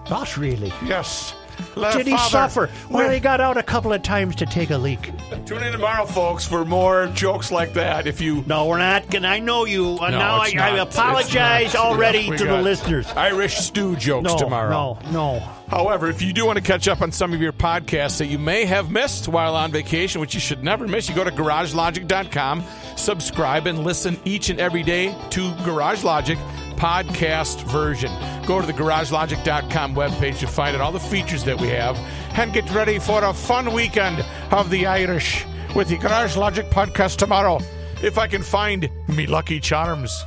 Not 0.09 0.37
really. 0.37 0.71
Yes. 0.85 1.33
Le 1.75 1.91
Did 1.93 2.07
he 2.07 2.13
father- 2.13 2.29
suffer? 2.29 2.69
Well, 2.89 3.09
he 3.11 3.19
got 3.19 3.39
out 3.41 3.57
a 3.57 3.63
couple 3.63 3.93
of 3.93 4.01
times 4.03 4.35
to 4.37 4.45
take 4.45 4.69
a 4.71 4.77
leak. 4.77 5.11
Tune 5.45 5.61
in 5.63 5.71
tomorrow, 5.71 6.05
folks, 6.05 6.45
for 6.45 6.65
more 6.65 7.07
jokes 7.13 7.51
like 7.51 7.73
that. 7.73 8.07
If 8.07 8.19
you 8.21 8.43
No, 8.47 8.65
we're 8.65 8.77
not. 8.79 9.09
Can 9.09 9.25
I 9.25 9.39
know 9.39 9.65
you? 9.65 9.97
Uh, 10.01 10.09
No, 10.09 10.19
now 10.19 10.35
I, 10.41 10.45
it's 10.47 10.55
I 10.57 10.75
not. 10.75 10.93
apologize 10.93 11.65
It's 11.65 11.73
not. 11.75 11.85
already 11.85 12.19
Yeah, 12.21 12.35
to 12.37 12.45
the 12.45 12.61
listeners. 12.61 13.07
Irish 13.15 13.57
stew 13.57 13.95
jokes 13.95 14.23
No, 14.31 14.37
tomorrow. 14.37 14.97
no, 15.05 15.11
no. 15.11 15.43
However, 15.69 16.07
if 16.09 16.21
you 16.21 16.31
do 16.31 16.45
want 16.45 16.57
to 16.57 16.63
catch 16.63 16.87
up 16.87 17.01
on 17.01 17.11
some 17.11 17.33
of 17.33 17.41
your 17.41 17.51
podcasts 17.51 18.19
that 18.19 18.27
you 18.27 18.39
may 18.39 18.63
have 18.65 18.89
missed 18.89 19.27
while 19.27 19.53
on 19.55 19.71
vacation, 19.71 20.21
which 20.21 20.33
you 20.33 20.39
should 20.39 20.63
never 20.63 20.87
miss, 20.87 21.09
you 21.09 21.15
go 21.15 21.25
to 21.25 21.31
garagelogic.com, 21.31 22.63
subscribe, 22.95 23.67
and 23.67 23.83
listen 23.83 24.17
each 24.25 24.49
and 24.49 24.59
every 24.59 24.83
day 24.83 25.13
to 25.31 25.53
Garage 25.65 26.03
Logic 26.03 26.37
podcast 26.77 27.63
version. 27.63 28.11
Go 28.45 28.61
to 28.61 28.67
the 28.67 28.73
garagelogic.com 28.73 29.95
webpage 29.95 30.39
to 30.39 30.47
find 30.47 30.75
out 30.75 30.81
all 30.81 30.91
the 30.91 30.99
features 30.99 31.43
that 31.43 31.59
we 31.59 31.67
have 31.67 31.97
and 32.37 32.53
get 32.53 32.69
ready 32.71 32.99
for 32.99 33.23
a 33.23 33.33
fun 33.33 33.73
weekend 33.73 34.23
of 34.51 34.69
the 34.69 34.85
Irish 34.85 35.45
with 35.75 35.89
the 35.89 35.97
Garage 35.97 36.37
Logic 36.37 36.65
podcast 36.69 37.17
tomorrow. 37.17 37.59
If 38.01 38.17
I 38.17 38.27
can 38.27 38.43
find 38.43 38.89
me 39.07 39.25
lucky 39.25 39.59
charms. 39.59 40.23